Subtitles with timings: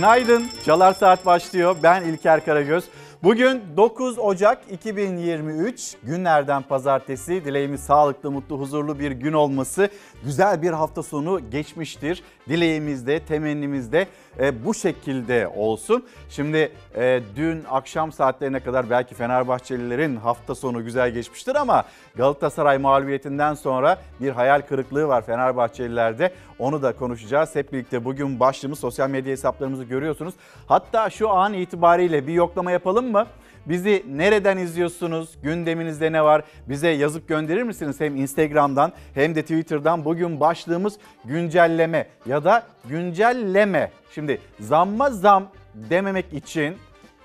[0.00, 0.46] Günaydın.
[0.64, 1.76] Çalar Saat başlıyor.
[1.82, 2.84] Ben İlker Karagöz.
[3.22, 7.44] Bugün 9 Ocak 2023 günlerden pazartesi.
[7.44, 9.88] Dileğimiz sağlıklı, mutlu, huzurlu bir gün olması.
[10.24, 12.22] Güzel bir hafta sonu geçmiştir.
[12.50, 14.06] Dileğimiz de, temennimiz de
[14.40, 16.06] e, bu şekilde olsun.
[16.28, 21.84] Şimdi e, dün akşam saatlerine kadar belki Fenerbahçelilerin hafta sonu güzel geçmiştir ama
[22.16, 26.32] Galatasaray mağlubiyetinden sonra bir hayal kırıklığı var Fenerbahçelilerde.
[26.58, 27.54] Onu da konuşacağız.
[27.54, 30.34] Hep birlikte bugün başlığımız sosyal medya hesaplarımızı görüyorsunuz.
[30.66, 33.26] Hatta şu an itibariyle bir yoklama yapalım mı?
[33.70, 35.30] Bizi nereden izliyorsunuz?
[35.42, 36.44] Gündeminizde ne var?
[36.68, 38.00] Bize yazıp gönderir misiniz?
[38.00, 43.90] Hem Instagram'dan hem de Twitter'dan bugün başlığımız güncelleme ya da güncelleme.
[44.14, 46.76] Şimdi zamma zam dememek için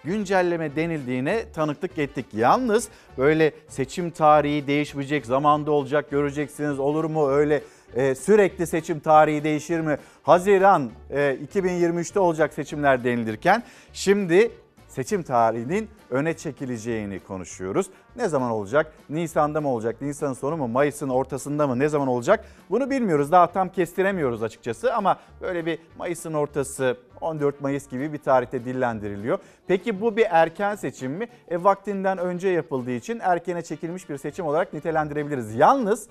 [0.04, 2.26] güncelleme denildiğine tanıklık ettik.
[2.34, 7.62] Yalnız böyle seçim tarihi değişmeyecek, zamanda olacak göreceksiniz olur mu öyle
[7.96, 9.98] e, sürekli seçim tarihi değişir mi?
[10.24, 14.52] Haziran e, 2023'te olacak seçimler denilirken şimdi
[14.96, 17.88] seçim tarihinin öne çekileceğini konuşuyoruz.
[18.16, 18.94] Ne zaman olacak?
[19.10, 20.02] Nisan'da mı olacak?
[20.02, 20.68] Nisan'ın sonu mu?
[20.68, 21.80] Mayıs'ın ortasında mı?
[21.80, 22.46] Ne zaman olacak?
[22.70, 23.32] Bunu bilmiyoruz.
[23.32, 29.40] Daha tam kestiremiyoruz açıkçası ama böyle bir Mayıs'ın ortası 14 Mayıs gibi bir tarihte dillendiriliyor.
[29.68, 31.28] Peki bu bir erken seçim mi?
[31.48, 35.56] E vaktinden önce yapıldığı için erkene çekilmiş bir seçim olarak nitelendirebiliriz.
[35.56, 36.08] Yalnız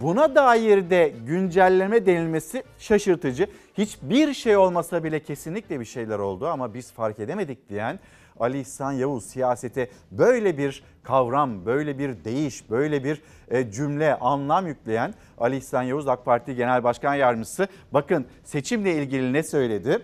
[0.00, 3.46] Buna dair de güncelleme denilmesi şaşırtıcı.
[3.78, 7.98] Hiçbir şey olmasa bile kesinlikle bir şeyler oldu ama biz fark edemedik diyen
[8.40, 14.66] Ali İhsan Yavuz siyasete böyle bir kavram, böyle bir değiş, böyle bir e, cümle, anlam
[14.66, 17.68] yükleyen Ali İhsan Yavuz AK Parti Genel Başkan Yardımcısı.
[17.92, 19.98] Bakın seçimle ilgili ne söyledi?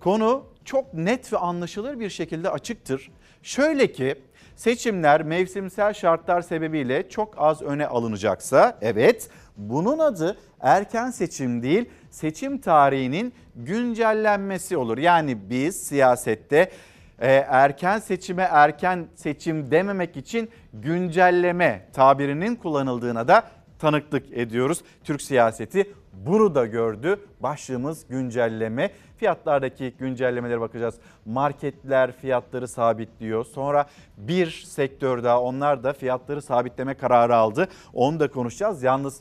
[0.00, 3.10] Konu çok net ve anlaşılır bir şekilde açıktır.
[3.42, 4.14] Şöyle ki
[4.60, 12.58] seçimler mevsimsel şartlar sebebiyle çok az öne alınacaksa evet bunun adı erken seçim değil seçim
[12.58, 14.98] tarihinin güncellenmesi olur.
[14.98, 16.70] Yani biz siyasette
[17.18, 23.44] e, erken seçime erken seçim dememek için güncelleme tabirinin kullanıldığına da
[23.78, 24.80] tanıklık ediyoruz.
[25.04, 25.94] Türk siyaseti
[26.26, 27.20] bunu da gördü.
[27.40, 28.90] Başlığımız güncelleme.
[29.16, 30.94] Fiyatlardaki güncellemelere bakacağız.
[31.26, 33.44] Marketler fiyatları sabitliyor.
[33.44, 33.86] Sonra
[34.16, 37.68] bir sektör daha onlar da fiyatları sabitleme kararı aldı.
[37.94, 38.82] Onu da konuşacağız.
[38.82, 39.20] Yalnız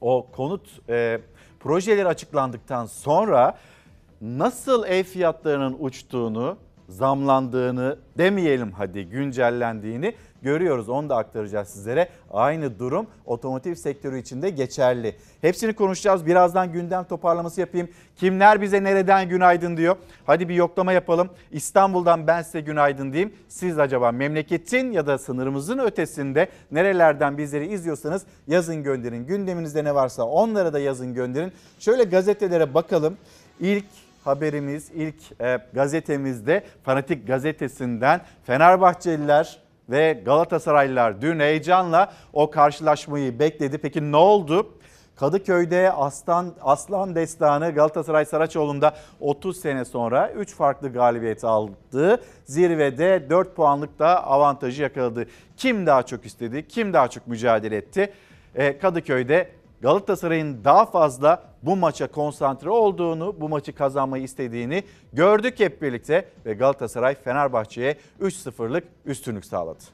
[0.00, 1.20] o konut e,
[1.60, 3.58] projeleri açıklandıktan sonra
[4.20, 6.56] nasıl ev fiyatlarının uçtuğunu,
[6.88, 10.14] zamlandığını demeyelim hadi güncellendiğini
[10.44, 10.88] görüyoruz.
[10.88, 12.08] Onu da aktaracağız sizlere.
[12.32, 15.16] Aynı durum otomotiv sektörü için de geçerli.
[15.40, 16.26] Hepsini konuşacağız.
[16.26, 17.88] Birazdan gündem toparlaması yapayım.
[18.16, 19.96] Kimler bize nereden günaydın diyor.
[20.26, 21.28] Hadi bir yoklama yapalım.
[21.50, 23.34] İstanbul'dan ben size günaydın diyeyim.
[23.48, 29.26] Siz acaba memleketin ya da sınırımızın ötesinde nerelerden bizleri izliyorsanız yazın gönderin.
[29.26, 31.52] Gündeminizde ne varsa onlara da yazın gönderin.
[31.78, 33.16] Şöyle gazetelere bakalım.
[33.60, 33.84] İlk
[34.24, 39.58] haberimiz ilk e, gazetemizde Fanatik gazetesinden Fenerbahçeliler
[39.90, 43.78] ve Galatasaraylılar dün heyecanla o karşılaşmayı bekledi.
[43.78, 44.70] Peki ne oldu?
[45.16, 52.20] Kadıköy'de Aslan, Aslan Destanı Galatasaray Saraçoğlu'nda 30 sene sonra 3 farklı galibiyet aldı.
[52.44, 55.26] Zirvede 4 puanlık da avantajı yakaladı.
[55.56, 56.68] Kim daha çok istedi?
[56.68, 58.12] Kim daha çok mücadele etti?
[58.54, 59.50] Ee, Kadıköy'de
[59.84, 66.54] Galatasaray'ın daha fazla bu maça konsantre olduğunu, bu maçı kazanmayı istediğini gördük hep birlikte ve
[66.54, 69.84] Galatasaray Fenerbahçe'ye 3-0'lık üstünlük sağladı.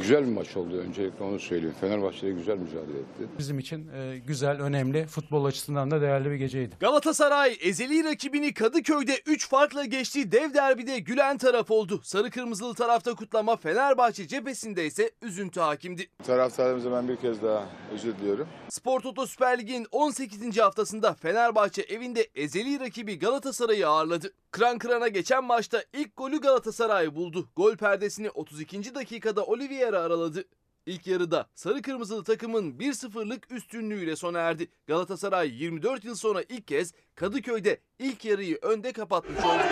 [0.00, 1.74] Güzel bir maç oldu öncelikle onu söyleyeyim.
[1.80, 3.28] Fenerbahçe'de güzel mücadele etti.
[3.38, 6.76] Bizim için e, güzel, önemli, futbol açısından da değerli bir geceydi.
[6.80, 12.00] Galatasaray ezeli rakibini Kadıköy'de 3 farkla geçtiği dev derbide gülen taraf oldu.
[12.04, 16.06] Sarı kırmızılı tarafta kutlama Fenerbahçe cephesinde ise üzüntü hakimdi.
[16.26, 18.48] Taraftarlarımıza ben bir kez daha özür diliyorum.
[18.68, 20.58] Spor Toto Süper Lig'in 18.
[20.58, 24.32] haftasında Fenerbahçe evinde ezeli rakibi Galatasaray'ı ağırladı.
[24.50, 27.48] Kıran kırana geçen maçta ilk golü Galatasaray buldu.
[27.56, 28.94] Gol perdesini 32.
[28.94, 30.44] dakikada Oliveira araladı.
[30.86, 34.68] İlk yarıda sarı kırmızılı takımın 1-0'lık üstünlüğüyle sona erdi.
[34.86, 39.62] Galatasaray 24 yıl sonra ilk kez Kadıköy'de ilk yarıyı önde kapatmış oldu.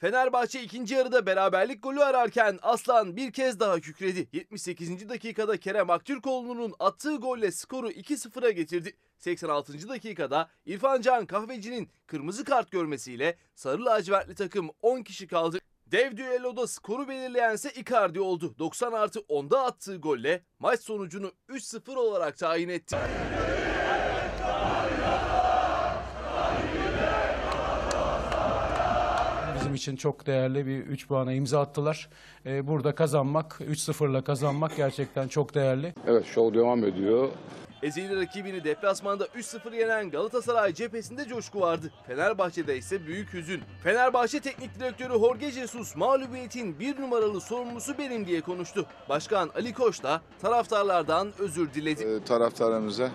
[0.00, 4.28] Fenerbahçe ikinci yarıda beraberlik golü ararken Aslan bir kez daha kükredi.
[4.32, 5.08] 78.
[5.08, 8.96] dakikada Kerem Aktürkoğlu'nun attığı golle skoru 2-0'a getirdi.
[9.18, 9.88] 86.
[9.88, 15.58] dakikada İrfan Can Kahveci'nin kırmızı kart görmesiyle sarı lacivertli takım 10 kişi kaldı.
[15.86, 18.54] Dev düelloda skoru belirleyense Icardi oldu.
[18.58, 22.96] 90 artı 10'da attığı golle maç sonucunu 3-0 olarak tayin etti.
[29.70, 32.08] Bizim için çok değerli bir 3 puana imza attılar.
[32.46, 35.94] E, burada kazanmak, 3-0'la kazanmak gerçekten çok değerli.
[36.06, 37.28] Evet şov devam ediyor.
[37.82, 41.92] Ezeli rakibini deplasmanda 3-0 yenen Galatasaray cephesinde coşku vardı.
[42.06, 43.60] Fenerbahçe'de ise büyük hüzün.
[43.82, 48.86] Fenerbahçe Teknik Direktörü Jorge Jesus mağlubiyetin bir numaralı sorumlusu benim diye konuştu.
[49.08, 52.04] Başkan Ali Koç da taraftarlardan özür diledi.
[52.04, 53.10] Ee, taraftarlarımıza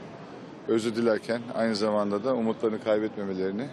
[0.67, 3.67] özür dilerken aynı zamanda da umutlarını kaybetmemelerini,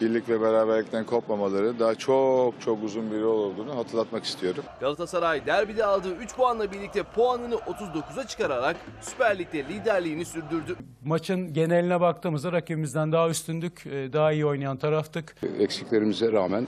[0.00, 4.64] birlik ve beraberlikten kopmamaları daha çok çok uzun bir yol olduğunu hatırlatmak istiyorum.
[4.80, 10.76] Galatasaray derbide aldığı 3 puanla birlikte puanını 39'a çıkararak Süper Lig'de liderliğini sürdürdü.
[11.04, 15.36] Maçın geneline baktığımızda rakibimizden daha üstündük, e, daha iyi oynayan taraftık.
[15.58, 16.66] Eksiklerimize rağmen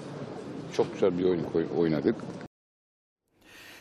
[0.76, 1.44] çok güzel bir oyun
[1.78, 2.14] oynadık.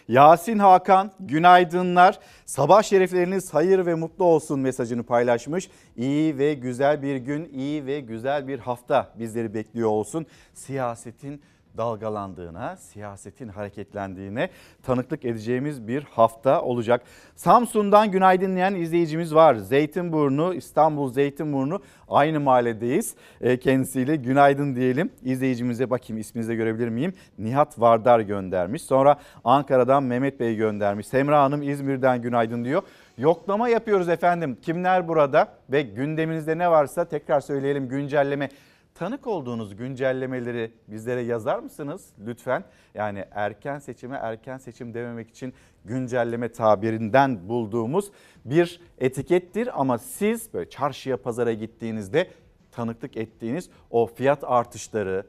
[0.07, 2.19] Yasin Hakan günaydınlar.
[2.45, 5.69] Sabah şerifleriniz hayır ve mutlu olsun mesajını paylaşmış.
[5.97, 10.25] İyi ve güzel bir gün, iyi ve güzel bir hafta bizleri bekliyor olsun.
[10.53, 11.41] Siyasetin
[11.77, 14.49] dalgalandığına, siyasetin hareketlendiğine
[14.83, 17.01] tanıklık edeceğimiz bir hafta olacak.
[17.35, 19.55] Samsun'dan günaydın diyen izleyicimiz var.
[19.55, 23.15] Zeytinburnu, İstanbul Zeytinburnu aynı mahalledeyiz.
[23.41, 25.11] E, Kendisiyle günaydın diyelim.
[25.23, 27.13] İzleyicimize bakayım isminizi görebilir miyim?
[27.37, 28.81] Nihat Vardar göndermiş.
[28.81, 31.07] Sonra Ankara'dan Mehmet Bey göndermiş.
[31.07, 32.81] Semra Hanım İzmir'den günaydın diyor.
[33.17, 34.57] Yoklama yapıyoruz efendim.
[34.61, 38.49] Kimler burada ve gündeminizde ne varsa tekrar söyleyelim güncelleme
[38.97, 42.63] tanık olduğunuz güncellemeleri bizlere yazar mısınız lütfen?
[42.95, 45.53] Yani erken seçime erken seçim dememek için
[45.85, 48.11] güncelleme tabirinden bulduğumuz
[48.45, 52.27] bir etikettir ama siz böyle çarşıya pazara gittiğinizde
[52.71, 55.25] tanıklık ettiğiniz o fiyat artışları,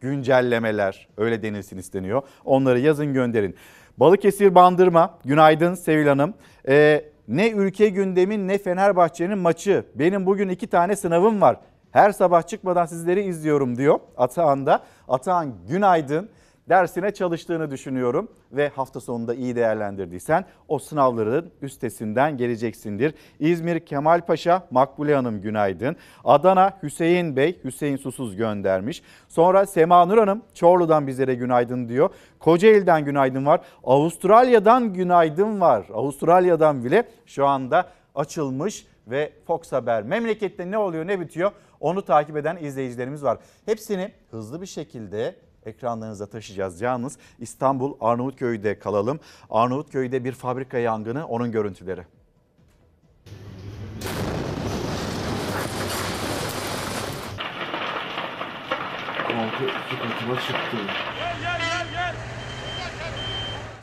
[0.00, 2.22] güncellemeler öyle denilsin isteniyor.
[2.44, 3.54] Onları yazın gönderin.
[3.96, 6.34] Balıkesir Bandırma, günaydın Sevil Hanım.
[6.68, 9.84] Ee, ne ülke gündemi ne Fenerbahçe'nin maçı.
[9.94, 11.56] Benim bugün iki tane sınavım var.
[11.92, 14.82] Her sabah çıkmadan sizleri izliyorum diyor Atahan'da.
[15.08, 16.30] Atahan günaydın.
[16.68, 23.14] Dersine çalıştığını düşünüyorum ve hafta sonunda iyi değerlendirdiysen o sınavların üstesinden geleceksindir.
[23.40, 25.96] İzmir Kemal Paşa Makbule Hanım günaydın.
[26.24, 29.02] Adana Hüseyin Bey Hüseyin Susuz göndermiş.
[29.28, 32.10] Sonra Sema Nur Hanım Çorlu'dan bizlere günaydın diyor.
[32.38, 33.60] Kocaeli'den günaydın var.
[33.84, 35.86] Avustralya'dan günaydın var.
[35.94, 41.50] Avustralya'dan bile şu anda açılmış ve Fox Haber memlekette ne oluyor ne bitiyor
[41.80, 43.38] onu takip eden izleyicilerimiz var.
[43.66, 45.36] Hepsini hızlı bir şekilde
[45.66, 46.80] ekranlarınıza taşıyacağız.
[46.80, 49.20] Yalnız İstanbul Arnavutköy'de kalalım.
[49.50, 52.04] Arnavutköy'de bir fabrika yangını onun görüntüleri.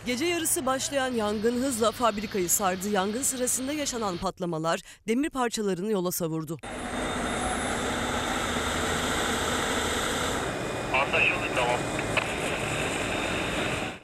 [0.05, 2.89] Gece yarısı başlayan yangın hızla fabrikayı sardı.
[2.89, 6.57] Yangın sırasında yaşanan patlamalar demir parçalarını yola savurdu.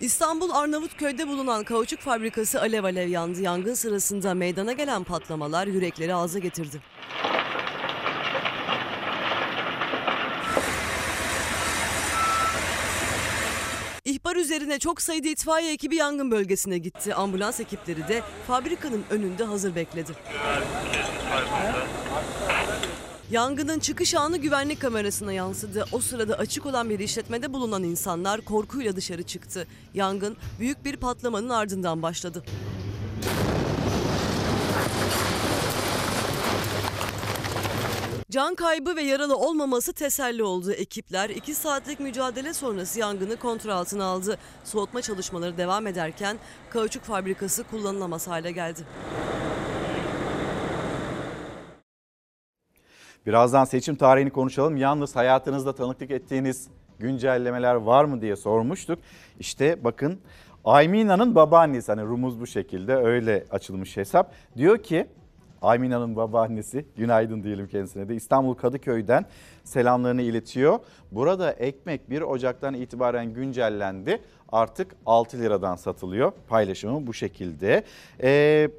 [0.01, 3.41] İstanbul Arnavutköy'de bulunan kauçuk fabrikası alev alev yandı.
[3.41, 6.81] Yangın sırasında meydana gelen patlamalar yürekleri ağza getirdi.
[14.05, 17.15] İhbar üzerine çok sayıda itfaiye ekibi yangın bölgesine gitti.
[17.15, 20.11] Ambulans ekipleri de fabrikanın önünde hazır bekledi.
[23.33, 25.85] Yangının çıkış anı güvenlik kamerasına yansıdı.
[25.91, 29.67] O sırada açık olan bir işletmede bulunan insanlar korkuyla dışarı çıktı.
[29.93, 32.43] Yangın büyük bir patlamanın ardından başladı.
[38.31, 40.71] Can kaybı ve yaralı olmaması teselli oldu.
[40.71, 44.37] Ekipler 2 saatlik mücadele sonrası yangını kontrol altına aldı.
[44.63, 46.37] Soğutma çalışmaları devam ederken
[46.69, 48.85] kauçuk fabrikası kullanılamaz hale geldi.
[53.25, 54.77] Birazdan seçim tarihini konuşalım.
[54.77, 56.67] Yalnız hayatınızda tanıklık ettiğiniz
[56.99, 58.99] güncellemeler var mı diye sormuştuk.
[59.39, 60.19] İşte bakın
[60.65, 64.33] Aymina'nın babaannesi hani rumuz bu şekilde öyle açılmış hesap.
[64.57, 65.07] Diyor ki
[65.61, 69.25] Aymina'nın babaannesi günaydın diyelim kendisine de İstanbul Kadıköy'den
[69.63, 70.79] selamlarını iletiyor.
[71.11, 74.21] Burada ekmek 1 Ocak'tan itibaren güncellendi.
[74.51, 76.31] Artık 6 liradan satılıyor.
[76.47, 77.83] Paylaşımı bu şekilde.
[78.23, 78.69] Ee,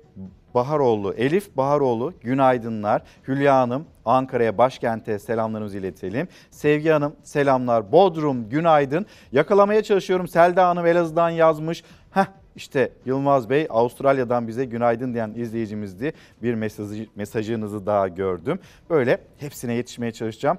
[0.55, 3.03] Baharoğlu, Elif Baharoğlu günaydınlar.
[3.29, 6.29] Hülya Hanım Ankara'ya başkente selamlarımızı iletelim.
[6.51, 7.93] Sevgi Hanım selamlar.
[7.93, 9.07] Bodrum günaydın.
[9.33, 10.29] Yakalamaya çalışıyorum.
[10.29, 11.85] Selda Hanım Elazığ'dan yazmış.
[12.11, 16.13] Heh işte Yılmaz Bey Avustralya'dan bize günaydın diyen izleyicimizdi.
[16.43, 18.59] Bir mesajı, mesajınızı daha gördüm.
[18.91, 20.59] Böyle hepsine yetişmeye çalışacağım.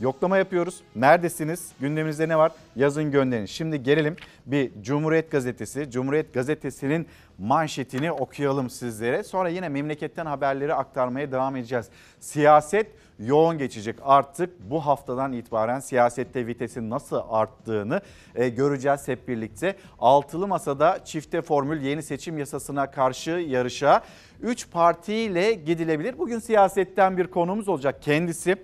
[0.00, 0.80] Yoklama yapıyoruz.
[0.96, 1.72] Neredesiniz?
[1.80, 2.52] Gündeminizde ne var?
[2.76, 3.46] Yazın gönderin.
[3.46, 5.90] Şimdi gelelim bir Cumhuriyet Gazetesi.
[5.90, 7.06] Cumhuriyet Gazetesi'nin
[7.38, 9.22] manşetini okuyalım sizlere.
[9.22, 11.86] Sonra yine memleketten haberleri aktarmaya devam edeceğiz.
[12.20, 12.86] Siyaset
[13.18, 13.96] yoğun geçecek.
[14.02, 18.00] Artık bu haftadan itibaren siyasette vitesin nasıl arttığını
[18.34, 19.76] e, göreceğiz hep birlikte.
[19.98, 24.02] Altılı Masa'da çifte formül yeni seçim yasasına karşı yarışa
[24.40, 26.18] 3 partiyle gidilebilir.
[26.18, 28.02] Bugün siyasetten bir konumuz olacak.
[28.02, 28.56] Kendisi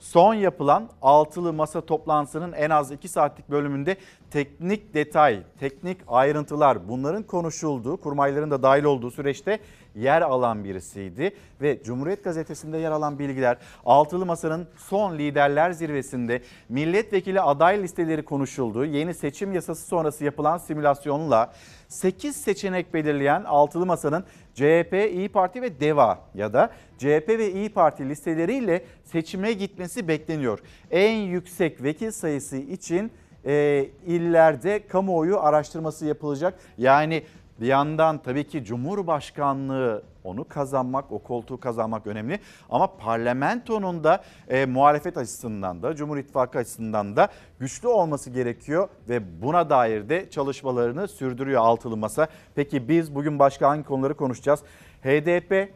[0.00, 3.96] son yapılan altılı masa toplantısının en az 2 saatlik bölümünde
[4.30, 9.58] teknik detay, teknik ayrıntılar bunların konuşulduğu, kurmayların da dahil olduğu süreçte
[9.94, 11.32] yer alan birisiydi.
[11.60, 18.84] Ve Cumhuriyet Gazetesi'nde yer alan bilgiler altılı masanın son liderler zirvesinde milletvekili aday listeleri konuşulduğu
[18.84, 21.52] yeni seçim yasası sonrası yapılan simülasyonla
[21.88, 27.68] 8 seçenek belirleyen altılı masanın CHP, İyi Parti ve DEVA ya da CHP ve İyi
[27.68, 30.58] Parti listeleriyle seçime gitmesi bekleniyor.
[30.90, 33.12] En yüksek vekil sayısı için
[33.48, 36.58] e, illerde kamuoyu araştırması yapılacak.
[36.78, 37.22] Yani
[37.60, 42.40] bir yandan tabii ki Cumhurbaşkanlığı onu kazanmak, o koltuğu kazanmak önemli.
[42.70, 47.28] Ama parlamentonun da e, muhalefet açısından da, Cumhur İttifakı açısından da
[47.60, 48.88] güçlü olması gerekiyor.
[49.08, 52.28] Ve buna dair de çalışmalarını sürdürüyor Altılı Masa.
[52.54, 54.60] Peki biz bugün başka hangi konuları konuşacağız?
[55.02, 55.68] HDP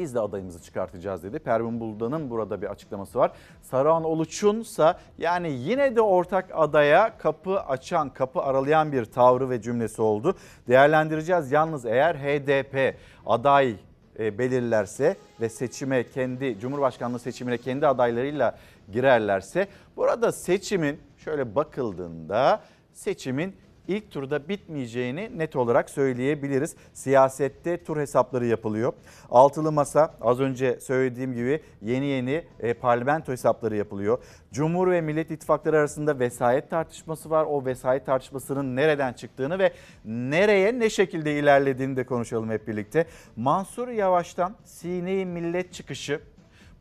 [0.00, 1.38] biz de adayımızı çıkartacağız dedi.
[1.38, 3.32] Pervin Buldan'ın burada bir açıklaması var.
[3.62, 10.02] Saruhan Oluç'unsa yani yine de ortak adaya kapı açan, kapı aralayan bir tavrı ve cümlesi
[10.02, 10.34] oldu.
[10.68, 11.52] Değerlendireceğiz.
[11.52, 13.76] Yalnız eğer HDP aday
[14.18, 18.58] e, belirlerse ve seçime kendi Cumhurbaşkanlığı seçimine kendi adaylarıyla
[18.92, 22.60] girerlerse burada seçimin şöyle bakıldığında
[22.92, 23.56] seçimin
[23.90, 26.76] ilk turda bitmeyeceğini net olarak söyleyebiliriz.
[26.92, 28.92] Siyasette tur hesapları yapılıyor.
[29.30, 34.18] Altılı masa az önce söylediğim gibi yeni yeni e, parlamento hesapları yapılıyor.
[34.52, 37.46] Cumhur ve Millet İttifakları arasında vesayet tartışması var.
[37.48, 39.72] O vesayet tartışmasının nereden çıktığını ve
[40.04, 43.06] nereye ne şekilde ilerlediğini de konuşalım hep birlikte.
[43.36, 46.20] Mansur Yavaş'tan Sine-i Millet çıkışı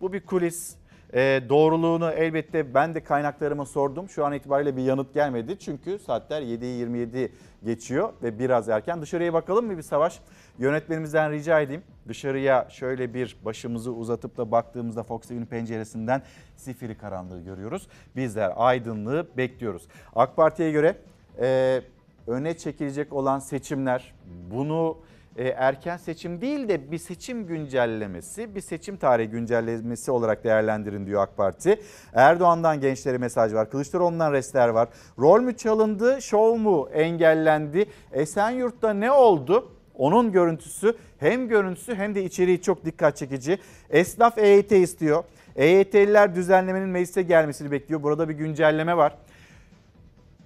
[0.01, 0.78] bu bir kulis.
[1.13, 4.09] E, doğruluğunu elbette ben de kaynaklarıma sordum.
[4.09, 5.59] Şu an itibariyle bir yanıt gelmedi.
[5.59, 7.31] Çünkü saatler 7'yi 27
[7.63, 9.01] geçiyor ve biraz erken.
[9.01, 10.19] Dışarıya bakalım mı bir savaş?
[10.59, 11.83] Yönetmenimizden rica edeyim.
[12.07, 16.21] Dışarıya şöyle bir başımızı uzatıp da baktığımızda Fox TV'nin penceresinden
[16.55, 17.87] sifiri karanlığı görüyoruz.
[18.15, 19.87] Bizler aydınlığı bekliyoruz.
[20.15, 20.95] AK Parti'ye göre
[21.41, 21.81] e,
[22.27, 24.13] öne çekilecek olan seçimler
[24.51, 24.97] bunu
[25.37, 31.37] erken seçim değil de bir seçim güncellemesi, bir seçim tarihi güncellemesi olarak değerlendirin diyor AK
[31.37, 31.81] Parti.
[32.13, 33.69] Erdoğan'dan gençlere mesaj var.
[33.69, 34.89] Kılıçdaroğlu'ndan restler var.
[35.19, 37.85] Rol mü çalındı, şov mu engellendi?
[38.11, 39.71] Esenyurt'ta ne oldu?
[39.95, 43.59] Onun görüntüsü hem görüntüsü hem de içeriği çok dikkat çekici.
[43.89, 45.23] Esnaf EYT istiyor.
[45.55, 48.03] EYT'liler düzenlemenin meclise gelmesini bekliyor.
[48.03, 49.17] Burada bir güncelleme var.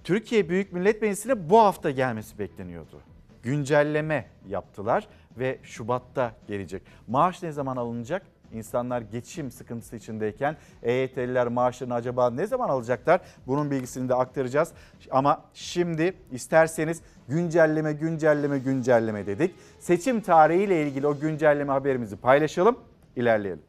[0.03, 3.12] Türkiye Büyük Millet Meclisi'ne bu hafta gelmesi bekleniyordu
[3.43, 5.07] güncelleme yaptılar
[5.37, 6.81] ve Şubat'ta gelecek.
[7.07, 8.23] Maaş ne zaman alınacak?
[8.53, 13.21] İnsanlar geçim sıkıntısı içindeyken EYT'liler maaşlarını acaba ne zaman alacaklar?
[13.47, 14.71] Bunun bilgisini de aktaracağız.
[15.11, 19.55] Ama şimdi isterseniz güncelleme güncelleme güncelleme dedik.
[19.79, 22.79] Seçim tarihiyle ilgili o güncelleme haberimizi paylaşalım,
[23.15, 23.63] ilerleyelim.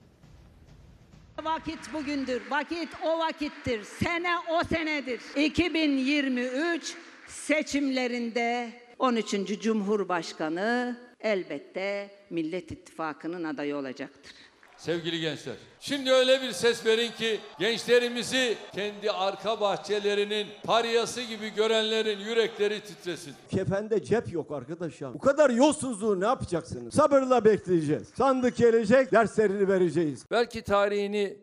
[1.45, 2.43] Vakit bugündür.
[2.50, 3.85] Vakit o vakittir.
[3.85, 5.21] Sene o senedir.
[5.37, 6.95] 2023
[7.26, 9.60] seçimlerinde 13.
[9.60, 14.32] Cumhurbaşkanı elbette Millet İttifakı'nın adayı olacaktır.
[14.76, 22.18] Sevgili gençler, şimdi öyle bir ses verin ki gençlerimizi kendi arka bahçelerinin pariyası gibi görenlerin
[22.18, 23.34] yürekleri titresin.
[23.48, 25.14] Kefende cep yok arkadaş ya.
[25.14, 26.94] Bu kadar yolsuzluğu ne yapacaksınız?
[26.94, 28.08] Sabırla bekleyeceğiz.
[28.08, 30.26] Sandık gelecek, derslerini vereceğiz.
[30.30, 31.38] Belki tarihini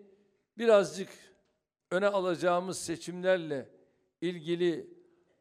[0.58, 1.10] birazcık
[1.92, 3.70] öne alacağımız seçimlerle
[4.22, 4.88] ilgili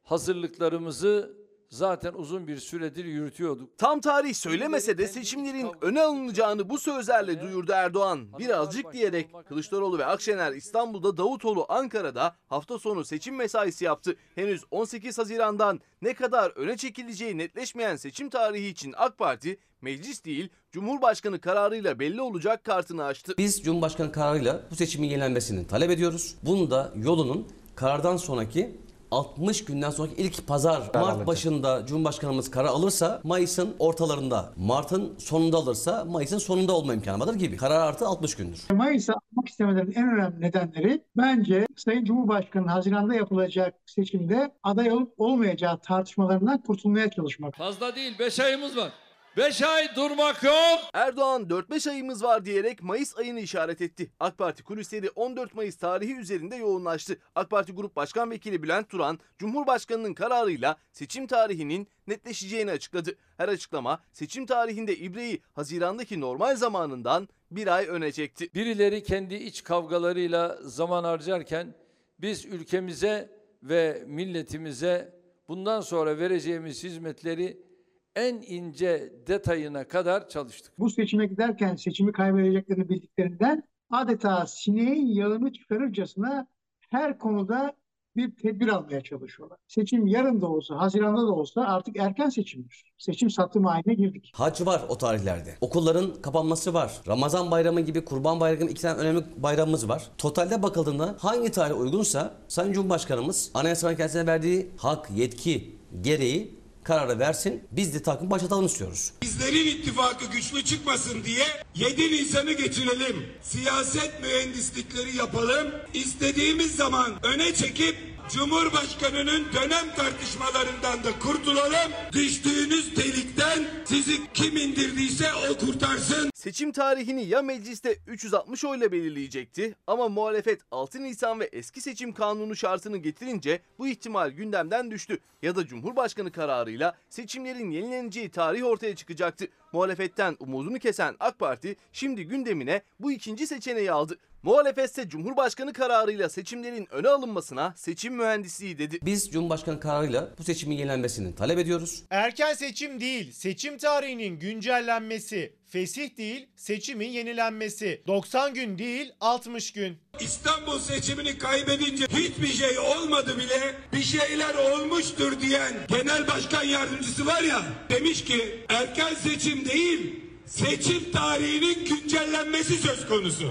[0.03, 1.40] hazırlıklarımızı
[1.71, 3.79] zaten uzun bir süredir yürütüyorduk.
[3.79, 8.39] Tam tarih söylemese de seçimlerin öne alınacağını bu sözlerle duyurdu Erdoğan.
[8.39, 14.17] Birazcık diyerek Kılıçdaroğlu ve Akşener İstanbul'da, Davutoğlu Ankara'da hafta sonu seçim mesaisi yaptı.
[14.35, 20.49] Henüz 18 Haziran'dan ne kadar öne çekileceği netleşmeyen seçim tarihi için AK Parti meclis değil
[20.73, 23.35] Cumhurbaşkanı kararıyla belli olacak kartını açtı.
[23.39, 26.35] Biz Cumhurbaşkanı kararıyla bu seçimin yenilenmesini talep ediyoruz.
[26.43, 28.77] Bunu da yolunun karardan sonraki
[29.11, 36.05] 60 günden sonraki ilk pazar Mart başında Cumhurbaşkanımız karar alırsa Mayıs'ın ortalarında, Mart'ın sonunda alırsa
[36.05, 37.57] Mayıs'ın sonunda olma imkanı vardır gibi.
[37.57, 38.61] Karar artı 60 gündür.
[38.75, 45.79] Mayıs'a almak istemelerinin en önemli nedenleri bence Sayın Cumhurbaşkanı Haziran'da yapılacak seçimde aday olup olmayacağı
[45.79, 47.57] tartışmalarından kurtulmaya çalışmak.
[47.57, 48.93] Fazla değil 5 ayımız var.
[49.37, 50.81] 5 ay durmak yok.
[50.93, 54.11] Erdoğan 4-5 ayımız var diyerek Mayıs ayını işaret etti.
[54.21, 57.19] AK Parti kulisleri 14 Mayıs tarihi üzerinde yoğunlaştı.
[57.35, 63.15] AK Parti Grup Başkan Vekili Bülent Turan, Cumhurbaşkanı'nın kararıyla seçim tarihinin netleşeceğini açıkladı.
[63.37, 68.55] Her açıklama seçim tarihinde ibreyi Haziran'daki normal zamanından bir ay öne çekti.
[68.55, 71.75] Birileri kendi iç kavgalarıyla zaman harcarken
[72.19, 73.31] biz ülkemize
[73.63, 77.70] ve milletimize bundan sonra vereceğimiz hizmetleri
[78.17, 80.73] en ince detayına kadar çalıştık.
[80.79, 86.47] Bu seçime giderken seçimi kaybedeceklerini bildiklerinden adeta sineğin yağını çıkarırcasına
[86.91, 87.77] her konuda
[88.17, 89.59] bir tedbir almaya çalışıyorlar.
[89.69, 92.85] Seçim yarın da olsa, Haziran'da da olsa artık erken seçimdir.
[92.99, 94.33] Seçim satım haline girdik.
[94.35, 95.55] Hac var o tarihlerde.
[95.61, 97.01] Okulların kapanması var.
[97.09, 100.11] Ramazan bayramı gibi Kurban bayramı gibi iki tane önemli bayramımız var.
[100.19, 106.60] Totalde bakıldığında hangi tarih uygunsa Sayın Cumhurbaşkanımız Anayasa Mahkemesi'ne verdiği hak, yetki gereği
[106.91, 107.65] kararı versin.
[107.71, 109.13] Biz de takım başlatalım istiyoruz.
[109.23, 113.27] Bizlerin ittifakı güçlü çıkmasın diye 7 Nisan'ı geçirelim.
[113.43, 115.71] Siyaset mühendislikleri yapalım.
[115.95, 117.97] İstediğimiz zaman öne çekip
[118.35, 121.93] Cumhurbaşkanının dönem tartışmalarından da kurtulalım.
[122.13, 126.31] Düştüğünüz delikten sizi kim indirdiyse o kurtarsın.
[126.35, 132.57] Seçim tarihini ya mecliste 360 oyla belirleyecekti ama muhalefet 6 Nisan ve eski seçim kanunu
[132.57, 135.19] şartını getirince bu ihtimal gündemden düştü.
[135.43, 139.49] Ya da Cumhurbaşkanı kararıyla seçimlerin yenileneceği tarih ortaya çıkacaktı.
[139.73, 144.19] Muhalefetten umudunu kesen AK Parti şimdi gündemine bu ikinci seçeneği aldı.
[144.43, 148.99] Muhalefetse Cumhurbaşkanı kararıyla seçimlerin öne alınmasına seçim mühendisliği dedi.
[149.03, 152.03] Biz Cumhurbaşkanı kararıyla bu seçimin yenilenmesini talep ediyoruz.
[152.11, 158.03] Erken seçim değil, seçim tarihinin güncellenmesi, fesih değil, seçimin yenilenmesi.
[158.07, 159.99] 90 gün değil, 60 gün.
[160.21, 167.43] İstanbul seçimini kaybedince hiçbir şey olmadı bile bir şeyler olmuştur diyen genel başkan yardımcısı var
[167.43, 173.45] ya demiş ki erken seçim değil seçim tarihinin güncellenmesi söz konusu.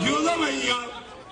[0.00, 0.76] Yuhlamayın ya.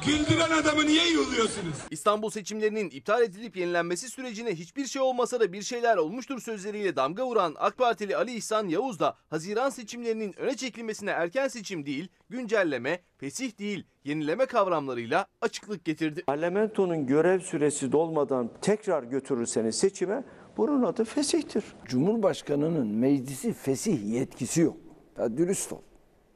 [0.07, 1.75] Güldüren adamı niye yuhluyorsunuz?
[1.91, 7.27] İstanbul seçimlerinin iptal edilip yenilenmesi sürecine hiçbir şey olmasa da bir şeyler olmuştur sözleriyle damga
[7.27, 13.01] vuran AK Partili Ali İhsan Yavuz da Haziran seçimlerinin öne çekilmesine erken seçim değil, güncelleme,
[13.19, 16.23] fesih değil, yenileme kavramlarıyla açıklık getirdi.
[16.27, 20.25] Parlamentonun görev süresi dolmadan tekrar götürürseniz seçime
[20.57, 21.65] bunun adı fesihtir.
[21.85, 24.77] Cumhurbaşkanının meclisi fesih yetkisi yok.
[25.19, 25.81] Ya dürüst ol.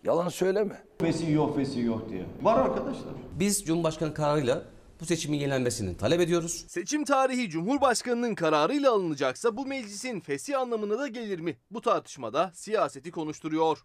[0.04, 0.82] Yalan söyleme.
[1.00, 2.24] Fesih yok, fesih yok diye.
[2.42, 3.12] Var arkadaşlar.
[3.38, 4.62] Biz Cumhurbaşkanı kararıyla
[5.00, 6.64] bu seçimin yenilenmesini talep ediyoruz.
[6.68, 11.56] Seçim tarihi Cumhurbaşkanının kararıyla alınacaksa bu meclisin fesih anlamına da gelir mi?
[11.70, 13.78] Bu tartışmada siyaseti konuşturuyor.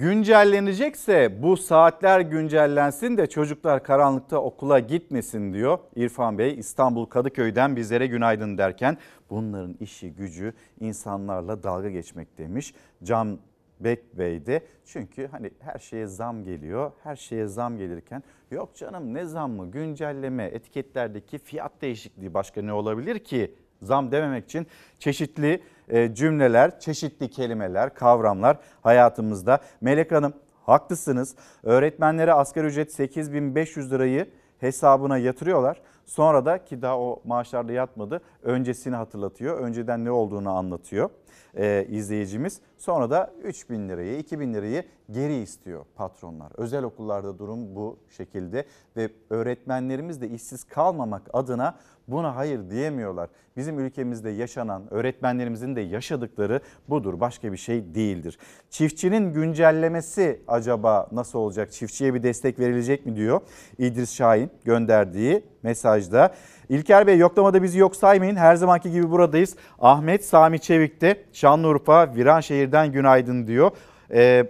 [0.00, 8.06] Güncellenecekse bu saatler güncellensin de çocuklar karanlıkta okula gitmesin diyor İrfan Bey İstanbul Kadıköy'den bizlere
[8.06, 8.96] günaydın derken
[9.30, 12.74] bunların işi gücü insanlarla dalga geçmek demiş.
[13.02, 13.38] Can
[13.80, 16.92] Bek Bey de çünkü hani her şeye zam geliyor.
[17.02, 22.72] Her şeye zam gelirken yok canım ne zam mı güncelleme etiketlerdeki fiyat değişikliği başka ne
[22.72, 23.54] olabilir ki?
[23.82, 24.66] Zam dememek için
[24.98, 29.58] çeşitli e, cümleler, çeşitli kelimeler, kavramlar hayatımızda.
[29.80, 30.32] Melek Hanım
[30.66, 31.34] haklısınız.
[31.62, 35.80] Öğretmenlere asgari ücret 8500 lirayı hesabına yatırıyorlar.
[36.06, 38.20] Sonra da ki daha o maaşlarda yatmadı.
[38.42, 39.58] Öncesini hatırlatıyor.
[39.58, 41.10] Önceden ne olduğunu anlatıyor
[41.54, 42.60] e, izleyicimiz.
[42.78, 46.52] Sonra da 3000 lirayı, 2000 lirayı geri istiyor patronlar.
[46.56, 48.64] Özel okullarda durum bu şekilde
[48.96, 51.74] ve öğretmenlerimiz de işsiz kalmamak adına
[52.08, 53.30] buna hayır diyemiyorlar.
[53.56, 57.20] Bizim ülkemizde yaşanan, öğretmenlerimizin de yaşadıkları budur.
[57.20, 58.38] Başka bir şey değildir.
[58.70, 61.72] Çiftçinin güncellemesi acaba nasıl olacak?
[61.72, 63.40] Çiftçiye bir destek verilecek mi diyor
[63.78, 66.34] İdris Şahin gönderdiği mesajda.
[66.70, 68.36] İlker Bey yoklamada bizi yok saymayın.
[68.36, 69.56] Her zamanki gibi buradayız.
[69.78, 73.70] Ahmet Sami Çevik de Şanlıurfa Viranşehir'den günaydın diyor.
[74.10, 74.46] Ee,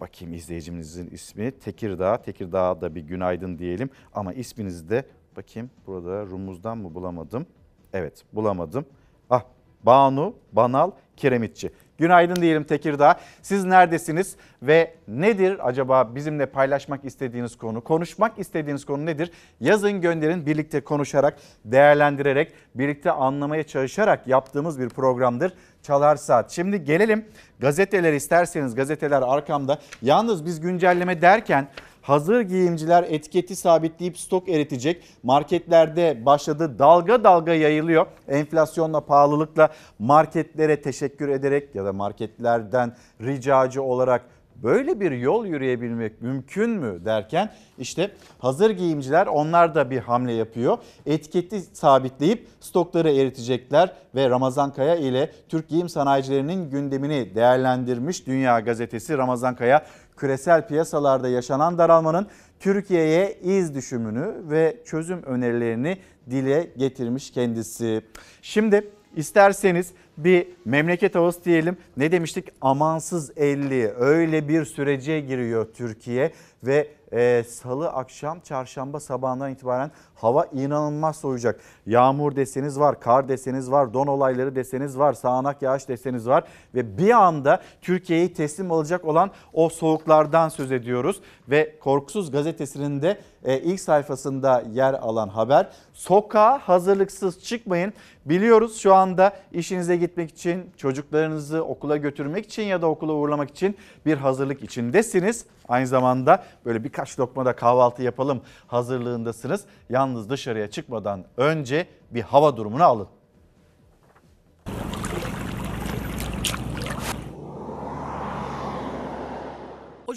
[0.00, 2.22] bakayım izleyicimizin ismi Tekirdağ.
[2.22, 3.90] Tekirdağ'da bir günaydın diyelim.
[4.14, 5.04] Ama isminizi de
[5.36, 7.46] bakayım burada Rumuz'dan mı bulamadım?
[7.92, 8.84] Evet bulamadım.
[9.30, 9.42] Ah
[9.82, 11.70] Banu Banal Kiremitçi.
[11.98, 13.20] Günaydın diyelim Tekirdağ.
[13.42, 19.30] Siz neredesiniz ve nedir acaba bizimle paylaşmak istediğiniz konu, konuşmak istediğiniz konu nedir?
[19.60, 25.52] Yazın gönderin birlikte konuşarak, değerlendirerek, birlikte anlamaya çalışarak yaptığımız bir programdır.
[25.82, 26.50] Çalar Saat.
[26.50, 27.24] Şimdi gelelim
[27.60, 29.78] gazeteler isterseniz gazeteler arkamda.
[30.02, 31.68] Yalnız biz güncelleme derken
[32.08, 35.04] hazır giyimciler etiketi sabitleyip stok eritecek.
[35.22, 38.06] Marketlerde başladı dalga dalga yayılıyor.
[38.28, 39.68] Enflasyonla pahalılıkla
[39.98, 44.24] marketlere teşekkür ederek ya da marketlerden ricacı olarak
[44.62, 50.78] böyle bir yol yürüyebilmek mümkün mü derken işte hazır giyimciler onlar da bir hamle yapıyor.
[51.06, 59.18] Etiketi sabitleyip stokları eritecekler ve Ramazan Kaya ile Türk giyim sanayicilerinin gündemini değerlendirmiş Dünya Gazetesi
[59.18, 62.26] Ramazan Kaya küresel piyasalarda yaşanan daralmanın
[62.60, 65.98] Türkiye'ye iz düşümünü ve çözüm önerilerini
[66.30, 68.02] dile getirmiş kendisi.
[68.42, 71.76] Şimdi isterseniz bir memleket havası diyelim.
[71.96, 72.48] Ne demiştik?
[72.60, 80.44] Amansız 50 öyle bir sürece giriyor Türkiye ve e, salı akşam çarşamba sabahından itibaren hava
[80.44, 81.60] inanılmaz soğuyacak.
[81.86, 86.98] Yağmur deseniz var, kar deseniz var, don olayları deseniz var, sağanak yağış deseniz var ve
[86.98, 93.80] bir anda Türkiye'yi teslim alacak olan o soğuklardan söz ediyoruz ve Korkusuz gazetesinin de ilk
[93.80, 95.68] sayfasında yer alan haber.
[95.92, 97.92] Sokağa hazırlıksız çıkmayın.
[98.24, 103.76] Biliyoruz şu anda işinize gitmek için, çocuklarınızı okula götürmek için ya da okula uğurlamak için
[104.06, 105.46] bir hazırlık içindesiniz.
[105.68, 109.64] Aynı zamanda böyle birkaç lokma da kahvaltı yapalım hazırlığındasınız.
[109.90, 113.06] Yalnız dışarıya çıkmadan önce bir hava durumunu alın.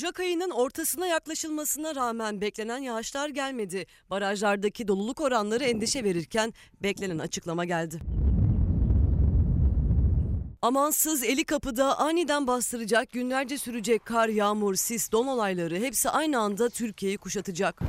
[0.02, 3.86] Ocak ayının ortasına yaklaşılmasına rağmen beklenen yağışlar gelmedi.
[4.10, 8.00] Barajlardaki doluluk oranları endişe verirken beklenen açıklama geldi.
[10.62, 16.70] Amansız eli kapıda aniden bastıracak, günlerce sürecek kar, yağmur, sis, don olayları hepsi aynı anda
[16.70, 17.82] Türkiye'yi kuşatacak.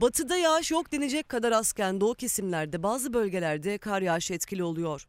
[0.00, 5.06] Batıda yağış yok denecek kadar azken doğu kesimlerde bazı bölgelerde kar yağışı etkili oluyor.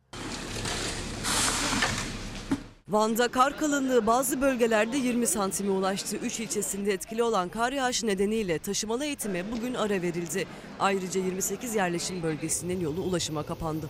[2.92, 6.16] Van'da kar kalınlığı bazı bölgelerde 20 santime ulaştı.
[6.18, 10.48] 3 ilçesinde etkili olan kar yağışı nedeniyle taşımalı eğitime bugün ara verildi.
[10.80, 13.90] Ayrıca 28 yerleşim bölgesinin yolu ulaşıma kapandı.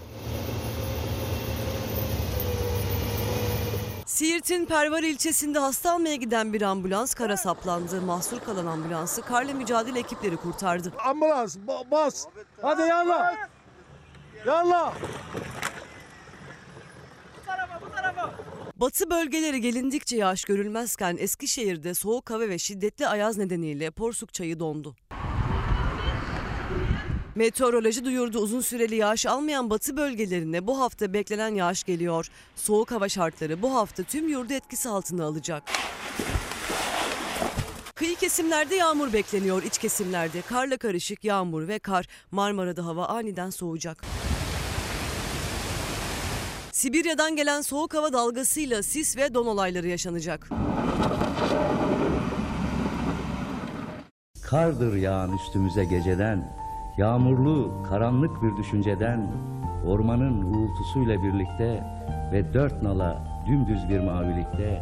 [4.06, 8.02] Siirt'in Pervar ilçesinde hasta almaya giden bir ambulans kara saplandı.
[8.02, 10.94] Mahsur kalan ambulansı karla mücadele ekipleri kurtardı.
[11.06, 11.58] Ambulans
[11.92, 12.26] bas.
[12.62, 13.36] Hadi yallah.
[14.46, 14.94] Yallah.
[18.82, 24.96] Batı bölgeleri gelindikçe yağış görülmezken Eskişehir'de soğuk hava ve şiddetli ayaz nedeniyle Porsuk çayı dondu.
[27.36, 32.28] Meteoroloji duyurdu uzun süreli yağış almayan batı bölgelerine bu hafta beklenen yağış geliyor.
[32.56, 35.64] Soğuk hava şartları bu hafta tüm yurdu etkisi altına alacak.
[37.96, 39.64] Kıyı kesimlerde yağmur bekleniyor.
[39.64, 42.08] İç kesimlerde karla karışık yağmur ve kar.
[42.32, 44.04] Marmara'da hava aniden soğuyacak.
[46.82, 50.50] Sibirya'dan gelen soğuk hava dalgasıyla sis ve don olayları yaşanacak.
[54.42, 56.54] Kardır yağan üstümüze geceden,
[56.98, 59.32] yağmurlu, karanlık bir düşünceden,
[59.88, 61.84] ormanın uğultusuyla birlikte
[62.32, 64.82] ve dört nala dümdüz bir mavilikte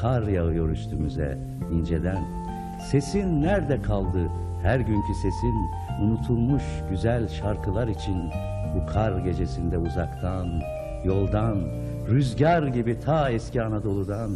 [0.00, 1.38] kar yağıyor üstümüze
[1.72, 2.24] inceden.
[2.90, 4.30] Sesin nerede kaldı
[4.62, 5.54] her günkü sesin,
[6.02, 8.30] unutulmuş güzel şarkılar için
[8.74, 10.60] bu kar gecesinde uzaktan,
[11.04, 11.58] yoldan,
[12.08, 14.30] rüzgar gibi ta eski Anadolu'dan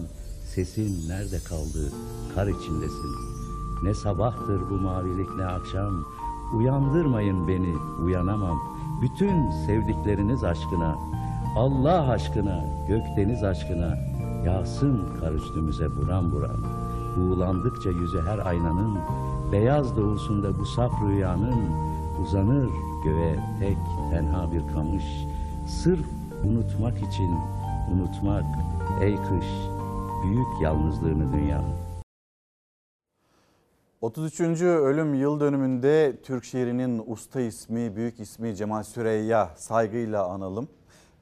[0.45, 1.93] sesin nerede kaldı
[2.35, 3.15] kar içindesin.
[3.83, 6.05] Ne sabahtır bu mavilik ne akşam,
[6.57, 8.59] uyandırmayın beni uyanamam.
[9.03, 10.99] Bütün sevdikleriniz aşkına,
[11.57, 13.99] Allah aşkına, gökdeniz aşkına
[14.47, 16.63] yağsın kar üstümüze buram buram.
[17.17, 18.99] Buğulandıkça yüzü her aynanın,
[19.53, 21.61] beyaz doğusunda bu saf rüyanın
[22.23, 22.69] uzanır
[23.05, 23.79] göğe tek
[24.11, 25.05] tenha bir kamış.
[25.67, 26.07] Sırf
[26.45, 27.37] unutmak için
[27.93, 28.45] unutmak
[29.03, 29.47] ey kış
[30.25, 31.65] büyük yalnızlığını dünya.
[34.01, 34.41] 33.
[34.63, 40.69] ölüm yıl dönümünde Türk şiirinin usta ismi, büyük ismi Cemal Süreyya saygıyla analım.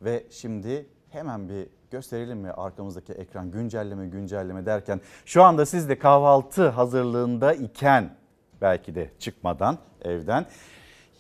[0.03, 5.99] Ve şimdi hemen bir gösterelim mi arkamızdaki ekran güncelleme güncelleme derken şu anda siz de
[5.99, 8.17] kahvaltı hazırlığında iken
[8.61, 10.47] belki de çıkmadan evden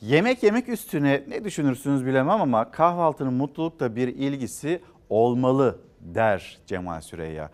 [0.01, 4.81] yemek yemek üstüne ne düşünürsünüz bilemem ama kahvaltının mutlulukla bir ilgisi
[5.11, 7.51] olmalı der Cemal Süreyya.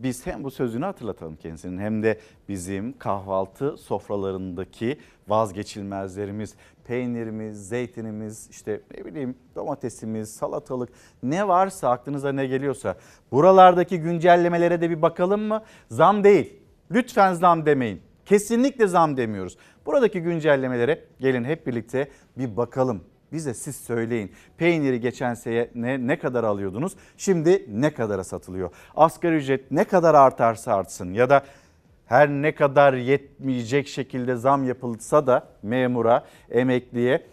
[0.00, 6.54] Biz hem bu sözünü hatırlatalım kendisinin hem de bizim kahvaltı sofralarındaki vazgeçilmezlerimiz,
[6.84, 10.88] peynirimiz, zeytinimiz, işte ne bileyim domatesimiz, salatalık
[11.22, 12.96] ne varsa aklınıza ne geliyorsa
[13.32, 15.62] buralardaki güncellemelere de bir bakalım mı?
[15.90, 16.52] Zam değil.
[16.90, 18.02] Lütfen zam demeyin.
[18.26, 19.56] Kesinlikle zam demiyoruz.
[19.86, 23.04] Buradaki güncellemelere gelin hep birlikte bir bakalım.
[23.32, 24.32] Bize siz söyleyin.
[24.58, 25.68] Peyniri geçen sene
[26.06, 26.92] ne, kadar alıyordunuz?
[27.16, 28.70] Şimdi ne kadara satılıyor?
[28.96, 31.44] Asgari ücret ne kadar artarsa artsın ya da
[32.06, 37.26] her ne kadar yetmeyecek şekilde zam yapılsa da memura, emekliye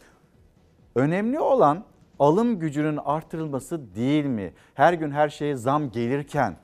[0.96, 1.84] önemli olan
[2.20, 4.54] alım gücünün artırılması değil mi?
[4.74, 6.56] Her gün her şeye zam gelirken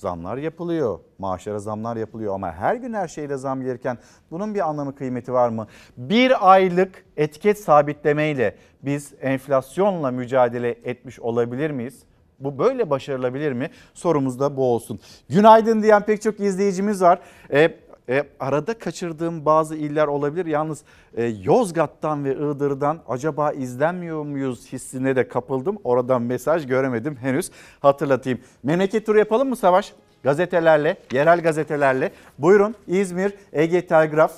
[0.00, 0.98] zamlar yapılıyor.
[1.18, 3.98] Maaşlara zamlar yapılıyor ama her gün her şeyde zam gelirken
[4.30, 5.66] bunun bir anlamı kıymeti var mı?
[5.96, 12.02] Bir aylık etiket sabitlemeyle biz enflasyonla mücadele etmiş olabilir miyiz?
[12.38, 13.70] Bu böyle başarılabilir mi?
[13.94, 15.00] Sorumuz da bu olsun.
[15.28, 17.18] Günaydın diyen pek çok izleyicimiz var.
[17.52, 17.74] E,
[18.10, 20.46] e, arada kaçırdığım bazı iller olabilir.
[20.46, 20.82] Yalnız
[21.16, 25.78] e, Yozgat'tan ve Iğdır'dan acaba izlenmiyor muyuz hissine de kapıldım.
[25.84, 27.50] Oradan mesaj göremedim henüz.
[27.80, 28.38] Hatırlatayım.
[28.62, 29.92] Memleket turu yapalım mı Savaş?
[30.22, 32.12] Gazetelerle, yerel gazetelerle.
[32.38, 34.32] Buyurun İzmir, Ege Telgraf.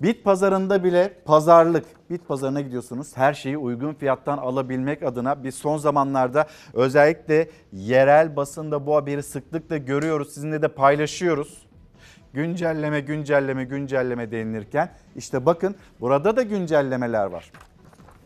[0.00, 1.84] Bit pazarında bile pazarlık.
[2.10, 3.16] Bit pazarına gidiyorsunuz.
[3.16, 9.76] Her şeyi uygun fiyattan alabilmek adına biz son zamanlarda özellikle yerel basında bu haberi sıklıkla
[9.76, 10.34] görüyoruz.
[10.34, 11.67] Sizinle de paylaşıyoruz
[12.38, 17.52] güncelleme güncelleme güncelleme denilirken işte bakın burada da güncellemeler var.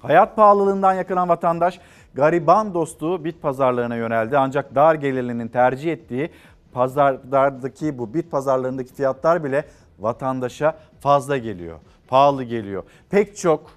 [0.01, 1.81] Hayat pahalılığından yakınan vatandaş
[2.15, 4.39] gariban dostu bit pazarlarına yöneldi.
[4.39, 6.31] Ancak dar gelirlinin tercih ettiği
[6.73, 9.65] pazardaki bu bit pazarlarındaki fiyatlar bile
[9.99, 11.79] vatandaşa fazla geliyor.
[12.09, 12.83] Pahalı geliyor.
[13.11, 13.71] Pek çok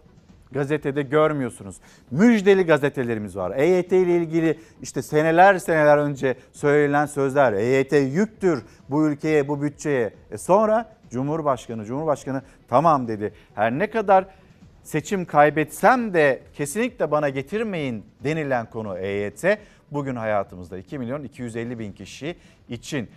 [0.52, 1.76] gazetede görmüyorsunuz.
[2.12, 3.58] Müjdeli gazetelerimiz var.
[3.58, 7.54] EYT ile ilgili işte seneler seneler önce söylenen sözler.
[7.54, 10.14] EYT yüktür bu ülkeye, bu bütçeye.
[10.32, 13.34] E sonra Cumhurbaşkanı, Cumhurbaşkanı tamam dedi.
[13.56, 14.26] Her ne kadar
[14.84, 19.44] seçim kaybetsem de kesinlikle bana getirmeyin denilen konu EYT.
[19.92, 22.36] Bugün hayatımızda 2 milyon 250 bin kişi
[22.70, 23.10] için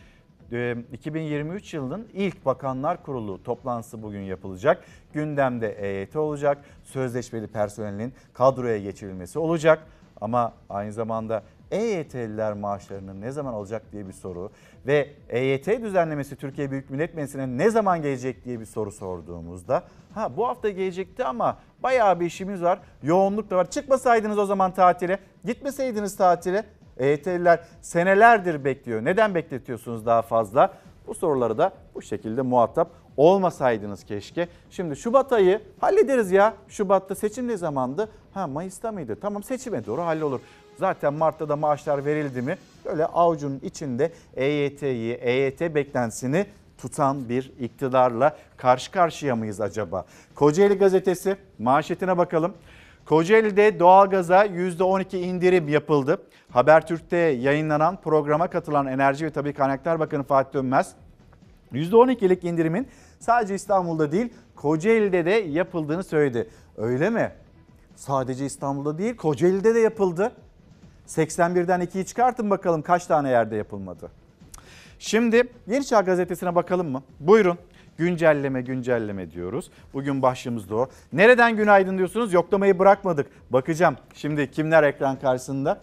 [0.50, 4.84] 2023 yılının ilk Bakanlar Kurulu toplantısı bugün yapılacak.
[5.12, 6.58] Gündemde EYT olacak.
[6.84, 9.86] Sözleşmeli personelin kadroya geçirilmesi olacak.
[10.20, 14.50] Ama aynı zamanda EYT'liler maaşlarını ne zaman alacak diye bir soru
[14.86, 19.84] ve EYT düzenlemesi Türkiye Büyük Millet Meclisi'ne ne zaman gelecek diye bir soru sorduğumuzda
[20.14, 23.70] ha bu hafta gelecekti ama bayağı bir işimiz var, yoğunluk da var.
[23.70, 26.64] Çıkmasaydınız o zaman tatile, gitmeseydiniz tatile
[26.98, 29.04] EYT'liler senelerdir bekliyor.
[29.04, 30.74] Neden bekletiyorsunuz daha fazla?
[31.06, 34.48] Bu soruları da bu şekilde muhatap olmasaydınız keşke.
[34.70, 36.54] Şimdi Şubat ayı hallederiz ya.
[36.68, 38.08] Şubat'ta seçim ne zamandı?
[38.34, 39.16] Ha Mayıs'ta mıydı?
[39.20, 40.40] Tamam seçime doğru hallolur.
[40.78, 42.58] Zaten Mart'ta da maaşlar verildi mi?
[42.84, 46.46] Böyle avucunun içinde EYT'yi, EYT beklentisini
[46.78, 50.04] tutan bir iktidarla karşı karşıya mıyız acaba?
[50.34, 52.54] Kocaeli gazetesi manşetine bakalım.
[53.08, 56.22] Kocaeli'de doğalgaza %12 indirim yapıldı.
[56.50, 60.94] Habertürk'te yayınlanan programa katılan Enerji ve Tabi Kaynaklar Bakanı Fatih Dönmez,
[61.72, 66.48] %12'lik indirimin sadece İstanbul'da değil Kocaeli'de de yapıldığını söyledi.
[66.76, 67.32] Öyle mi?
[67.96, 70.32] Sadece İstanbul'da değil Kocaeli'de de yapıldı.
[71.06, 74.10] 81'den 2'yi çıkartın bakalım kaç tane yerde yapılmadı.
[74.98, 77.02] Şimdi Yeni Çağ Gazetesi'ne bakalım mı?
[77.20, 77.58] Buyurun.
[77.98, 79.70] Güncelleme güncelleme diyoruz.
[79.94, 80.88] Bugün başlığımız da o.
[81.12, 82.32] Nereden günaydın diyorsunuz?
[82.32, 83.26] Yoklamayı bırakmadık.
[83.50, 85.80] Bakacağım şimdi kimler ekran karşısında?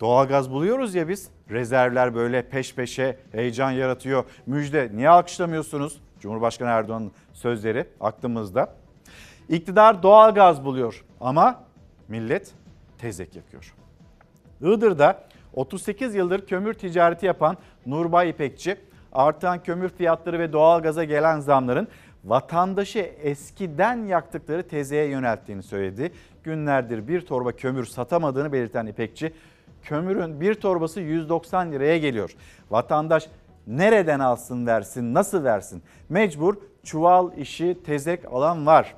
[0.00, 1.28] Doğalgaz buluyoruz ya biz.
[1.50, 4.24] Rezervler böyle peş peşe heyecan yaratıyor.
[4.46, 6.00] Müjde niye alkışlamıyorsunuz?
[6.20, 8.74] Cumhurbaşkanı Erdoğan'ın sözleri aklımızda.
[9.48, 11.64] İktidar doğalgaz buluyor ama
[12.08, 12.52] millet
[12.98, 13.74] tezek yakıyor.
[14.60, 15.24] Iğdır'da
[15.54, 18.76] 38 yıldır kömür ticareti yapan Nurbay İpekçi
[19.16, 21.88] artan kömür fiyatları ve doğalgaza gelen zamların
[22.24, 26.12] vatandaşı eskiden yaktıkları tezeye yönelttiğini söyledi.
[26.44, 29.32] Günlerdir bir torba kömür satamadığını belirten İpekçi,
[29.82, 32.36] kömürün bir torbası 190 liraya geliyor.
[32.70, 33.28] Vatandaş
[33.66, 35.82] nereden alsın versin, nasıl versin?
[36.08, 38.94] Mecbur çuval işi tezek alan var.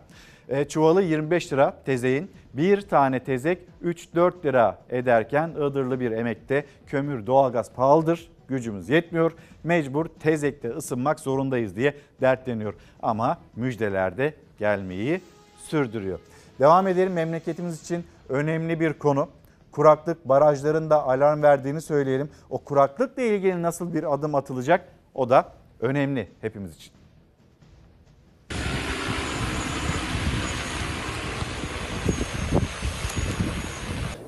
[0.48, 2.30] E, çuvalı 25 lira tezeğin.
[2.54, 9.32] Bir tane tezek 3-4 lira ederken Iğdırlı bir emekte kömür doğalgaz pahalıdır gücümüz yetmiyor.
[9.64, 12.74] Mecbur tezekte ısınmak zorundayız diye dertleniyor.
[13.02, 15.20] Ama müjdeler de gelmeyi
[15.58, 16.18] sürdürüyor.
[16.60, 19.28] Devam edelim memleketimiz için önemli bir konu.
[19.72, 22.30] Kuraklık barajların da alarm verdiğini söyleyelim.
[22.50, 26.97] O kuraklıkla ilgili nasıl bir adım atılacak o da önemli hepimiz için.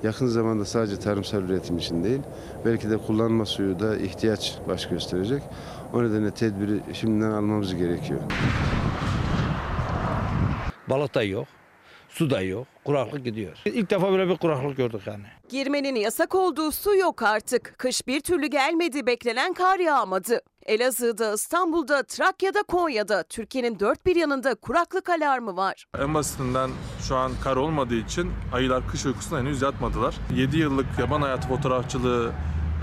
[0.02, 2.20] Yakın zamanda sadece tarımsal üretim için değil,
[2.64, 5.42] belki de kullanma suyu da ihtiyaç baş gösterecek.
[5.92, 8.20] O nedenle tedbiri şimdiden almamız gerekiyor.
[10.90, 11.48] Balık da yok,
[12.08, 13.58] su da yok, kuraklık gidiyor.
[13.64, 15.24] İlk defa böyle bir kuraklık gördük yani.
[15.50, 17.74] Girmenin yasak olduğu su yok artık.
[17.78, 20.40] Kış bir türlü gelmedi, beklenen kar yağmadı.
[20.66, 25.86] Elazığ'da, İstanbul'da, Trakya'da, Konya'da Türkiye'nin dört bir yanında kuraklık alarmı var.
[25.98, 26.70] En basitinden
[27.08, 30.14] şu an kar olmadığı için ayılar kış uykusuna henüz yatmadılar.
[30.36, 32.32] 7 yıllık yaban hayatı fotoğrafçılığı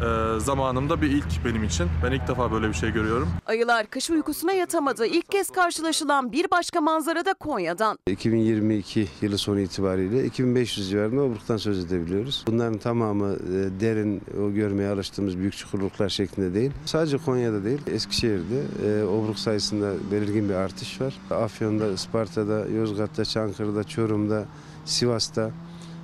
[0.01, 1.87] e, zamanımda bir ilk benim için.
[2.03, 3.29] Ben ilk defa böyle bir şey görüyorum.
[3.45, 5.05] Ayılar kış uykusuna yatamadı.
[5.05, 7.97] İlk kez karşılaşılan bir başka manzara da Konya'dan.
[8.07, 12.43] 2022 yılı sonu itibariyle 2500 civarında obruktan söz edebiliyoruz.
[12.47, 16.71] Bunların tamamı e, derin, o görmeye alıştığımız büyük çukurluklar şeklinde değil.
[16.85, 21.13] Sadece Konya'da değil, Eskişehir'de e, obruk sayısında belirgin bir artış var.
[21.31, 24.45] Afyon'da, Isparta'da, Yozgat'ta, Çankırı'da, Çorum'da,
[24.85, 25.51] Sivas'ta,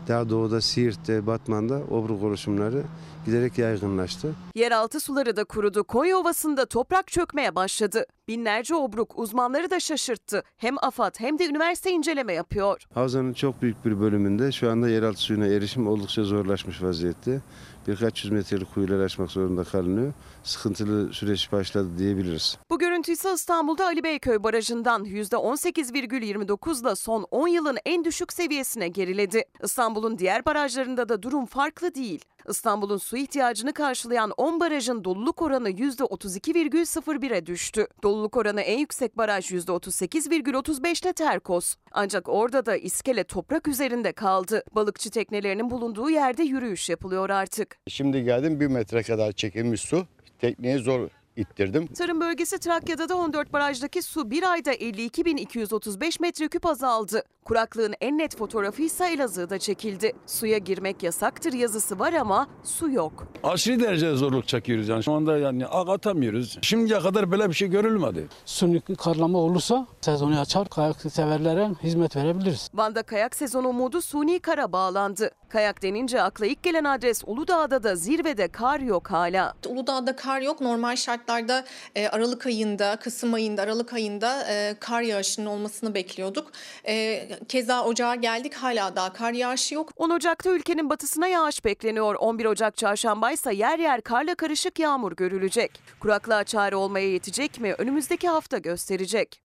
[0.07, 2.83] daha doğuda Siirt'te, Batman'da obruk oluşumları
[3.25, 4.35] giderek yaygınlaştı.
[4.55, 5.83] Yeraltı suları da kurudu.
[5.83, 8.05] Konya Ovası'nda toprak çökmeye başladı.
[8.27, 10.43] Binlerce obruk uzmanları da şaşırttı.
[10.57, 12.83] Hem AFAD hem de üniversite inceleme yapıyor.
[12.93, 17.41] Havzanın çok büyük bir bölümünde şu anda yeraltı suyuna erişim oldukça zorlaşmış vaziyette.
[17.87, 20.13] Birkaç yüz metrelik kuyular açmak zorunda kalınıyor.
[20.43, 22.57] Sıkıntılı süreç başladı diyebiliriz.
[22.69, 29.43] Bu görüntü ise İstanbul'da Ali Beyköy Barajı'ndan %18,29'la son 10 yılın en düşük seviyesine geriledi.
[29.63, 32.25] İstanbul'un diğer barajlarında da durum farklı değil.
[32.49, 37.87] İstanbul'un su ihtiyacını karşılayan 10 barajın doluluk oranı %32,01'e düştü.
[38.03, 41.75] Doluluk oranı en yüksek baraj %38,35'te Terkos.
[41.91, 44.63] Ancak orada da iskele toprak üzerinde kaldı.
[44.75, 47.77] Balıkçı teknelerinin bulunduğu yerde yürüyüş yapılıyor artık.
[47.87, 50.05] Şimdi geldim bir metre kadar çekilmiş su.
[50.39, 51.87] Tekneyi zor ittirdim.
[51.87, 57.23] Tarım bölgesi Trakya'da da 14 barajdaki su bir ayda 52.235 metreküp azaldı.
[57.45, 60.13] Kuraklığın en net fotoğrafı ise Elazığ'da çekildi.
[60.25, 63.27] Suya girmek yasaktır yazısı var ama su yok.
[63.43, 65.03] Aşırı derecede zorluk çekiyoruz yani.
[65.03, 66.57] Şu anda yani ağ atamıyoruz.
[66.61, 68.27] Şimdiye kadar böyle bir şey görülmedi.
[68.45, 72.69] Suni karlama olursa sezonu açar kayak severlere hizmet verebiliriz.
[72.73, 75.31] Van'da kayak sezonu umudu suni kara bağlandı.
[75.49, 79.53] Kayak denince akla ilk gelen adres Uludağ'da da zirvede kar yok hala.
[79.67, 80.61] Uludağ'da kar yok.
[80.61, 86.51] Normal şartlarda e, Aralık ayında, Kasım ayında, Aralık ayında e, kar yağışının olmasını bekliyorduk.
[86.87, 89.89] E, keza ocağa geldik hala daha kar yağışı yok.
[89.95, 92.15] 10 Ocak'ta ülkenin batısına yağış bekleniyor.
[92.15, 95.81] 11 Ocak çarşamba ise yer yer karla karışık yağmur görülecek.
[95.99, 97.73] Kuraklığa çare olmaya yetecek mi?
[97.73, 99.43] Önümüzdeki hafta gösterecek.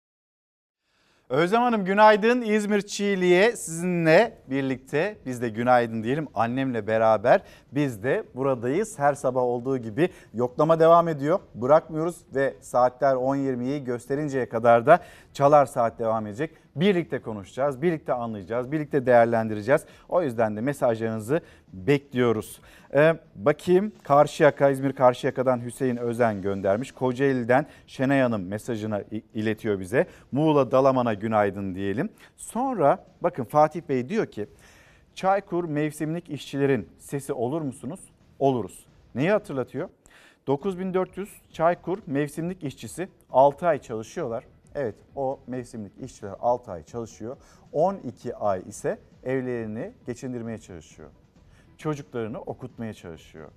[1.29, 2.41] Özlem Hanım günaydın.
[2.41, 6.27] İzmir Çiğli'ye sizinle birlikte biz de günaydın diyelim.
[6.33, 8.99] Annemle beraber biz de buradayız.
[8.99, 11.39] Her sabah olduğu gibi yoklama devam ediyor.
[11.55, 14.99] Bırakmıyoruz ve saatler 10.20'yi gösterinceye kadar da
[15.33, 16.64] çalar saat devam edecek.
[16.75, 19.85] Birlikte konuşacağız, birlikte anlayacağız, birlikte değerlendireceğiz.
[20.09, 21.41] O yüzden de mesajlarınızı
[21.73, 22.61] bekliyoruz.
[22.93, 26.91] Ee, bakayım Karşıyaka, İzmir Karşıyaka'dan Hüseyin Özen göndermiş.
[26.91, 30.07] Kocaeli'den Şenay Hanım mesajını iletiyor bize.
[30.31, 32.09] Muğla Dalaman'a günaydın diyelim.
[32.35, 34.47] Sonra bakın Fatih Bey diyor ki
[35.13, 37.99] Çaykur mevsimlik işçilerin sesi olur musunuz?
[38.39, 38.85] Oluruz.
[39.15, 39.89] Neyi hatırlatıyor?
[40.47, 44.43] 9400 Çaykur mevsimlik işçisi 6 ay çalışıyorlar.
[44.75, 47.37] Evet o mevsimlik işçiler 6 ay çalışıyor.
[47.71, 51.09] 12 ay ise evlerini geçindirmeye çalışıyor.
[51.77, 53.51] Çocuklarını okutmaya çalışıyor.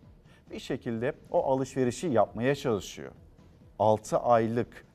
[0.51, 3.13] Bir şekilde o alışverişi yapmaya çalışıyor.
[3.79, 4.87] 6 aylık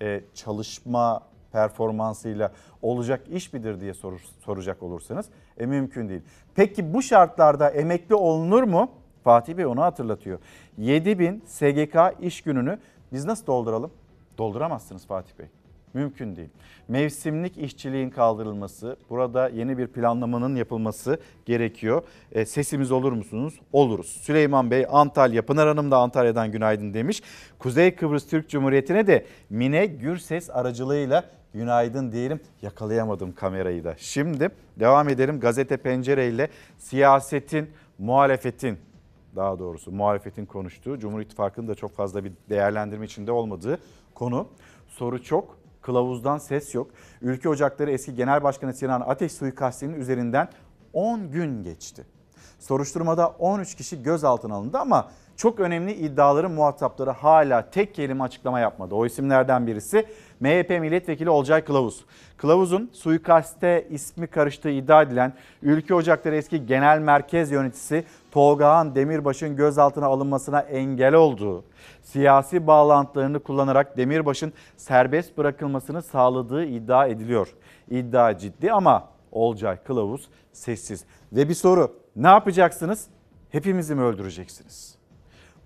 [0.00, 5.26] e, çalışma performansıyla olacak iş midir diye sor, soracak olursanız
[5.58, 6.22] e, mümkün değil.
[6.54, 8.90] Peki bu şartlarda emekli olunur mu?
[9.24, 10.38] Fatih Bey onu hatırlatıyor.
[10.78, 12.78] 7000 SGK iş gününü
[13.12, 13.90] biz nasıl dolduralım?
[14.38, 15.46] Dolduramazsınız Fatih Bey.
[15.94, 16.48] Mümkün değil.
[16.88, 22.02] Mevsimlik işçiliğin kaldırılması, burada yeni bir planlamanın yapılması gerekiyor.
[22.32, 23.60] E, sesimiz olur musunuz?
[23.72, 24.06] Oluruz.
[24.06, 27.22] Süleyman Bey Antalya, Pınar Hanım da Antalya'dan günaydın demiş.
[27.58, 32.40] Kuzey Kıbrıs Türk Cumhuriyeti'ne de Mine Gürses aracılığıyla günaydın diyelim.
[32.62, 33.94] Yakalayamadım kamerayı da.
[33.98, 34.48] Şimdi
[34.80, 38.78] devam edelim gazete pencereyle siyasetin, muhalefetin
[39.36, 43.78] daha doğrusu muhalefetin konuştuğu, Cumhur İttifakı'nın da çok fazla bir değerlendirme içinde olmadığı
[44.14, 44.48] konu.
[44.88, 46.90] Soru çok, kılavuzdan ses yok.
[47.22, 50.48] Ülke Ocakları eski Genel Başkanı Sinan Ateş suikastinin üzerinden
[50.92, 52.04] 10 gün geçti.
[52.58, 58.94] Soruşturmada 13 kişi gözaltına alındı ama çok önemli iddiaların muhatapları hala tek kelime açıklama yapmadı.
[58.94, 60.06] O isimlerden birisi
[60.40, 62.04] MHP milletvekili Olcay Kılavuz.
[62.36, 70.06] Kılavuz'un suikaste ismi karıştığı iddia edilen Ülke Ocakları eski genel merkez yöneticisi Tolgahan Demirbaş'ın gözaltına
[70.06, 71.64] alınmasına engel olduğu,
[72.02, 77.54] siyasi bağlantılarını kullanarak Demirbaş'ın serbest bırakılmasını sağladığı iddia ediliyor.
[77.90, 81.04] İddia ciddi ama Olcay Kılavuz sessiz.
[81.32, 83.06] Ve bir soru ne yapacaksınız?
[83.50, 84.98] Hepimizi mi öldüreceksiniz?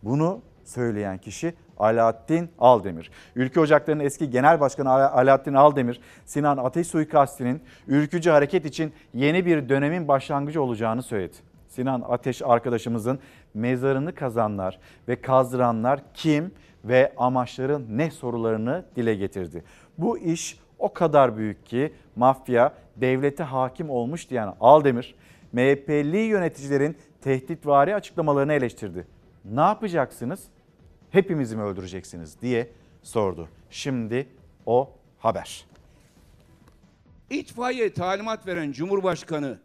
[0.02, 3.10] Bunu söyleyen kişi Alaaddin Aldemir.
[3.36, 9.68] Ülke Ocakları'nın eski genel başkanı Alaaddin Aldemir, Sinan Ateş suikastinin ülkücü hareket için yeni bir
[9.68, 11.36] dönemin başlangıcı olacağını söyledi.
[11.68, 13.18] Sinan Ateş arkadaşımızın
[13.54, 16.52] mezarını kazanlar ve kazdıranlar kim
[16.84, 19.64] ve amaçları ne sorularını dile getirdi.
[19.98, 25.14] Bu iş o kadar büyük ki mafya devlete hakim olmuş diyen Aldemir,
[25.52, 29.06] MHP'li yöneticilerin tehditvari açıklamalarını eleştirdi.
[29.44, 30.40] Ne yapacaksınız?
[31.10, 32.70] Hepimizi mi öldüreceksiniz diye
[33.02, 33.48] sordu.
[33.70, 34.28] Şimdi
[34.66, 35.64] o haber.
[37.30, 39.58] İtfaiye talimat veren Cumhurbaşkanı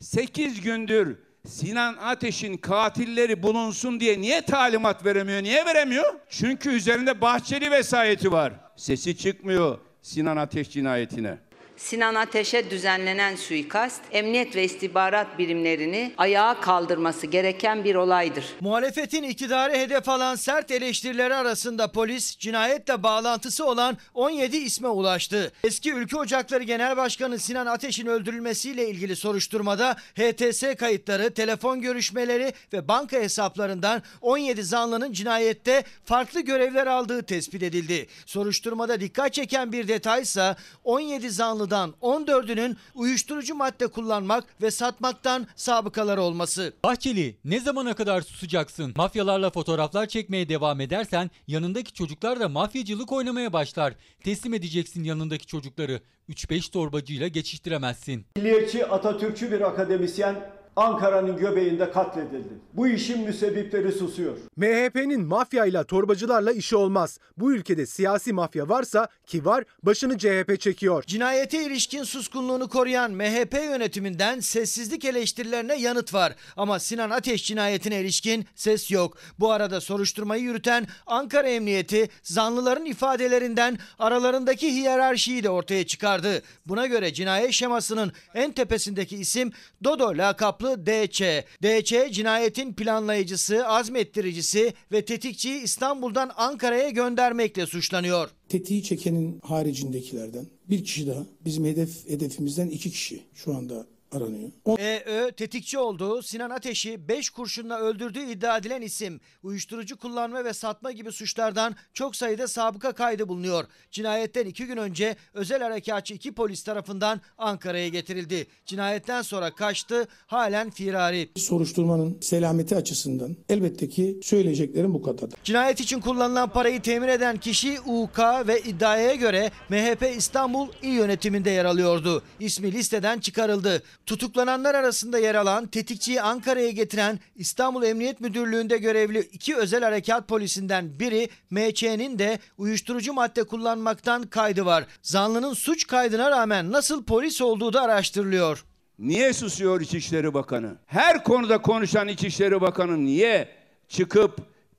[0.00, 5.42] 8 gündür Sinan Ateş'in katilleri bulunsun diye niye talimat veremiyor?
[5.42, 6.14] Niye veremiyor?
[6.28, 8.52] Çünkü üzerinde Bahçeli vesayeti var.
[8.76, 11.38] Sesi çıkmıyor Sinan Ateş cinayetine.
[11.80, 18.44] Sinan Ateş'e düzenlenen suikast, emniyet ve istihbarat birimlerini ayağa kaldırması gereken bir olaydır.
[18.60, 25.52] Muhalefetin iktidarı hedef alan sert eleştirileri arasında polis cinayetle bağlantısı olan 17 isme ulaştı.
[25.64, 32.88] Eski Ülke Ocakları Genel Başkanı Sinan Ateş'in öldürülmesiyle ilgili soruşturmada HTS kayıtları, telefon görüşmeleri ve
[32.88, 38.06] banka hesaplarından 17 zanlının cinayette farklı görevler aldığı tespit edildi.
[38.26, 41.69] Soruşturmada dikkat çeken bir detaysa 17 zanlı
[42.02, 46.72] 14'ünün uyuşturucu madde kullanmak ve satmaktan sabıkaları olması.
[46.84, 48.92] Bahçeli ne zamana kadar susacaksın?
[48.96, 53.94] Mafyalarla fotoğraflar çekmeye devam edersen yanındaki çocuklar da mafyacılık oynamaya başlar.
[54.24, 56.00] Teslim edeceksin yanındaki çocukları.
[56.28, 58.26] 3-5 torbacıyla geçiştiremezsin.
[58.36, 62.48] Milliyetçi Atatürkçü bir akademisyen Ankara'nın göbeğinde katledildi.
[62.74, 64.36] Bu işin müsebbipleri susuyor.
[64.56, 67.18] MHP'nin mafyayla, torbacılarla işi olmaz.
[67.36, 71.04] Bu ülkede siyasi mafya varsa ki var başını CHP çekiyor.
[71.06, 76.34] Cinayete ilişkin suskunluğunu koruyan MHP yönetiminden sessizlik eleştirilerine yanıt var.
[76.56, 79.16] Ama Sinan Ateş cinayetine ilişkin ses yok.
[79.38, 86.42] Bu arada soruşturmayı yürüten Ankara Emniyeti zanlıların ifadelerinden aralarındaki hiyerarşiyi de ortaya çıkardı.
[86.66, 89.52] Buna göre cinayet şemasının en tepesindeki isim
[89.84, 90.16] Dodo
[90.62, 91.44] lakaplı DC.
[91.62, 98.28] DC cinayetin planlayıcısı, azmettiricisi ve tetikçiyi İstanbul'dan Ankara'ya göndermekle suçlanıyor.
[98.48, 104.50] Tetiği çekenin haricindekilerden bir kişi daha bizim hedef hedefimizden iki kişi şu anda aranıyor.
[104.78, 109.20] EÖ tetikçi olduğu Sinan Ateş'i 5 kurşunla öldürdüğü iddia edilen isim.
[109.42, 113.64] Uyuşturucu kullanma ve satma gibi suçlardan çok sayıda sabıka kaydı bulunuyor.
[113.90, 118.46] Cinayetten 2 gün önce özel harekatçı iki polis tarafından Ankara'ya getirildi.
[118.66, 121.30] Cinayetten sonra kaçtı halen firari.
[121.36, 125.30] Soruşturmanın selameti açısından elbette ki söyleyeceklerim bu kadar.
[125.44, 131.50] Cinayet için kullanılan parayı temin eden kişi UK ve iddiaya göre MHP İstanbul İl Yönetiminde
[131.50, 132.22] yer alıyordu.
[132.40, 133.82] İsmi listeden çıkarıldı.
[134.06, 140.98] Tutuklananlar arasında yer alan tetikçiyi Ankara'ya getiren İstanbul Emniyet Müdürlüğü'nde görevli iki özel harekat polisinden
[141.00, 144.84] biri MÇ'nin de uyuşturucu madde kullanmaktan kaydı var.
[145.02, 148.64] Zanlının suç kaydına rağmen nasıl polis olduğu da araştırılıyor.
[148.98, 150.76] Niye susuyor İçişleri Bakanı?
[150.86, 153.48] Her konuda konuşan İçişleri Bakanı niye
[153.88, 154.38] çıkıp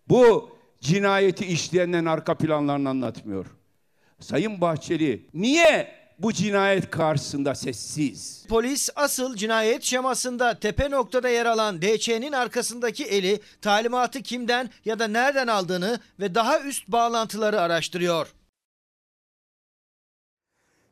[0.10, 0.50] bu
[0.82, 3.46] cinayeti işleyenlerin arka planlarını anlatmıyor?
[4.20, 8.46] Sayın Bahçeli niye bu cinayet karşısında sessiz.
[8.50, 15.08] Polis asıl cinayet şemasında tepe noktada yer alan DÇ'nin arkasındaki eli talimatı kimden ya da
[15.08, 18.34] nereden aldığını ve daha üst bağlantıları araştırıyor.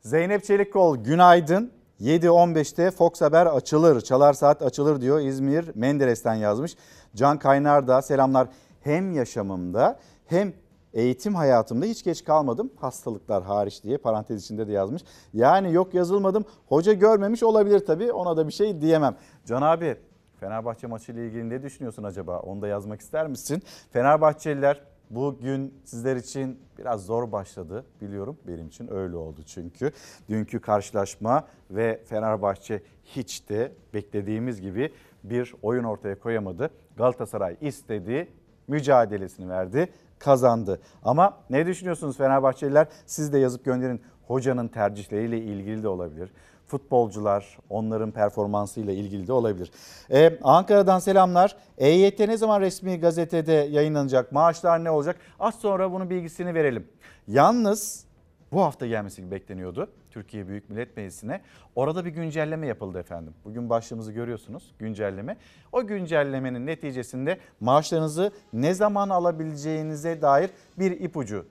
[0.02, 1.72] Zeynep Çelikkol günaydın.
[2.02, 6.76] 7.15'te Fox Haber açılır, Çalar Saat açılır diyor İzmir Menderes'ten yazmış.
[7.16, 8.48] Can Kaynar da selamlar.
[8.82, 10.54] Hem yaşamımda hem
[11.00, 15.02] eğitim hayatımda hiç geç kalmadım hastalıklar hariç diye parantez içinde de yazmış.
[15.34, 19.16] Yani yok yazılmadım hoca görmemiş olabilir tabii ona da bir şey diyemem.
[19.46, 19.98] Can abi
[20.40, 23.62] Fenerbahçe maçıyla ilgili ne düşünüyorsun acaba onu da yazmak ister misin?
[23.92, 29.92] Fenerbahçeliler bugün sizler için biraz zor başladı biliyorum benim için öyle oldu çünkü.
[30.30, 34.94] Dünkü karşılaşma ve Fenerbahçe hiç de beklediğimiz gibi
[35.24, 36.70] bir oyun ortaya koyamadı.
[36.98, 38.28] Galatasaray istedi,
[38.68, 39.90] mücadelesini verdi
[40.20, 40.80] kazandı.
[41.04, 42.88] Ama ne düşünüyorsunuz Fenerbahçeliler?
[43.06, 44.02] Siz de yazıp gönderin.
[44.28, 46.30] Hocanın tercihleriyle ilgili de olabilir.
[46.68, 49.72] Futbolcular onların performansıyla ilgili de olabilir.
[50.12, 51.56] Ee, Ankara'dan selamlar.
[51.78, 54.32] EYT ne zaman resmi gazetede yayınlanacak?
[54.32, 55.16] Maaşlar ne olacak?
[55.40, 56.88] Az sonra bunun bilgisini verelim.
[57.28, 58.06] Yalnız
[58.52, 61.42] bu hafta gelmesi bekleniyordu Türkiye Büyük Millet Meclisi'ne.
[61.76, 63.34] Orada bir güncelleme yapıldı efendim.
[63.46, 65.38] Bugün başlığımızı görüyorsunuz güncelleme.
[65.72, 71.46] O güncellemenin neticesinde maaşlarınızı ne zaman alabileceğinize dair bir ipucu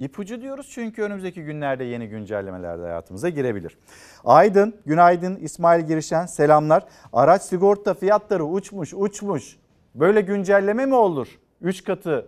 [0.00, 3.78] İpucu diyoruz çünkü önümüzdeki günlerde yeni güncellemeler de hayatımıza girebilir.
[4.24, 6.86] Aydın, günaydın İsmail Girişen selamlar.
[7.12, 9.56] Araç sigorta fiyatları uçmuş uçmuş.
[9.94, 11.28] Böyle güncelleme mi olur?
[11.60, 12.26] 3 katı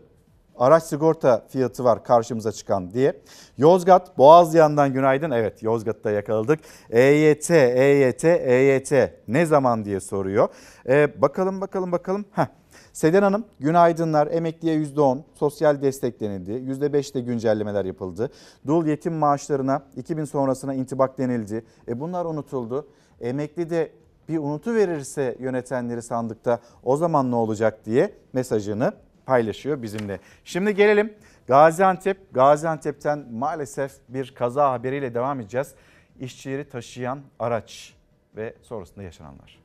[0.58, 3.20] araç sigorta fiyatı var karşımıza çıkan diye.
[3.58, 5.30] Yozgat, Boğazyan'dan günaydın.
[5.30, 6.60] Evet Yozgat'ta yakaladık.
[6.90, 8.92] EYT, EYT, EYT
[9.28, 10.48] ne zaman diye soruyor.
[10.88, 12.24] Ee, bakalım bakalım bakalım.
[12.32, 12.46] Heh.
[12.92, 16.50] Seden Hanım günaydınlar emekliye %10 sosyal destek denildi.
[16.50, 18.30] %5 de güncellemeler yapıldı.
[18.66, 21.64] Dul yetim maaşlarına 2000 sonrasına intibak denildi.
[21.88, 22.88] E bunlar unutuldu.
[23.20, 23.92] Emekli de
[24.28, 28.92] bir unutu verirse yönetenleri sandıkta o zaman ne olacak diye mesajını
[29.26, 30.20] paylaşıyor bizimle.
[30.44, 31.14] Şimdi gelelim
[31.46, 32.34] Gaziantep.
[32.34, 35.74] Gaziantep'ten maalesef bir kaza haberiyle devam edeceğiz.
[36.20, 37.94] İşçileri taşıyan araç
[38.36, 39.62] ve sonrasında yaşananlar.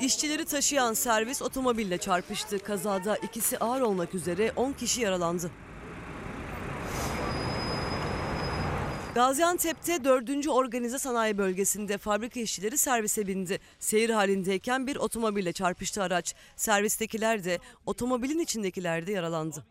[0.00, 2.58] İşçileri taşıyan servis otomobille çarpıştı.
[2.58, 5.50] Kazada ikisi ağır olmak üzere 10 kişi yaralandı.
[9.14, 10.48] Gaziantep'te 4.
[10.48, 13.60] Organize Sanayi Bölgesi'nde fabrika işçileri servise bindi.
[13.78, 16.34] Seyir halindeyken bir otomobille çarpıştı araç.
[16.56, 19.64] Servistekiler de otomobilin içindekiler de yaralandı.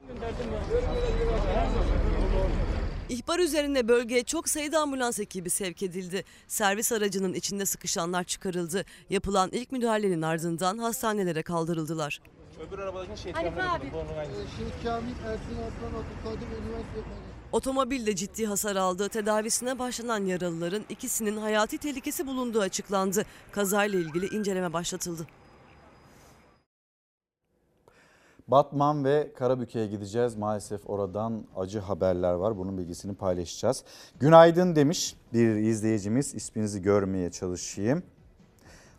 [3.09, 6.23] İhbar üzerine bölgeye çok sayıda ambulans ekibi sevk edildi.
[6.47, 8.85] Servis aracının içinde sıkışanlar çıkarıldı.
[9.09, 12.21] Yapılan ilk müdahalenin ardından hastanelere kaldırıldılar.
[12.67, 13.85] Öbür arabadaki şey Hanife abi.
[13.85, 17.01] Şehit Kamil Ersin Aslan Abdülkadir Üniversite
[17.51, 19.09] Otomobil de ciddi hasar aldı.
[19.09, 23.25] Tedavisine başlanan yaralıların ikisinin hayati tehlikesi bulunduğu açıklandı.
[23.51, 25.27] Kazayla ilgili inceleme başlatıldı.
[28.47, 30.35] Batman ve Karabük'e gideceğiz.
[30.35, 32.57] Maalesef oradan acı haberler var.
[32.57, 33.83] Bunun bilgisini paylaşacağız.
[34.19, 36.35] Günaydın demiş bir izleyicimiz.
[36.35, 38.03] İsminizi görmeye çalışayım.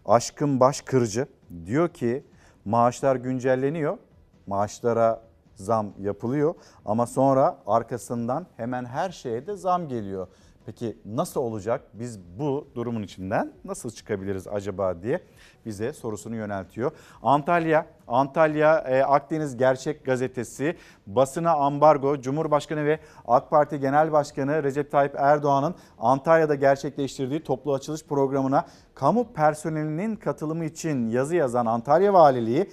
[0.06, 1.26] Aşkın Baş Kırıcı
[1.66, 2.24] diyor ki
[2.64, 3.98] maaşlar güncelleniyor.
[4.46, 5.27] Maaşlara
[5.58, 6.54] zam yapılıyor
[6.84, 10.28] ama sonra arkasından hemen her şeye de zam geliyor.
[10.68, 11.80] Peki nasıl olacak?
[11.94, 15.20] Biz bu durumun içinden nasıl çıkabiliriz acaba diye
[15.66, 16.90] bize sorusunu yöneltiyor.
[17.22, 24.90] Antalya, Antalya e, Akdeniz Gerçek Gazetesi basına ambargo Cumhurbaşkanı ve AK Parti Genel Başkanı Recep
[24.90, 32.70] Tayyip Erdoğan'ın Antalya'da gerçekleştirdiği toplu açılış programına kamu personelinin katılımı için yazı yazan Antalya Valiliği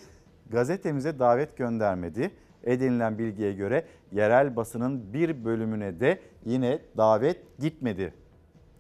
[0.50, 2.32] gazetemize davet göndermedi
[2.66, 8.14] edinilen bilgiye göre yerel basının bir bölümüne de yine davet gitmedi.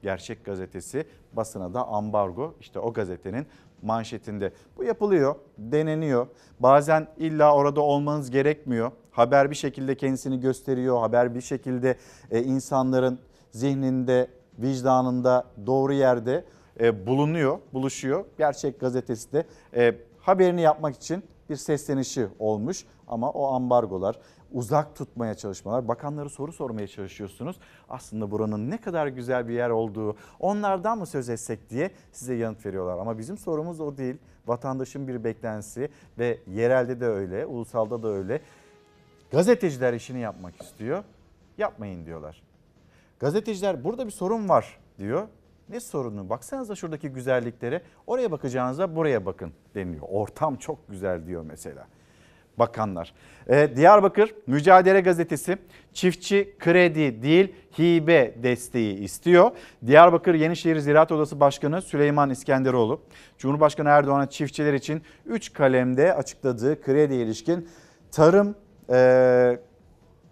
[0.02, 3.48] Gerçek gazetesi basına da ambargo işte o gazetenin
[3.82, 4.52] manşetinde.
[4.78, 6.28] Bu yapılıyor, deneniyor.
[6.60, 8.92] Bazen illa orada olmanız gerekmiyor.
[9.12, 11.00] Haber bir şekilde kendisini gösteriyor.
[11.00, 11.98] Haber bir şekilde
[12.32, 13.20] e, insanların
[13.52, 14.28] zihninde,
[14.60, 16.46] vicdanında doğru yerde
[16.80, 18.26] e, bulunuyor, buluşuyor.
[18.38, 24.20] Gerçek gazetesi de e, haberini yapmak için bir seslenişi olmuş ama o ambargolar,
[24.52, 27.60] uzak tutmaya çalışmalar, bakanları soru sormaya çalışıyorsunuz.
[27.90, 32.66] Aslında buranın ne kadar güzel bir yer olduğu, onlardan mı söz etsek diye size yanıt
[32.66, 32.98] veriyorlar.
[32.98, 34.18] Ama bizim sorumuz o değil.
[34.48, 35.90] Vatandaşın bir beklentisi
[36.20, 38.42] ve yerelde de öyle, ulusalda da öyle.
[39.32, 41.04] Gazeteciler işini yapmak istiyor.
[41.58, 42.42] Yapmayın diyorlar.
[43.20, 45.28] Gazeteciler burada bir sorun var diyor.
[45.70, 46.30] Ne sorunu?
[46.30, 47.82] Baksanıza şuradaki güzelliklere.
[48.08, 50.08] Oraya bakacağınıza buraya bakın deniliyor.
[50.10, 51.88] Ortam çok güzel diyor mesela
[52.60, 53.14] bakanlar.
[53.50, 55.58] Ee, Diyarbakır Mücadele Gazetesi
[55.94, 59.52] çiftçi kredi değil hibe desteği istiyor.
[59.88, 63.02] Diyarbakır Yenişehir Ziraat Odası Başkanı Süleyman İskenderoğlu,
[63.38, 67.70] Cumhurbaşkanı Erdoğan'a çiftçiler için 3 kalemde açıkladığı kredi ilişkin
[68.12, 68.56] tarım
[68.90, 69.60] e,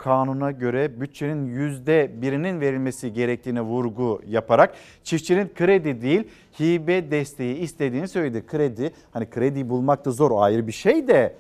[0.04, 6.28] kanuna göre bütçenin yüzde birinin verilmesi gerektiğine vurgu yaparak çiftçinin kredi değil
[6.60, 8.46] hibe desteği istediğini söyledi.
[8.46, 11.36] Kredi hani kredi bulmak da zor ayrı bir şey de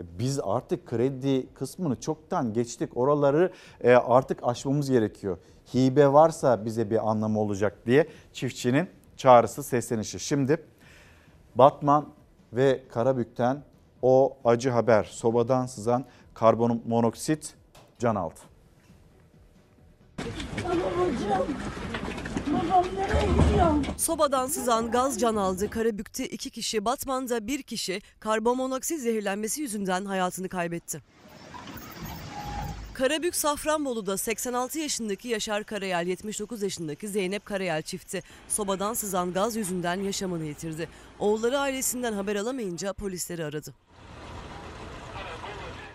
[0.00, 2.96] biz artık kredi kısmını çoktan geçtik.
[2.96, 5.38] Oraları e, artık aşmamız gerekiyor.
[5.74, 10.20] Hibe varsa bize bir anlamı olacak diye çiftçinin çağrısı seslenişi.
[10.20, 10.56] Şimdi
[11.54, 12.08] Batman
[12.52, 13.62] ve Karabük'ten
[14.02, 16.04] o acı haber sobadan sızan
[16.34, 17.59] karbon monoksit
[18.00, 18.40] can aldı.
[23.96, 25.70] Sobadan sızan gaz can aldı.
[25.70, 31.02] Karabük'te iki kişi, Batman'da bir kişi karbonmonoksit zehirlenmesi yüzünden hayatını kaybetti.
[32.94, 40.00] Karabük Safranbolu'da 86 yaşındaki Yaşar Karayel, 79 yaşındaki Zeynep Karayel çifti sobadan sızan gaz yüzünden
[40.00, 40.88] yaşamını yitirdi.
[41.18, 43.74] Oğulları ailesinden haber alamayınca polisleri aradı.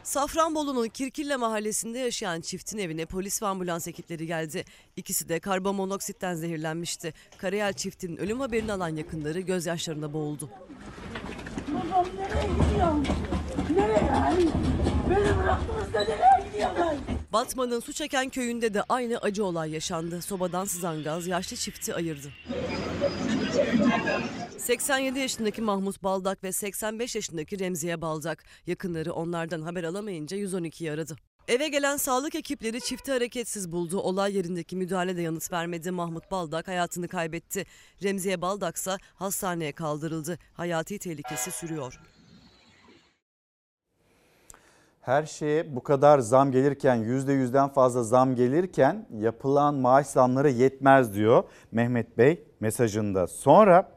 [0.06, 4.66] Safranbolu'nun Kirkille mahallesinde yaşayan çiftin evine polis ve ambulans ekipleri geldi.
[4.96, 7.14] İkisi de karbonmonoksitten zehirlenmişti.
[7.38, 10.50] Karayel çiftinin ölüm haberini alan yakınları gözyaşlarına boğuldu.
[11.68, 12.96] Babam nereye gidiyor?
[13.76, 14.12] Nereye?
[15.10, 16.96] Beni bıraktınız da nereye gidiyorlar?
[17.34, 20.22] Batman'ın su çeken köyünde de aynı acı olay yaşandı.
[20.22, 22.28] Sobadan sızan gaz yaşlı çifti ayırdı.
[24.58, 31.16] 87 yaşındaki Mahmut Baldak ve 85 yaşındaki Remziye Baldak yakınları onlardan haber alamayınca 112'yi aradı.
[31.48, 34.00] Eve gelen sağlık ekipleri çifti hareketsiz buldu.
[34.00, 35.92] Olay yerindeki müdahale de yanıt vermedi.
[35.92, 37.66] Mahmut Baldak hayatını kaybetti.
[38.04, 40.40] Remziye Baldak ise hastaneye kaldırıldı.
[40.54, 42.00] Hayati tehlikesi sürüyor.
[45.06, 51.44] her şeye bu kadar zam gelirken %100'den fazla zam gelirken yapılan maaş zamları yetmez diyor
[51.72, 53.28] Mehmet Bey mesajında.
[53.28, 53.90] Sonra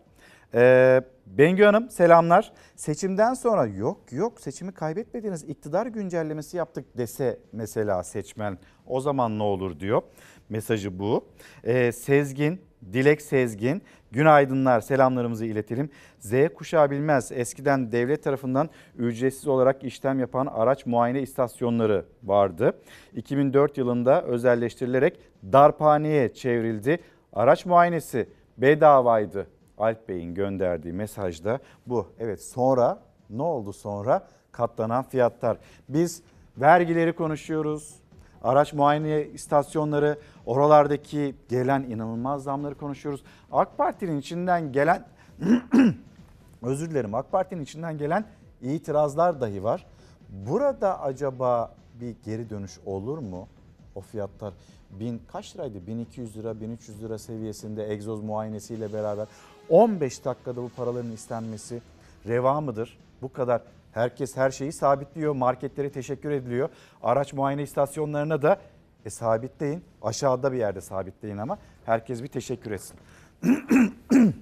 [0.54, 2.52] e, Bengü Hanım selamlar.
[2.76, 9.42] Seçimden sonra yok yok seçimi kaybetmediniz iktidar güncellemesi yaptık dese mesela seçmen o zaman ne
[9.42, 10.02] olur diyor.
[10.48, 11.24] Mesajı bu.
[11.64, 12.60] E, Sezgin,
[12.92, 13.82] Dilek Sezgin
[14.12, 15.90] günaydınlar selamlarımızı iletelim.
[16.18, 22.72] Z kuşağı bilmez eskiden devlet tarafından ücretsiz olarak işlem yapan araç muayene istasyonları vardı.
[23.14, 25.18] 2004 yılında özelleştirilerek
[25.52, 27.00] darphaneye çevrildi.
[27.32, 28.28] Araç muayenesi
[28.58, 29.46] bedavaydı.
[29.78, 32.06] Alp Bey'in gönderdiği mesajda bu.
[32.18, 32.98] Evet sonra
[33.30, 34.28] ne oldu sonra?
[34.52, 35.58] Katlanan fiyatlar.
[35.88, 36.22] Biz
[36.56, 37.94] vergileri konuşuyoruz.
[38.42, 43.22] Araç muayene istasyonları, oralardaki gelen inanılmaz zamları konuşuyoruz.
[43.52, 45.04] AK Parti'nin içinden gelen
[46.62, 48.24] özür dilerim AK Parti'nin içinden gelen
[48.62, 49.86] itirazlar dahi var.
[50.28, 53.48] Burada acaba bir geri dönüş olur mu?
[53.94, 54.54] O fiyatlar
[54.90, 55.86] bin kaç liraydı?
[55.86, 59.26] 1200 lira, 1300 lira seviyesinde egzoz muayenesiyle beraber
[59.68, 61.82] 15 dakikada bu paraların istenmesi
[62.26, 62.98] reva mıdır?
[63.22, 63.62] Bu kadar
[63.92, 65.34] herkes her şeyi sabitliyor.
[65.34, 66.68] Marketlere teşekkür ediliyor.
[67.02, 68.58] Araç muayene istasyonlarına da
[69.04, 69.84] e, sabitleyin.
[70.02, 72.96] Aşağıda bir yerde sabitleyin ama herkes bir teşekkür etsin.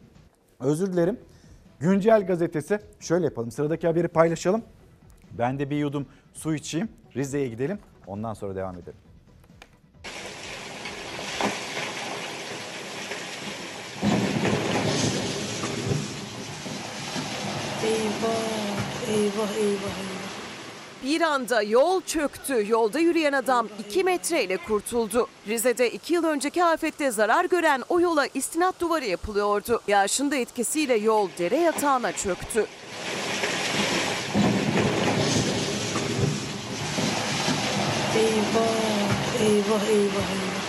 [0.61, 1.21] Özür dilerim.
[1.81, 3.51] Güncel gazetesi şöyle yapalım.
[3.51, 4.63] Sıradaki haberi paylaşalım.
[5.39, 6.89] Ben de bir yudum su içeyim.
[7.17, 7.79] Rize'ye gidelim.
[8.07, 9.06] Ondan sonra devam edelim.
[18.17, 20.27] Eyvah, eyvah, eyvah, eyvah.
[21.05, 22.65] Bir anda yol çöktü.
[22.69, 25.29] Yolda yürüyen adam 2 metreyle kurtuldu.
[25.49, 29.81] Rize'de 2 yıl önceki afette zarar gören o yola istinat duvarı yapılıyordu.
[29.89, 32.67] Yağışın da etkisiyle yol dere yatağına çöktü.
[38.17, 40.67] Eyvah, eyvah, eyvah, eyvah.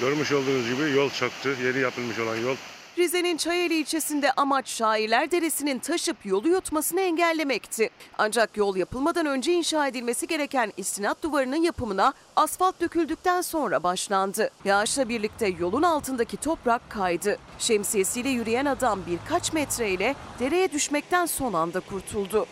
[0.00, 1.56] Görmüş olduğunuz gibi yol çaktı.
[1.64, 2.56] Yeni yapılmış olan yol.
[2.98, 7.90] Rize'nin Çayeli ilçesinde amaç Şairler Deresi'nin taşıp yolu yutmasını engellemekti.
[8.18, 14.50] Ancak yol yapılmadan önce inşa edilmesi gereken istinat duvarının yapımına asfalt döküldükten sonra başlandı.
[14.64, 17.38] Yağışla birlikte yolun altındaki toprak kaydı.
[17.58, 22.46] Şemsiyesiyle yürüyen adam birkaç metreyle dereye düşmekten son anda kurtuldu.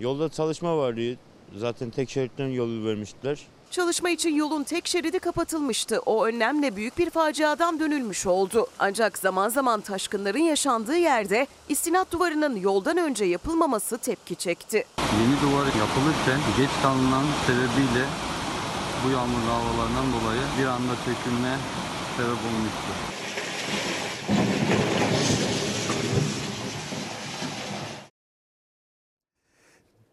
[0.00, 1.18] Yolda çalışma vardı.
[1.56, 3.38] Zaten tek şeritten yolu vermiştiler.
[3.72, 6.00] Çalışma için yolun tek şeridi kapatılmıştı.
[6.06, 8.66] O önlemle büyük bir faciadan dönülmüş oldu.
[8.78, 14.84] Ancak zaman zaman taşkınların yaşandığı yerde istinat duvarının yoldan önce yapılmaması tepki çekti.
[14.98, 18.06] Yeni duvar yapılırken geç kalınan sebebiyle
[19.04, 21.56] bu yağmurlu havalarından dolayı bir anda çökülme
[22.16, 23.11] sebep olmuştu.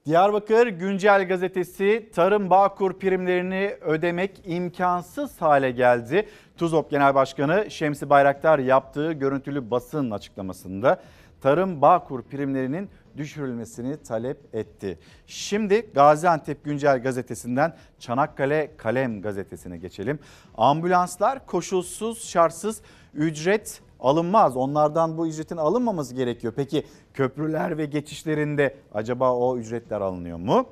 [0.10, 6.28] Diyarbakır Güncel Gazetesi Tarım Bağkur primlerini ödemek imkansız hale geldi.
[6.58, 11.02] TUZOP Genel Başkanı Şemsi Bayraktar yaptığı görüntülü basın açıklamasında
[11.42, 15.00] Tarım Bağkur primlerinin düşürülmesini talep etti.
[15.28, 20.20] Şimdi Gaziantep Güncel Gazetesi'nden Çanakkale Kalem Gazetesi'ne geçelim.
[20.58, 22.82] Ambulanslar koşulsuz şartsız
[23.14, 24.58] ücret alınmaz.
[24.58, 26.54] Onlardan bu ücretin alınmaması gerekiyor.
[26.56, 30.66] Peki köprüler ve geçişlerinde acaba o ücretler alınıyor mu?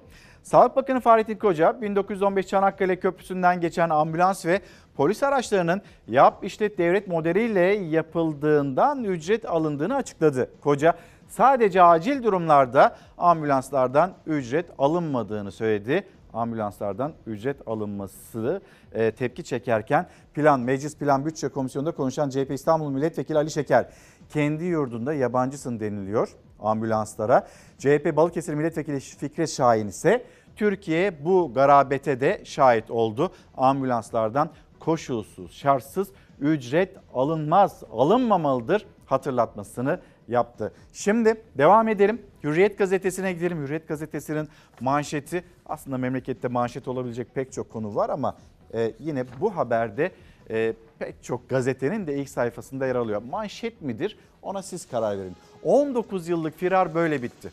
[0.44, 4.62] Sağlık Bakanı Fahrettin Koca 1915 Çanakkale Köprüsü'nden geçen ambulans ve
[4.96, 10.50] polis araçlarının yap işlet devlet modeliyle yapıldığından ücret alındığını açıkladı.
[10.62, 10.94] Koca
[11.28, 16.04] sadece acil durumlarda ambulanslardan ücret alınmadığını söyledi
[16.34, 18.62] ambulanslardan ücret alınması
[18.94, 23.90] e, tepki çekerken plan Meclis Plan Bütçe Komisyonu'nda konuşan CHP İstanbul Milletvekili Ali Şeker
[24.30, 27.48] kendi yurdunda yabancısın deniliyor ambulanslara.
[27.78, 30.26] CHP Balıkesir Milletvekili Fikret Şahin ise
[30.56, 33.32] Türkiye bu garabete de şahit oldu.
[33.58, 34.50] Ambulanslardan
[34.80, 36.08] koşulsuz, şartsız
[36.40, 40.74] ücret alınmaz, alınmamalıdır hatırlatmasını yaptı.
[40.94, 42.22] Şimdi devam edelim.
[42.44, 43.64] Hürriyet gazetesine gidelim.
[43.64, 44.50] Hürriyet gazetesinin
[44.80, 48.38] manşeti aslında memlekette manşet olabilecek pek çok konu var ama
[48.74, 50.12] e, yine bu haberde
[50.50, 53.22] e, pek çok gazetenin de ilk sayfasında yer alıyor.
[53.30, 54.18] Manşet midir?
[54.42, 55.36] Ona siz karar verin.
[55.64, 57.52] 19 yıllık firar böyle bitti.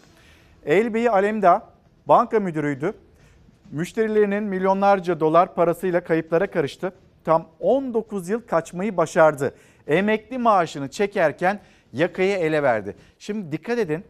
[0.66, 1.66] Elbey Alemdağ
[2.06, 2.92] banka müdürüydü.
[3.70, 6.92] Müşterilerinin milyonlarca dolar parasıyla kayıplara karıştı.
[7.24, 9.54] Tam 19 yıl kaçmayı başardı.
[9.86, 11.60] Emekli maaşını çekerken
[11.94, 12.96] yakayı ele verdi.
[13.18, 14.04] Şimdi dikkat edin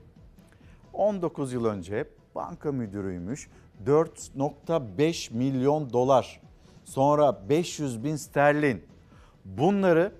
[0.92, 3.48] 19 yıl önce banka müdürüymüş
[3.86, 6.40] 4.5 milyon dolar
[6.84, 8.84] sonra 500 bin sterlin
[9.44, 10.12] bunları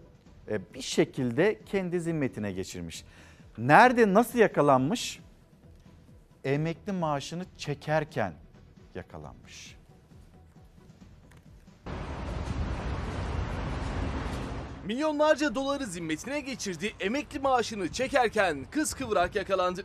[0.51, 3.05] e, bir şekilde kendi zimmetine geçirmiş.
[3.59, 5.21] Nerede nasıl yakalanmış?
[6.45, 8.33] Emekli maaşını çekerken
[8.95, 9.77] yakalanmış.
[14.87, 19.85] Milyonlarca doları zimmetine geçirdi, emekli maaşını çekerken kız kıvrak yakalandı.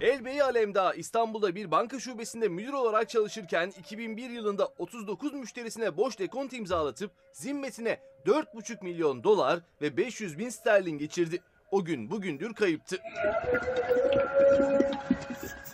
[0.00, 6.52] Elbey Alemdağ İstanbul'da bir banka şubesinde müdür olarak çalışırken 2001 yılında 39 müşterisine boş dekont
[6.52, 11.42] imzalatıp zimmetine 4,5 milyon dolar ve 500 bin sterlin geçirdi.
[11.70, 12.98] O gün bugündür kayıptı.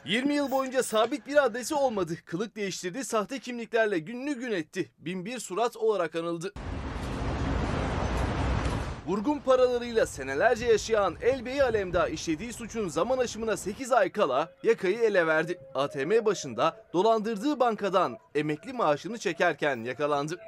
[0.04, 2.14] 20 yıl boyunca sabit bir adresi olmadı.
[2.24, 4.90] Kılık değiştirdi, sahte kimliklerle gününü gün etti.
[4.98, 6.52] Binbir surat olarak anıldı.
[9.06, 15.26] Vurgun paralarıyla senelerce yaşayan Elbey Alemdağ işlediği suçun zaman aşımına 8 ay kala yakayı ele
[15.26, 15.58] verdi.
[15.74, 20.38] ATM başında dolandırdığı bankadan emekli maaşını çekerken yakalandı.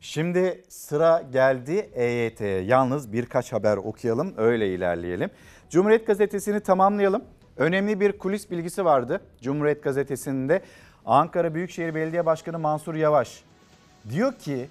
[0.00, 2.60] Şimdi sıra geldi EYT'ye.
[2.60, 5.30] Yalnız birkaç haber okuyalım öyle ilerleyelim.
[5.72, 7.24] Cumhuriyet Gazetesi'ni tamamlayalım.
[7.56, 9.20] Önemli bir kulis bilgisi vardı.
[9.40, 10.62] Cumhuriyet Gazetesi'nde
[11.06, 13.44] Ankara Büyükşehir Belediye Başkanı Mansur Yavaş
[14.10, 14.68] diyor ki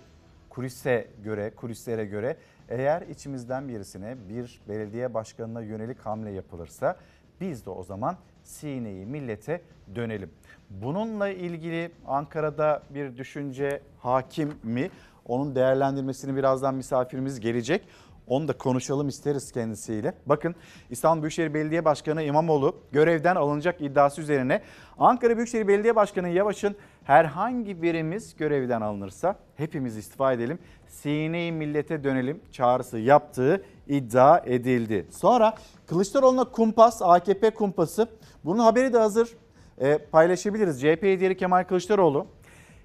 [0.50, 2.38] kulise göre, kulislere göre
[2.70, 6.96] eğer içimizden birisine bir belediye başkanına yönelik hamle yapılırsa
[7.42, 9.62] biz de o zaman sineyi millete
[9.96, 10.30] dönelim.
[10.70, 14.90] Bununla ilgili Ankara'da bir düşünce hakim mi?
[15.26, 17.88] Onun değerlendirmesini birazdan misafirimiz gelecek.
[18.28, 20.14] Onu da konuşalım isteriz kendisiyle.
[20.26, 20.56] Bakın
[20.90, 24.62] İstanbul Büyükşehir Belediye Başkanı İmamoğlu görevden alınacak iddiası üzerine
[24.98, 30.60] Ankara Büyükşehir Belediye Başkanı Yavaş'ın herhangi birimiz görevden alınırsa hepimiz istifa edelim.
[30.88, 35.08] Sine-i millete dönelim çağrısı yaptığı iddia edildi.
[35.12, 35.56] Sonra
[35.88, 38.08] Kılıçdaroğlu'na kumpas, AKP kumpası.
[38.46, 39.30] Bunun haberi de hazır
[39.78, 40.82] e, paylaşabiliriz.
[40.82, 42.28] CHP lideri Kemal Kılıçdaroğlu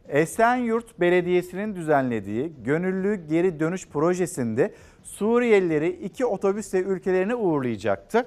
[0.08, 4.74] Esenyurt Belediyesi'nin düzenlediği gönüllü geri dönüş projesinde
[5.06, 8.26] Suriyelileri iki otobüsle ülkelerine uğurlayacaktı.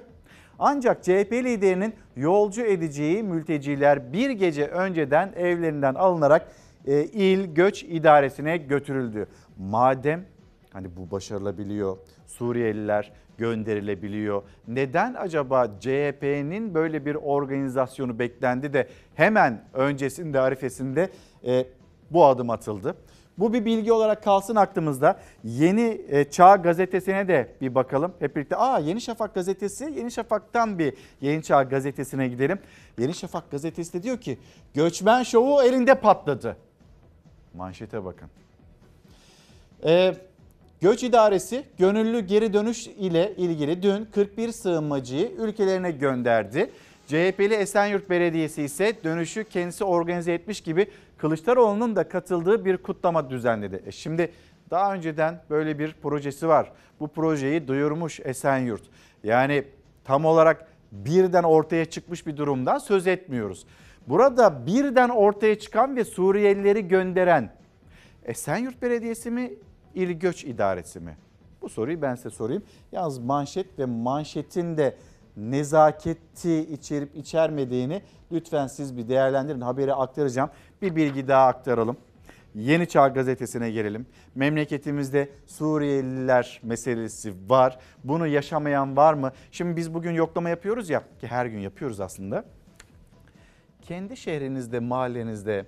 [0.58, 6.48] Ancak CHP liderinin yolcu edeceği mülteciler bir gece önceden evlerinden alınarak
[6.86, 9.26] e, il göç idaresine götürüldü.
[9.58, 10.24] Madem
[10.72, 14.42] hani bu başarılabiliyor, Suriyeliler gönderilebiliyor.
[14.68, 21.10] Neden acaba CHP'nin böyle bir organizasyonu beklendi de hemen öncesinde arifesinde
[21.46, 21.66] e,
[22.10, 22.96] bu adım atıldı?
[23.40, 25.20] Bu bir bilgi olarak kalsın aklımızda.
[25.44, 28.12] Yeni e, Çağ gazetesine de bir bakalım.
[28.18, 32.58] Hep birlikte aa Yeni Şafak gazetesi, Yeni Şafak'tan bir Yeni Çağ gazetesine gidelim.
[32.98, 34.38] Yeni Şafak gazetesi de diyor ki
[34.74, 36.56] göçmen şovu elinde patladı.
[37.54, 38.28] Manşete bakın.
[39.84, 40.14] Ee,
[40.80, 46.70] Göç İdaresi gönüllü geri dönüş ile ilgili dün 41 sığınmacıyı ülkelerine gönderdi.
[47.06, 50.86] CHP'li Esenyurt Belediyesi ise dönüşü kendisi organize etmiş gibi
[51.20, 53.82] Kılıçdaroğlu'nun da katıldığı bir kutlama düzenledi.
[53.86, 54.32] E şimdi
[54.70, 56.72] daha önceden böyle bir projesi var.
[57.00, 58.82] Bu projeyi duyurmuş Esenyurt.
[59.24, 59.64] Yani
[60.04, 63.66] tam olarak birden ortaya çıkmış bir durumdan söz etmiyoruz.
[64.06, 67.52] Burada birden ortaya çıkan ve Suriyelileri gönderen
[68.24, 69.52] Esenyurt Belediyesi mi,
[69.94, 71.16] İl Göç İdaresi mi?
[71.62, 72.62] Bu soruyu ben size sorayım.
[72.92, 74.96] Yalnız manşet ve manşetin de
[75.36, 78.02] nezaketi içerip içermediğini
[78.32, 79.60] lütfen siz bir değerlendirin.
[79.60, 80.50] Haberi aktaracağım.
[80.82, 81.96] Bir bilgi daha aktaralım.
[82.54, 84.06] Yeni Çağ gazetesine gelelim.
[84.34, 87.78] Memleketimizde Suriyeliler meselesi var.
[88.04, 89.32] Bunu yaşamayan var mı?
[89.52, 92.44] Şimdi biz bugün yoklama yapıyoruz ya ki her gün yapıyoruz aslında.
[93.82, 95.66] Kendi şehrinizde, mahallenizde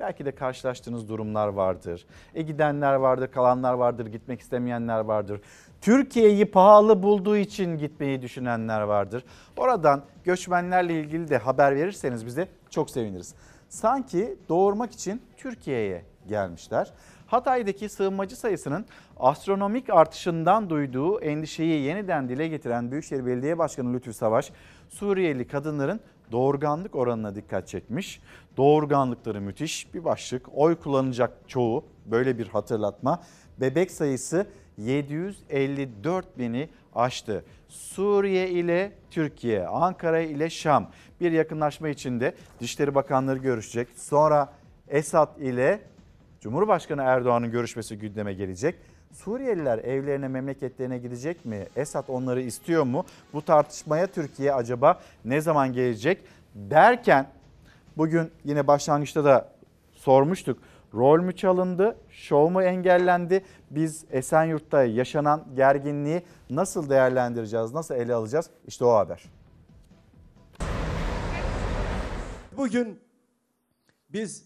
[0.00, 2.06] belki de karşılaştığınız durumlar vardır.
[2.34, 5.40] E gidenler vardır, kalanlar vardır, gitmek istemeyenler vardır.
[5.82, 9.24] Türkiye'yi pahalı bulduğu için gitmeyi düşünenler vardır.
[9.56, 13.34] Oradan göçmenlerle ilgili de haber verirseniz bize çok seviniriz.
[13.68, 16.92] Sanki doğurmak için Türkiye'ye gelmişler.
[17.26, 24.52] Hatay'daki sığınmacı sayısının astronomik artışından duyduğu endişeyi yeniden dile getiren Büyükşehir Belediye Başkanı Lütfü Savaş,
[24.88, 26.00] Suriyeli kadınların
[26.32, 28.20] doğurganlık oranına dikkat çekmiş.
[28.56, 30.46] Doğurganlıkları müthiş bir başlık.
[30.54, 33.22] Oy kullanacak çoğu böyle bir hatırlatma.
[33.60, 34.46] Bebek sayısı
[34.78, 37.44] 754 bini aştı.
[37.68, 43.88] Suriye ile Türkiye, Ankara ile Şam bir yakınlaşma içinde Dışişleri Bakanları görüşecek.
[43.96, 44.52] Sonra
[44.88, 45.80] Esad ile
[46.40, 48.74] Cumhurbaşkanı Erdoğan'ın görüşmesi gündeme gelecek.
[49.12, 51.66] Suriyeliler evlerine, memleketlerine gidecek mi?
[51.76, 53.04] Esad onları istiyor mu?
[53.32, 56.18] Bu tartışmaya Türkiye acaba ne zaman gelecek
[56.54, 57.26] derken
[57.96, 59.52] bugün yine başlangıçta da
[59.92, 60.58] sormuştuk.
[60.94, 63.44] Rol mü çalındı, şov mu engellendi?
[63.70, 68.50] Biz Esenyurt'ta yaşanan gerginliği nasıl değerlendireceğiz, nasıl ele alacağız?
[68.66, 69.24] İşte o haber.
[72.56, 73.00] Bugün
[74.12, 74.44] biz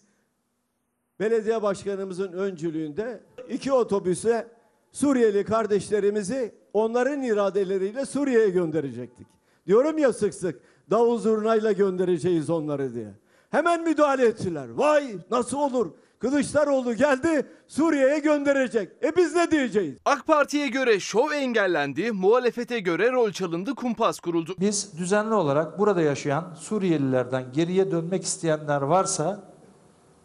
[1.21, 4.47] belediye başkanımızın öncülüğünde iki otobüse
[4.93, 9.27] Suriyeli kardeşlerimizi onların iradeleriyle Suriye'ye gönderecektik.
[9.67, 13.09] Diyorum ya sık sık davul zurnayla göndereceğiz onları diye.
[13.51, 14.69] Hemen müdahale ettiler.
[14.71, 15.91] Vay nasıl olur?
[16.19, 18.93] Kılıçdaroğlu geldi Suriye'ye gönderecek.
[19.03, 19.99] E biz ne diyeceğiz?
[20.05, 24.55] AK Parti'ye göre şov engellendi, muhalefete göre rol çalındı, kumpas kuruldu.
[24.61, 29.45] Biz düzenli olarak burada yaşayan Suriyelilerden geriye dönmek isteyenler varsa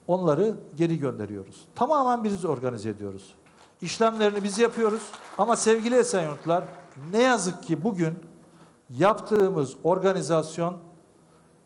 [0.08, 1.66] onları geri gönderiyoruz.
[1.76, 3.36] Tamamen biz organize ediyoruz.
[3.82, 5.02] İşlemlerini biz yapıyoruz
[5.38, 6.64] ama sevgili Esenyurtlar
[7.12, 8.14] ne yazık ki bugün
[8.89, 10.78] yaptığımız organizasyon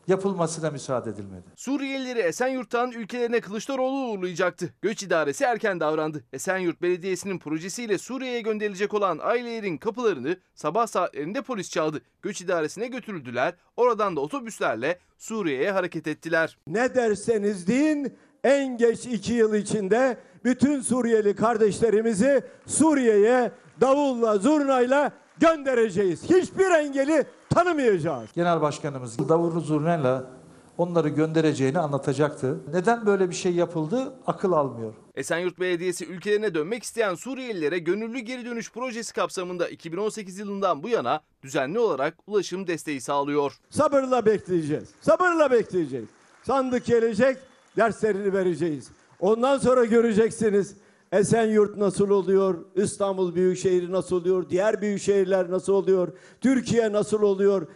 [0.08, 1.48] yapılmasına müsaade edilmedi.
[1.56, 4.74] Suriyelileri Esenyurt'tan ülkelerine Kılıçdaroğlu uğurlayacaktı.
[4.82, 6.24] Göç idaresi erken davrandı.
[6.34, 12.02] Esenyurt Belediyesi'nin projesiyle Suriye'ye gönderilecek olan ailelerin kapılarını sabah saatlerinde polis çaldı.
[12.22, 13.54] Göç idaresine götürüldüler.
[13.78, 16.58] Oradan da otobüslerle Suriye'ye hareket ettiler.
[16.68, 23.52] Ne derseniz deyin en geç iki yıl içinde bütün Suriyeli kardeşlerimizi Suriye'ye
[23.82, 26.24] davulla zurnayla göndereceğiz.
[26.24, 28.30] Hiçbir engeli tanımayacağız.
[28.36, 30.24] Genel Başkanımız davurlu zurnayla
[30.78, 32.60] onları göndereceğini anlatacaktı.
[32.74, 34.94] Neden böyle bir şey yapıldı akıl almıyor.
[35.16, 41.22] Esenyurt Belediyesi ülkelerine dönmek isteyen Suriyelilere gönüllü geri dönüş projesi kapsamında 2018 yılından bu yana
[41.44, 43.54] düzenli olarak ulaşım desteği sağlıyor.
[43.70, 44.90] Sabırla bekleyeceğiz.
[45.02, 46.08] Sabırla bekleyeceğiz.
[46.44, 47.38] Sandık gelecek,
[47.78, 48.90] derslerini vereceğiz.
[49.20, 50.76] Ondan sonra göreceksiniz
[51.16, 57.68] Esenyurt nasıl oluyor, İstanbul Büyükşehir nasıl oluyor, diğer büyük şehirler nasıl oluyor, Türkiye nasıl oluyor.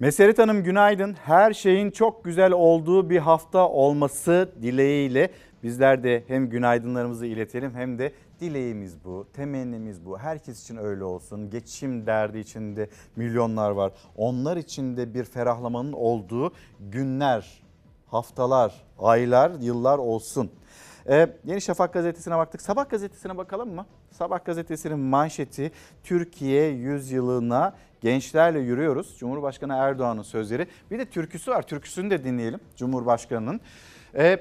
[0.00, 1.12] Meseret Hanım günaydın.
[1.12, 5.30] Her şeyin çok güzel olduğu bir hafta olması dileğiyle
[5.62, 10.18] bizler de hem günaydınlarımızı iletelim hem de dileğimiz bu, temennimiz bu.
[10.18, 11.50] Herkes için öyle olsun.
[11.50, 13.92] Geçim derdi içinde milyonlar var.
[14.16, 17.62] Onlar için de bir ferahlamanın olduğu günler,
[18.06, 20.50] haftalar, aylar, yıllar olsun.
[21.08, 22.62] Ee, Yeni Şafak gazetesine baktık.
[22.62, 23.86] Sabah gazetesine bakalım mı?
[24.10, 25.72] Sabah gazetesinin manşeti
[26.04, 29.16] Türkiye yüzyılına gençlerle yürüyoruz.
[29.18, 30.66] Cumhurbaşkanı Erdoğan'ın sözleri.
[30.90, 31.62] Bir de türküsü var.
[31.62, 33.60] Türküsünü de dinleyelim Cumhurbaşkanı'nın.
[34.14, 34.38] Ee,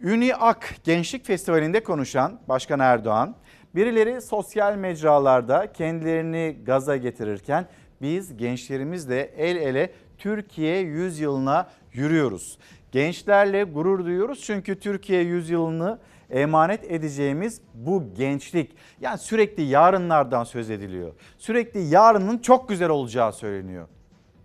[0.00, 3.36] Üniak Gençlik Festivali'nde konuşan Başkan Erdoğan,
[3.74, 7.66] birileri sosyal mecralarda kendilerini gaza getirirken
[8.02, 12.58] biz gençlerimizle el ele Türkiye yüzyılına yürüyoruz.
[12.94, 15.98] Gençlerle gurur duyuyoruz çünkü Türkiye yüzyılını
[16.30, 18.76] emanet edeceğimiz bu gençlik.
[19.00, 21.12] Yani sürekli yarınlardan söz ediliyor.
[21.38, 23.88] Sürekli yarının çok güzel olacağı söyleniyor.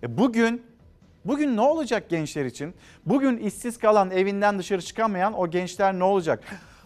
[0.04, 0.64] E bugün
[1.26, 2.74] bugün ne olacak gençler için?
[3.06, 6.44] Bugün işsiz kalan, evinden dışarı çıkamayan o gençler ne olacak?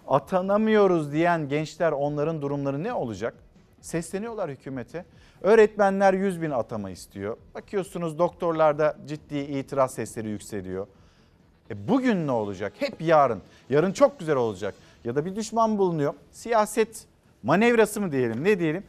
[0.07, 3.33] Atanamıyoruz diyen gençler onların durumları ne olacak?
[3.81, 5.05] Sesleniyorlar hükümete.
[5.41, 7.37] Öğretmenler 100 bin atama istiyor.
[7.55, 10.87] Bakıyorsunuz doktorlarda ciddi itiraz sesleri yükseliyor.
[11.71, 12.73] E bugün ne olacak?
[12.79, 13.41] Hep yarın.
[13.69, 14.75] Yarın çok güzel olacak.
[15.03, 16.13] Ya da bir düşman bulunuyor.
[16.31, 17.05] Siyaset
[17.43, 18.83] manevrası mı diyelim ne diyelim?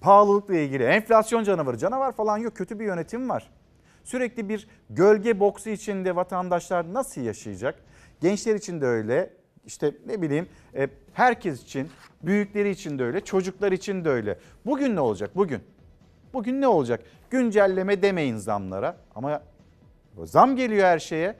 [0.00, 1.78] Pahalılıkla ilgili enflasyon canavarı.
[1.78, 3.50] Canavar falan yok kötü bir yönetim var.
[4.04, 7.74] Sürekli bir gölge boksu içinde vatandaşlar nasıl yaşayacak?
[8.20, 9.30] Gençler için de öyle.
[9.66, 11.90] İşte ne bileyim e, herkes için,
[12.22, 14.38] büyükleri için de öyle, çocuklar için de öyle.
[14.66, 15.30] Bugün ne olacak?
[15.36, 15.60] Bugün.
[16.34, 17.00] Bugün ne olacak?
[17.30, 19.42] Güncelleme demeyin zamlara ama
[20.24, 21.36] zam geliyor her şeye.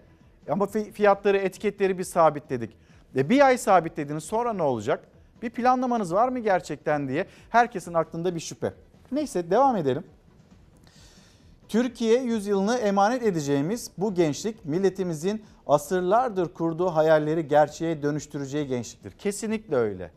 [0.49, 2.76] Ama fiyatları, etiketleri bir sabitledik.
[3.16, 5.09] E bir ay sabitlediniz sonra ne olacak?
[5.42, 8.72] Bir planlamanız var mı gerçekten diye herkesin aklında bir şüphe.
[9.12, 10.05] Neyse devam edelim.
[11.68, 19.11] Türkiye yüzyılını emanet edeceğimiz bu gençlik milletimizin asırlardır kurduğu hayalleri gerçeğe dönüştüreceği gençliktir.
[19.11, 20.11] Kesinlikle öyle.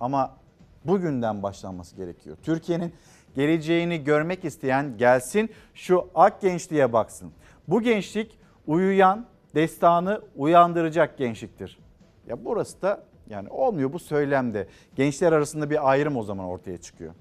[0.00, 0.36] Ama
[0.84, 2.36] bugünden başlanması gerekiyor.
[2.42, 2.92] Türkiye'nin
[3.34, 7.32] geleceğini görmek isteyen gelsin şu ak gençliğe baksın.
[7.68, 11.78] Bu gençlik uyuyan, destanı uyandıracak gençliktir.
[12.26, 14.68] Ya burası da yani olmuyor bu söylemde.
[14.96, 17.14] Gençler arasında bir ayrım o zaman ortaya çıkıyor.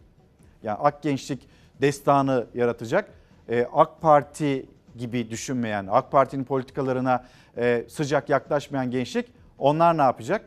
[0.64, 1.50] Yani ak gençlik
[1.82, 3.10] destanı yaratacak.
[3.50, 4.66] Ee, AK Parti
[4.98, 7.26] gibi düşünmeyen, AK Parti'nin politikalarına
[7.58, 10.46] e, sıcak yaklaşmayan gençlik onlar ne yapacak?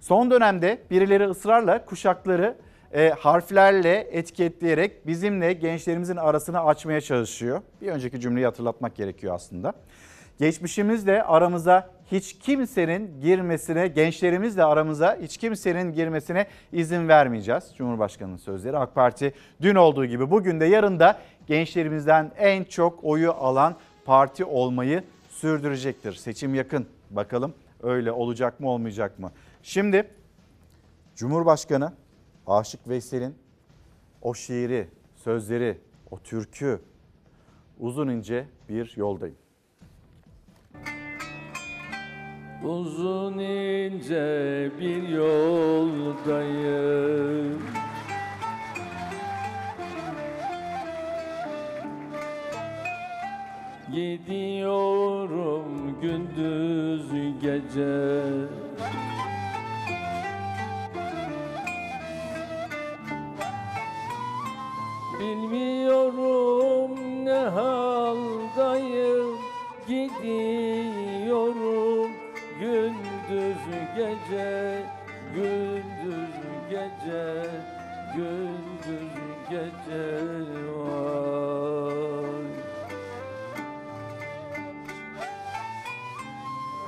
[0.00, 2.56] Son dönemde birileri ısrarla kuşakları
[2.94, 7.62] e, harflerle etiketleyerek bizimle gençlerimizin arasını açmaya çalışıyor.
[7.80, 9.72] Bir önceki cümleyi hatırlatmak gerekiyor aslında.
[10.38, 17.64] Geçmişimizle aramıza hiç kimsenin girmesine, gençlerimizle aramıza hiç kimsenin girmesine izin vermeyeceğiz.
[17.78, 23.32] Cumhurbaşkanının sözleri AK Parti dün olduğu gibi bugün de yarın da gençlerimizden en çok oyu
[23.32, 26.12] alan parti olmayı sürdürecektir.
[26.12, 26.86] Seçim yakın.
[27.10, 29.32] Bakalım öyle olacak mı olmayacak mı?
[29.62, 30.08] Şimdi
[31.16, 31.92] Cumhurbaşkanı
[32.46, 33.34] Aşık Veysel'in
[34.22, 35.78] o şiiri, sözleri,
[36.10, 36.80] o türkü
[37.80, 39.36] uzun ince bir yoldayım.
[42.64, 45.94] Uzun ince bir yoldayım
[53.92, 55.64] Gidiyorum
[56.02, 58.24] gündüz gece
[65.24, 66.90] Bilmiyorum
[67.24, 69.38] ne haldayım
[69.88, 71.44] Gidiyorum.
[72.60, 73.62] Gündüz
[73.96, 74.82] gece
[75.34, 76.34] Gündüz
[76.70, 77.24] gece
[78.16, 79.12] Gündüz
[79.50, 80.04] gece
[80.78, 82.44] vay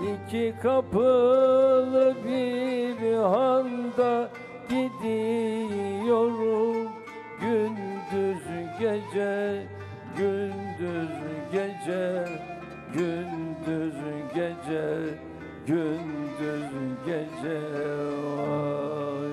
[0.03, 4.31] İki kapılı bir handa
[4.69, 5.56] gidiyorum
[9.17, 9.67] gece
[10.19, 11.09] gündüz
[11.53, 12.25] gece
[12.95, 13.95] gündüz
[14.35, 14.99] gece
[15.67, 16.71] gündüz
[17.07, 17.61] gece
[18.37, 19.31] vay.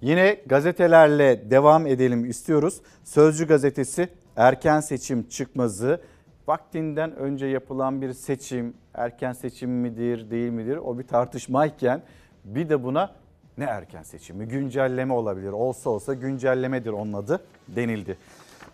[0.00, 2.80] Yine gazetelerle devam edelim istiyoruz.
[3.04, 6.00] Sözcü gazetesi erken seçim çıkmazı.
[6.48, 10.76] Vaktinden önce yapılan bir seçim erken seçim midir değil midir?
[10.76, 12.02] O bir tartışmayken
[12.44, 13.21] bir de buna
[13.58, 18.18] ne erken seçimi güncelleme olabilir olsa olsa güncellemedir onun adı denildi.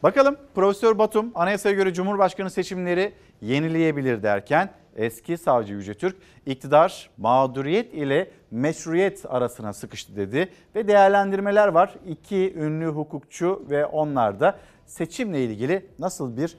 [0.02, 6.16] Bakalım Profesör Batum anayasaya göre Cumhurbaşkanı seçimleri yenileyebilir derken eski savcı Yüce Türk
[6.46, 11.94] iktidar mağduriyet ile meşruiyet arasına sıkıştı dedi ve değerlendirmeler var.
[12.06, 16.56] İki ünlü hukukçu ve onlar da seçimle ilgili nasıl bir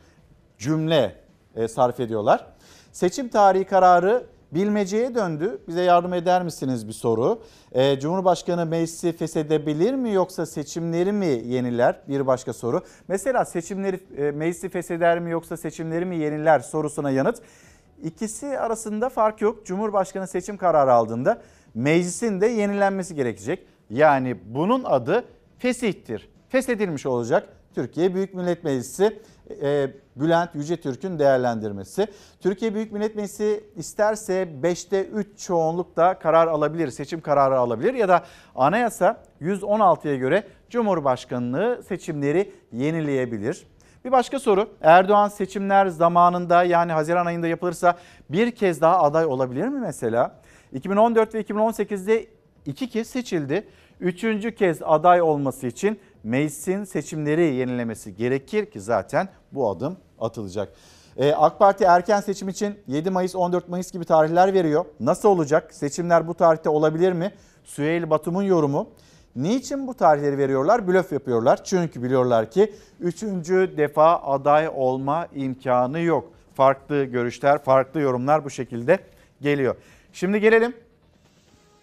[0.57, 1.15] cümle
[1.55, 2.45] e, sarf ediyorlar.
[2.91, 5.61] Seçim tarihi kararı bilmeceye döndü.
[5.67, 7.41] Bize yardım eder misiniz bir soru.
[7.71, 12.01] E, Cumhurbaşkanı meclisi feshedebilir mi yoksa seçimleri mi yeniler?
[12.07, 12.81] Bir başka soru.
[13.07, 17.41] Mesela seçimleri e, meclisi fesheder mi yoksa seçimleri mi yeniler sorusuna yanıt.
[18.03, 19.65] İkisi arasında fark yok.
[19.65, 21.41] Cumhurbaşkanı seçim kararı aldığında
[21.75, 23.65] meclisin de yenilenmesi gerekecek.
[23.89, 25.25] Yani bunun adı
[25.57, 26.29] fesihtir.
[26.49, 27.49] Feshedilmiş olacak.
[27.75, 29.19] Türkiye Büyük Millet Meclisi
[29.61, 32.07] e, Bülent Yücetürk'ün değerlendirmesi.
[32.39, 38.23] Türkiye Büyük Millet Meclisi isterse 5'te 3 çoğunlukla karar alabilir, seçim kararı alabilir ya da
[38.55, 43.67] anayasa 116'ya göre Cumhurbaşkanlığı seçimleri yenileyebilir.
[44.05, 47.97] Bir başka soru Erdoğan seçimler zamanında yani Haziran ayında yapılırsa
[48.29, 50.39] bir kez daha aday olabilir mi mesela?
[50.73, 52.27] 2014 ve 2018'de
[52.65, 53.67] iki kez seçildi.
[53.99, 60.73] Üçüncü kez aday olması için meclisin seçimleri yenilemesi gerekir ki zaten bu adım atılacak.
[61.17, 64.85] Ee, AK Parti erken seçim için 7 Mayıs 14 Mayıs gibi tarihler veriyor.
[64.99, 65.73] Nasıl olacak?
[65.73, 67.31] Seçimler bu tarihte olabilir mi?
[67.63, 68.89] Süheyl Batum'un yorumu.
[69.35, 70.87] Niçin bu tarihleri veriyorlar?
[70.87, 71.63] Blöf yapıyorlar.
[71.63, 76.31] Çünkü biliyorlar ki üçüncü defa aday olma imkanı yok.
[76.53, 78.99] Farklı görüşler, farklı yorumlar bu şekilde
[79.41, 79.75] geliyor.
[80.13, 80.73] Şimdi gelelim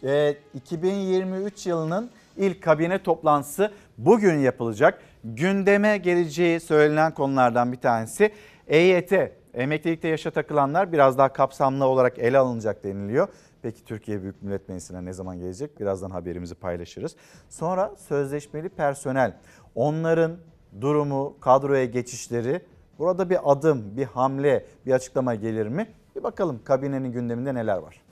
[0.04, 5.02] e, 2023 yılının ilk kabine toplantısı bugün yapılacak.
[5.24, 8.30] Gündeme geleceği söylenen konulardan bir tanesi
[8.66, 9.12] EYT.
[9.54, 13.28] Emeklilikte yaşa takılanlar biraz daha kapsamlı olarak ele alınacak deniliyor.
[13.62, 15.80] Peki Türkiye Büyük Millet Meclisi'ne ne zaman gelecek?
[15.80, 17.16] Birazdan haberimizi paylaşırız.
[17.48, 19.36] Sonra sözleşmeli personel.
[19.74, 20.36] Onların
[20.80, 22.60] durumu, kadroya geçişleri
[22.98, 25.86] burada bir adım, bir hamle, bir açıklama gelir mi?
[26.16, 28.05] Bir bakalım kabinenin gündeminde neler var.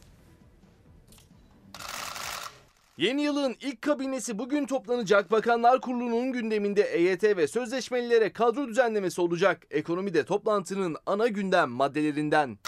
[2.97, 5.30] Yeni yılın ilk kabinesi bugün toplanacak.
[5.30, 9.66] Bakanlar Kurulu'nun gündeminde EYT ve sözleşmelilere kadro düzenlemesi olacak.
[9.70, 12.59] Ekonomi de toplantının ana gündem maddelerinden.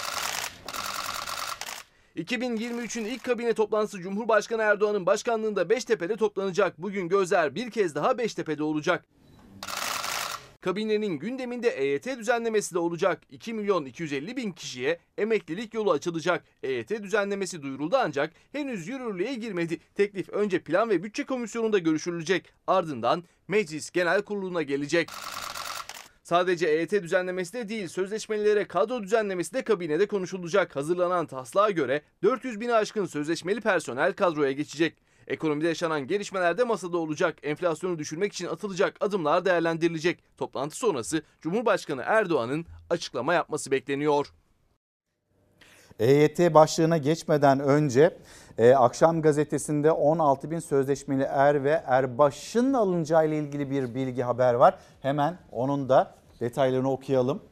[2.17, 6.79] 2023'ün ilk kabine toplantısı Cumhurbaşkanı Erdoğan'ın başkanlığında Beştepe'de toplanacak.
[6.79, 9.05] Bugün gözler bir kez daha Beştepe'de olacak.
[10.67, 13.23] Kabinenin gündeminde EYT düzenlemesi de olacak.
[13.31, 16.45] 2 milyon 250 bin kişiye emeklilik yolu açılacak.
[16.63, 19.79] EYT düzenlemesi duyuruldu ancak henüz yürürlüğe girmedi.
[19.95, 22.53] Teklif önce Plan ve Bütçe Komisyonu'nda görüşülecek.
[22.67, 25.09] Ardından Meclis Genel Kurulu'na gelecek.
[26.23, 30.77] Sadece EYT düzenlemesi de değil, sözleşmelilere kadro düzenlemesi de kabinede konuşulacak.
[30.77, 34.97] Hazırlanan taslağa göre 400 bini aşkın sözleşmeli personel kadroya geçecek.
[35.27, 37.39] Ekonomide yaşanan gelişmeler de masada olacak.
[37.43, 40.19] Enflasyonu düşürmek için atılacak adımlar değerlendirilecek.
[40.39, 44.33] Toplantı sonrası Cumhurbaşkanı Erdoğan'ın açıklama yapması bekleniyor.
[45.99, 48.17] EYT başlığına geçmeden önce
[48.59, 54.55] e, akşam gazetesinde 16 bin sözleşmeli er ve erbaşın alınacağı ile ilgili bir bilgi haber
[54.55, 54.79] var.
[55.01, 57.43] Hemen onun da detaylarını okuyalım.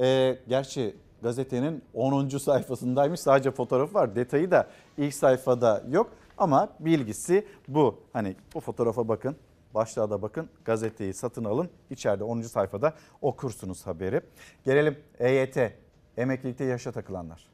[0.00, 2.28] E, gerçi gazetenin 10.
[2.28, 4.66] sayfasındaymış sadece fotoğrafı var detayı da
[4.98, 6.10] ilk sayfada yok.
[6.38, 8.00] Ama bilgisi bu.
[8.12, 9.36] Hani bu fotoğrafa bakın,
[9.74, 11.68] başlığa da bakın, gazeteyi satın alın.
[11.90, 12.42] İçeride 10.
[12.42, 14.20] sayfada okursunuz haberi.
[14.64, 15.56] Gelelim EYT,
[16.16, 17.48] emeklilikte yaşa takılanlar.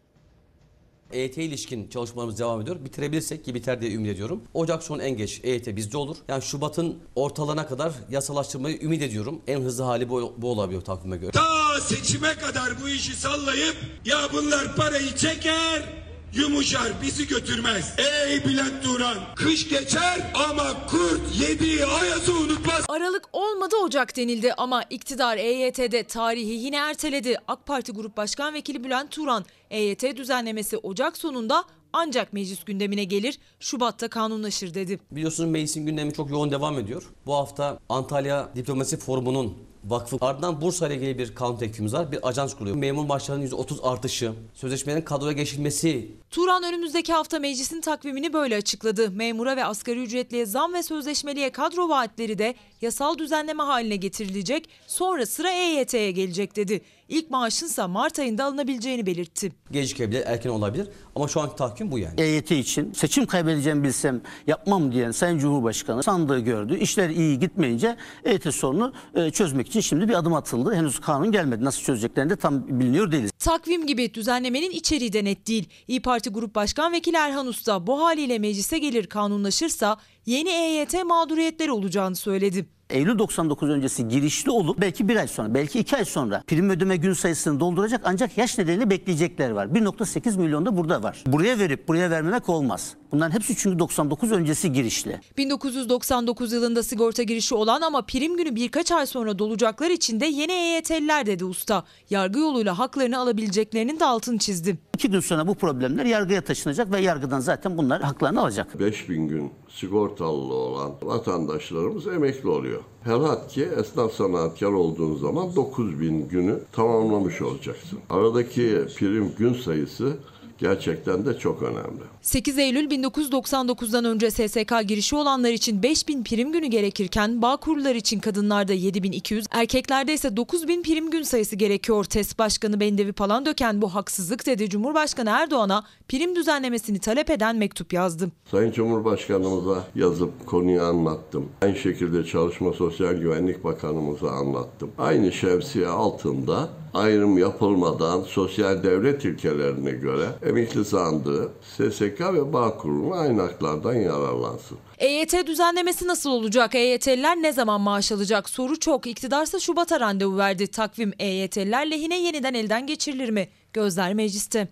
[1.13, 2.85] EYT ilişkin çalışmalarımız devam ediyor.
[2.85, 4.43] Bitirebilirsek ki biter diye ümit ediyorum.
[4.55, 6.17] Ocak sonu en geç EYT bizde olur.
[6.29, 9.43] Yani Şubat'ın ortalarına kadar yasalaştırmayı ümit ediyorum.
[9.47, 11.31] En hızlı hali bu, bu olabiliyor takvime göre.
[11.31, 16.04] Ta seçime kadar bu işi sallayıp ya bunlar parayı çeker
[16.37, 17.95] yumuşar bizi götürmez.
[17.99, 22.85] Ey Bülent Turan kış geçer ama kurt yediği ayazı unutmaz.
[22.89, 27.37] Aralık olmadı Ocak denildi ama iktidar EYT'de tarihi yine erteledi.
[27.49, 33.39] AK Parti Grup Başkan Vekili Bülent Turan, EYT düzenlemesi Ocak sonunda ancak meclis gündemine gelir,
[33.61, 35.01] Şubat'ta kanunlaşır dedi.
[35.11, 37.03] Biliyorsunuz meclisin gündemi çok yoğun devam ediyor.
[37.27, 39.55] Bu hafta Antalya Diplomasi Forumu'nun
[39.85, 42.13] vakfı ardından Bursa ile ilgili bir kanun teklifimiz var.
[42.13, 42.77] Bir ajans kuruyor.
[42.77, 49.11] Memur maaşlarının %30 artışı, sözleşmelerin kadroya geçilmesi, Turan önümüzdeki hafta meclisin takvimini böyle açıkladı.
[49.11, 54.69] Memura ve asgari ücretliye zam ve sözleşmeliye kadro vaatleri de yasal düzenleme haline getirilecek.
[54.87, 56.81] Sonra sıra EYT'ye gelecek dedi.
[57.09, 59.53] İlk maaşınsa Mart ayında alınabileceğini belirtti.
[59.71, 60.89] gecikebilir, erken olabilir.
[61.15, 62.21] Ama şu anki takvim bu yani.
[62.21, 66.79] EYT için seçim kaybedeceğimi bilsem yapmam diyen Sayın Cumhurbaşkanı sandığı gördü.
[66.79, 70.75] İşler iyi gitmeyince EYT sorunu e, çözmek için şimdi bir adım atıldı.
[70.75, 71.65] Henüz kanun gelmedi.
[71.65, 73.31] Nasıl çözeceklerini de tam biliniyor değiliz.
[73.39, 75.69] Takvim gibi düzenlemenin içeriği de net değil.
[75.89, 79.97] İyi Parti Grup Başkan Vekili Erhan Usta bu haliyle meclise gelir kanunlaşırsa
[80.27, 82.67] yeni EYT mağduriyetleri olacağını söyledi.
[82.91, 86.97] Eylül 99 öncesi girişli olup belki bir ay sonra, belki iki ay sonra prim ödeme
[86.97, 89.67] gün sayısını dolduracak ancak yaş nedeniyle bekleyecekler var.
[89.67, 91.25] 1.8 milyon da burada var.
[91.27, 92.95] Buraya verip buraya vermemek olmaz.
[93.15, 95.21] Bunların hepsi çünkü 99 öncesi girişli.
[95.39, 100.53] 1999 yılında sigorta girişi olan ama prim günü birkaç ay sonra dolacaklar için de yeni
[100.53, 101.85] EYT'liler dedi usta.
[102.11, 104.79] Yargı yoluyla haklarını alabileceklerinin de altını çizdi.
[104.95, 108.81] İki gün sonra bu problemler yargıya taşınacak ve yargıdan zaten bunlar haklarını alacak.
[108.81, 112.83] 5000 gün sigortalı olan vatandaşlarımız emekli oluyor.
[113.05, 117.99] Helhat ki esnaf sanatkar olduğun zaman 9000 günü tamamlamış olacaksın.
[118.11, 120.17] Aradaki prim gün sayısı
[120.65, 122.03] gerçekten de çok önemli.
[122.23, 128.73] 8 Eylül 1999'dan önce SSK girişi olanlar için 5000 prim günü gerekirken Bağkurlar için kadınlarda
[128.73, 132.05] 7200, erkeklerde ise 9000 prim gün sayısı gerekiyor.
[132.05, 134.71] TES Başkanı Bendevi Palandöken bu haksızlık dedi.
[134.71, 138.31] Cumhurbaşkanı Erdoğan'a prim düzenlemesini talep eden mektup yazdı.
[138.51, 141.49] Sayın Cumhurbaşkanımıza yazıp konuyu anlattım.
[141.63, 144.91] Aynı şekilde Çalışma Sosyal Güvenlik Bakanımıza anlattım.
[144.99, 153.43] Aynı şemsiye altında ayrım yapılmadan sosyal devlet ilkelerine göre emekli sandığı, SSK ve Bağkur'un aynı
[153.43, 154.79] haklardan yararlansın.
[154.99, 156.75] EYT düzenlemesi nasıl olacak?
[156.75, 158.49] EYT'liler ne zaman maaş alacak?
[158.51, 159.07] Soru çok.
[159.07, 160.67] İktidarsa Şubat'a randevu verdi.
[160.67, 163.49] Takvim EYT'liler lehine yeniden elden geçirilir mi?
[163.73, 164.69] Gözler mecliste.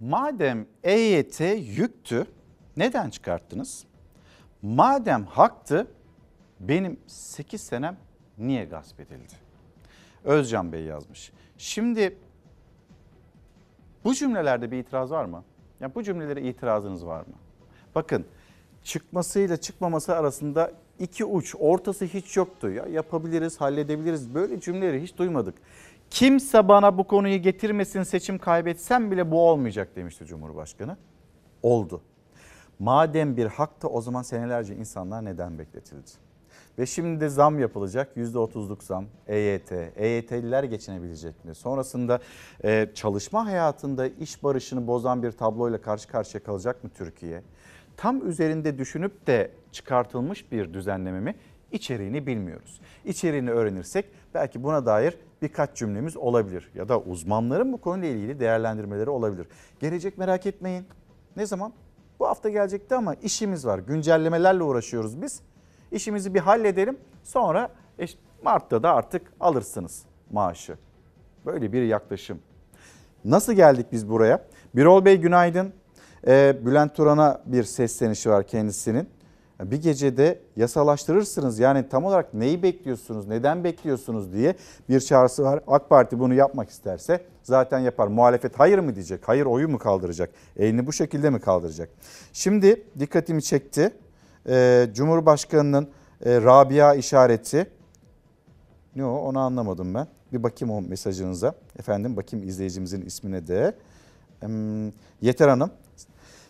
[0.00, 2.26] Madem EYT yüktü
[2.76, 3.84] neden çıkarttınız?
[4.62, 5.86] Madem haktı
[6.60, 7.96] benim 8 senem
[8.38, 9.45] niye gasp edildi?
[10.26, 11.32] Özcan Bey yazmış.
[11.58, 12.16] Şimdi
[14.04, 15.44] bu cümlelerde bir itiraz var mı?
[15.80, 17.34] Ya bu cümlelere itirazınız var mı?
[17.94, 18.24] Bakın
[18.82, 22.70] çıkmasıyla çıkmaması arasında iki uç, ortası hiç yoktu.
[22.70, 24.34] Ya yapabiliriz, halledebiliriz.
[24.34, 25.54] Böyle cümleleri hiç duymadık.
[26.10, 30.96] Kimse bana bu konuyu getirmesin seçim kaybetsem bile bu olmayacak demişti Cumhurbaşkanı.
[31.62, 32.02] Oldu.
[32.78, 36.25] Madem bir haktı o zaman senelerce insanlar neden bekletildi?
[36.78, 38.16] Ve şimdi de zam yapılacak.
[38.16, 39.72] %30'luk zam EYT.
[39.96, 41.54] EYT'liler geçinebilecek mi?
[41.54, 42.20] Sonrasında
[42.64, 47.42] e, çalışma hayatında iş barışını bozan bir tabloyla karşı karşıya kalacak mı Türkiye?
[47.96, 51.34] Tam üzerinde düşünüp de çıkartılmış bir düzenleme mi?
[51.72, 52.80] İçeriğini bilmiyoruz.
[53.04, 56.70] İçeriğini öğrenirsek belki buna dair birkaç cümlemiz olabilir.
[56.74, 59.46] Ya da uzmanların bu konuyla ilgili değerlendirmeleri olabilir.
[59.80, 60.86] Gelecek merak etmeyin.
[61.36, 61.72] Ne zaman?
[62.20, 63.78] Bu hafta gelecekti ama işimiz var.
[63.78, 65.42] Güncellemelerle uğraşıyoruz biz.
[65.92, 66.98] İşimizi bir halledelim.
[67.22, 68.06] Sonra e,
[68.42, 70.76] Mart'ta da artık alırsınız maaşı.
[71.46, 72.38] Böyle bir yaklaşım.
[73.24, 74.44] Nasıl geldik biz buraya?
[74.74, 75.72] Birol Bey günaydın.
[76.26, 79.08] Ee, Bülent Turan'a bir seslenişi var kendisinin.
[79.60, 81.58] Bir gecede yasalaştırırsınız.
[81.58, 84.54] Yani tam olarak neyi bekliyorsunuz, neden bekliyorsunuz diye
[84.88, 85.60] bir çağrısı var.
[85.66, 88.06] AK Parti bunu yapmak isterse zaten yapar.
[88.06, 91.88] Muhalefet hayır mı diyecek, hayır oyu mu kaldıracak, elini bu şekilde mi kaldıracak?
[92.32, 93.92] Şimdi dikkatimi çekti.
[94.48, 95.88] Ee, Cumhurbaşkanı'nın
[96.24, 97.70] e, Rabia işareti.
[98.96, 100.06] Ne o onu anlamadım ben.
[100.32, 101.54] Bir bakayım o mesajınıza.
[101.78, 103.74] Efendim bakayım izleyicimizin ismine de.
[104.40, 104.86] Hmm,
[105.20, 105.70] Yeter Hanım.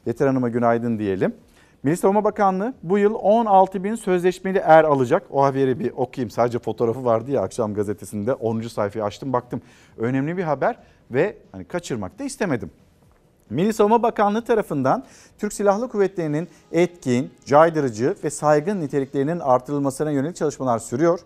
[0.07, 1.35] Yeter Hanım'a günaydın diyelim.
[1.83, 5.23] Milli Savunma Bakanlığı bu yıl 16 bin sözleşmeli er alacak.
[5.31, 6.31] O haberi bir okuyayım.
[6.31, 8.61] Sadece fotoğrafı vardı ya akşam gazetesinde 10.
[8.61, 9.63] sayfayı açtım baktım.
[9.99, 10.79] Önemli bir haber
[11.11, 12.71] ve hani kaçırmak da istemedim.
[13.51, 15.05] Milli Savunma Bakanlığı tarafından
[15.39, 21.21] Türk Silahlı Kuvvetleri'nin etkin, caydırıcı ve saygın niteliklerinin artırılmasına yönelik çalışmalar sürüyor.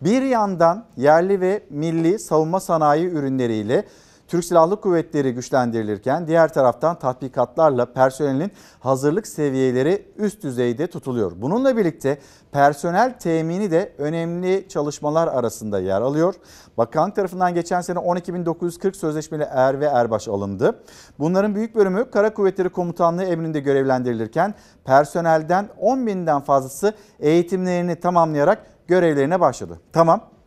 [0.00, 3.84] Bir yandan yerli ve milli savunma sanayi ürünleriyle
[4.28, 11.32] Türk Silahlı Kuvvetleri güçlendirilirken diğer taraftan tatbikatlarla personelin hazırlık seviyeleri üst düzeyde tutuluyor.
[11.36, 12.18] Bununla birlikte
[12.52, 16.34] personel temini de önemli çalışmalar arasında yer alıyor.
[16.78, 20.82] Bakanlık tarafından geçen sene 12.940 sözleşmeli er ve erbaş alındı.
[21.18, 29.80] Bunların büyük bölümü Kara Kuvvetleri Komutanlığı emrinde görevlendirilirken personelden 10.000'den fazlası eğitimlerini tamamlayarak görevlerine başladı.
[29.92, 30.37] Tamam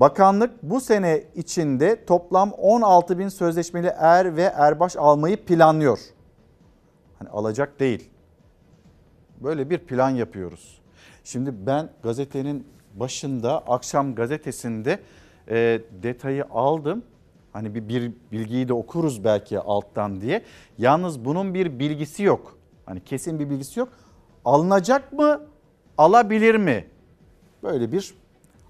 [0.00, 5.98] Bakanlık bu sene içinde toplam 16 bin sözleşmeli er ve erbaş almayı planlıyor.
[7.18, 8.10] Hani alacak değil.
[9.40, 10.80] Böyle bir plan yapıyoruz.
[11.24, 14.98] Şimdi ben gazetenin başında akşam gazetesinde
[15.48, 17.02] e, detayı aldım.
[17.52, 20.42] Hani bir, bir bilgiyi de okuruz belki alttan diye.
[20.78, 22.58] Yalnız bunun bir bilgisi yok.
[22.86, 23.88] Hani kesin bir bilgisi yok.
[24.44, 25.40] Alınacak mı?
[25.98, 26.86] Alabilir mi?
[27.62, 28.14] Böyle bir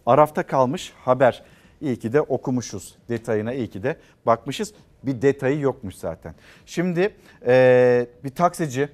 [0.06, 1.42] arafta kalmış haber.
[1.80, 3.96] İyi ki de okumuşuz detayına iyi ki de
[4.26, 4.74] bakmışız.
[5.02, 6.34] Bir detayı yokmuş zaten.
[6.66, 7.14] Şimdi
[7.46, 8.88] e, bir taksici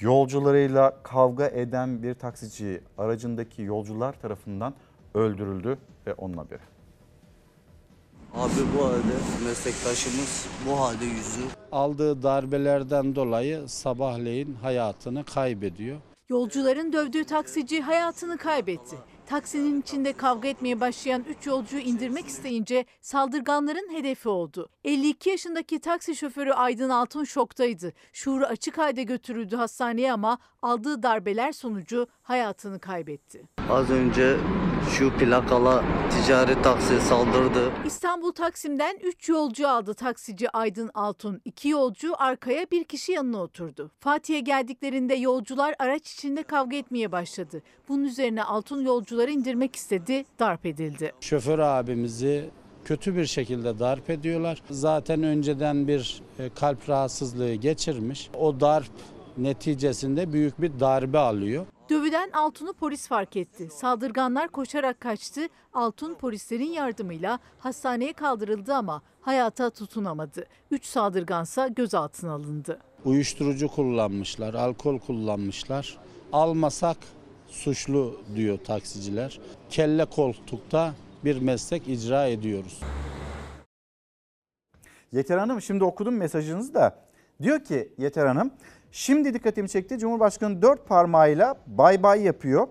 [0.00, 4.74] yolcularıyla kavga eden bir taksici aracındaki yolcular tarafından
[5.14, 6.60] öldürüldü ve onun haberi.
[8.34, 11.40] Abi bu halde meslektaşımız bu halde yüzü.
[11.72, 15.96] Aldığı darbelerden dolayı sabahleyin hayatını kaybediyor.
[16.28, 18.96] Yolcuların dövdüğü taksici hayatını kaybetti.
[19.32, 24.68] Taksinin içinde kavga etmeye başlayan 3 yolcuyu indirmek isteyince saldırganların hedefi oldu.
[24.84, 27.92] 52 yaşındaki taksi şoförü Aydın Altun şoktaydı.
[28.12, 33.42] Şuuru açık halde götürüldü hastaneye ama aldığı darbeler sonucu hayatını kaybetti.
[33.70, 34.36] Az önce
[34.90, 37.72] şu plakalı ticari taksi saldırdı.
[37.86, 41.40] İstanbul Taksim'den 3 yolcu aldı taksici Aydın Altun.
[41.44, 43.90] 2 yolcu arkaya bir kişi yanına oturdu.
[44.00, 47.62] Fatih'e geldiklerinde yolcular araç içinde kavga etmeye başladı.
[47.88, 51.12] Bunun üzerine Altun yolcuları indirmek istedi, darp edildi.
[51.20, 52.50] Şoför abimizi
[52.84, 54.62] kötü bir şekilde darp ediyorlar.
[54.70, 58.30] Zaten önceden bir e, kalp rahatsızlığı geçirmiş.
[58.34, 58.90] O darp
[59.36, 61.66] neticesinde büyük bir darbe alıyor.
[61.90, 63.68] Dövülen Altun'u polis fark etti.
[63.72, 65.40] Saldırganlar koşarak kaçtı.
[65.74, 70.46] Altun polislerin yardımıyla hastaneye kaldırıldı ama hayata tutunamadı.
[70.70, 72.78] 3 saldırgansa gözaltına alındı.
[73.04, 75.98] Uyuşturucu kullanmışlar, alkol kullanmışlar.
[76.32, 76.96] Almasak
[77.48, 79.40] suçlu diyor taksiciler.
[79.70, 80.94] Kelle koltukta
[81.24, 82.80] bir meslek icra ediyoruz.
[85.12, 86.98] Yeter Hanım şimdi okudum mesajınızı da.
[87.42, 88.50] Diyor ki Yeter Hanım
[88.92, 89.98] şimdi dikkatimi çekti.
[89.98, 92.68] Cumhurbaşkanı dört parmağıyla bay bay yapıyor.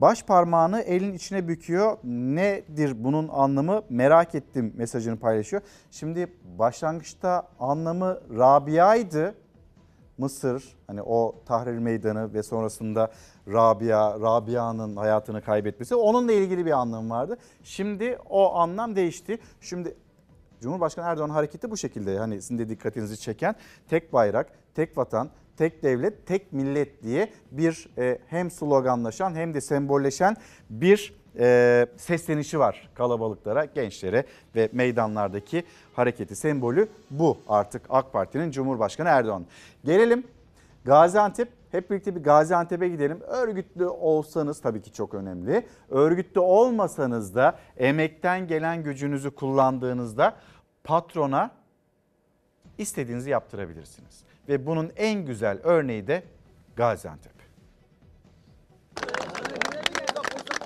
[0.00, 1.98] Baş parmağını elin içine büküyor.
[2.04, 5.62] Nedir bunun anlamı merak ettim mesajını paylaşıyor.
[5.90, 9.34] Şimdi başlangıçta anlamı Rabia'ydı.
[10.18, 13.12] Mısır hani o Tahrir Meydanı ve sonrasında
[13.48, 17.36] Rabia, Rabia'nın hayatını kaybetmesi onunla ilgili bir anlam vardı.
[17.62, 19.38] Şimdi o anlam değişti.
[19.60, 19.96] Şimdi
[20.60, 23.54] Cumhurbaşkanı Erdoğan hareketi bu şekilde hani sizin de dikkatinizi çeken
[23.88, 29.60] tek bayrak, tek vatan, tek devlet, tek millet diye bir e, hem sloganlaşan hem de
[29.60, 30.36] sembolleşen
[30.70, 34.24] bir e, seslenişi var kalabalıklara, gençlere
[34.56, 39.46] ve meydanlardaki hareketi sembolü bu artık AK Parti'nin Cumhurbaşkanı Erdoğan.
[39.84, 40.24] Gelelim
[40.84, 43.20] Gaziantep hep birlikte bir Gaziantep'e gidelim.
[43.20, 45.66] Örgütlü olsanız tabii ki çok önemli.
[45.90, 50.36] Örgütlü olmasanız da emekten gelen gücünüzü kullandığınızda
[50.84, 51.50] patrona
[52.78, 54.24] istediğinizi yaptırabilirsiniz.
[54.48, 56.22] Ve bunun en güzel örneği de
[56.76, 57.34] Gaziantep.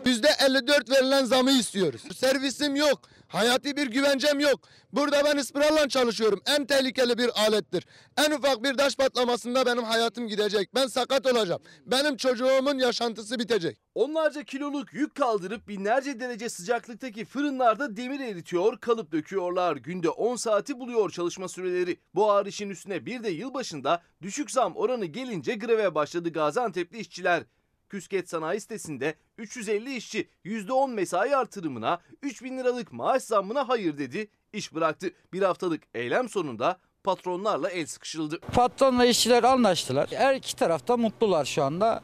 [0.04, 2.02] %54 verilen zamı istiyoruz.
[2.16, 3.00] Servisim yok.
[3.28, 4.60] Hayati bir güvencem yok.
[4.92, 6.40] Burada ben ıspırarla çalışıyorum.
[6.46, 7.86] En tehlikeli bir alettir.
[8.16, 10.74] En ufak bir taş patlamasında benim hayatım gidecek.
[10.74, 11.62] Ben sakat olacağım.
[11.86, 13.78] Benim çocuğumun yaşantısı bitecek.
[13.94, 19.76] Onlarca kiloluk yük kaldırıp binlerce derece sıcaklıktaki fırınlarda demir eritiyor, kalıp döküyorlar.
[19.76, 21.96] Günde 10 saati buluyor çalışma süreleri.
[22.14, 27.42] Bu ağır işin üstüne bir de yılbaşında düşük zam oranı gelince greve başladı Gaziantep'li işçiler.
[27.88, 34.74] Küsket Sanayi sitesinde 350 işçi %10 mesai artırımına 3000 liralık maaş zammına hayır dedi, iş
[34.74, 35.10] bıraktı.
[35.32, 38.40] Bir haftalık eylem sonunda patronlarla el sıkışıldı.
[38.40, 40.08] Patronla işçiler anlaştılar.
[40.12, 42.02] Her iki tarafta mutlular şu anda.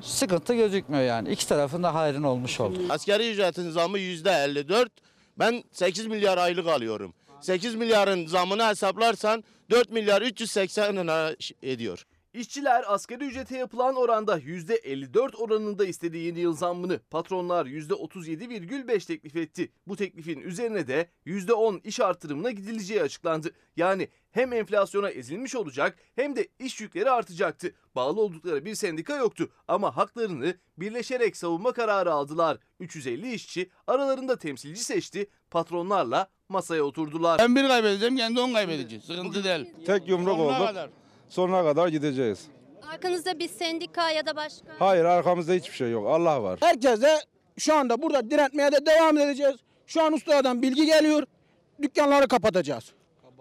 [0.00, 1.30] Sıkıntı gözükmüyor yani.
[1.32, 2.78] İki tarafın da hayrın olmuş oldu.
[2.90, 4.92] Asgari ücretin zamı yüzde 54.
[5.38, 7.14] Ben 8 milyar aylık alıyorum.
[7.40, 12.06] 8 milyarın zamını hesaplarsan 4 milyar 380 lira ediyor.
[12.34, 19.72] İşçiler asgari ücrete yapılan oranda %54 oranında istediği yeni yıl zammını patronlar %37,5 teklif etti.
[19.86, 23.50] Bu teklifin üzerine de %10 iş artırımına gidileceği açıklandı.
[23.76, 27.74] Yani hem enflasyona ezilmiş olacak hem de iş yükleri artacaktı.
[27.94, 32.58] Bağlı oldukları bir sendika yoktu ama haklarını birleşerek savunma kararı aldılar.
[32.80, 37.38] 350 işçi aralarında temsilci seçti, patronlarla masaya oturdular.
[37.38, 39.04] Ben bir kaybedeceğim, kendi on kaybedeceğiz.
[39.04, 39.74] Sıkıntı değil.
[39.86, 41.01] Tek yumruk kadar.
[41.32, 42.46] Sonuna kadar gideceğiz.
[42.92, 46.06] Arkanızda bir sendika ya da başka Hayır arkamızda hiçbir şey yok.
[46.08, 46.58] Allah var.
[46.62, 47.20] Herkes de
[47.58, 49.56] şu anda burada direntmeye de devam edeceğiz.
[49.86, 51.26] Şu an ustadan bilgi geliyor.
[51.82, 52.92] Dükkanları kapatacağız.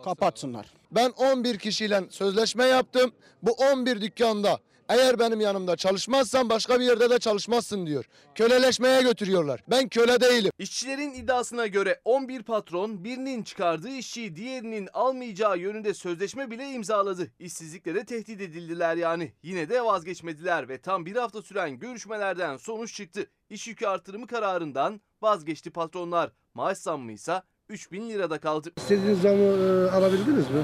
[0.03, 0.65] Kapatsınlar.
[0.91, 3.11] Ben 11 kişiyle sözleşme yaptım.
[3.43, 4.59] Bu 11 dükkanda
[4.95, 8.05] eğer benim yanımda çalışmazsan başka bir yerde de çalışmazsın diyor.
[8.35, 9.63] Köleleşmeye götürüyorlar.
[9.69, 10.51] Ben köle değilim.
[10.59, 17.27] İşçilerin iddiasına göre 11 patron birinin çıkardığı işçiyi diğerinin almayacağı yönünde sözleşme bile imzaladı.
[17.39, 19.31] İşsizlikle de tehdit edildiler yani.
[19.43, 23.25] Yine de vazgeçmediler ve tam bir hafta süren görüşmelerden sonuç çıktı.
[23.49, 26.31] İş yükü artırımı kararından vazgeçti patronlar.
[26.53, 28.71] Maaş zammı ise 3000 lirada kaldı.
[28.77, 30.63] İstediğiniz zamı alabildiniz mi?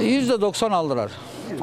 [0.00, 1.12] %90 aldılar.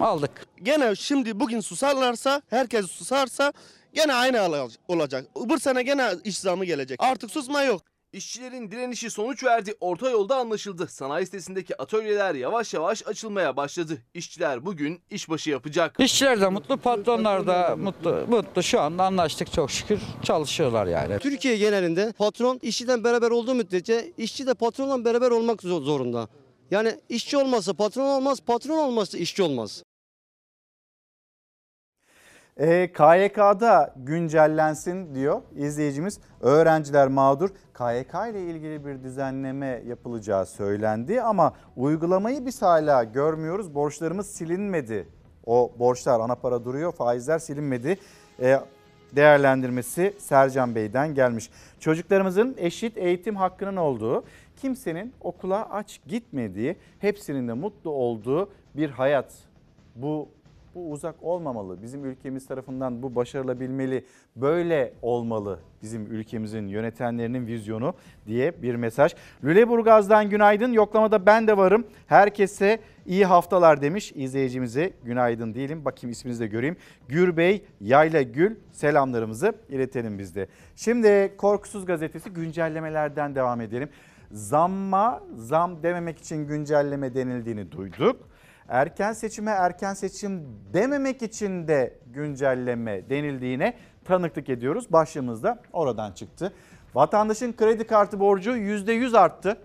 [0.01, 0.31] Aldık.
[0.63, 3.53] Gene şimdi bugün susarlarsa, herkes susarsa
[3.93, 5.25] gene aynı olacak.
[5.35, 7.03] Bu sene gene iş zamı gelecek.
[7.03, 7.81] Artık susma yok.
[8.13, 9.73] İşçilerin direnişi sonuç verdi.
[9.79, 10.87] Orta yolda anlaşıldı.
[10.87, 13.97] Sanayi sitesindeki atölyeler yavaş yavaş açılmaya başladı.
[14.13, 15.95] İşçiler bugün işbaşı yapacak.
[15.99, 18.25] İşçiler de mutlu, patronlar da mutlu.
[18.29, 19.99] Mutlu şu anda anlaştık çok şükür.
[20.23, 21.19] Çalışıyorlar yani.
[21.19, 26.27] Türkiye genelinde patron işçiden beraber olduğu müddetçe işçi de patronla beraber olmak zor- zorunda.
[26.71, 29.83] Yani işçi olmazsa patron olmaz, patron olmazsa işçi olmaz.
[32.57, 36.19] E, KYK'da güncellensin diyor izleyicimiz.
[36.41, 37.49] Öğrenciler mağdur.
[37.49, 43.75] KYK ile ilgili bir düzenleme yapılacağı söylendi ama uygulamayı biz hala görmüyoruz.
[43.75, 45.07] Borçlarımız silinmedi.
[45.45, 47.97] O borçlar ana para duruyor, faizler silinmedi.
[48.41, 48.59] E,
[49.15, 51.49] değerlendirmesi Sercan Bey'den gelmiş.
[51.79, 54.23] Çocuklarımızın eşit eğitim hakkının olduğu,
[54.55, 59.33] kimsenin okula aç gitmediği, hepsinin de mutlu olduğu bir hayat.
[59.95, 60.29] Bu
[60.75, 61.81] bu uzak olmamalı.
[61.81, 64.05] Bizim ülkemiz tarafından bu başarılabilmeli.
[64.35, 67.93] Böyle olmalı bizim ülkemizin yönetenlerinin vizyonu
[68.27, 69.15] diye bir mesaj.
[69.43, 70.73] Lüleburgaz'dan günaydın.
[70.73, 71.87] Yoklamada ben de varım.
[72.07, 74.93] Herkese iyi haftalar demiş izleyicimize.
[75.03, 75.85] Günaydın diyelim.
[75.85, 76.77] Bakayım isminizi de göreyim.
[77.07, 80.47] Gürbey Yayla Gül selamlarımızı iletelim biz de.
[80.75, 83.89] Şimdi Korkusuz Gazetesi güncellemelerden devam edelim.
[84.31, 88.29] Zamma zam dememek için güncelleme denildiğini duyduk.
[88.69, 90.43] Erken seçime erken seçim
[90.73, 93.73] dememek için de güncelleme denildiğine
[94.05, 94.91] tanıklık ediyoruz.
[94.91, 96.53] Başlığımız da oradan çıktı.
[96.95, 99.57] Vatandaşın kredi kartı borcu %100 arttı.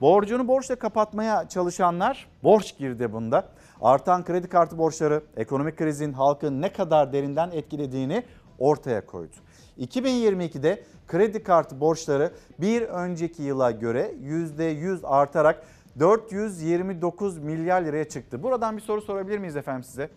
[0.00, 3.48] Borcunu borçla kapatmaya çalışanlar borç girdi bunda.
[3.80, 8.24] Artan kredi kartı borçları ekonomik krizin halkı ne kadar derinden etkilediğini
[8.58, 9.36] ortaya koydu.
[9.78, 15.62] 2022'de kredi kartı borçları bir önceki yıla göre %100 artarak
[15.98, 18.42] 429 milyar liraya çıktı.
[18.42, 20.08] Buradan bir soru sorabilir miyiz efendim size?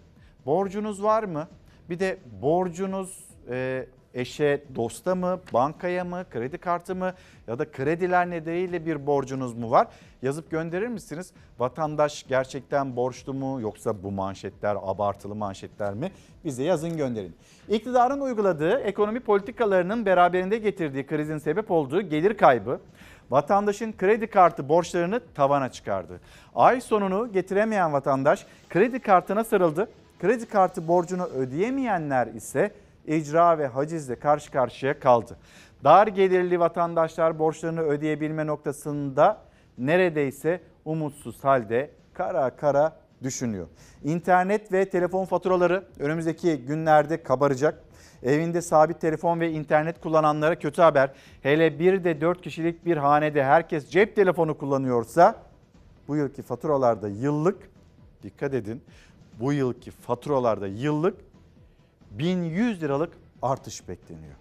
[0.46, 1.48] Borcunuz var mı?
[1.90, 7.14] Bir de borcunuz e, eşe, dosta mı, bankaya mı, kredi kartı mı
[7.48, 9.88] ya da krediler nedeniyle bir borcunuz mu var?
[10.22, 11.32] Yazıp gönderir misiniz?
[11.60, 16.12] Vatandaş gerçekten borçlu mu yoksa bu manşetler abartılı manşetler mi?
[16.46, 17.36] Bize yazın gönderin.
[17.70, 22.80] İktidarın uyguladığı ekonomi politikalarının beraberinde getirdiği krizin sebep olduğu gelir kaybı,
[23.30, 26.20] vatandaşın kredi kartı borçlarını tavana çıkardı.
[26.56, 29.90] Ay sonunu getiremeyen vatandaş kredi kartına sarıldı.
[30.20, 32.72] Kredi kartı borcunu ödeyemeyenler ise
[33.08, 35.38] icra ve hacizle karşı karşıya kaldı.
[35.84, 39.42] Dar gelirli vatandaşlar borçlarını ödeyebilme noktasında
[39.78, 43.68] neredeyse umutsuz halde kara kara düşünüyor.
[44.04, 47.84] İnternet ve telefon faturaları önümüzdeki günlerde kabaracak.
[48.24, 51.12] Evinde sabit telefon ve internet kullananlara kötü haber.
[51.42, 55.36] Hele bir de 4 kişilik bir hanede herkes cep telefonu kullanıyorsa
[56.08, 57.70] bu yılki faturalarda yıllık
[58.24, 58.82] dikkat edin
[59.40, 61.27] bu yılki faturalarda yıllık
[62.12, 64.36] 1100 liralık artış bekleniyor.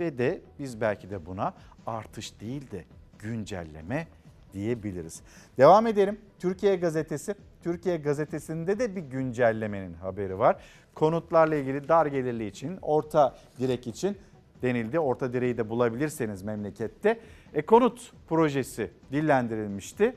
[0.00, 1.54] Ve de biz belki de buna
[1.86, 2.84] artış değil de
[3.18, 4.06] güncelleme
[4.52, 5.22] diyebiliriz.
[5.58, 6.20] Devam edelim.
[6.38, 7.34] Türkiye Gazetesi.
[7.62, 10.56] Türkiye Gazetesi'nde de bir güncellemenin haberi var.
[10.94, 14.18] Konutlarla ilgili dar gelirli için, orta direk için
[14.62, 15.00] denildi.
[15.00, 17.20] Orta direği de bulabilirseniz memlekette.
[17.54, 20.16] E, konut projesi dillendirilmişti.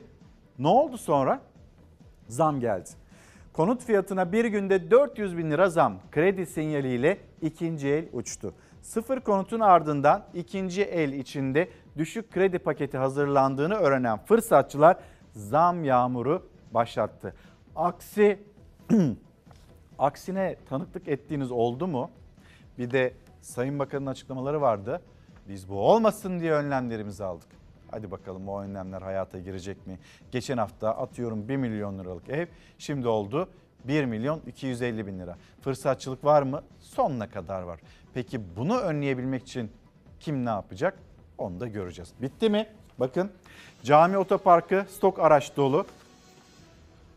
[0.58, 1.40] Ne oldu sonra?
[2.28, 2.90] Zam geldi.
[3.54, 8.54] Konut fiyatına bir günde 400 bin lira zam kredi sinyaliyle ikinci el uçtu.
[8.82, 11.68] Sıfır konutun ardından ikinci el içinde
[11.98, 14.96] düşük kredi paketi hazırlandığını öğrenen fırsatçılar
[15.32, 17.34] zam yağmuru başlattı.
[17.76, 18.42] Aksi
[19.98, 22.10] aksine tanıklık ettiğiniz oldu mu?
[22.78, 25.02] Bir de Sayın Bakan'ın açıklamaları vardı.
[25.48, 27.53] Biz bu olmasın diye önlemlerimizi aldık.
[27.94, 29.98] Hadi bakalım o önlemler hayata girecek mi?
[30.30, 32.46] Geçen hafta atıyorum 1 milyon liralık ev
[32.78, 33.48] şimdi oldu
[33.84, 35.36] 1 milyon 250 bin lira.
[35.60, 36.62] Fırsatçılık var mı?
[36.80, 37.80] Sonuna kadar var.
[38.14, 39.70] Peki bunu önleyebilmek için
[40.20, 40.98] kim ne yapacak?
[41.38, 42.12] Onu da göreceğiz.
[42.22, 42.66] Bitti mi?
[42.98, 43.30] Bakın
[43.82, 45.86] cami otoparkı stok araç dolu.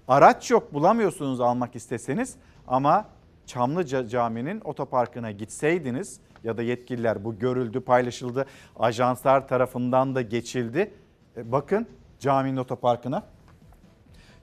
[0.07, 2.35] Araç yok bulamıyorsunuz almak isteseniz
[2.67, 3.05] ama
[3.45, 8.45] Çamlıca Camii'nin otoparkına gitseydiniz ya da yetkililer bu görüldü paylaşıldı
[8.79, 10.91] ajanslar tarafından da geçildi.
[11.37, 11.87] E, bakın
[12.19, 13.23] caminin otoparkına.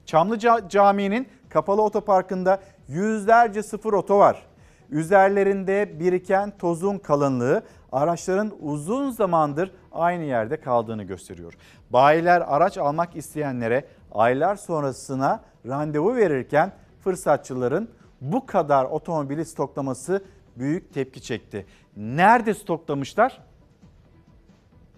[0.05, 4.45] Çamlıca Camii'nin kapalı otoparkında yüzlerce sıfır oto var.
[4.89, 11.53] Üzerlerinde biriken tozun kalınlığı araçların uzun zamandır aynı yerde kaldığını gösteriyor.
[11.89, 16.71] Bayiler araç almak isteyenlere aylar sonrasına randevu verirken
[17.03, 17.89] fırsatçıların
[18.21, 20.23] bu kadar otomobili stoklaması
[20.55, 21.65] büyük tepki çekti.
[21.97, 23.41] Nerede stoklamışlar?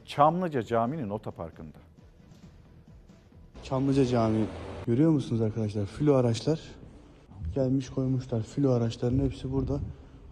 [0.06, 1.78] Çamlıca Camii'nin otoparkında.
[3.64, 4.46] Çamlıca Camii.
[4.86, 5.86] Görüyor musunuz arkadaşlar?
[5.86, 6.62] Filo araçlar
[7.56, 8.44] gelmiş koymuşlar.
[8.44, 9.80] Filo araçların hepsi burada.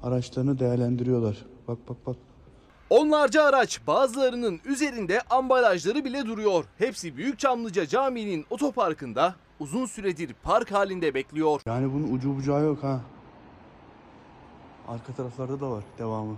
[0.04, 1.46] Araçlarını değerlendiriyorlar.
[1.68, 2.16] Bak bak bak.
[2.90, 6.66] Onlarca araç bazılarının üzerinde ambalajları bile duruyor.
[6.78, 11.62] Hepsi Büyükçamlıca Camii'nin otoparkında uzun süredir park halinde bekliyor.
[11.66, 13.02] Yani bunun ucu bucağı yok ha.
[14.88, 16.38] Arka taraflarda da var devamı.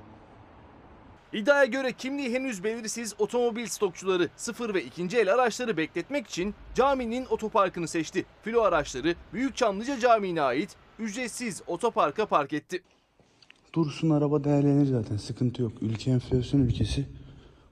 [1.33, 7.25] İddiaya göre kimliği henüz belirsiz otomobil stokçuları sıfır ve ikinci el araçları bekletmek için caminin
[7.25, 8.25] otoparkını seçti.
[8.43, 12.83] Filo araçları Büyükçamlıca Camii'ne ait ücretsiz otoparka park etti.
[13.73, 15.71] Dursun araba değerlenir zaten sıkıntı yok.
[15.81, 17.05] Ülke enflasyon ülkesi.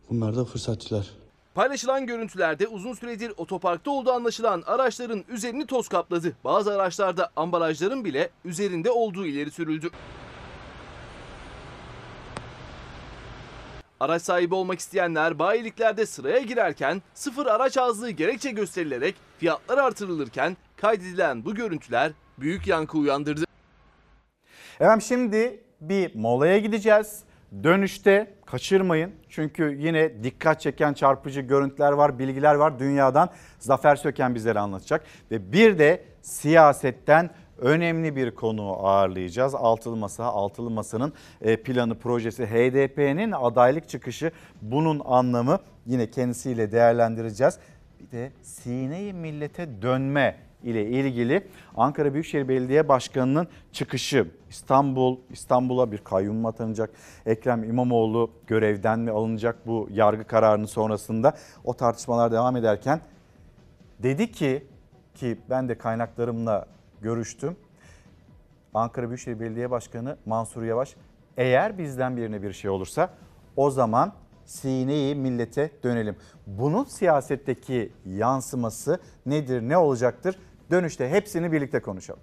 [0.09, 1.11] Bunlar da fırsatçılar.
[1.55, 6.33] Paylaşılan görüntülerde uzun süredir otoparkta olduğu anlaşılan araçların üzerini toz kapladı.
[6.43, 9.89] Bazı araçlarda ambalajların bile üzerinde olduğu ileri sürüldü.
[13.99, 21.45] Araç sahibi olmak isteyenler bayiliklerde sıraya girerken sıfır araç azlığı gerekçe gösterilerek fiyatlar artırılırken kaydedilen
[21.45, 23.43] bu görüntüler büyük yankı uyandırdı.
[24.79, 27.23] Efendim şimdi bir molaya gideceğiz.
[27.63, 29.11] Dönüşte kaçırmayın.
[29.29, 33.29] Çünkü yine dikkat çeken çarpıcı görüntüler var, bilgiler var dünyadan.
[33.59, 35.03] Zafer Söken bizlere anlatacak.
[35.31, 39.55] Ve bir de siyasetten önemli bir konuğu ağırlayacağız.
[39.55, 47.59] Altılı Masa, Altılı Masa'nın e, planı, projesi, HDP'nin adaylık çıkışı bunun anlamı yine kendisiyle değerlendireceğiz.
[47.99, 55.97] Bir de Sine-i Millete dönme ile ilgili Ankara Büyükşehir Belediye Başkanı'nın çıkışı İstanbul İstanbul'a bir
[55.97, 56.89] kayyum atanacak?
[57.25, 61.33] Ekrem İmamoğlu görevden mi alınacak bu yargı kararının sonrasında?
[61.63, 63.01] O tartışmalar devam ederken
[64.03, 64.63] dedi ki
[65.15, 66.65] ki ben de kaynaklarımla
[67.05, 67.55] görüştüm.
[68.73, 70.95] Ankara Büyükşehir Belediye Başkanı Mansur Yavaş
[71.37, 73.09] eğer bizden birine bir şey olursa
[73.55, 74.13] o zaman
[74.45, 76.15] sineyi millete dönelim.
[76.47, 80.39] Bunun siyasetteki yansıması nedir, ne olacaktır?
[80.71, 82.21] Dönüşte hepsini birlikte konuşalım.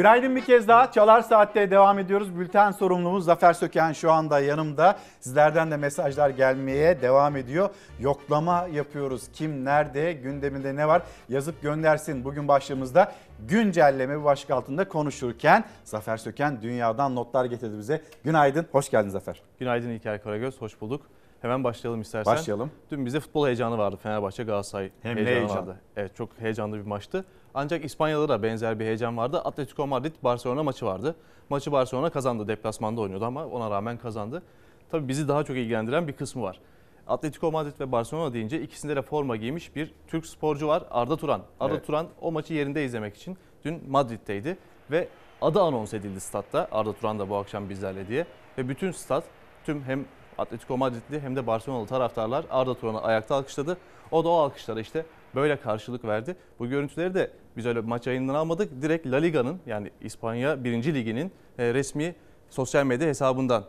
[0.00, 0.92] Günaydın bir kez daha.
[0.92, 2.38] Çalar Saat'te devam ediyoruz.
[2.38, 4.98] Bülten sorumlumuz Zafer Söken şu anda yanımda.
[5.20, 7.70] Sizlerden de mesajlar gelmeye devam ediyor.
[7.98, 9.22] Yoklama yapıyoruz.
[9.32, 12.24] Kim nerede, gündeminde ne var yazıp göndersin.
[12.24, 13.12] Bugün başlığımızda
[13.48, 18.02] güncelleme bir başlık altında konuşurken Zafer Söken dünyadan notlar getirdi bize.
[18.24, 19.42] Günaydın, hoş geldin Zafer.
[19.58, 21.02] Günaydın İlker Karagöz, hoş bulduk.
[21.42, 22.34] Hemen başlayalım istersen.
[22.34, 22.70] Başlayalım.
[22.90, 25.56] Dün bize futbol heyecanı vardı Fenerbahçe Galatasaray Hem heyecanı heyecan.
[25.56, 25.76] vardı.
[25.96, 27.24] Evet çok heyecanlı bir maçtı.
[27.54, 29.40] Ancak İspanya'da da benzer bir heyecan vardı.
[29.44, 31.16] Atletico Madrid Barcelona maçı vardı.
[31.50, 32.48] Maçı Barcelona kazandı.
[32.48, 34.42] Deplasmanda oynuyordu ama ona rağmen kazandı.
[34.90, 36.60] Tabii bizi daha çok ilgilendiren bir kısmı var.
[37.06, 41.40] Atletico Madrid ve Barcelona deyince ikisinde de forma giymiş bir Türk sporcu var Arda Turan.
[41.60, 41.86] Arda Evet.
[41.86, 44.58] Turan o maçı yerinde izlemek için dün Madrid'deydi
[44.90, 45.08] ve
[45.42, 46.68] adı anons edildi statta.
[46.72, 48.26] Arda Turan da bu akşam bizlerle diye
[48.58, 49.24] ve bütün stat
[49.66, 50.04] tüm hem
[50.38, 53.76] Atletico Madrid'li hem de Barcelonalı taraftarlar Arda Turan'ı ayakta alkışladı.
[54.10, 56.36] O da o alkışlara işte böyle karşılık verdi.
[56.58, 58.82] Bu görüntüleri de biz öyle maç yayından almadık.
[58.82, 60.94] Direkt La Liga'nın yani İspanya 1.
[60.94, 62.14] Ligi'nin e, resmi
[62.50, 63.64] sosyal medya hesabından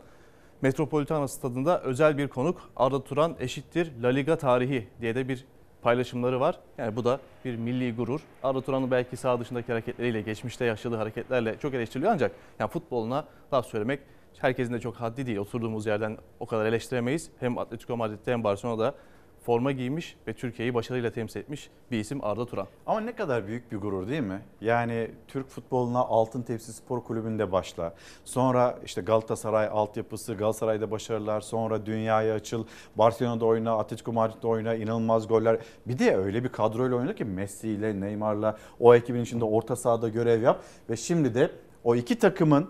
[0.62, 5.44] Metropolitano stadında özel bir konuk Arda Turan eşittir La Liga tarihi diye de bir
[5.82, 6.58] paylaşımları var.
[6.78, 8.20] Yani bu da bir milli gurur.
[8.42, 13.66] Arda Turan'ın belki sağ dışındaki hareketleriyle, geçmişte yaşadığı hareketlerle çok eleştiriliyor ancak yani futboluna laf
[13.66, 14.00] söylemek
[14.38, 15.38] herkesin de çok haddi değil.
[15.38, 17.30] Oturduğumuz yerden o kadar eleştiremeyiz.
[17.40, 18.94] Hem Atletico Madrid'de hem Barcelona'da
[19.42, 22.66] forma giymiş ve Türkiye'yi başarıyla temsil etmiş bir isim Arda Turan.
[22.86, 24.42] Ama ne kadar büyük bir gurur değil mi?
[24.60, 27.94] Yani Türk futboluna Altın Tepsi Spor Kulübü'nde başla.
[28.24, 32.64] Sonra işte Galatasaray altyapısı, Galatasaray'da başarılar, sonra dünyaya açıl,
[32.96, 35.58] Barcelona'da oyna, Atletico Madrid'de oyna, inanılmaz goller.
[35.86, 40.08] Bir de öyle bir kadroyla oynadı ki Messi ile Neymar'la o ekibin içinde orta sahada
[40.08, 41.50] görev yap ve şimdi de
[41.84, 42.68] o iki takımın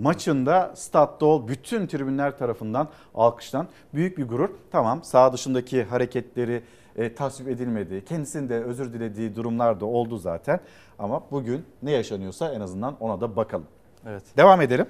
[0.00, 4.50] maçında statta ol bütün tribünler tarafından alkışlan büyük bir gurur.
[4.70, 6.62] Tamam sağ dışındaki hareketleri
[6.96, 8.04] e, tasvip edilmedi.
[8.04, 10.60] Kendisinin de özür dilediği durumlar da oldu zaten.
[10.98, 13.66] Ama bugün ne yaşanıyorsa en azından ona da bakalım.
[14.06, 14.22] Evet.
[14.36, 14.86] Devam edelim.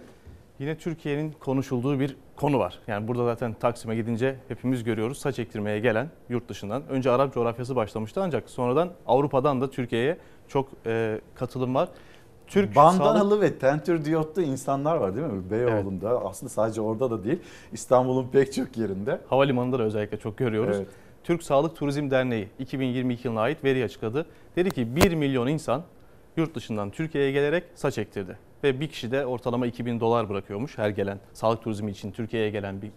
[0.59, 2.79] Yine Türkiye'nin konuşulduğu bir konu var.
[2.87, 6.89] Yani burada zaten Taksim'e gidince hepimiz görüyoruz saç ektirmeye gelen yurt dışından.
[6.89, 10.19] Önce Arap coğrafyası başlamıştı ancak sonradan Avrupa'dan da Türkiye'ye
[10.49, 11.89] çok e, katılım var.
[12.47, 15.51] Türk Bandanalı sağlık- ve tentür diyotlu insanlar var değil mi?
[15.51, 17.39] Beyoğlu'nda aslında sadece orada da değil
[17.73, 19.21] İstanbul'un pek çok yerinde.
[19.29, 20.77] Havalimanında da özellikle çok görüyoruz.
[20.77, 20.89] Evet.
[21.25, 24.27] Türk Sağlık Turizm Derneği 2022 yılına ait veri açıkladı.
[24.57, 25.83] Dedi ki 1 milyon insan
[26.37, 28.39] yurt dışından Türkiye'ye gelerek saç ektirdi.
[28.65, 32.83] Ve bir kişi de ortalama 2000 dolar bırakıyormuş her gelen sağlık turizmi için Türkiye'ye gelen
[32.83, 32.91] bir,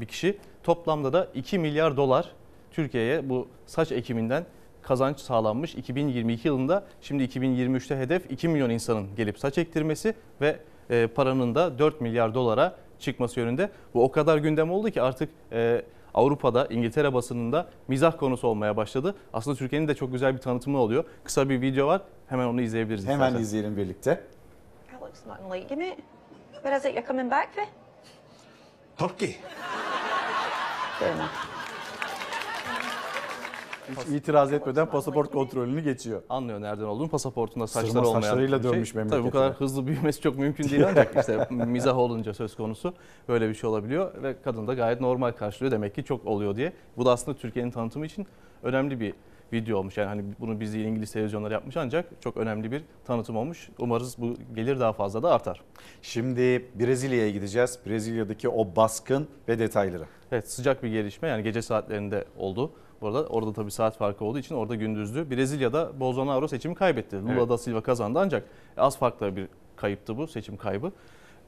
[0.00, 0.38] bir kişi.
[0.62, 2.32] Toplamda da 2 milyar dolar
[2.70, 4.44] Türkiye'ye bu saç ekiminden
[4.82, 6.84] kazanç sağlanmış 2022 yılında.
[7.00, 10.56] Şimdi 2023'te hedef 2 milyon insanın gelip saç ektirmesi ve
[10.90, 13.70] e, paranın da 4 milyar dolara çıkması yönünde.
[13.94, 15.82] Bu o kadar gündem oldu ki artık e,
[16.14, 19.14] Avrupa'da, İngiltere basınında mizah konusu olmaya başladı.
[19.32, 21.04] Aslında Türkiye'nin de çok güzel bir tanıtımı oluyor.
[21.24, 22.02] Kısa bir video var.
[22.26, 23.06] Hemen onu izleyebiliriz.
[23.06, 23.42] Hemen istersen.
[23.42, 24.24] izleyelim birlikte.
[25.48, 25.96] Mate.
[26.62, 27.64] Where is it you're coming back for?
[28.96, 29.36] Turkey.
[30.98, 31.51] Fair enough.
[33.92, 36.22] Hiç itiraz etmeden pasaport kontrolünü geçiyor.
[36.28, 37.08] Anlıyor nereden olduğunu.
[37.08, 38.72] Pasaportunda Sırma saçları olmayan saçlarıyla bir şey.
[38.72, 39.30] dönmüş Tabii bu memleketine.
[39.30, 42.94] kadar hızlı büyümesi çok mümkün değil ancak işte mizah olunca söz konusu
[43.28, 46.72] böyle bir şey olabiliyor ve kadın da gayet normal karşılıyor demek ki çok oluyor diye.
[46.96, 48.26] Bu da aslında Türkiye'nin tanıtımı için
[48.62, 49.14] önemli bir
[49.52, 49.96] video olmuş.
[49.96, 53.68] Yani hani bunu biz değil İngiliz televizyonları yapmış ancak çok önemli bir tanıtım olmuş.
[53.78, 55.60] Umarız bu gelir daha fazla da artar.
[56.02, 57.78] Şimdi Brezilya'ya gideceğiz.
[57.86, 60.04] Brezilya'daki o baskın ve detayları.
[60.32, 62.72] Evet sıcak bir gelişme yani gece saatlerinde oldu.
[63.02, 65.30] Bu arada orada tabii saat farkı olduğu için orada gündüzdü.
[65.30, 67.16] Brezilya'da Bolsonaro seçimi kaybetti.
[67.22, 67.48] Lula Evet.
[67.48, 68.44] da Silva kazandı ancak
[68.76, 70.92] az farklı bir kayıptı bu seçim kaybı.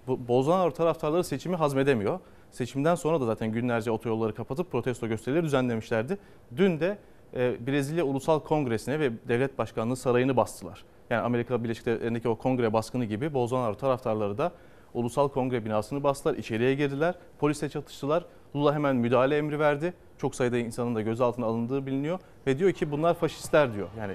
[0.06, 2.18] Bu Bolsonaro taraftarları seçimi hazmedemiyor.
[2.50, 6.18] Seçimden sonra da zaten günlerce otoyolları kapatıp protesto gösterileri düzenlemişlerdi.
[6.56, 6.98] Dün de
[7.34, 10.84] e, Brezilya Ulusal Kongresi'ne ve Devlet Başkanlığı sarayını bastılar.
[11.10, 14.52] Yani Amerika Birleşik Devletleri'ndeki o kongre baskını gibi Bolsonaro taraftarları da
[14.94, 18.24] Ulusal Kongre binasını bastılar, içeriye girdiler, polisle çatıştılar.
[18.56, 19.94] Lula hemen müdahale emri verdi.
[20.18, 23.88] Çok sayıda insanın da gözaltına alındığı biliniyor ve diyor ki bunlar faşistler diyor.
[23.98, 24.14] Yani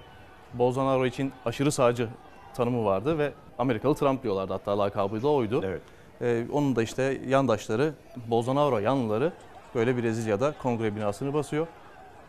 [0.53, 2.09] Bolsonaro için aşırı sağcı
[2.53, 5.61] tanımı vardı ve Amerikalı Trump diyorlardı hatta lakabı da oydu.
[5.65, 5.81] Evet.
[6.21, 7.93] Ee, onun da işte yandaşları
[8.27, 9.33] Bolsonaro yanlıları
[9.75, 11.67] böyle Brezilya'da kongre binasını basıyor.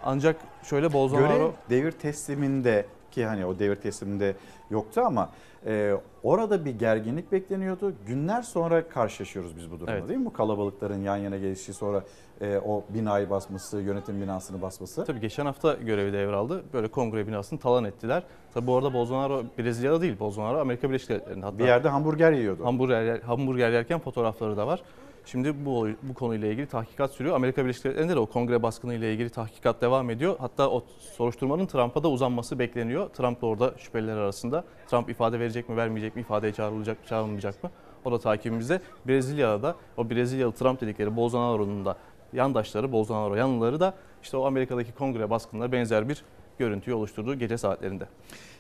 [0.05, 4.35] Ancak şöyle Bolsonaro Görev devir tesliminde ki hani o devir tesliminde
[4.71, 5.29] yoktu ama
[5.67, 7.93] e, orada bir gerginlik bekleniyordu.
[8.07, 10.09] Günler sonra karşılaşıyoruz biz bu durumla Evet.
[10.09, 10.27] değil mi?
[10.27, 12.03] Bu kalabalıkların yan yana gelişi sonra
[12.41, 15.05] e, o binayı basması, yönetim binasını basması.
[15.05, 16.63] Tabii geçen hafta görevi devraldı.
[16.73, 18.23] Böyle kongre binasını talan ettiler.
[18.55, 20.19] Tabii bu arada Bolsonaro Brezilya'da değil.
[20.21, 21.45] Bolsonaro Amerika Birleşik Devletleri'nde.
[21.45, 22.65] Hatta Bir yerde hamburger yiyordu.
[22.65, 24.83] hamburger, hamburger yerken fotoğrafları da var.
[25.25, 27.37] Şimdi bu bu konuyla ilgili tahkikat sürüyor.
[27.37, 30.37] Amerika Birleşik Devletleri'nde de o kongre baskını ile ilgili tahkikat devam ediyor.
[30.39, 30.85] Hatta o
[31.17, 33.09] soruşturmanın Trump'a da uzanması bekleniyor.
[33.09, 34.65] Trump da orada şüpheliler arasında.
[34.91, 37.71] Trump ifade verecek mi, vermeyecek mi, ifadeye çağrılacak, çağrılmayacak mı?
[38.05, 38.81] O da takibimizde.
[39.09, 41.97] Brezilya'da da o Brezilyalı Trump dedikleri Bolsonaro'nun da
[42.33, 46.25] yandaşları, Bolsonaro yanlıları da işte o Amerika'daki kongre baskınına benzer bir
[46.59, 48.05] görüntüyü oluşturduğu gece saatlerinde.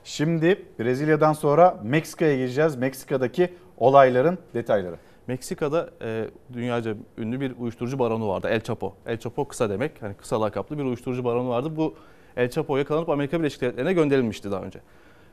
[0.04, 2.76] Şimdi Brezilya'dan sonra Meksika'ya gireceğiz.
[2.76, 4.96] Meksika'daki olayların detayları.
[5.30, 8.48] Meksika'da e, dünyaca ünlü bir uyuşturucu baronu vardı.
[8.50, 8.94] El Chapo.
[9.06, 10.02] El Chapo kısa demek.
[10.02, 11.76] Hani kısa lakaplı bir uyuşturucu baronu vardı.
[11.76, 11.94] Bu
[12.36, 14.80] El Chapo yakalanıp Amerika Birleşik Devletleri'ne gönderilmişti daha önce.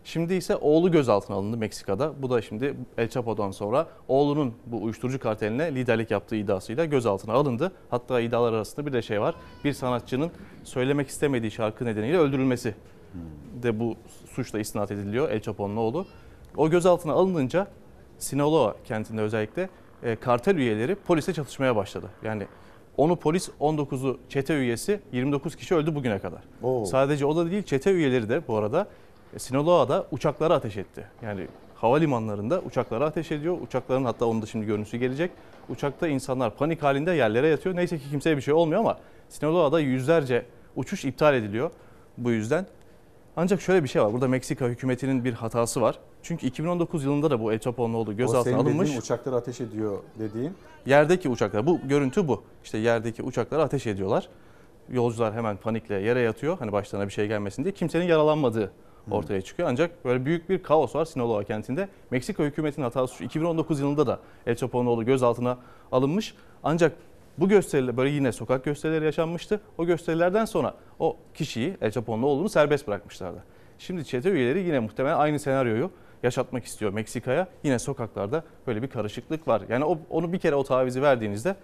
[0.03, 2.14] Şimdi ise oğlu gözaltına alındı Meksika'da.
[2.22, 7.72] Bu da şimdi El Chapo'dan sonra oğlunun bu uyuşturucu karteline liderlik yaptığı iddiasıyla gözaltına alındı.
[7.90, 9.36] Hatta iddialar arasında bir de şey var.
[9.64, 10.32] Bir sanatçının
[10.64, 12.76] söylemek istemediği şarkı nedeniyle öldürülmesi
[13.64, 13.95] de bu
[14.26, 16.06] suçla isnat ediliyor El Chapo'nun oğlu.
[16.57, 17.68] O gözaltına alınınca
[18.19, 19.69] Sinaloa kentinde özellikle
[20.03, 22.10] e, kartel üyeleri polise çatışmaya başladı.
[22.24, 22.48] Yani
[22.98, 26.41] onu polis 19'u çete üyesi 29 kişi öldü bugüne kadar.
[26.64, 26.86] Oo.
[26.86, 28.88] Sadece o da değil çete üyeleri de bu arada
[29.38, 31.07] Sinaloa'da uçaklara ateş etti.
[31.22, 33.57] Yani havalimanlarında uçaklara ateş ediyor.
[33.61, 35.32] Uçakların hatta onun da şimdi görüntüsü gelecek.
[35.69, 37.76] Uçakta insanlar panik halinde yerlere yatıyor.
[37.76, 38.98] Neyse ki kimseye bir şey olmuyor ama
[39.30, 40.45] Sinaloa'da yüzlerce
[40.76, 41.72] uçuş iptal ediliyor
[42.18, 42.65] bu yüzden.
[43.36, 44.14] Ancak şöyle bir şey var.
[44.14, 45.99] Burada Meksika hükümetinin bir hatası var.
[46.23, 48.88] Çünkü 2019 yılında da bu El o gözaltına senin alınmış.
[48.88, 50.53] dediğin uçaklar ateş ediyor dediğin.
[50.85, 52.44] Yerdeki uçaklar, bu görüntü bu.
[52.64, 54.30] İşte yerdeki uçaklara ateş ediyorlar.
[54.89, 56.60] Yolcular hemen panikle yere yatıyor.
[56.60, 57.73] Hani başlarına bir şey gelmesin diye.
[57.73, 58.72] Kimsenin yaralanmadığı
[59.11, 59.69] ortaya çıkıyor.
[59.69, 61.89] Ancak böyle büyük bir kaos var Sinaloa kentinde.
[62.11, 63.23] Meksika hükümetinin hatası şu.
[63.23, 65.57] 2019 yılında da El Chapo'nun gözaltına
[65.91, 66.35] alınmış.
[66.64, 66.91] Ancak
[67.38, 69.61] bu gösteriler böyle yine sokak gösterileri yaşanmıştı.
[69.77, 73.44] O gösterilerden sonra o kişiyi El Chapo'nun oğlunu serbest bırakmışlardı.
[73.80, 75.91] Şimdi çete üyeleri yine muhtemelen aynı senaryoyu
[76.23, 77.48] yaşatmak istiyor Meksika'ya.
[77.64, 79.61] Yine sokaklarda böyle bir karışıklık var.
[79.69, 81.56] Yani o, onu bir kere o tavizi verdiğinizde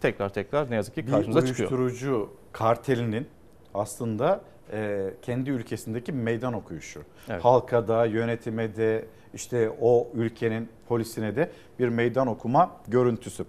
[0.00, 1.70] tekrar tekrar ne yazık ki karşınıza bir çıkıyor.
[1.70, 3.28] uyuşturucu kartelinin
[3.74, 4.40] aslında
[4.72, 7.02] e, kendi ülkesindeki meydan okuyuşu.
[7.28, 7.44] Evet.
[7.44, 13.44] Halka da, yönetime de, işte o ülkenin polisine de bir meydan okuma görüntüsü.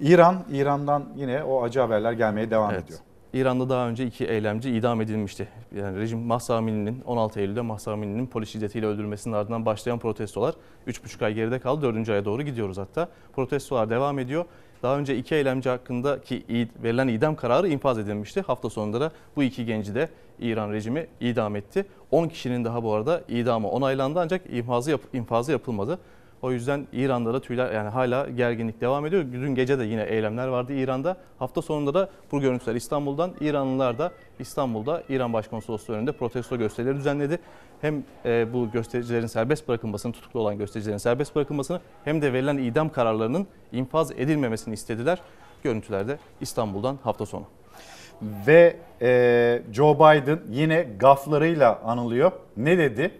[0.00, 2.84] İran, İran'dan yine o acı haberler gelmeye devam Evet.
[2.84, 2.98] ediyor.
[3.34, 5.48] İran'da daha önce iki eylemci idam edilmişti.
[5.76, 10.54] Yani rejim Mahsa Amini'nin 16 Eylül'de Mahsa Amini'nin polis şiddetiyle öldürülmesinin ardından başlayan protestolar
[10.88, 11.82] 3,5 ay geride kaldı.
[11.94, 12.08] 4.
[12.08, 13.08] aya doğru gidiyoruz hatta.
[13.32, 14.44] Protestolar devam ediyor.
[14.82, 18.40] Daha önce iki eylemci hakkındaki verilen idam kararı infaz edilmişti.
[18.40, 20.08] Hafta sonunda da bu iki genci de
[20.38, 21.84] İran rejimi idam etti.
[22.10, 25.98] 10 kişinin daha bu arada idamı onaylandı ancak infazı, yap- infazı yapılmadı.
[26.42, 29.24] O yüzden İran'da da tüyler yani hala gerginlik devam ediyor.
[29.32, 31.16] Dün gece de yine eylemler vardı İran'da.
[31.38, 33.32] Hafta sonunda da bu görüntüler İstanbul'dan.
[33.40, 37.38] İranlılar da İstanbul'da İran Başkonsolosluğu önünde protesto gösterileri düzenledi.
[37.80, 42.88] Hem e, bu göstericilerin serbest bırakılmasını, tutuklu olan göstericilerin serbest bırakılmasını hem de verilen idam
[42.88, 45.20] kararlarının infaz edilmemesini istediler.
[45.62, 47.44] Görüntüler de İstanbul'dan hafta sonu.
[48.46, 52.32] Ve e, Joe Biden yine gaflarıyla anılıyor.
[52.56, 53.10] Ne dedi?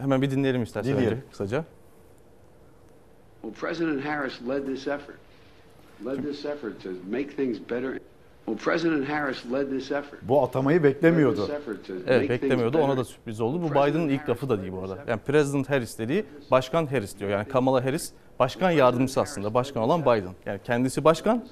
[0.00, 1.24] Hemen bir dinleyelim istersen Dinleyelim.
[1.30, 1.64] kısaca.
[3.42, 5.16] Well, President Harris led this effort,
[6.04, 7.98] led this effort to make things better.
[8.46, 10.18] Well, President Harris led this effort.
[10.22, 11.40] Bu atamayı beklemiyordu.
[11.40, 12.78] Led this effort to make Evet things beklemiyordu.
[12.78, 13.04] Ona da better.
[13.04, 13.62] sürpriz oldu.
[13.62, 14.98] Bu Biden'ın ilk lafı da değil bu arada.
[15.08, 17.30] Yani President Harris dediği Başkan Harris diyor.
[17.30, 19.54] Yani Kamala Harris başkan yardımcısı aslında.
[19.54, 20.34] Başkan olan Biden.
[20.46, 21.44] Yani kendisi başkan,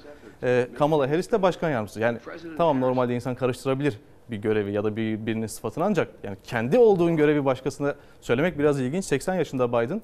[0.43, 2.01] e, Kamala Harris de başkan yardımcısı.
[2.01, 2.19] Yani
[2.57, 3.99] tamam normalde insan karıştırabilir
[4.31, 8.81] bir görevi ya da bir birinin sıfatını ancak yani kendi olduğun görevi başkasına söylemek biraz
[8.81, 9.05] ilginç.
[9.05, 10.03] 80 yaşında Biden.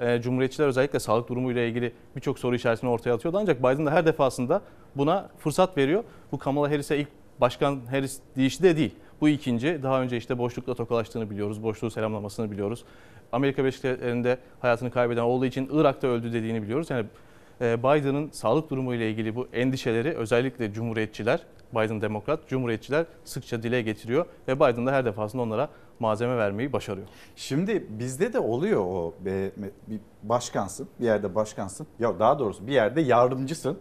[0.00, 3.38] E, Cumhuriyetçiler özellikle sağlık durumuyla ilgili birçok soru işaretini ortaya atıyordu.
[3.40, 4.62] Ancak Biden de her defasında
[4.96, 6.04] buna fırsat veriyor.
[6.32, 7.08] Bu Kamala Harris'e ilk
[7.40, 8.94] Başkan Harris deyişi de değil.
[9.20, 9.82] Bu ikinci.
[9.82, 11.62] Daha önce işte boşlukla tokalaştığını biliyoruz.
[11.62, 12.84] Boşluğu selamlamasını biliyoruz.
[13.32, 16.90] Amerika Birleşik Devletleri'nde hayatını kaybeden olduğu için Irak'ta öldü dediğini biliyoruz.
[16.90, 17.06] Yani
[17.60, 21.40] e, Biden'ın sağlık durumu ile ilgili bu endişeleri özellikle Cumhuriyetçiler,
[21.72, 25.68] Biden Demokrat, Cumhuriyetçiler sıkça dile getiriyor ve Biden da her defasında onlara
[26.00, 27.06] malzeme vermeyi başarıyor.
[27.36, 29.52] Şimdi bizde de oluyor o bir
[30.22, 31.86] başkansın, bir yerde başkansın.
[31.98, 33.78] Ya daha doğrusu bir yerde yardımcısın.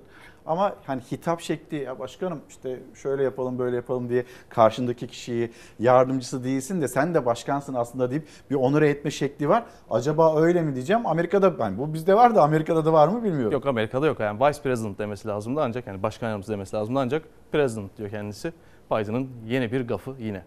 [0.47, 6.43] Ama hani hitap şekli ya başkanım işte şöyle yapalım böyle yapalım diye karşındaki kişiyi yardımcısı
[6.43, 9.63] değilsin de sen de başkansın aslında deyip bir onur etme şekli var.
[9.89, 11.05] Acaba öyle mi diyeceğim?
[11.05, 13.51] Amerika'da yani bu bizde var da Amerika'da da var mı bilmiyorum.
[13.51, 14.19] Yok Amerika'da yok.
[14.19, 18.53] Yani Vice President demesi lazımdı ancak yani başkan yardımcısı demesi lazımdı ancak President diyor kendisi.
[18.91, 20.43] Biden'ın yeni bir gafı yine.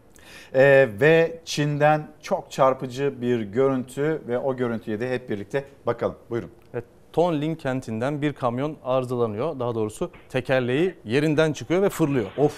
[0.54, 6.16] Ee, ve Çin'den çok çarpıcı bir görüntü ve o görüntüye de hep birlikte bakalım.
[6.30, 6.50] Buyurun.
[6.74, 9.58] Evet, Tonlin kentinden bir kamyon arızalanıyor.
[9.58, 12.26] Daha doğrusu tekerleği yerinden çıkıyor ve fırlıyor.
[12.38, 12.54] Of.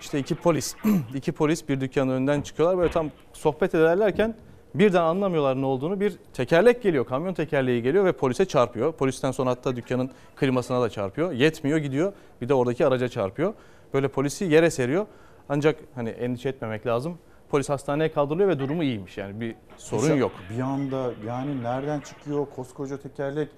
[0.00, 0.74] İşte iki polis,
[1.14, 2.78] iki polis bir dükkanın önünden çıkıyorlar.
[2.78, 4.34] Böyle tam sohbet ederlerken
[4.74, 6.00] birden anlamıyorlar ne olduğunu.
[6.00, 8.92] Bir tekerlek geliyor, kamyon tekerleği geliyor ve polise çarpıyor.
[8.92, 11.32] Polisten sonra hatta dükkanın klimasına da çarpıyor.
[11.32, 13.54] Yetmiyor gidiyor bir de oradaki araca çarpıyor.
[13.94, 15.06] Böyle polisi yere seriyor.
[15.48, 17.18] Ancak hani endişe etmemek lazım.
[17.50, 20.32] Polis hastaneye kaldırılıyor ve durumu iyiymiş yani bir sorun Mesela yok.
[20.56, 23.48] Bir anda yani nereden çıkıyor koskoca tekerlek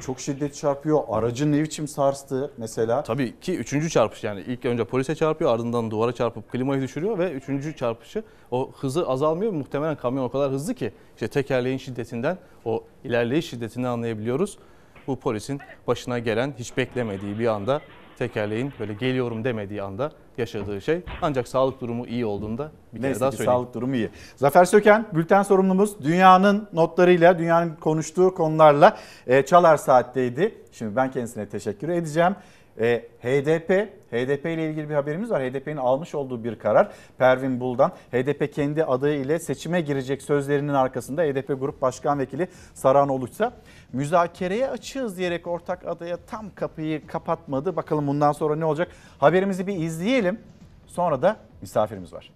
[0.00, 1.00] çok şiddet çarpıyor.
[1.08, 3.02] Aracı ne biçim sarstı mesela.
[3.02, 7.32] Tabii ki üçüncü çarpış yani ilk önce polise çarpıyor ardından duvara çarpıp klimayı düşürüyor ve
[7.32, 9.52] üçüncü çarpışı o hızı azalmıyor.
[9.52, 14.58] Muhtemelen kamyon o kadar hızlı ki işte tekerleğin şiddetinden o ilerleyiş şiddetini anlayabiliyoruz.
[15.06, 17.80] Bu polisin başına gelen hiç beklemediği bir anda
[18.18, 21.00] tekerleğin böyle geliyorum demediği anda yaşadığı şey.
[21.22, 23.58] Ancak sağlık durumu iyi olduğunda bir kere Neyse daha ki söyleyeyim.
[23.58, 24.10] sağlık durumu iyi.
[24.36, 26.04] Zafer Söken, bülten sorumlumuz.
[26.04, 28.96] Dünyanın notlarıyla, dünyanın konuştuğu konularla
[29.26, 30.54] e, Çalar Saat'teydi.
[30.72, 32.36] Şimdi ben kendisine teşekkür edeceğim.
[32.80, 33.70] E, HDP,
[34.10, 35.42] HDP ile ilgili bir haberimiz var.
[35.42, 36.88] HDP'nin almış olduğu bir karar
[37.18, 37.92] Pervin Buldan.
[38.12, 43.52] HDP kendi adayı ile seçime girecek sözlerinin arkasında HDP Grup Başkan Vekili Saran Oluçsa
[43.94, 47.76] müzakereye açığız diyerek ortak adaya tam kapıyı kapatmadı.
[47.76, 48.92] Bakalım bundan sonra ne olacak?
[49.18, 50.40] Haberimizi bir izleyelim.
[50.86, 52.30] Sonra da misafirimiz var.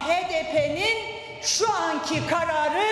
[0.00, 1.12] HDP'nin
[1.42, 2.84] şu anki kararı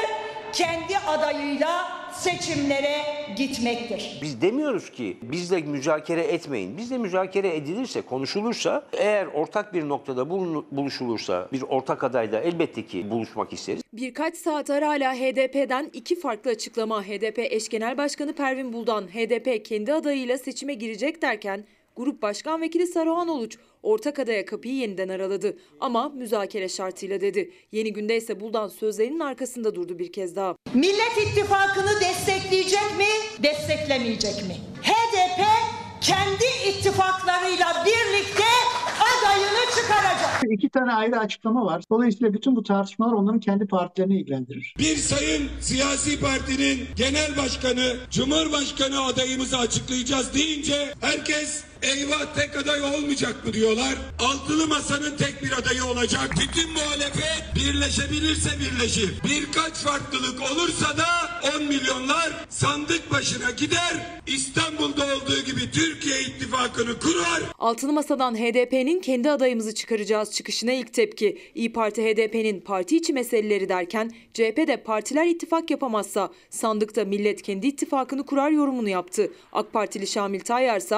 [0.52, 2.96] kendi adayıyla seçimlere
[3.36, 4.18] gitmektir.
[4.22, 6.76] Biz demiyoruz ki bizle müzakere etmeyin.
[6.76, 10.30] Bizle müzakere edilirse, konuşulursa, eğer ortak bir noktada
[10.70, 13.82] buluşulursa, bir ortak adayla elbette ki buluşmak isteriz.
[13.92, 17.02] Birkaç saat arayla HDP'den iki farklı açıklama.
[17.02, 21.64] HDP eş genel başkanı Pervin Buldan, HDP kendi adayıyla seçime girecek derken
[21.96, 25.58] Grup Başkan Vekili Saruhan Oluç ortak adaya kapıyı yeniden araladı.
[25.80, 27.50] Ama müzakere şartıyla dedi.
[27.72, 30.56] Yeni günde ise Buldan sözlerinin arkasında durdu bir kez daha.
[30.74, 34.56] Millet İttifakı'nı destekleyecek mi, desteklemeyecek mi?
[34.82, 35.44] HDP
[36.00, 38.44] kendi ittifaklarıyla birlikte
[39.00, 40.42] adayını çıkaracak.
[40.50, 41.82] İki tane ayrı açıklama var.
[41.90, 44.74] Dolayısıyla bütün bu tartışmalar onların kendi partilerini ilgilendirir.
[44.78, 53.46] Bir sayın siyasi partinin genel başkanı, cumhurbaşkanı adayımızı açıklayacağız deyince herkes eyvah tek aday olmayacak
[53.46, 53.94] mı diyorlar.
[54.18, 56.30] Altılı masanın tek bir adayı olacak.
[56.40, 59.10] Bütün muhalefet birleşebilirse birleşir.
[59.24, 61.06] Birkaç farklılık olursa da
[61.56, 64.20] 10 milyonlar sandık başına gider.
[64.26, 67.42] İstanbul'da olduğu gibi Türkiye ittifakını kurar.
[67.58, 71.38] Altılı Masa'dan HDP'nin kendi adayımızı çıkaracağız çıkışına ilk tepki.
[71.54, 77.66] İyi Parti HDP'nin parti içi meseleleri derken CHP de partiler ittifak yapamazsa sandıkta millet kendi
[77.66, 79.32] ittifakını kurar yorumunu yaptı.
[79.52, 80.96] AK Partili Şamil Tayyar ise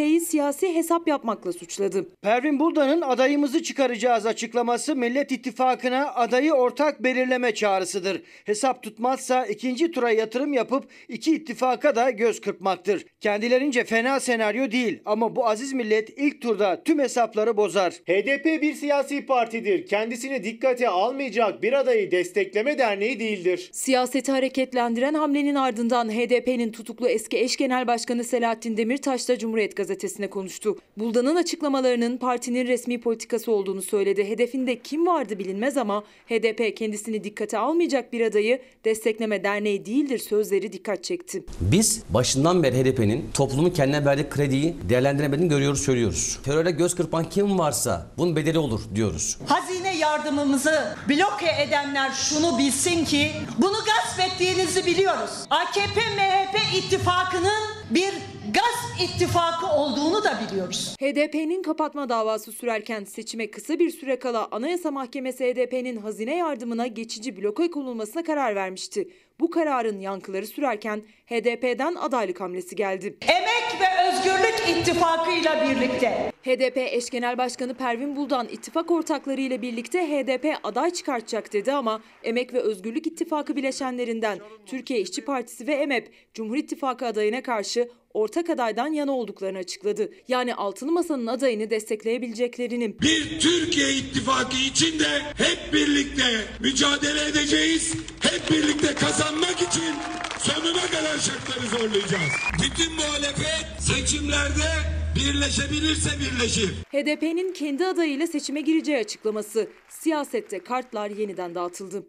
[0.00, 2.06] HDP'yi siyasi hesap yapmakla suçladı.
[2.22, 8.22] Pervin Buldan'ın adayımızı çıkaracağız açıklaması Millet İttifakı'na adayı ortak belirleme çağrısıdır.
[8.44, 13.04] Hesap tutmazsa ikinci tura yatırım yapıp iki ittifaka da göz kırpmaktır.
[13.20, 17.92] Kendilerince fena senaryo değil ama bu aziz millet ilk turda tüm hesapları bozar.
[17.92, 19.86] HDP bir siyasi partidir.
[19.86, 23.70] Kendisini dikkate almayacak bir adayı destekleme derneği değildir.
[23.72, 30.30] Siyaseti hareketlendiren hamlenin ardından HDP'nin tutuklu eski eş genel başkanı Selahattin Demirtaş da Cumhuriyet Gazetesi'ne
[30.30, 30.76] konuştu.
[30.96, 34.28] Buldan'ın açıklamalarının partinin resmi politikası olduğunu söyledi.
[34.28, 40.72] Hedefinde kim vardı bilinmez ama HDP kendisini dikkate almayacak bir adayı destekleme derneği değildir sözleri
[40.72, 41.44] dikkat çekti.
[41.60, 46.38] Biz başından beri HDP'nin toplumun kendine verdiği krediyi değerlendiremediğini görüyoruz, söylüyoruz.
[46.44, 49.38] Teröre göz kırpan kim varsa bunun bedeli olur diyoruz.
[49.46, 55.30] Hazine yardımımızı bloke edenler şunu bilsin ki bunu gasp ettiğinizi biliyoruz.
[55.50, 58.12] AKP MHP ittifakının bir
[58.48, 60.96] gaz ittifakı olduğunu da biliyoruz.
[61.00, 67.42] HDP'nin kapatma davası sürerken seçime kısa bir süre kala Anayasa Mahkemesi HDP'nin hazine yardımına geçici
[67.42, 69.08] bloke konulmasına karar vermişti.
[69.40, 73.16] Bu kararın yankıları sürerken HDP'den adaylık hamlesi geldi.
[73.22, 79.98] Emek ve Özgürlük İttifakı'yla birlikte HDP eş genel başkanı Pervin Buldan ittifak ortakları ile birlikte
[79.98, 86.12] HDP aday çıkartacak dedi ama Emek ve Özgürlük İttifakı bileşenlerinden Türkiye İşçi Partisi ve EMEP
[86.34, 90.12] Cumhur İttifakı adayına karşı ortak adaydan yana olduklarını açıkladı.
[90.28, 93.00] Yani Altılı Masa'nın adayını destekleyebileceklerini.
[93.00, 96.22] Bir Türkiye ittifakı içinde hep birlikte
[96.60, 97.94] mücadele edeceğiz.
[98.20, 98.94] Hep birlikte
[99.30, 99.94] kazanmak için
[100.38, 102.32] sonuna kadar şartları zorlayacağız.
[102.62, 104.70] Bütün muhalefet seçimlerde
[105.16, 106.68] birleşebilirse birleşir.
[106.68, 109.68] HDP'nin kendi adayıyla seçime gireceği açıklaması.
[109.88, 112.02] Siyasette kartlar yeniden dağıtıldı.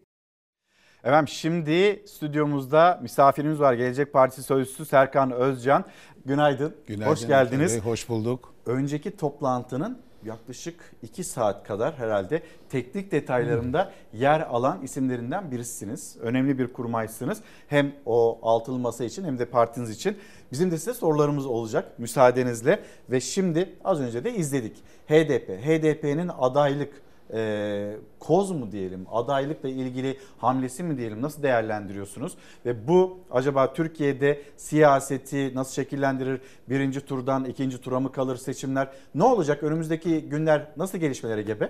[1.03, 3.73] Efendim şimdi stüdyomuzda misafirimiz var.
[3.73, 5.85] Gelecek Partisi Sözcüsü Serkan Özcan.
[6.25, 6.75] Günaydın.
[6.87, 7.11] Günaydın.
[7.11, 7.73] Hoş geldiniz.
[7.73, 8.53] Bey, hoş bulduk.
[8.65, 16.17] Önceki toplantının yaklaşık 2 saat kadar herhalde teknik detaylarında yer alan isimlerinden birisiniz.
[16.19, 17.41] Önemli bir kurmaysınız.
[17.67, 20.17] Hem o altılı masa için hem de partiniz için.
[20.51, 22.79] Bizim de size sorularımız olacak müsaadenizle.
[23.11, 24.77] Ve şimdi az önce de izledik.
[25.07, 27.01] HDP, HDP'nin adaylık
[27.33, 32.33] e, koz mu diyelim, adaylıkla ilgili hamlesi mi diyelim nasıl değerlendiriyorsunuz?
[32.65, 36.41] Ve bu acaba Türkiye'de siyaseti nasıl şekillendirir?
[36.69, 38.87] Birinci turdan ikinci tura mı kalır seçimler?
[39.15, 39.63] Ne olacak?
[39.63, 41.69] Önümüzdeki günler nasıl gelişmelere gebe?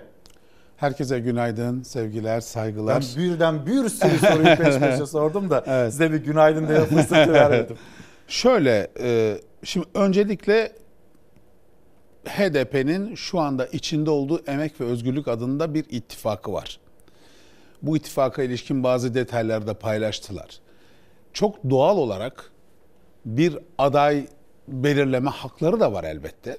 [0.76, 3.04] Herkese günaydın, sevgiler, saygılar.
[3.16, 5.92] Ben birden bir sürü soruyu peş peşe sordum da evet.
[5.92, 7.76] size bir günaydın diye fırsatı vermedim.
[8.28, 10.72] Şöyle, e, şimdi öncelikle
[12.26, 16.80] HDP'nin şu anda içinde olduğu Emek ve Özgürlük adında bir ittifakı var.
[17.82, 20.60] Bu ittifaka ilişkin bazı detayları da paylaştılar.
[21.32, 22.52] Çok doğal olarak
[23.24, 24.26] bir aday
[24.68, 26.58] belirleme hakları da var elbette.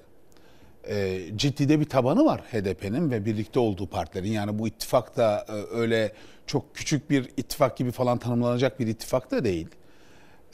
[0.90, 4.31] E, ciddi de bir tabanı var HDP'nin ve birlikte olduğu partilerin.
[4.31, 6.14] Yani bu ittifak da e, öyle
[6.48, 9.68] çok küçük bir ittifak gibi falan tanımlanacak bir ittifak da değil.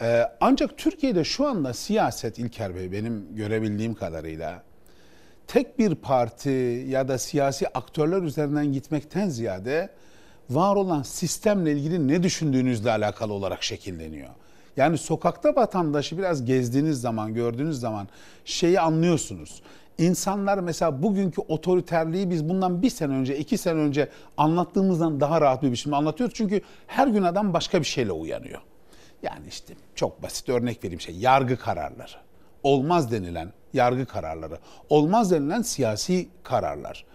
[0.01, 4.63] E, ancak Türkiye'de şu anda siyaset İlker Bey benim görebildiğim kadarıyla
[5.49, 9.89] tek bir parti ya da siyasi aktörler üzerinden gitmekten ziyade
[10.49, 14.29] var olan sistemle ilgili ne düşündüğünüzle alakalı olarak şekilleniyor.
[14.77, 18.07] Yani sokakta vatandaşı biraz gezdiğiniz zaman, gördüğünüz zaman
[18.45, 19.61] şeyi anlıyorsunuz.
[19.97, 25.63] İnsanlar mesela bugünkü otoriterliği biz bundan bir sene önce, iki sene önce anlattığımızdan daha rahat
[25.63, 26.35] bir biçimde anlatıyoruz.
[26.35, 28.61] Çünkü her gün adam başka bir şeyle uyanıyor.
[29.23, 32.17] Yani işte çok basit örnek vereyim şey, yargı kararları.
[32.63, 34.57] Olmaz denilen yargı kararları,
[34.89, 37.05] olmaz denilen siyasi kararlar.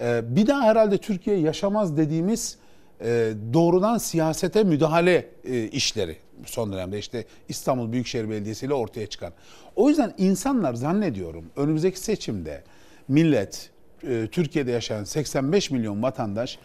[0.00, 2.58] Ee, bir daha herhalde Türkiye yaşamaz dediğimiz
[3.00, 6.16] e, doğrudan siyasete müdahale e, işleri
[6.46, 9.32] son dönemde işte İstanbul Büyükşehir Belediyesi ile ortaya çıkan.
[9.76, 12.62] O yüzden insanlar zannediyorum önümüzdeki seçimde
[13.08, 13.70] millet,
[14.02, 16.58] e, Türkiye'de yaşayan 85 milyon vatandaş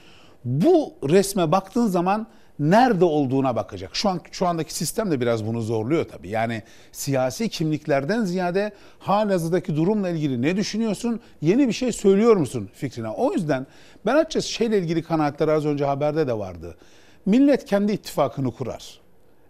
[0.45, 2.27] bu resme baktığın zaman
[2.59, 3.95] nerede olduğuna bakacak.
[3.95, 6.29] Şu an şu andaki sistem de biraz bunu zorluyor tabii.
[6.29, 11.19] Yani siyasi kimliklerden ziyade halihazırdaki durumla ilgili ne düşünüyorsun?
[11.41, 13.09] Yeni bir şey söylüyor musun fikrine?
[13.09, 13.67] O yüzden
[14.05, 16.75] ben açıkçası şeyle ilgili kanaatler az önce haberde de vardı.
[17.25, 18.99] Millet kendi ittifakını kurar.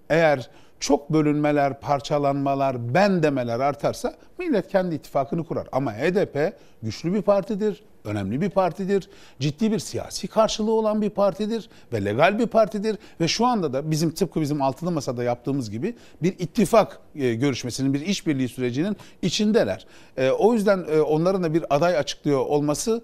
[0.10, 0.50] Eğer
[0.80, 5.68] çok bölünmeler, parçalanmalar, ben demeler artarsa millet kendi ittifakını kurar.
[5.72, 6.54] Ama HDP
[6.84, 9.10] güçlü bir partidir, önemli bir partidir,
[9.40, 13.92] ciddi bir siyasi karşılığı olan bir partidir ve legal bir partidir ve şu anda da
[13.92, 19.86] bizim tıpkı bizim altılı masada yaptığımız gibi bir ittifak e, görüşmesinin, bir işbirliği sürecinin içindeler.
[20.18, 23.02] E, o yüzden e, onların da bir aday açıklıyor olması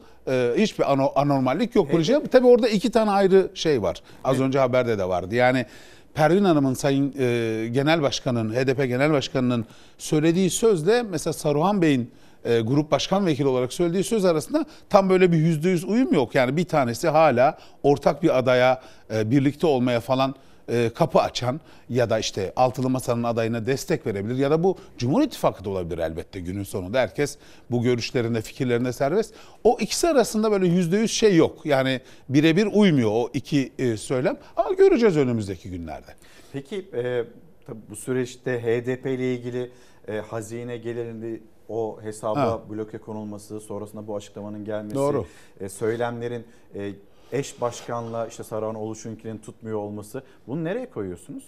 [0.58, 1.88] hiçbir ano- anormallik yok.
[1.94, 2.06] Evet.
[2.06, 2.20] Şey.
[2.32, 4.02] Tabii orada iki tane ayrı şey var.
[4.24, 5.36] Az önce haberde de vardı.
[5.36, 5.66] Yani
[6.14, 9.66] Pervin Hanım'ın Sayın e, Genel Başkanı'nın, HDP Genel Başkanı'nın
[9.98, 12.12] söylediği sözle mesela Saruhan Bey'in
[12.46, 16.36] e, grup başkan vekili olarak söylediği söz arasında tam böyle bir yüzde yüz uyum yok.
[16.36, 18.82] Yani bir tanesi hala ortak bir adaya
[19.14, 20.36] e, birlikte olmaya falan
[20.70, 25.22] e, kapı açan ya da işte altılı masanın adayına destek verebilir ya da bu Cumhur
[25.22, 27.00] İttifakı da olabilir elbette günün sonunda.
[27.00, 27.38] Herkes
[27.72, 29.34] bu görüşlerinde, fikirlerinde serbest.
[29.64, 31.66] O ikisi arasında böyle yüzde yüz şey yok.
[31.66, 34.38] Yani birebir uymuyor o iki e, söylem.
[34.58, 36.12] Ama göreceğiz önümüzdeki günlerde.
[36.54, 37.24] Peki e,
[37.68, 39.72] tabii bu süreçte HDP ile ilgili
[40.08, 41.40] e, hazine gelirinde
[41.72, 42.60] o hesaba Ha.
[42.70, 45.26] bloke konulması, sonrasında bu açıklamanın gelmesi, Doğru.
[45.60, 46.46] e, söylemlerin
[46.76, 46.92] e,
[47.32, 51.44] eş başkanla işte Saruhan Oluşunkinin tutmuyor olması bunu nereye koyuyorsunuz?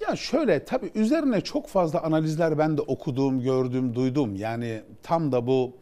[0.00, 4.36] Ya şöyle tabii üzerine çok fazla analizler ben de okudum, gördüm, duydum.
[4.36, 5.72] Yani tam da bu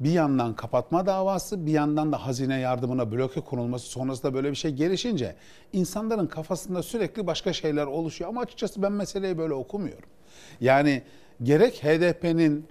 [0.00, 4.70] bir yandan kapatma davası bir yandan da hazine yardımına bloke konulması sonrasında böyle bir şey
[4.70, 5.34] gelişince
[5.72, 8.30] insanların kafasında sürekli başka şeyler oluşuyor.
[8.30, 10.08] Ama açıkçası ben meseleyi böyle okumuyorum.
[10.60, 11.02] Yani
[11.42, 12.66] gerek HDP'nin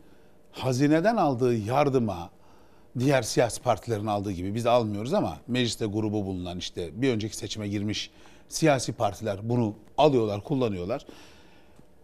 [0.54, 2.30] hazineden aldığı yardıma
[3.00, 7.68] diğer siyasi partilerin aldığı gibi biz almıyoruz ama mecliste grubu bulunan işte bir önceki seçime
[7.68, 8.12] girmiş
[8.50, 11.06] siyasi partiler bunu alıyorlar, kullanıyorlar.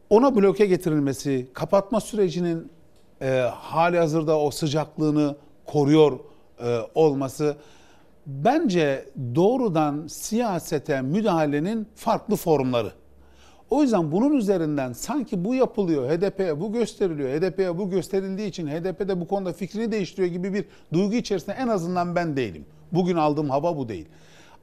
[0.10, 2.72] Ona bloke getirilmesi, kapatma sürecinin
[3.22, 5.36] e, hali hazırda o sıcaklığını
[5.66, 6.20] koruyor
[6.64, 7.58] e, olması
[8.28, 12.92] bence doğrudan siyasete müdahalenin farklı formları.
[13.70, 19.08] O yüzden bunun üzerinden sanki bu yapılıyor, HDP'ye bu gösteriliyor, HDP'ye bu gösterildiği için HDP
[19.08, 22.66] de bu konuda fikrini değiştiriyor gibi bir duygu içerisinde en azından ben değilim.
[22.92, 24.06] Bugün aldığım hava bu değil.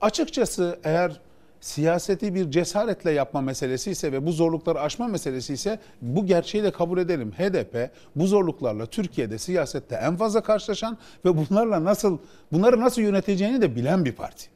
[0.00, 1.20] Açıkçası eğer
[1.60, 6.70] siyaseti bir cesaretle yapma meselesi ise ve bu zorlukları aşma meselesi ise bu gerçeği de
[6.70, 7.32] kabul edelim.
[7.32, 12.18] HDP bu zorluklarla Türkiye'de siyasette en fazla karşılaşan ve bunlarla nasıl
[12.52, 14.46] bunları nasıl yöneteceğini de bilen bir parti.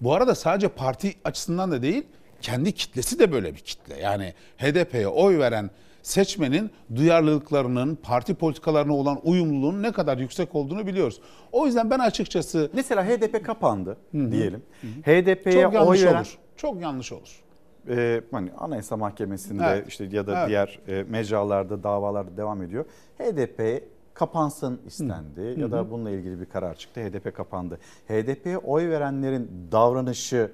[0.00, 2.04] Bu arada sadece parti açısından da değil,
[2.44, 4.00] kendi kitlesi de böyle bir kitle.
[4.00, 5.70] Yani HDP'ye oy veren
[6.02, 11.20] seçmenin duyarlılıklarının, parti politikalarına olan uyumluluğunun ne kadar yüksek olduğunu biliyoruz.
[11.52, 12.70] O yüzden ben açıkçası...
[12.72, 14.62] Mesela HDP kapandı diyelim.
[14.82, 16.38] Çok HDP'ye oy veren olur.
[16.56, 17.42] Çok yanlış olur.
[17.88, 19.88] e, hani Anayasa Mahkemesi'nde Evet.
[19.88, 20.48] işte ya da Evet.
[20.48, 22.84] diğer e, mecralarda davalarda devam ediyor.
[23.18, 23.82] HDP
[24.14, 27.00] kapansın istendi ya da bununla ilgili bir karar çıktı.
[27.00, 27.78] HDP kapandı.
[28.08, 30.52] HDP'ye oy verenlerin davranışı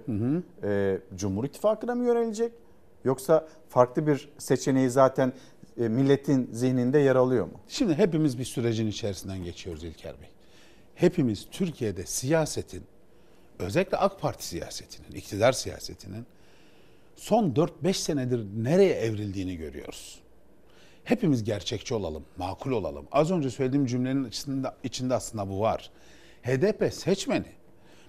[0.62, 2.52] e, Cumhur İttifakı'na mı yönelecek?
[3.04, 5.32] Yoksa farklı bir seçeneği zaten
[5.78, 7.52] e, milletin zihninde yer alıyor mu?
[7.68, 10.28] Şimdi hepimiz bir sürecin içerisinden geçiyoruz İlker Bey.
[10.94, 12.82] Hepimiz Türkiye'de siyasetin,
[13.58, 16.26] özellikle AK Parti siyasetinin, iktidar siyasetinin
[17.16, 20.20] son 4-5 senedir nereye evrildiğini görüyoruz.
[21.10, 23.06] Hepimiz gerçekçi olalım, makul olalım.
[23.12, 25.90] Az önce söylediğim cümlenin içinde, içinde aslında bu var.
[26.42, 27.46] HDP seçmeni,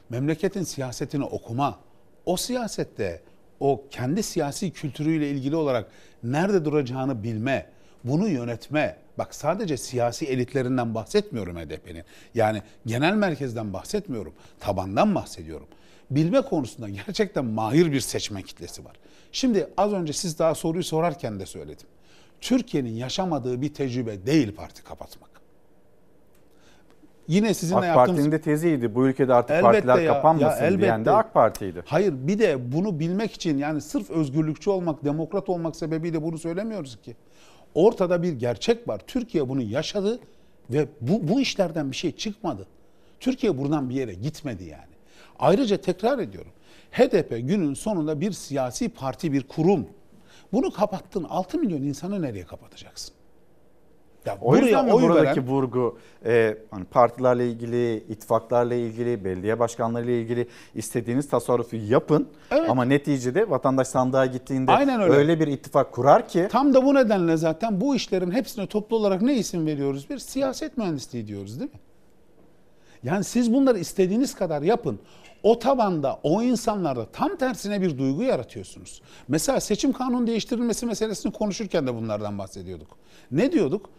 [0.09, 1.79] memleketin siyasetini okuma,
[2.25, 3.21] o siyasette
[3.59, 5.91] o kendi siyasi kültürüyle ilgili olarak
[6.23, 7.69] nerede duracağını bilme,
[8.03, 8.97] bunu yönetme.
[9.17, 12.03] Bak sadece siyasi elitlerinden bahsetmiyorum HDP'nin.
[12.35, 14.33] Yani genel merkezden bahsetmiyorum.
[14.59, 15.67] Tabandan bahsediyorum.
[16.11, 18.95] Bilme konusunda gerçekten mahir bir seçmen kitlesi var.
[19.31, 21.87] Şimdi az önce siz daha soruyu sorarken de söyledim.
[22.41, 25.31] Türkiye'nin yaşamadığı bir tecrübe değil parti kapatmak.
[27.27, 28.09] Yine sizinle AK yaptığımız...
[28.09, 28.95] Parti'nin de teziydi.
[28.95, 31.11] Bu ülkede artık Elbette partiler ya, kapanmasın ya diyen de elbette.
[31.11, 31.83] AK Parti'ydi.
[31.85, 37.01] Hayır bir de bunu bilmek için yani sırf özgürlükçü olmak, demokrat olmak sebebiyle bunu söylemiyoruz
[37.01, 37.15] ki.
[37.75, 39.01] Ortada bir gerçek var.
[39.07, 40.19] Türkiye bunu yaşadı
[40.69, 42.67] ve bu, bu işlerden bir şey çıkmadı.
[43.19, 44.91] Türkiye buradan bir yere gitmedi yani.
[45.39, 46.51] Ayrıca tekrar ediyorum.
[46.91, 49.87] HDP günün sonunda bir siyasi parti, bir kurum.
[50.53, 53.13] Bunu kapattın 6 milyon insanı nereye kapatacaksın?
[54.25, 59.59] Ya O yüzden mi oy buradaki veren- vurgu e, hani partilerle ilgili, ittifaklarla ilgili, belediye
[59.59, 62.27] başkanlarıyla ilgili istediğiniz tasarrufu yapın.
[62.69, 65.13] Ama neticede vatandaş sandığa gittiğinde Aynen öyle.
[65.13, 69.21] öyle bir ittifak kurar ki Tam da bu nedenle zaten bu işlerin hepsine toplu olarak
[69.21, 70.09] ne isim veriyoruz?
[70.09, 71.79] Bir siyaset mühendisliği diyoruz değil mi?
[73.03, 74.99] Yani siz bunları istediğiniz kadar yapın.
[75.43, 79.01] O tabanda, o insanlarda tam tersine bir duygu yaratıyorsunuz.
[79.27, 82.97] Mesela seçim kanunu değiştirilmesi meselesini konuşurken de bunlardan bahsediyorduk.
[83.31, 83.89] Ne diyorduk?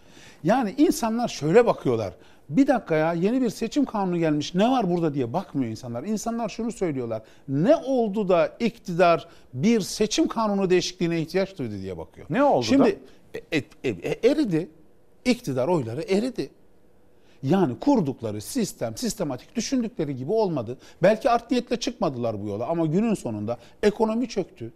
[0.44, 2.14] Yani insanlar şöyle bakıyorlar.
[2.48, 6.05] Bir dakika ya yeni bir seçim kanunu gelmiş ne var burada diye bakmıyor insanlar.
[6.05, 7.23] İnsanlar şunu söylüyorlar.
[7.48, 12.27] Ne oldu da iktidar bir seçim kanunu değişikliğine ihtiyaç duydu diye bakıyor.
[12.31, 12.98] Ne oldu Şimdi
[13.35, 14.70] e, e, e, eridi.
[15.24, 16.51] İktidar oyları eridi.
[17.43, 20.78] Yani kurdukları sistem, sistematik düşündükleri gibi olmadı.
[21.02, 24.73] Belki art niyetle çıkmadılar bu yola ama günün sonunda ekonomi çöktü.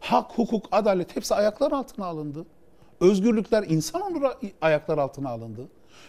[0.00, 2.46] Hak, hukuk, adalet hepsi ayaklar altına alındı.
[3.00, 5.68] Özgürlükler, insan onuru ayaklar altına alındı.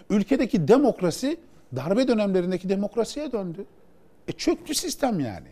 [0.09, 1.37] Ülkedeki demokrasi
[1.75, 3.65] darbe dönemlerindeki demokrasiye döndü.
[4.27, 5.47] E çöktü sistem yani.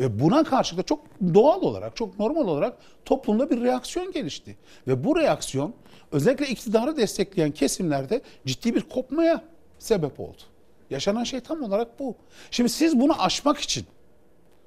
[0.00, 1.00] E buna karşı da çok
[1.34, 4.56] doğal olarak, çok normal olarak toplumda bir reaksiyon gelişti.
[4.86, 5.74] Ve bu reaksiyon
[6.12, 9.44] özellikle iktidarı destekleyen kesimlerde ciddi bir kopmaya
[9.78, 10.42] sebep oldu.
[10.90, 12.14] Yaşanan şey tam olarak bu.
[12.50, 13.86] Şimdi siz bunu aşmak için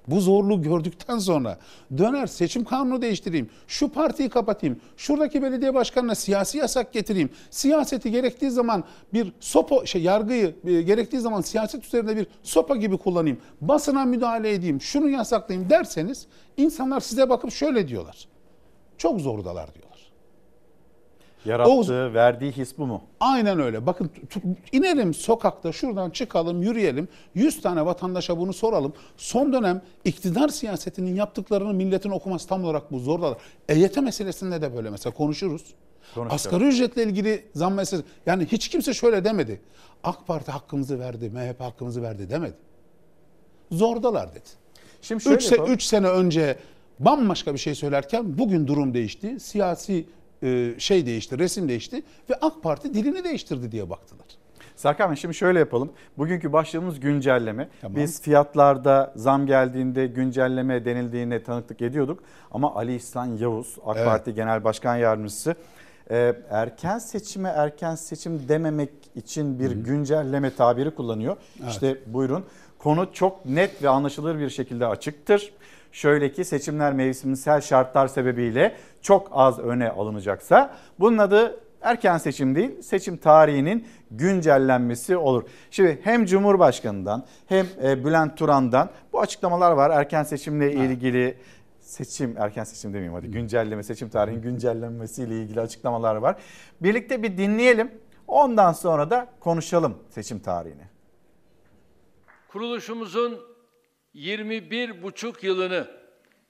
[0.07, 1.57] bu zorluğu gördükten sonra
[1.97, 8.51] döner seçim kanunu değiştireyim, şu partiyi kapatayım, şuradaki belediye başkanına siyasi yasak getireyim, siyaseti gerektiği
[8.51, 8.83] zaman
[9.13, 14.53] bir sopa, şey yargıyı e, gerektiği zaman siyaset üzerinde bir sopa gibi kullanayım, basına müdahale
[14.53, 18.27] edeyim, şunu yasaklayayım derseniz insanlar size bakıp şöyle diyorlar.
[18.97, 19.88] Çok zordalar diyorlar.
[21.45, 23.01] Yarattığı, verdiği his bu mu?
[23.19, 23.85] Aynen öyle.
[23.85, 24.09] Bakın
[24.71, 27.07] inelim sokakta şuradan çıkalım yürüyelim.
[27.35, 28.93] 100 tane vatandaşa bunu soralım.
[29.17, 33.37] Son dönem iktidar siyasetinin yaptıklarını milletin okuması tam olarak bu zordalar.
[33.69, 35.63] EYT meselesinde de böyle mesela konuşuruz.
[36.15, 36.45] Konuşuyoruz.
[36.45, 38.07] Asgari ücretle ilgili zam meselesi.
[38.25, 39.61] Yani hiç kimse şöyle demedi.
[40.03, 42.55] AK Parti hakkımızı verdi, MHP hakkımızı verdi demedi.
[43.71, 44.49] Zordalar dedi.
[45.01, 46.57] Şimdi şöyle 3 se- sene önce
[46.99, 49.39] bambaşka bir şey söylerken bugün durum değişti.
[49.39, 50.05] Siyasi
[50.77, 54.25] şey değişti, resim değişti ve AK Parti dilini değiştirdi diye baktılar.
[54.75, 55.91] Serkan şimdi şöyle yapalım.
[56.17, 57.69] Bugünkü başlığımız güncelleme.
[57.81, 57.95] Tamam.
[57.95, 62.23] Biz fiyatlarda zam geldiğinde güncelleme denildiğine tanıklık ediyorduk.
[62.51, 64.07] Ama Ali İhsan Yavuz AK Evet.
[64.07, 65.55] Parti Genel Başkan Yardımcısı
[66.11, 71.37] e, erken seçime erken seçim dememek için bir güncelleme tabiri kullanıyor.
[71.61, 71.71] Evet.
[71.71, 72.45] İşte buyurun.
[72.77, 75.53] Konu çok net ve anlaşılır bir şekilde açıktır.
[75.91, 82.81] Şöyle ki seçimler mevsimsel şartlar sebebiyle çok az öne alınacaksa bunun adı erken seçim değil
[82.81, 85.43] seçim tarihinin güncellenmesi olur.
[85.71, 91.37] Şimdi hem Cumhurbaşkanı'ndan hem e, Bülent Turan'dan bu açıklamalar var erken seçimle ilgili
[91.79, 96.35] seçim erken seçim demeyeyim hadi güncelleme seçim tarihinin güncellenmesiyle ilgili açıklamalar var.
[96.81, 97.91] Birlikte bir dinleyelim
[98.27, 100.83] ondan sonra da konuşalım seçim tarihini.
[102.51, 103.48] kuruluşumuzun
[104.19, 105.87] 21 buçuk yılını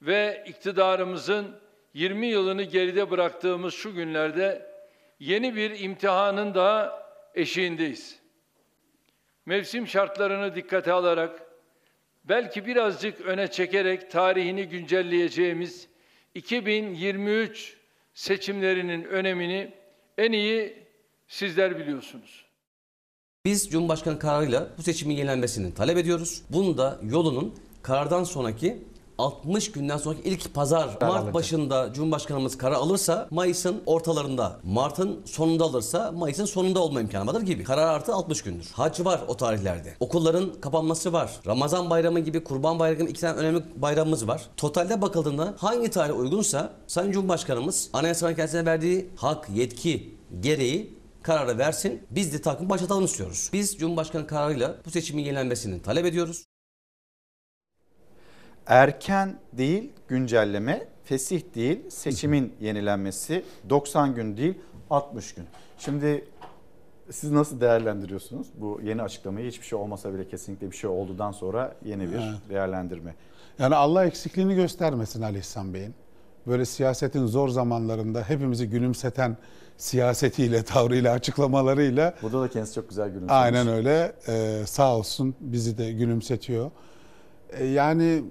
[0.02, 1.60] ve iktidarımızın
[1.94, 4.72] 20 yılını geride bıraktığımız şu günlerde
[5.20, 8.20] yeni bir imtihanın daha eşiğindeyiz.
[9.46, 11.42] Mevsim şartlarını dikkate alarak
[12.24, 15.88] belki birazcık öne çekerek tarihini güncelleyeceğimiz
[16.36, 17.78] 2023
[18.14, 19.74] seçimlerinin önemini
[20.18, 20.88] en iyi
[21.28, 22.49] sizler biliyorsunuz.
[23.46, 26.42] Biz Cumhurbaşkanı kararıyla bu seçimin yenilenmesini talep ediyoruz.
[26.50, 28.84] Bunun da yolunun karardan sonraki
[29.18, 31.34] 60 günden sonraki ilk pazar Mart alacak.
[31.34, 37.64] başında Cumhurbaşkanımız karar alırsa Mayıs'ın ortalarında, Mart'ın sonunda alırsa Mayıs'ın sonunda olma imkanı vardır gibi.
[37.64, 38.70] Karar artı 60 gündür.
[38.74, 39.96] Hac var o tarihlerde.
[40.00, 41.32] Okulların kapanması var.
[41.48, 44.42] Ramazan bayramı gibi Kurban bayramı gibi iki tane önemli bayramımız var.
[44.58, 50.99] Totalde bakıldığında hangi tarih uygunsa Sayın Cumhurbaşkanımız Anayasa kendisine verdiği hak, yetki gereği
[51.30, 52.04] kararı versin.
[52.12, 53.50] Biz de takım başlatalım istiyoruz.
[53.54, 56.46] Biz Cumhurbaşkanı kararıyla bu seçimin yenilenmesini talep ediyoruz.
[58.68, 64.58] Erken değil güncelleme, fesih değil seçimin yenilenmesi 90 gün değil
[64.90, 65.46] 60 gün.
[65.78, 66.26] Şimdi
[67.12, 69.48] siz nasıl değerlendiriyorsunuz bu yeni açıklamayı?
[69.48, 72.50] Hiçbir şey olmasa bile kesinlikle bir şey olduktan sonra yeni bir Evet.
[72.50, 73.16] değerlendirme.
[73.60, 75.96] Yani Allah eksikliğini göstermesin Ali İhsan Bey'in.
[76.48, 79.38] Böyle siyasetin zor zamanlarında hepimizi gülümseten
[79.78, 83.34] siyasetiyle, tavrıyla, açıklamalarıyla Burada da kendisi çok güzel gülümsemiş.
[83.34, 86.72] aynen öyle Ee, sağ olsun bizi de gülümsetiyor.
[87.52, 88.24] Ee, yani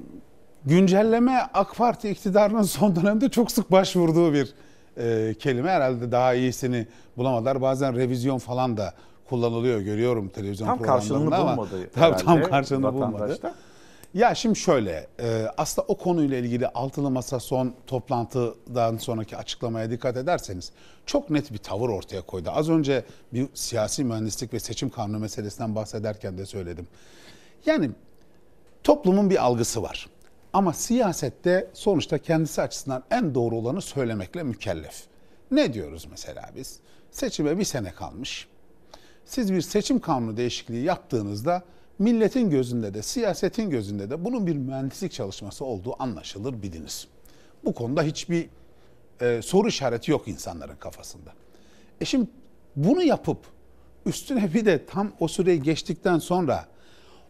[0.64, 4.55] güncelleme AK Parti iktidarının son dönemde çok sık başvurduğu bir
[4.97, 5.70] e, kelime.
[5.70, 6.86] Herhalde daha iyisini
[7.16, 7.62] bulamadılar.
[7.62, 8.94] Bazen revizyon falan da
[9.28, 13.39] kullanılıyor görüyorum televizyon Tam programlarında ama bulmadı tam, tam karşılığını bulmadı.
[14.14, 20.16] Ya şimdi şöyle, e, aslında o konuyla ilgili altılı masa son toplantıdan sonraki açıklamaya dikkat
[20.16, 20.72] ederseniz
[21.06, 22.51] çok net bir tavır ortaya koydu.
[22.52, 26.86] Az önce bir siyasi mühendislik ve seçim kanunu meselesinden bahsederken de söyledim.
[27.66, 27.90] Yani
[28.85, 30.09] toplumun bir algısı var.
[30.52, 35.05] Ama siyasette sonuçta kendisi açısından en doğru olanı söylemekle mükellef.
[35.51, 36.80] Ne diyoruz mesela biz?
[37.10, 38.48] Seçime bir sene kalmış.
[39.24, 41.62] siz bir seçim kanunu değişikliği yaptığınızda
[41.99, 47.09] milletin gözünde de siyasetin gözünde de bunun bir mühendislik çalışması olduğu anlaşılır biliniz.
[47.65, 48.49] Bu konuda hiçbir
[49.20, 51.33] e, soru işareti yok insanların kafasında.
[52.01, 52.31] E şimdi
[52.77, 53.39] bunu yapıp
[54.07, 56.66] üstüne bir de tam o süreyi geçtikten sonra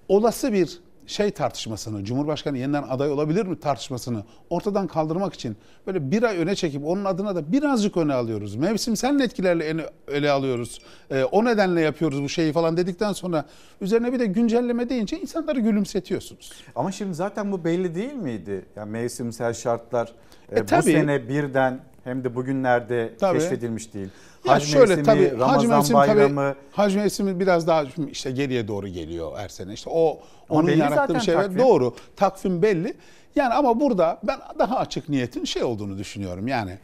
[0.08, 5.56] olası bir şey tartışmasını, Cumhurbaşkanı yeniden aday olabilir mi tartışmasını ortadan kaldırmak için
[5.86, 8.54] böyle bir ay öne çekip onun adına da birazcık öne alıyoruz.
[8.56, 10.80] Mevsimsel etkilerle ele alıyoruz.
[11.10, 13.44] Ee, o nedenle yapıyoruz bu şeyi falan dedikten sonra
[13.80, 16.52] üzerine bir de güncelleme deyince insanları gülümsetiyorsunuz.
[16.76, 18.64] Ama şimdi zaten bu belli değil miydi?
[18.76, 20.12] Yani mevsimsel şartlar
[20.52, 20.82] e, E, bu tabii.
[20.82, 23.38] sene birden hem de bugünlerde Tabii.
[23.38, 24.08] keşfedilmiş değil.
[24.44, 26.40] Ya Hac şöyle mevsimi, tabii Ramazan hac mevsimi bayramı.
[26.40, 29.72] tabii hac mevsimi biraz daha işte geriye doğru geliyor her sene.
[29.72, 30.20] İşte o
[30.50, 31.42] Ama onun yarattığı şey var.
[31.42, 31.58] takvim.
[31.58, 31.94] Doğru.
[32.16, 32.94] Takvim belli.
[33.36, 36.48] Yani ama burada ben daha açık niyetin şey olduğunu düşünüyorum.
[36.48, 36.78] Yani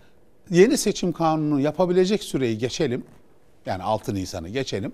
[0.51, 3.05] yeni seçim kanunu yapabilecek süreyi geçelim.
[3.67, 4.93] Yani 6 Nisan'ı geçelim.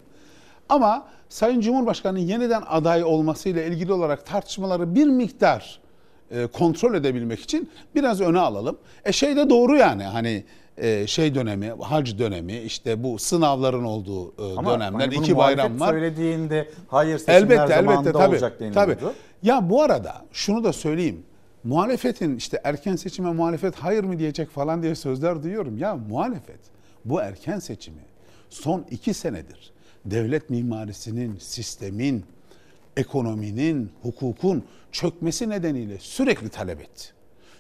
[0.68, 5.80] Ama Sayın Cumhurbaşkanı'nın yeniden aday olmasıyla ilgili olarak tartışmaları bir miktar
[6.30, 8.78] e, kontrol edebilmek için biraz öne alalım.
[9.04, 10.44] E şey de doğru yani hani
[10.76, 15.80] e, şey dönemi, hac dönemi, işte bu sınavların olduğu e, Ama dönemler, hani iki bayram
[15.80, 15.88] var.
[15.88, 18.30] söylediğinde hayır seçimler Elbette zamanında elbette tabii.
[18.32, 18.94] olacak deniliyordu.
[19.00, 19.12] tabii.
[19.42, 21.22] Ya bu arada şunu da söyleyeyim.
[21.64, 25.78] Muhalefetin işte erken seçime muhalefet hayır mı diyecek falan diye sözler duyuyorum.
[25.78, 26.60] Ya muhalefet
[27.04, 28.02] bu erken seçimi
[28.50, 29.72] son iki senedir
[30.04, 32.24] devlet mimarisinin, sistemin,
[32.96, 37.04] ekonominin, hukukun çökmesi nedeniyle sürekli talep etti.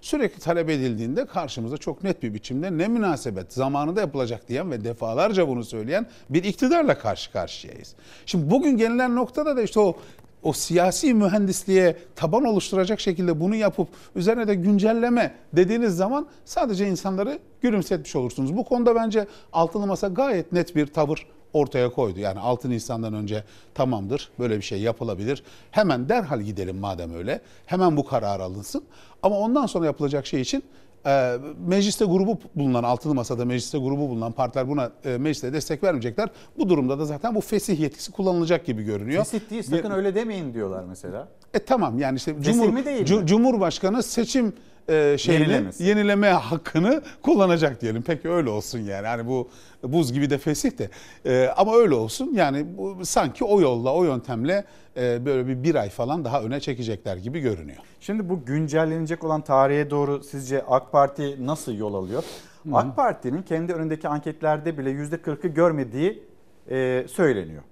[0.00, 5.48] Sürekli talep edildiğinde karşımıza çok net bir biçimde ne münasebet zamanında yapılacak diyen ve defalarca
[5.48, 7.94] bunu söyleyen bir iktidarla karşı karşıyayız.
[8.26, 9.96] Şimdi bugün gelinen noktada da işte o
[10.42, 17.38] o siyasi mühendisliğe taban oluşturacak şekilde bunu yapıp üzerine de güncelleme dediğiniz zaman sadece insanları
[17.60, 18.56] gülümsetmiş olursunuz.
[18.56, 22.20] Bu konuda bence altılı masa gayet net bir tavır ortaya koydu.
[22.20, 23.44] Yani 6 Nisan'dan önce
[23.74, 25.42] tamamdır böyle bir şey yapılabilir.
[25.70, 27.40] Hemen derhal gidelim madem öyle.
[27.66, 28.84] Hemen bu karar alınsın.
[29.22, 30.62] Ama ondan sonra yapılacak şey için
[31.06, 31.36] e,
[31.66, 36.28] mecliste grubu bulunan, altılı masada mecliste grubu bulunan partiler buna e, mecliste destek vermeyecekler.
[36.58, 39.24] Bu durumda da zaten bu fesih yetkisi kullanılacak gibi görünüyor.
[39.24, 41.28] Kesit değil sakın öyle demeyin diyorlar mesela.
[41.54, 43.06] E tamam yani işte Fesih Cumhur, değil mi?
[43.06, 44.52] Cu- Cumhurbaşkanı seçim
[44.88, 45.84] e, şeyini Yenilemesi.
[45.84, 48.02] yenileme hakkını kullanacak diyelim.
[48.06, 49.06] Peki öyle olsun yani.
[49.06, 49.48] Hani bu
[49.82, 50.90] buz gibi de fesih de.
[51.26, 52.30] E, ama öyle olsun.
[52.34, 54.64] Yani bu, sanki o yolla, o yöntemle
[54.96, 57.78] e, böyle bir bir ay falan daha öne çekecekler gibi görünüyor.
[58.00, 62.24] Şimdi bu güncellenecek olan tarihe doğru sizce AK Parti nasıl yol alıyor?
[62.72, 66.22] AK Parti'nin kendi önündeki anketlerde bile %40'ı görmediği
[66.70, 67.62] e, söyleniyor.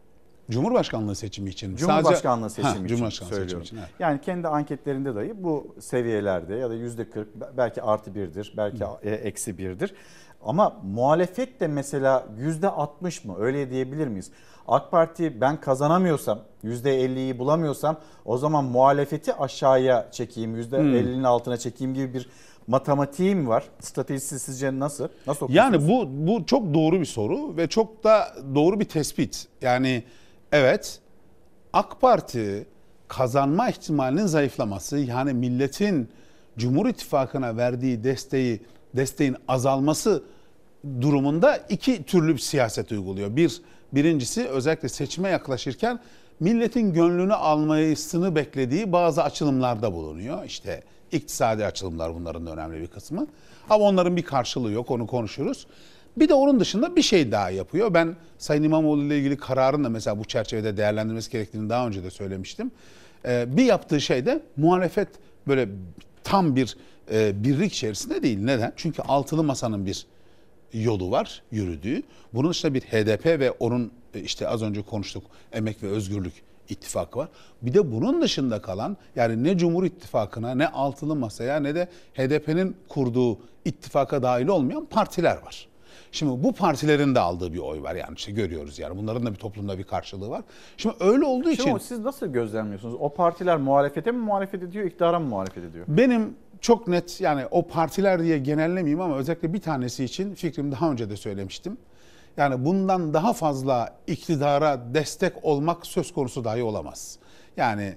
[0.50, 1.76] Cumhurbaşkanlığı seçimi için.
[1.76, 3.62] Cumhurbaşkanlığı Sadece- seçimi Ha, için Cumhurbaşkanlığı söylüyorum.
[3.64, 3.88] seçimi için.
[3.90, 4.00] evet.
[4.00, 9.10] Yani kendi anketlerinde dahi bu seviyelerde ya da yüzde 40 belki artı birdir, belki e,
[9.10, 9.94] eksi birdir.
[10.44, 14.30] Ama muhalefet de mesela yüzde 60 mı öyle diyebilir miyiz?
[14.68, 20.94] AK Parti ben kazanamıyorsam yüzde 50'yi bulamıyorsam o zaman muhalefeti aşağıya çekeyim yüzde Hmm.
[20.94, 22.28] 50'nin altına çekeyim gibi bir
[22.66, 23.64] matematiğim var.
[23.80, 25.08] Stratejisi sizce nasıl?
[25.26, 25.54] Nasıl okuyorsunuz?
[25.56, 29.46] Yani bu bu çok doğru bir soru ve çok da doğru bir tespit.
[29.62, 30.02] Yani
[30.52, 31.00] evet
[31.72, 32.66] AK Parti
[33.08, 36.08] kazanma ihtimalinin zayıflaması yani milletin
[36.58, 38.60] Cumhur İttifakı'na verdiği desteği
[38.96, 40.22] desteğin azalması
[41.00, 43.36] durumunda iki türlü bir siyaset uyguluyor.
[43.36, 43.62] Bir
[43.92, 46.00] birincisi özellikle seçime yaklaşırken
[46.40, 50.44] milletin gönlünü almasını beklediği bazı açılımlarda bulunuyor.
[50.44, 53.26] İşte iktisadi açılımlar bunların da önemli bir kısmı.
[53.70, 55.66] Ama onların bir karşılığı yok onu konuşuruz.
[56.20, 57.94] Bir de onun dışında bir şey daha yapıyor.
[57.94, 62.10] Ben Sayın İmamoğlu ile ilgili kararın da mesela bu çerçevede değerlendirmesi gerektiğini daha önce de
[62.10, 62.70] söylemiştim.
[63.24, 65.08] Ee, bir yaptığı şey de muhalefet
[65.48, 65.68] böyle
[66.24, 66.76] tam bir
[67.12, 68.38] e, birlik içerisinde değil.
[68.38, 68.72] Neden?
[68.76, 70.06] Çünkü altılı masanın bir
[70.72, 72.02] yolu var yürüdüğü.
[72.34, 76.32] Bunun dışında bir HDP ve onun e, işte az önce konuştuk Emek ve Özgürlük
[76.68, 77.28] ittifakı var.
[77.62, 82.76] Bir de bunun dışında kalan yani ne Cumhur İttifakı'na ne altılı masaya ne de HDP'nin
[82.88, 85.67] kurduğu ittifaka dahil olmayan partiler var.
[86.12, 89.38] Şimdi bu partilerin de aldığı bir oy var yani işte görüyoruz yani bunların da bir
[89.38, 90.42] toplumda bir karşılığı var.
[90.76, 92.94] Şimdi öyle olduğu Şimdi için o siz nasıl gözlemliyorsunuz?
[93.00, 95.84] O partiler muhalefete mi muhalefet ediyor, iktidara mı muhalefet ediyor?
[95.88, 100.90] Benim çok net yani o partiler diye genellemeyeyim ama özellikle bir tanesi için fikrimi daha
[100.90, 101.78] önce de söylemiştim.
[102.36, 107.18] Yani bundan daha fazla iktidara destek olmak söz konusu dahi olamaz.
[107.56, 107.96] Yani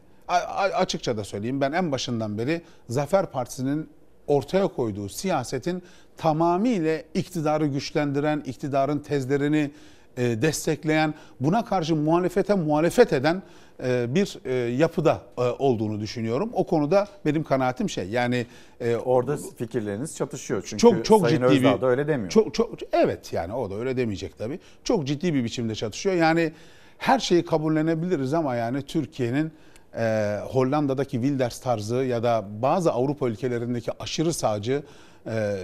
[0.73, 3.89] açıkça da söyleyeyim ben en başından beri Zafer Partisi'nin
[4.27, 5.83] ortaya koyduğu siyasetin
[6.17, 9.71] tamamıyla iktidarı güçlendiren, iktidarın tezlerini
[10.17, 13.43] e, destekleyen, buna karşı muhalefete muhalefet eden
[13.83, 16.49] e, bir e, yapıda e, olduğunu düşünüyorum.
[16.53, 18.45] O konuda benim kanaatim şey yani
[18.79, 22.29] e, Orada fikirleriniz çatışıyor çünkü çok çok Sayın ciddi Özdağ bir da öyle demiyor.
[22.29, 24.59] Çok çok evet yani o da öyle demeyecek tabii.
[24.83, 26.15] Çok ciddi bir biçimde çatışıyor.
[26.15, 26.51] Yani
[26.97, 29.51] her şeyi kabullenebiliriz ama yani Türkiye'nin
[29.97, 34.83] e, Hollanda'daki Wilders tarzı ya da bazı Avrupa ülkelerindeki aşırı sağcı,
[35.27, 35.55] e,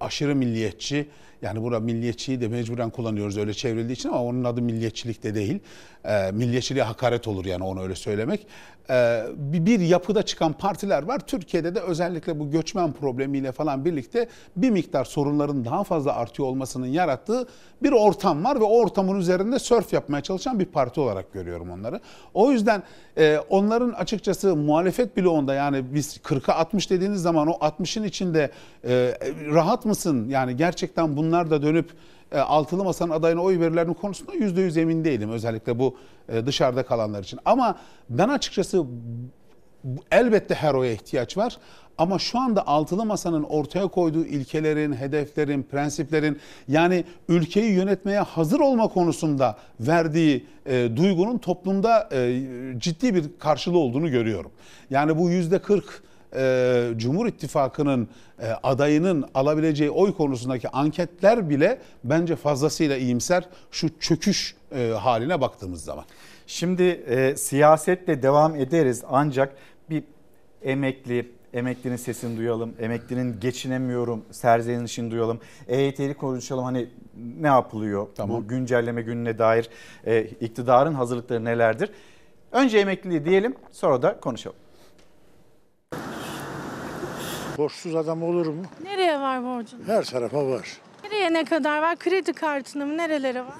[0.00, 1.08] aşırı milliyetçi
[1.42, 5.58] yani burada milliyetçiyi de mecburen kullanıyoruz öyle çevrildiği için ama onun adı milliyetçilik de değil.
[6.04, 8.46] E, milliyetçiliğe hakaret olur yani onu öyle söylemek.
[8.90, 11.18] E, bir, yapıda çıkan partiler var.
[11.18, 16.86] Türkiye'de de özellikle bu göçmen problemiyle falan birlikte bir miktar sorunların daha fazla artıyor olmasının
[16.86, 17.48] yarattığı
[17.82, 22.00] bir ortam var ve o ortamın üzerinde sörf yapmaya çalışan bir parti olarak görüyorum onları.
[22.34, 22.82] O yüzden
[23.18, 28.50] e, onların açıkçası muhalefet bloğunda yani biz 40'a 60 dediğiniz zaman o 60'ın içinde
[28.84, 29.18] e,
[29.52, 30.28] rahat mısın?
[30.28, 31.90] Yani gerçekten bunlar da dönüp
[32.32, 35.30] e, altılı masanın adayına oy verirler mi konusunda yüzde yüz emin değilim.
[35.30, 35.96] Özellikle bu
[36.28, 37.40] e, dışarıda kalanlar için.
[37.44, 37.78] Ama
[38.10, 38.84] ben açıkçası
[40.10, 41.58] elbette her oya ihtiyaç var.
[41.98, 46.38] Ama şu anda altılı masanın ortaya koyduğu ilkelerin, hedeflerin, prensiplerin
[46.68, 52.42] yani ülkeyi yönetmeye hazır olma konusunda verdiği e, duygunun toplumda e,
[52.78, 54.50] ciddi bir karşılığı olduğunu görüyorum.
[54.90, 56.02] Yani bu yüzde 40
[56.34, 64.56] e, Cumhur İttifakı'nın e, adayının alabileceği oy konusundaki anketler bile bence fazlasıyla iyimser şu çöküş
[64.74, 66.04] e, haline baktığımız zaman.
[66.46, 69.56] Şimdi e, siyasetle devam ederiz ancak
[69.90, 70.04] bir
[70.62, 75.40] emekli, emeklinin sesini duyalım, emeklinin geçinemiyorum serzenişini duyalım.
[75.68, 76.88] EYT'li konuşalım hani
[77.40, 79.70] ne yapılıyor bu güncelleme gününe dair
[80.06, 81.90] e, iktidarın hazırlıkları nelerdir?
[82.52, 84.56] Önce emekliliği diyelim sonra da konuşalım.
[87.58, 88.62] Borçsuz adam olur mu?
[88.82, 89.82] Nereye var borcun?
[89.86, 90.68] Her tarafa var.
[91.04, 91.96] Nereye ne kadar var?
[91.96, 92.96] Kredi kartına mı?
[92.96, 93.54] Nerelere var?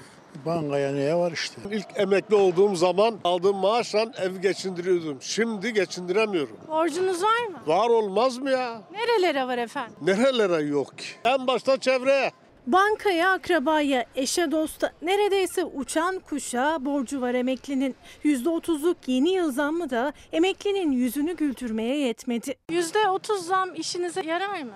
[0.45, 1.61] Bankaya neye var işte.
[1.71, 5.17] İlk emekli olduğum zaman aldığım maaşla ev geçindiriyordum.
[5.21, 6.57] Şimdi geçindiremiyorum.
[6.67, 7.57] Borcunuz var mı?
[7.67, 8.81] Var olmaz mı ya?
[8.91, 9.95] Nerelere var efendim?
[10.01, 11.05] Nerelere yok ki?
[11.25, 12.31] En başta çevreye.
[12.71, 17.95] Bankaya, akrabaya, eşe, dosta neredeyse uçan kuşa borcu var emeklinin.
[18.25, 22.55] %30'luk yeni yıl zammı da emeklinin yüzünü güldürmeye yetmedi.
[22.71, 24.71] %30 zam işinize yarar mı?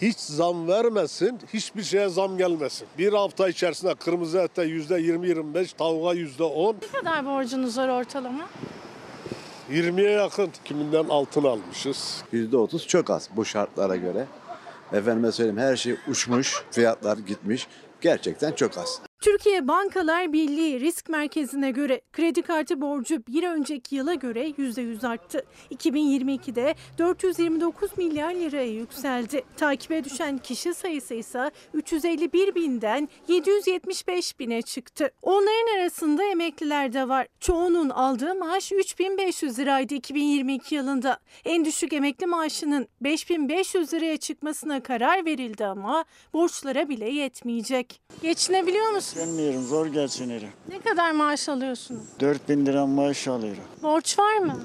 [0.00, 2.88] Hiç zam vermesin, hiçbir şeye zam gelmesin.
[2.98, 8.44] Bir hafta içerisinde kırmızı ette yüzde 20-25, tavuğa yüzde 10, Ne kadar borcunuz var ortalama?
[9.70, 10.50] 20'ye yakın.
[10.64, 12.24] Kiminden altın almışız.
[12.32, 14.26] %30 çok az bu şartlara göre.
[14.92, 17.66] Efendime söyleyeyim her şey uçmuş, fiyatlar gitmiş.
[18.00, 19.00] Gerçekten çok az.
[19.24, 25.44] Türkiye Bankalar Birliği Risk Merkezi'ne göre kredi kartı borcu bir önceki yıla göre %100 arttı.
[25.70, 29.42] 2022'de 429 milyar liraya yükseldi.
[29.56, 35.10] Takibe düşen kişi sayısı ise 351 binden 775 bine çıktı.
[35.22, 37.26] Onların arasında emekliler de var.
[37.40, 41.18] Çoğunun aldığı maaş 3500 liraydı 2022 yılında.
[41.44, 48.00] En düşük emekli maaşının 5500 liraya çıkmasına karar verildi ama borçlara bile yetmeyecek.
[48.22, 49.13] Geçinebiliyor musunuz?
[49.14, 50.48] Gelmiyorum zor geçinirim.
[50.68, 52.02] Ne kadar maaş alıyorsunuz?
[52.20, 53.62] 4000 lira maaş alıyorum.
[53.82, 54.56] Borç var mı?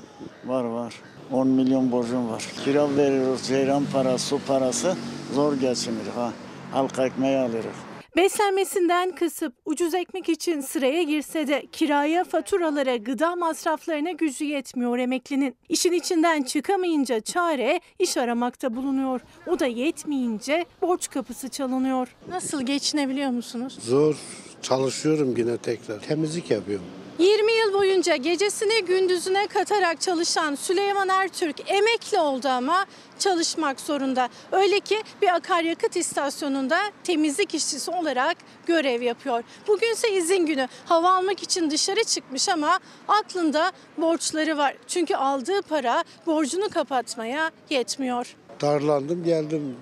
[0.45, 0.93] Var var.
[1.31, 2.47] 10 milyon borcum var.
[2.65, 4.95] Kira veriyoruz, ceyran parası, su parası.
[5.33, 6.31] Zor geçinir ha.
[6.71, 7.75] Halk ekmeği alırız.
[8.19, 15.55] Beslenmesinden kısıp ucuz ekmek için sıraya girse de kiraya, faturalara, gıda masraflarına gücü yetmiyor emeklinin.
[15.69, 19.21] İşin içinden çıkamayınca çare iş aramakta bulunuyor.
[19.47, 22.15] O da yetmeyince borç kapısı çalınıyor.
[22.29, 23.77] Nasıl geçinebiliyor musunuz?
[23.81, 24.15] Zor
[24.61, 25.99] çalışıyorum yine tekrar.
[25.99, 26.85] Temizlik yapıyorum.
[27.19, 32.85] 20 yıl boyunca gecesine gündüzüne katarak çalışan Süleyman Ertürk emekli oldu ama
[33.19, 34.29] çalışmak zorunda.
[34.51, 39.43] Öyle ki bir akaryakıt istasyonunda temizlik işçisi olarak görev yapıyor.
[39.67, 40.67] Bugünse izin günü.
[40.85, 44.75] Hava almak için dışarı çıkmış ama aklında borçları var.
[44.87, 48.35] Çünkü aldığı para borcunu kapatmaya yetmiyor.
[48.61, 49.75] Darlandım geldim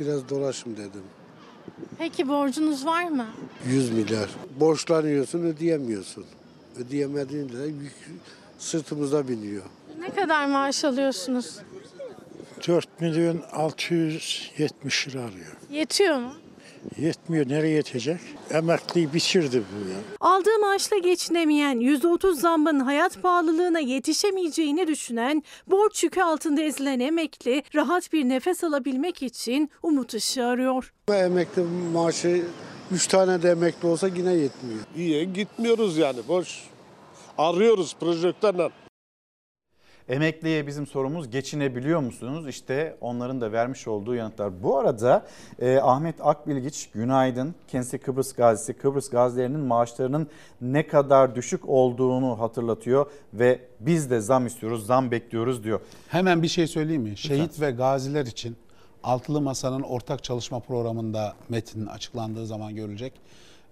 [0.00, 1.02] biraz dolaşım dedim.
[1.98, 3.26] Peki borcunuz var mı?
[3.66, 4.30] 100 milyar.
[4.60, 6.24] Borçlanıyorsun ödeyemiyorsun.
[6.76, 7.92] Ödeyemediğinde de yük
[8.58, 9.62] sırtımıza biniyor.
[9.98, 11.58] Ne kadar maaş alıyorsunuz?
[12.68, 15.56] 4 milyon 670 lira alıyor.
[15.70, 16.34] Yetiyor mu?
[16.98, 17.48] Yetmiyor.
[17.48, 18.20] Nereye yetecek?
[18.50, 19.96] Emekliyi bitirdi bu ya.
[20.20, 28.12] Aldığı maaşla geçinemeyen, %30 zammın hayat pahalılığına yetişemeyeceğini düşünen, borç yükü altında ezilen emekli rahat
[28.12, 30.92] bir nefes alabilmek için umut ışığı arıyor.
[31.08, 32.42] Emekli maaşı
[32.94, 34.80] 3 tane de emekli olsa yine yetmiyor.
[34.96, 36.64] İyi gitmiyoruz yani boş.
[37.38, 38.70] Arıyoruz projektörle.
[40.08, 42.48] Emekliye bizim sorumuz geçinebiliyor musunuz?
[42.48, 44.62] İşte onların da vermiş olduğu yanıtlar.
[44.62, 45.26] Bu arada
[45.58, 47.54] e, Ahmet Akbilgiç günaydın.
[47.68, 48.74] Kendisi Kıbrıs gazisi.
[48.74, 50.28] Kıbrıs gazilerinin maaşlarının
[50.60, 55.80] ne kadar düşük olduğunu hatırlatıyor ve biz de zam istiyoruz, zam bekliyoruz diyor.
[56.08, 57.16] Hemen bir şey söyleyeyim mi?
[57.16, 58.56] Şehit ve gaziler için
[59.04, 63.12] Altılı Masa'nın ortak çalışma programında metnin açıklandığı zaman görülecek.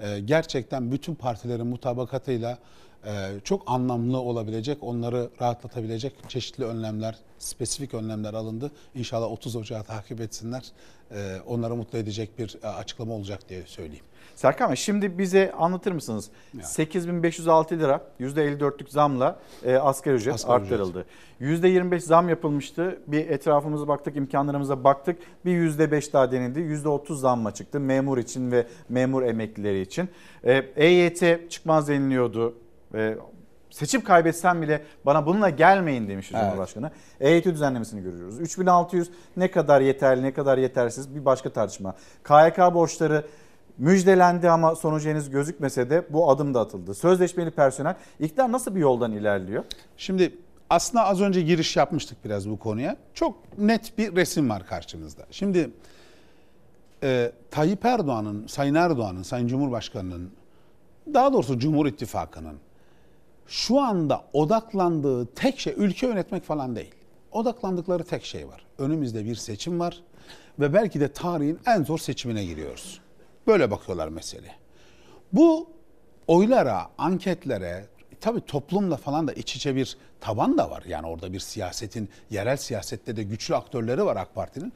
[0.00, 2.59] Ee, gerçekten bütün partilerin mutabakatıyla
[3.06, 3.10] e,
[3.44, 8.70] çok anlamlı olabilecek, onları rahatlatabilecek çeşitli önlemler, spesifik önlemler alındı.
[8.94, 10.64] İnşallah 30 Ocağı takip etsinler.
[11.10, 14.04] E, onları mutlu edecek bir e, açıklama olacak diye söyleyeyim.
[14.34, 16.30] Serkan Bey şimdi bize anlatır mısınız?
[16.62, 20.80] 8506 lira %54'lük zamla e, asgari ücret Asgari ücret.
[20.80, 21.06] arttırıldı.
[21.40, 22.98] %25 zam yapılmıştı.
[23.06, 25.18] Bir etrafımıza baktık, imkanlarımıza baktık.
[25.44, 26.60] Bir %5 daha denildi.
[26.60, 30.09] %30 zamma çıktı memur için ve memur emeklileri için.
[30.44, 32.54] E, EYT çıkmaz deniliyordu.
[32.94, 33.16] E,
[33.70, 36.42] seçim kaybetsem bile bana bununla gelmeyin demiş Evet.
[36.44, 36.90] Cumhurbaşkanı.
[37.20, 38.40] EYT düzenlemesini görüyoruz.
[38.40, 41.94] 3600 ne kadar yeterli ne kadar yetersiz bir başka tartışma.
[42.24, 43.24] KYK borçları
[43.78, 46.94] müjdelendi ama sonucu henüz gözükmese de bu adım da atıldı.
[46.94, 49.65] Sözleşmeli personel iktidar nasıl bir yoldan ilerliyor?
[49.97, 50.39] Şimdi
[50.70, 52.97] aslında az önce giriş yapmıştık biraz bu konuya.
[53.15, 55.27] Çok net bir resim var karşımızda.
[55.31, 55.70] Şimdi
[57.03, 60.31] e, Tayyip Erdoğan'ın, Sayın Erdoğan'ın, Sayın Cumhurbaşkanı'nın,
[61.15, 62.57] daha doğrusu Cumhur İttifakı'nın
[63.47, 66.94] şu anda odaklandığı tek şey ülke yönetmek falan değil.
[67.32, 68.65] Odaklandıkları tek şey var.
[68.78, 70.03] Önümüzde bir seçim var
[70.61, 73.01] ve belki de tarihin en zor seçimine giriyoruz.
[73.47, 74.55] Böyle bakıyorlar meseleye.
[75.32, 75.70] Bu
[76.27, 77.86] oylara, anketlere,
[78.20, 80.82] tabii toplumla falan da iç içe bir taban da var.
[80.89, 84.73] Yani orada bir siyasetin, yerel siyasette de güçlü aktörleri var AK Parti'nin.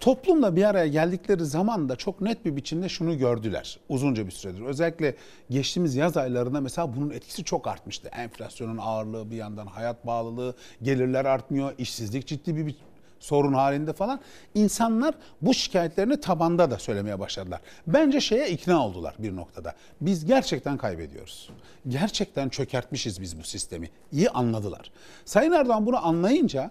[0.00, 4.60] Toplumla bir araya geldikleri zaman da çok net bir biçimde şunu gördüler uzunca bir süredir.
[4.60, 5.16] Özellikle
[5.50, 8.08] geçtiğimiz yaz aylarında mesela bunun etkisi çok artmıştı.
[8.08, 12.76] Enflasyonun ağırlığı bir yandan hayat bağlılığı, gelirler artmıyor, işsizlik ciddi bir
[13.22, 14.20] sorun halinde falan.
[14.54, 17.60] İnsanlar bu şikayetlerini tabanda da söylemeye başladılar.
[17.86, 19.74] Bence şeye ikna oldular bir noktada.
[20.00, 21.50] Biz gerçekten kaybediyoruz.
[21.88, 23.90] Gerçekten çökertmişiz biz bu sistemi.
[24.12, 24.90] İyi anladılar.
[25.24, 26.70] Sayın Erdoğan bunu anlayınca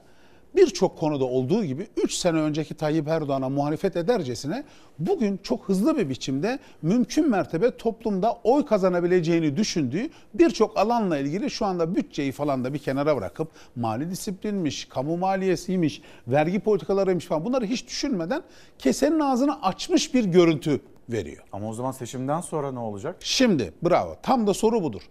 [0.56, 4.64] birçok konuda olduğu gibi 3 sene önceki Tayyip Erdoğan'a muhalefet edercesine
[5.00, 11.66] bugün çok hızlı bir biçimde mümkün mertebe toplumda oy kazanabileceğini düşündüğü birçok alanla ilgili şu
[11.66, 17.66] anda bütçeyi falan da bir kenara bırakıp mali disiplinmiş, kamu maliyesiymiş, vergi politikalarıymış falan bunları
[17.66, 18.44] hiç düşünmeden
[18.80, 21.44] kesenin ağzını açmış bir görüntü veriyor.
[21.52, 23.16] Ama o zaman seçimden sonra ne olacak?
[23.20, 25.02] Şimdi bravo tam da soru budur.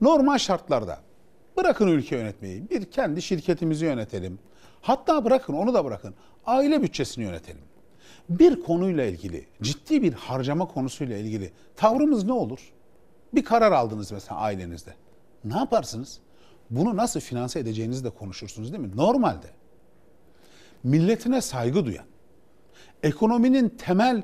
[0.00, 0.98] Normal şartlarda
[1.56, 4.38] bırakın ülke yönetmeyi bir kendi şirketimizi yönetelim.
[4.82, 6.14] Hatta bırakın onu da bırakın
[6.46, 7.62] aile bütçesini yönetelim.
[8.28, 12.72] Bir konuyla ilgili ciddi bir harcama konusuyla ilgili tavrımız ne olur?
[13.34, 14.94] Bir karar aldınız mesela ailenizde.
[15.44, 16.18] Ne yaparsınız?
[16.70, 18.96] Bunu nasıl finanse edeceğinizi de konuşursunuz değil mi?
[18.96, 19.46] Normalde
[20.84, 22.04] milletine saygı duyan,
[23.02, 24.22] ekonominin temel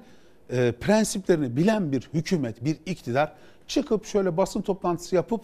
[0.50, 3.32] e, prensiplerini bilen bir hükümet, bir iktidar
[3.66, 5.40] çıkıp şöyle basın toplantısı yapıp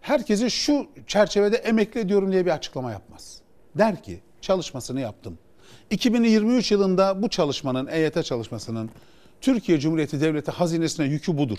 [0.00, 3.40] herkese şu çerçevede emekli ediyorum diye bir açıklama yapmaz.
[3.78, 5.38] Der ki çalışmasını yaptım.
[5.90, 8.90] 2023 yılında bu çalışmanın, EYT çalışmasının
[9.40, 11.58] Türkiye Cumhuriyeti Devleti hazinesine yükü budur.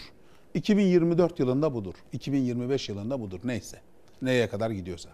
[0.54, 1.94] 2024 yılında budur.
[2.14, 3.40] 2025 yılında budur.
[3.44, 3.82] Neyse.
[4.22, 5.10] Neye kadar gidiyorsa.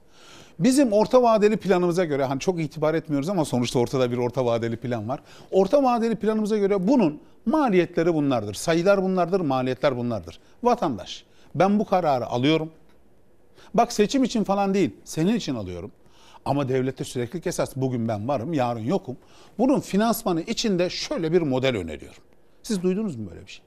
[0.59, 4.77] Bizim orta vadeli planımıza göre hani çok itibar etmiyoruz ama sonuçta ortada bir orta vadeli
[4.77, 5.19] plan var.
[5.51, 8.53] Orta vadeli planımıza göre bunun maliyetleri bunlardır.
[8.53, 10.39] Sayılar bunlardır, maliyetler bunlardır.
[10.63, 11.25] Vatandaş
[11.55, 12.71] ben bu kararı alıyorum.
[13.73, 15.91] Bak seçim için falan değil, senin için alıyorum.
[16.45, 17.75] Ama devlette süreklilik esas.
[17.75, 19.17] Bugün ben varım, yarın yokum.
[19.59, 22.23] Bunun finansmanı içinde şöyle bir model öneriyorum.
[22.63, 23.65] Siz duydunuz mu böyle bir şey?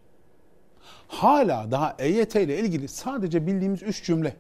[1.08, 4.36] Hala daha EYT ile ilgili sadece bildiğimiz üç cümle.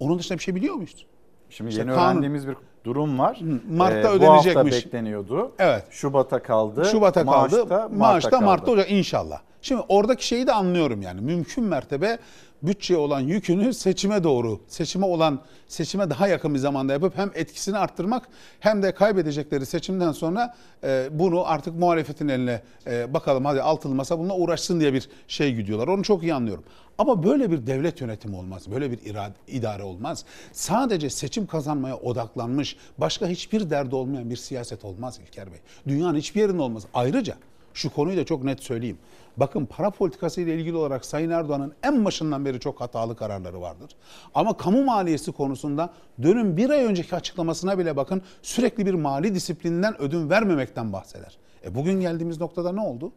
[0.00, 1.06] Onun dışında bir şey biliyor muyuz?
[1.50, 3.40] Şimdi İşte yeni kanun- öğrendiğimiz bir durum var.
[3.70, 4.56] Mart'ta Ee, Bu ödenecekmiş.
[4.56, 5.52] hafta bekleniyordu.
[5.58, 5.84] Evet.
[5.90, 6.84] Şubat'a kaldı.
[6.84, 7.64] Şubat'a kaldı.
[7.66, 8.70] Maaşta Mart'ta Mart'ta kaldı.
[8.70, 9.40] olacak inşallah.
[9.62, 11.20] Şimdi oradaki şeyi de anlıyorum yani.
[11.20, 12.18] Mümkün mertebe
[12.62, 17.78] bütçeye olan yükünü seçime doğru, seçime olan, seçime daha yakın bir zamanda yapıp hem etkisini
[17.78, 18.28] arttırmak
[18.60, 20.54] hem de kaybedecekleri seçimden sonra
[20.84, 25.54] e, bunu artık muhalefetin eline e, bakalım hadi altılı masa bununla uğraşsın diye bir şey
[25.54, 25.88] gidiyorlar.
[25.88, 26.64] Onu çok iyi anlıyorum.
[26.98, 28.70] Ama böyle bir devlet yönetimi olmaz.
[28.70, 30.24] Böyle bir irade, idare olmaz.
[30.52, 35.58] Sadece seçim kazanmaya odaklanmış, başka hiçbir derdi olmayan bir siyaset olmaz İlker Bey.
[35.88, 36.86] Dünyanın hiçbir yerinde olmaz.
[36.94, 37.36] Ayrıca
[37.74, 38.98] şu konuyu da çok net söyleyeyim.
[39.40, 43.90] Bakın para politikası ile ilgili olarak Sayın Erdoğan'ın en başından beri çok hatalı kararları vardır.
[44.34, 45.90] Ama kamu maliyesi konusunda
[46.22, 51.38] dönün bir ay önceki açıklamasına bile bakın sürekli bir mali disiplininden ödün vermemekten bahseder.
[51.64, 53.12] E bugün geldiğimiz noktada ne oldu?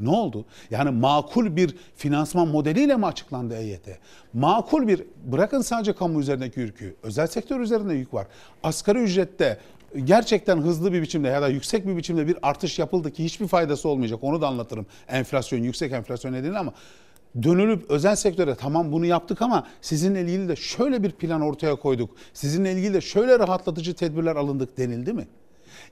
[0.00, 0.44] Ne oldu?
[0.70, 3.88] Yani makul bir finansman modeliyle mi açıklandı EYT?
[4.32, 8.26] Makul bir, bırakın sadece kamu üzerindeki yükü, özel sektör üzerinde yük var.
[8.62, 9.58] Asgari ücrette
[10.04, 13.88] gerçekten hızlı bir biçimde ya da yüksek bir biçimde bir artış yapıldı ki hiçbir faydası
[13.88, 14.18] olmayacak.
[14.22, 14.86] Onu da anlatırım.
[15.08, 16.72] Enflasyon, yüksek enflasyon nedeniyle ama
[17.42, 22.16] dönülüp özel sektöre tamam bunu yaptık ama sizinle ilgili de şöyle bir plan ortaya koyduk.
[22.32, 25.28] Sizinle ilgili de şöyle rahatlatıcı tedbirler alındık denildi mi?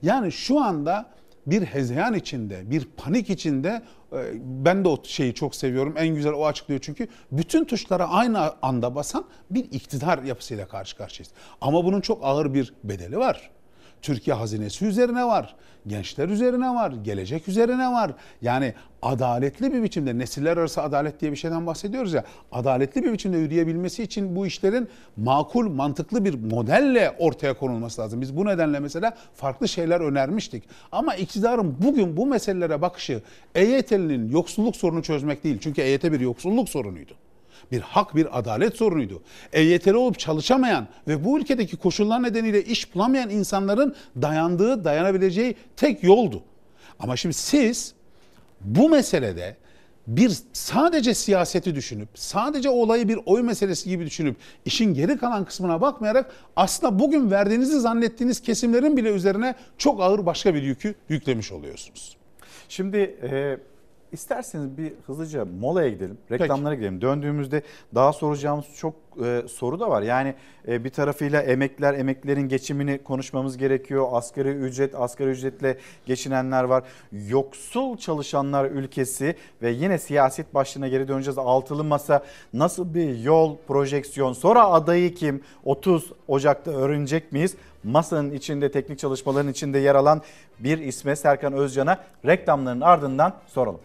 [0.01, 1.17] Yani şu anda
[1.47, 3.81] bir hezeyan içinde, bir panik içinde
[4.13, 5.93] e, ben de o şeyi çok seviyorum.
[5.97, 11.33] En güzel o açıklıyor çünkü bütün tuşlara aynı anda basan bir iktidar yapısıyla karşı karşıyayız.
[11.61, 13.49] Ama bunun çok ağır bir bedeli var.
[14.07, 15.55] Türkiye hazinesi üzerine var,
[15.87, 18.11] gençler üzerine var, gelecek üzerine var.
[18.41, 22.23] Yani adaletli bir biçimde nesiller arası adalet diye bir şeyden bahsediyoruz ya.
[22.51, 28.21] Adaletli bir biçimde yürüyebilmesi için bu işlerin makul, mantıklı bir modelle ortaya konulması lazım.
[28.21, 30.63] Biz bu nedenle mesela farklı şeyler önermiştik.
[30.91, 33.21] Ama iktidarın bugün bu meselelere bakışı
[33.55, 35.57] EYT'linin yoksulluk sorunu çözmek değil.
[35.61, 37.13] Çünkü EYT bir yoksulluk sorunuydu
[37.71, 39.21] bir hak, bir adalet sorunuydu.
[39.53, 46.43] EYT'li olup çalışamayan ve bu ülkedeki koşullar nedeniyle iş bulamayan insanların dayandığı, dayanabileceği tek yoldu.
[46.99, 47.93] Ama şimdi siz
[48.61, 49.55] bu meselede
[50.07, 54.35] bir sadece siyaseti düşünüp, sadece olayı bir oy meselesi gibi düşünüp
[54.65, 60.55] işin geri kalan kısmına bakmayarak aslında bugün verdiğinizi zannettiğiniz kesimlerin bile üzerine çok ağır başka
[60.55, 62.17] bir yükü yüklemiş oluyorsunuz.
[62.69, 63.57] Şimdi e,
[64.11, 67.01] isterseniz bir hızlıca molaya gidelim, reklamlara gidelim.
[67.01, 67.61] Döndüğümüzde
[67.95, 70.01] daha soracağımız çok e, soru da var.
[70.01, 70.35] Yani
[70.67, 74.07] e, bir tarafıyla emekliler, emeklilerin geçimini konuşmamız gerekiyor.
[74.11, 76.83] Asgari ücret, asgari ücretle geçinenler var.
[77.11, 81.37] Yoksul çalışanlar ülkesi ve yine siyaset başlığına geri döneceğiz.
[81.37, 82.23] Altılı masa
[82.53, 85.41] nasıl bir yol, projeksiyon, sonra adayı kim?
[85.65, 87.55] 30 Ocak'ta öğrenecek miyiz?
[87.83, 90.21] Masanın içinde, teknik çalışmaların içinde yer alan
[90.59, 93.79] bir isme Serkan Özcan'a reklamların ardından soralım.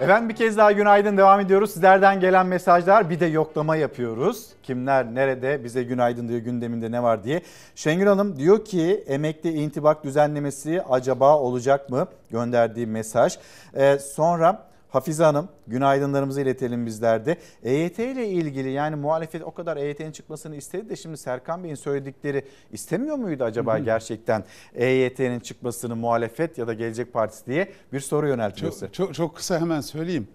[0.00, 1.70] Efendim bir kez daha günaydın devam ediyoruz.
[1.70, 4.46] Sizlerden gelen mesajlar bir de yoklama yapıyoruz.
[4.62, 7.42] Kimler nerede bize günaydın diyor gündeminde ne var diye.
[7.74, 12.06] Şengül Hanım diyor ki emekli intibak düzenlemesi acaba olacak mı?
[12.30, 13.38] Gönderdiği mesaj.
[13.76, 17.36] Ee, sonra Hafize Hanım günaydınlarımızı iletelim bizler de.
[17.62, 22.44] EYT ile ilgili yani muhalefet o kadar EYT'nin çıkmasını istedi de şimdi Serkan Bey'in söyledikleri
[22.72, 24.44] istemiyor muydu acaba gerçekten
[24.74, 28.86] EYT'nin çıkmasını muhalefet ya da Gelecek Partisi diye bir soru yöneltiyor size.
[28.86, 30.28] Çok, çok, çok kısa hemen söyleyeyim.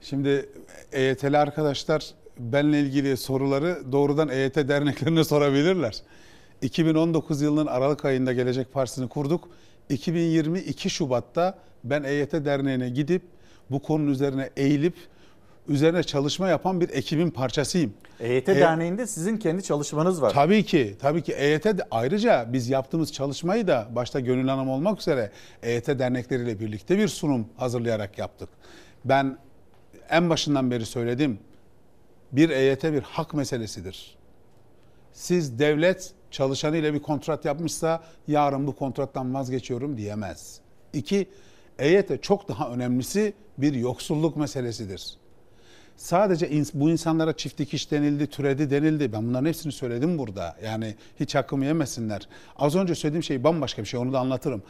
[0.00, 0.48] Şimdi
[0.92, 6.02] EYT'li arkadaşlar benle ilgili soruları doğrudan EYT derneklerine sorabilirler.
[6.62, 9.48] 2019 yılının Aralık ayında Gelecek Partisi'ni kurduk.
[9.88, 13.22] 2022 Şubat'ta ben EYT derneğine gidip
[13.70, 14.94] bu konunun üzerine eğilip
[15.68, 17.94] üzerine çalışma yapan bir ekibin parçasıyım.
[18.20, 20.32] EYT E- Derneği'nde sizin kendi çalışmanız var.
[20.32, 25.00] Tabii ki, tabii ki EYT de ayrıca biz yaptığımız çalışmayı da başta Gönül Hanım olmak
[25.00, 25.30] üzere
[25.62, 28.48] EYT dernekleriyle birlikte bir sunum hazırlayarak yaptık.
[29.04, 29.38] Ben
[30.10, 31.38] en başından beri söyledim.
[32.32, 34.16] Bir EYT bir hak meselesidir.
[35.12, 40.60] Siz devlet çalışanıyla bir kontrat yapmışsa yarın bu kontrattan vazgeçiyorum diyemez.
[40.92, 41.28] İki,
[41.78, 43.32] EYT çok daha önemlisi
[43.62, 45.14] bir yoksulluk meselesidir.
[45.96, 49.12] Sadece ins- bu insanlara çift dikiş denildi, türedi denildi.
[49.12, 50.56] Ben bunların hepsini söyledim burada.
[50.64, 52.28] Yani hiç hakkımı yemesinler.
[52.56, 54.00] Az önce söylediğim şey bambaşka bir şey.
[54.00, 54.62] Onu da anlatırım.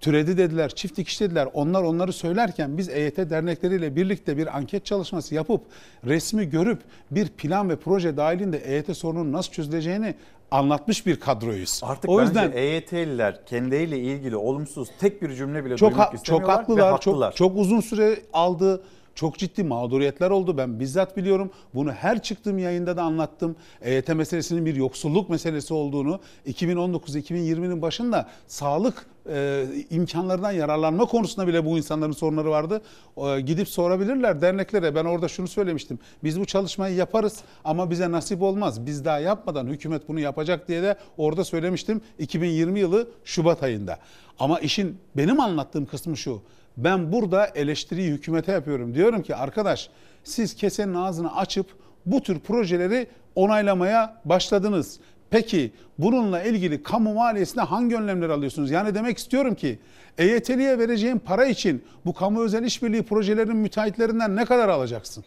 [0.00, 1.48] Türedi dediler, çift dikiş dediler.
[1.52, 5.62] Onlar onları söylerken biz EYT dernekleriyle birlikte bir anket çalışması yapıp
[6.04, 10.14] resmi görüp bir plan ve proje dahilinde EYT sorunun nasıl çözüleceğini
[10.50, 11.80] anlatmış bir kadroyuz.
[11.84, 16.14] Artık o yüzden EYT'liler kendileriyle ilgili olumsuz tek bir cümle bile çok duymak ha- çok
[16.20, 16.90] istemiyorlar ve haklılar.
[16.92, 17.32] haklılar.
[17.32, 18.82] Çok çok uzun süre aldı.
[19.18, 20.58] Çok ciddi mağduriyetler oldu.
[20.58, 21.50] Ben bizzat biliyorum.
[21.74, 23.56] Bunu her çıktığım yayında da anlattım.
[23.82, 31.78] EYT meselesinin bir yoksulluk meselesi olduğunu 2019-2020'nin başında sağlık e, imkanlarından yararlanma konusunda bile bu
[31.78, 32.82] insanların sorunları vardı.
[33.16, 34.94] E, gidip sorabilirler derneklere.
[34.94, 35.98] Ben orada şunu söylemiştim.
[36.24, 38.86] Biz bu çalışmayı yaparız ama bize nasip olmaz.
[38.86, 43.98] Biz daha yapmadan hükümet bunu yapacak diye de orada söylemiştim 2020 yılı Şubat ayında.
[44.38, 46.42] Ama işin benim anlattığım kısmı şu.
[46.78, 48.94] Ben burada eleştiriyi hükümete yapıyorum.
[48.94, 49.90] Diyorum ki arkadaş
[50.24, 51.66] siz kesenin ağzını açıp
[52.06, 55.00] bu tür projeleri onaylamaya başladınız.
[55.30, 58.70] Peki bununla ilgili kamu maliyesine hangi önlemler alıyorsunuz?
[58.70, 59.78] Yani demek istiyorum ki
[60.18, 65.24] EYT'liye vereceğin para için bu kamu özel işbirliği projelerinin müteahhitlerinden ne kadar alacaksın?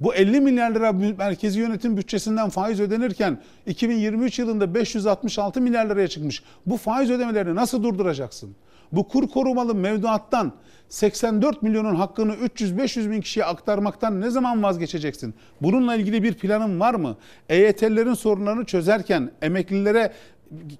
[0.00, 6.42] Bu 50 milyar lira merkezi yönetim bütçesinden faiz ödenirken 2023 yılında 566 milyar liraya çıkmış.
[6.66, 8.56] Bu faiz ödemelerini nasıl durduracaksın?
[8.92, 10.52] Bu kur korumalı mevduattan
[10.88, 15.34] 84 milyonun hakkını 300-500 bin kişiye aktarmaktan ne zaman vazgeçeceksin?
[15.62, 17.16] Bununla ilgili bir planın var mı?
[17.48, 20.12] EYT'lilerin sorunlarını çözerken emeklilere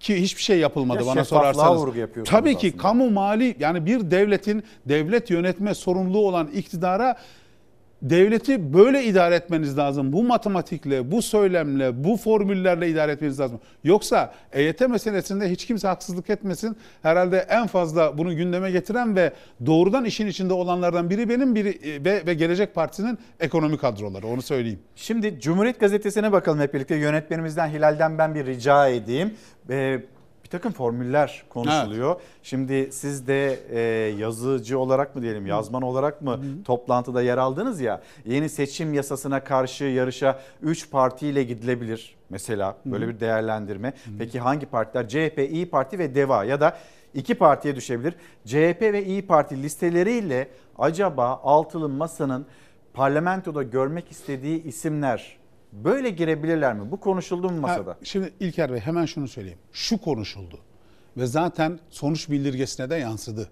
[0.00, 1.80] ki hiçbir şey yapılmadı Ya bana sorarsanız.
[2.24, 2.82] Tabii ki aslında.
[2.82, 7.16] kamu mali yani bir devletin devlet yönetme sorumluluğu olan iktidara
[8.02, 10.12] devleti böyle idare etmeniz lazım.
[10.12, 13.60] Bu matematikle, bu söylemle, bu formüllerle idare etmeniz lazım.
[13.84, 16.76] Yoksa EYT meselesinde hiç kimse haksızlık etmesin.
[17.02, 19.32] Herhalde en fazla bunu gündeme getiren ve
[19.66, 24.42] doğrudan işin içinde olanlardan biri benim biri e, ve, ve Gelecek Partisi'nin ekonomi kadroları onu
[24.42, 24.80] söyleyeyim.
[24.96, 26.96] Şimdi Cumhuriyet Gazetesi'ne bakalım hep birlikte.
[26.96, 29.34] Yönetmenimizden Hilal'den ben bir rica edeyim.
[29.70, 30.00] Ee,
[30.48, 32.20] bir takım formüller konuşuluyor.
[32.42, 33.80] Şimdi siz de e,
[34.18, 38.00] yazıcı olarak mı diyelim, yazman olarak mı toplantıda yer aldınız ya.
[38.24, 43.92] Yeni seçim yasasına karşı yarışa 3 partiyle gidilebilir mesela böyle bir değerlendirme.
[44.18, 45.08] Peki hangi partiler?
[45.08, 46.76] CHP, İyi Parti ve DEVA ya da
[47.14, 48.14] iki partiye düşebilir.
[48.46, 50.48] CHP ve İyi Parti listeleriyle
[50.78, 52.46] acaba altılı masanın
[52.94, 55.38] parlamentoda görmek istediği isimler
[55.72, 56.90] böyle girebilirler mi?
[56.90, 57.90] Bu konuşuldu mu masada?
[57.90, 59.58] Ha, şimdi İlker Bey hemen şunu söyleyeyim.
[59.72, 60.58] Şu konuşuldu
[61.16, 63.50] ve zaten sonuç bildirgesine de yansıdı.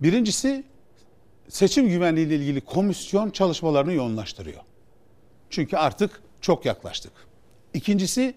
[0.00, 0.64] Birincisi
[1.48, 4.60] seçim güvenliği ile ilgili komisyon çalışmalarını yoğunlaştırıyor.
[5.50, 7.12] Çünkü artık çok yaklaştık.
[7.74, 8.34] İkincisi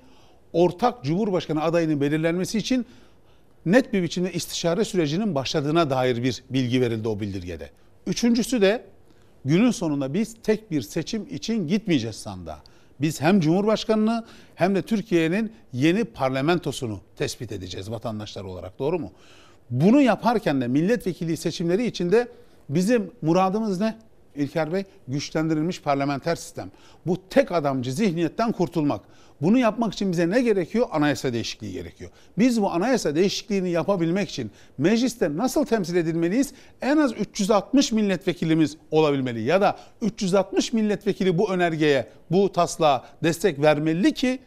[0.53, 2.85] ortak Cumhurbaşkanı adayının belirlenmesi için
[3.65, 7.69] net bir biçimde istişare sürecinin başladığına dair bir bilgi verildi o bildirgede.
[8.07, 8.85] Üçüncüsü de
[9.45, 12.59] günün sonunda biz tek bir seçim için gitmeyeceğiz sandığa.
[13.01, 19.11] Biz hem Cumhurbaşkanını hem de Türkiye'nin yeni parlamentosunu tespit edeceğiz vatandaşlar olarak doğru mu?
[19.69, 22.27] Bunu yaparken de milletvekili seçimleri içinde
[22.69, 23.97] bizim muradımız ne?
[24.35, 26.71] İlker Bey güçlendirilmiş parlamenter sistem.
[27.07, 29.01] Bu tek adamcı zihniyetten kurtulmak.
[29.41, 30.87] Bunu yapmak için bize ne gerekiyor?
[30.91, 32.11] Anayasa değişikliği gerekiyor.
[32.37, 36.53] Biz bu anayasa değişikliğini yapabilmek için mecliste nasıl temsil edilmeliyiz?
[36.81, 44.13] En az 360 milletvekilimiz olabilmeli ya da 360 milletvekili bu önergeye, bu taslağa destek vermeli
[44.13, 44.39] ki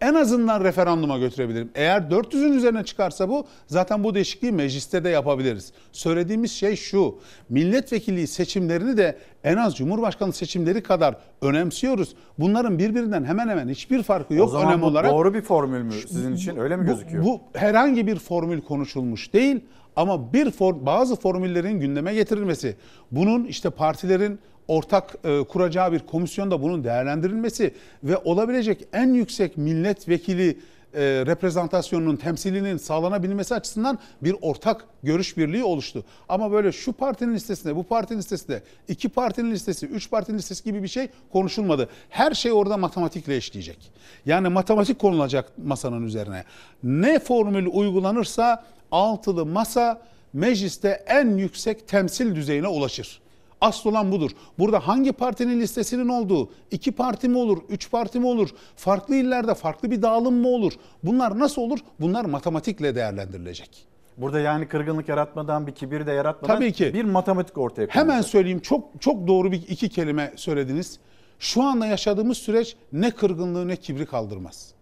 [0.00, 1.70] en azından referanduma götürebilirim.
[1.74, 5.72] Eğer 400'ün üzerine çıkarsa bu zaten bu değişikliği mecliste de yapabiliriz.
[5.92, 7.18] Söylediğimiz şey şu.
[7.48, 12.14] Milletvekili seçimlerini de en az Cumhurbaşkanı seçimleri kadar önemsiyoruz.
[12.38, 15.12] Bunların birbirinden hemen hemen hiçbir farkı yok o zaman önem bu olarak.
[15.12, 17.24] doğru bir formül mü sizin için öyle mi Bu- gözüküyor?
[17.24, 19.60] Bu, herhangi bir formül konuşulmuş değil
[19.96, 22.76] ama bir for, bazı formüllerin gündeme getirilmesi,
[23.10, 24.38] bunun işte partilerin
[24.68, 27.74] ortak e, kuracağı bir komisyonda bunun değerlendirilmesi
[28.04, 30.58] ve olabilecek en yüksek milletvekili
[30.94, 36.04] e, reprezentasyonunun temsilinin sağlanabilmesi açısından bir ortak görüş birliği oluştu.
[36.28, 40.82] Ama böyle şu partinin listesinde, bu partinin listesinde, iki partinin listesi, üç partinin listesi gibi
[40.82, 41.88] bir şey konuşulmadı.
[42.08, 43.92] Her şey orada matematikle işleyecek.
[44.26, 46.44] Yani matematik konulacak masanın üzerine.
[46.82, 53.20] Ne formül uygulanırsa altılı masa mecliste en yüksek temsil düzeyine ulaşır.
[53.60, 54.30] Asıl olan budur.
[54.58, 59.54] Burada hangi partinin listesinin olduğu, iki parti mi olur, üç parti mi olur, farklı illerde
[59.54, 60.72] farklı bir dağılım mı olur?
[61.02, 61.78] Bunlar nasıl olur?
[62.00, 63.86] Bunlar matematikle değerlendirilecek.
[64.16, 66.94] Burada yani kırgınlık yaratmadan bir kibir de yaratmadan Tabii ki.
[66.94, 67.96] bir matematik ortaya konulacak.
[67.96, 70.98] Hemen söyleyeyim çok çok doğru bir iki kelime söylediniz.
[71.38, 74.74] Şu anda yaşadığımız süreç ne kırgınlığı ne kibri kaldırmaz.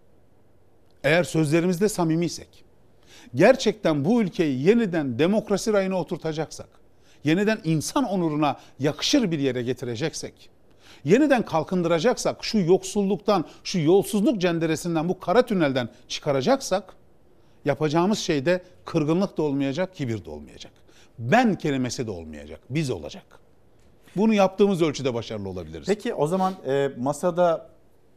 [1.04, 2.64] Eğer sözlerimizde samimiysek,
[3.34, 6.68] gerçekten bu ülkeyi yeniden demokrasi rayına oturtacaksak,
[7.24, 10.50] yeniden insan onuruna yakışır bir yere getireceksek,
[11.04, 16.94] yeniden kalkındıracaksak, şu yoksulluktan, şu yolsuzluk cenderesinden, bu kara tünelden çıkaracaksak,
[17.64, 20.72] yapacağımız şey de kırgınlık da olmayacak, kibir de olmayacak.
[21.18, 23.40] Ben kelimesi de olmayacak, biz olacak.
[24.16, 25.86] Bunu yaptığımız ölçüde başarılı olabiliriz.
[25.86, 27.70] Peki o zaman e, masada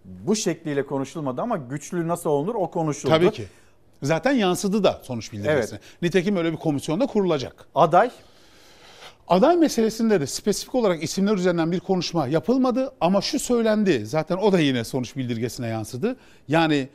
[0.06, 3.10] bu şekliyle konuşulmadı ama güçlü nasıl olunur o konuşuldu.
[3.10, 3.46] Tabii ki.
[4.04, 5.80] Zaten yansıdı da sonuç bildirgesine.
[6.02, 7.68] Nitekim öyle bir komisyonda kurulacak.
[7.76, 8.12] Aday?
[9.32, 14.06] Aday meselesinde de spesifik olarak isimler üzerinden bir konuşma yapılmadı ama şu söylendi.
[14.06, 16.16] Zaten o da yine sonuç bildirgesine yansıdı.
[16.48, 16.90] Yani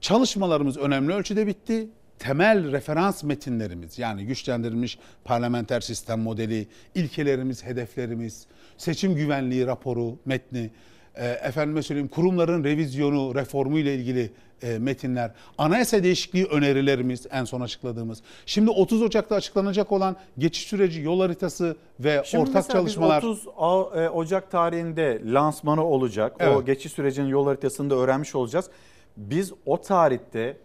[0.00, 1.88] çalışmalarımız önemli ölçüde bitti.
[2.18, 8.46] Temel referans metinlerimiz yani güçlendirilmiş parlamenter sistem modeli, ilkelerimiz, hedeflerimiz,
[8.76, 10.70] seçim güvenliği raporu, metni,
[11.14, 14.30] e, efendime söyleyeyim kurumların revizyonu, reformu ile ilgili
[14.62, 18.22] e, metinler, anayasa değişikliği önerilerimiz en son açıkladığımız.
[18.46, 24.00] Şimdi 30 Ocak'ta açıklanacak olan geçiş süreci, yol haritası ve Şimdi ortak çalışmalar 30 A-
[24.02, 26.36] e, Ocak tarihinde lansmanı olacak.
[26.40, 26.66] O Evet.
[26.66, 28.70] geçiş sürecinin yol haritasını da öğrenmiş olacağız.
[29.16, 30.56] Biz o tarihte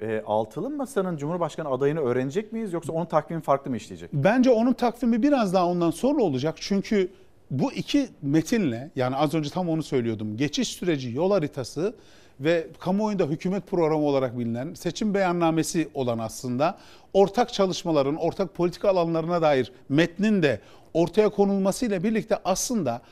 [0.00, 4.10] e, altılı masanın Cumhurbaşkanı adayını öğrenecek miyiz yoksa onun takvimi farklı mı işleyecek?
[4.12, 6.56] Bence onun takvimi biraz daha ondan sonra olacak.
[6.60, 7.10] Çünkü
[7.50, 10.36] bu iki metinle yani az önce tam onu söylüyordum.
[10.36, 11.94] Geçiş süreci yol haritası
[12.40, 16.78] ve kamuoyunda hükümet programı olarak bilinen seçim beyannamesi olan aslında
[17.12, 20.60] ortak çalışmaların, ortak politika alanlarına dair metnin de
[20.94, 23.02] ortaya konulmasıyla birlikte aslında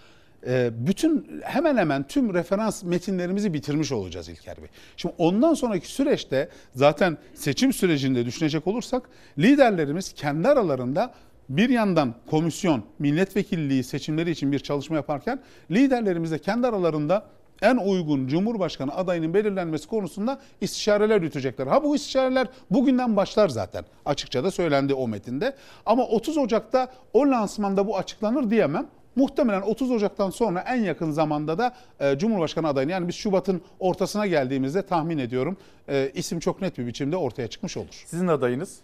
[0.46, 4.68] e, bütün hemen hemen tüm referans metinlerimizi bitirmiş olacağız İlker Bey.
[4.96, 9.08] Şimdi ondan sonraki süreçte zaten seçim sürecinde düşünecek olursak
[9.38, 11.14] liderlerimiz kendi aralarında
[11.48, 17.26] bir yandan komisyon milletvekilliği seçimleri için bir çalışma yaparken liderlerimiz de kendi aralarında
[17.62, 21.66] en uygun Cumhurbaşkanı adayının belirlenmesi konusunda istişareler yürütecekler.
[21.66, 23.84] Ha bu istişareler bugünden başlar zaten.
[24.04, 25.54] Açıkça da söylendi o metinde.
[25.86, 28.86] Ama 30 Ocak'ta o lansmanda bu açıklanır diyemem.
[29.16, 34.26] Muhtemelen 30 Ocak'tan sonra en yakın zamanda da e, Cumhurbaşkanı adayını yani biz Şubat'ın ortasına
[34.26, 35.56] geldiğimizde tahmin ediyorum
[35.88, 38.04] e, isim çok net bir biçimde ortaya çıkmış olur.
[38.06, 38.78] Sizin adayınız?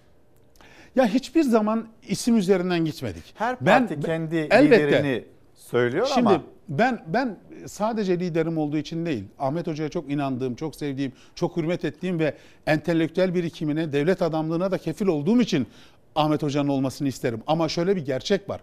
[0.97, 3.35] Ya hiçbir zaman isim üzerinden gitmedik.
[3.35, 5.24] Her parti kendi liderini
[5.73, 9.24] söylüyor Şimdi ama ben ben sadece liderim olduğu için değil.
[9.39, 12.35] Ahmet Hoca'ya çok inandığım, çok sevdiğim, çok hürmet ettiğim ve
[12.66, 15.66] entelektüel birikimine, devlet adamlığına da kefil olduğum için
[16.15, 17.43] Ahmet Hoca'nın olmasını isterim.
[17.47, 18.61] Ama şöyle bir gerçek var.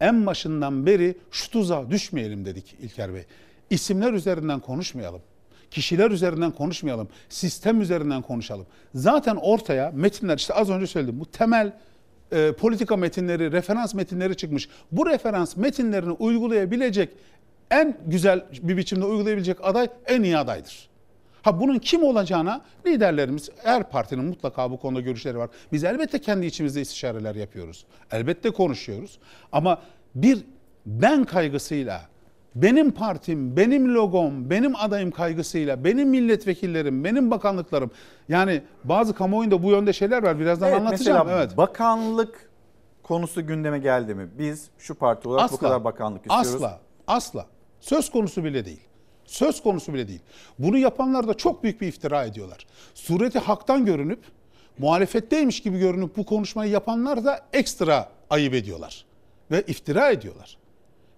[0.00, 3.24] En başından beri şu tuzağa düşmeyelim dedik İlker Bey.
[3.70, 5.20] İsimler üzerinden konuşmayalım.
[5.70, 7.08] Kişiler üzerinden konuşmayalım.
[7.28, 8.66] Sistem üzerinden konuşalım.
[8.94, 11.20] Zaten ortaya metinler işte az önce söyledim.
[11.20, 11.72] Bu temel
[12.32, 14.68] e, politika metinleri, referans metinleri çıkmış.
[14.92, 17.08] Bu referans metinlerini uygulayabilecek
[17.70, 20.88] en güzel bir biçimde uygulayabilecek aday en iyi adaydır.
[21.42, 25.50] Ha bunun kim olacağına liderlerimiz her partinin mutlaka bu konuda görüşleri var.
[25.72, 27.84] Biz elbette kendi içimizde istişareler yapıyoruz.
[28.12, 29.18] Elbette konuşuyoruz.
[29.52, 29.82] Ama
[30.14, 30.38] bir
[30.86, 32.02] ben kaygısıyla
[32.54, 37.90] benim partim, benim logom, benim adayım kaygısıyla, benim milletvekillerim, benim bakanlıklarım
[38.28, 40.38] yani bazı kamuoyunda bu yönde şeyler var.
[40.38, 41.26] Birazdan evet, anlatacağım.
[41.26, 41.56] mesela evet.
[41.56, 42.50] bakanlık
[43.02, 44.28] konusu gündeme geldi mi?
[44.38, 46.54] Biz şu parti olarak bu kadar bakanlık istiyoruz.
[46.54, 47.46] Asla, asla.
[47.80, 48.80] Söz konusu bile değil.
[49.24, 50.20] Söz konusu bile değil.
[50.58, 52.66] Bunu yapanlar da çok büyük bir iftira ediyorlar.
[52.94, 54.20] Sureti haktan görünüp,
[54.78, 59.04] muhalefetteymiş gibi görünüp bu konuşmayı yapanlar da ekstra ayıp ediyorlar.
[59.50, 60.57] Ve iftira ediyorlar.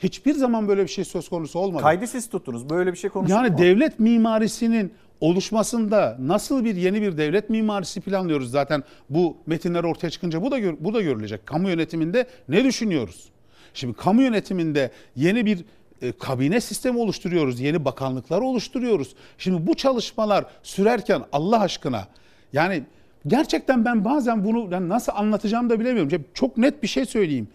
[0.03, 1.83] Hiçbir zaman böyle bir şey söz konusu olmadı.
[1.83, 2.71] Kaydı siz tuttunuz.
[2.71, 3.59] Böyle bir şey konuştuk Yani mu?
[3.59, 10.43] devlet mimarisinin oluşmasında nasıl bir yeni bir devlet mimarisi planlıyoruz zaten bu metinler ortaya çıkınca
[10.43, 11.47] bu da gör- bu da görülecek.
[11.47, 13.29] Kamu yönetiminde ne düşünüyoruz?
[13.75, 15.65] Şimdi kamu yönetiminde yeni bir
[16.03, 19.15] e, kabine sistemi oluşturuyoruz, yeni bakanlıklar oluşturuyoruz.
[19.39, 22.07] Şimdi bu çalışmalar sürerken Allah aşkına
[22.53, 22.83] yani
[23.27, 26.25] gerçekten ben bazen bunu yani nasıl anlatacağımı da bilemiyorum.
[26.35, 27.49] Çok net bir şey söyleyeyim.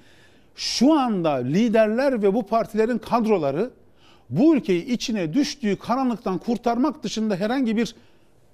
[0.55, 3.71] Şu anda liderler ve bu partilerin kadroları
[4.29, 7.95] bu ülkeyi içine düştüğü karanlıktan kurtarmak dışında herhangi bir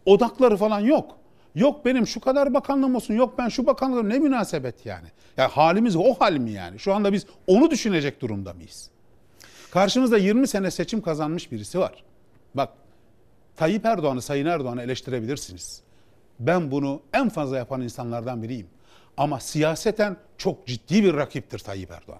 [0.05, 1.17] odakları falan yok.
[1.55, 5.07] Yok benim şu kadar bakanlığım olsun, yok ben şu bakanlığım ne münasebet yani.
[5.37, 6.79] Ya halimiz o hal mi yani?
[6.79, 8.89] Şu anda biz onu düşünecek durumda mıyız?
[9.71, 12.03] Karşımızda 20 sene seçim kazanmış birisi var.
[12.55, 12.69] Bak
[13.55, 15.81] Tayyip Erdoğan'ı, Sayın Erdoğan'ı eleştirebilirsiniz.
[16.39, 18.67] Ben bunu en fazla yapan insanlardan biriyim.
[19.21, 22.19] Ama siyaseten çok ciddi bir rakiptir Tayyip Erdoğan.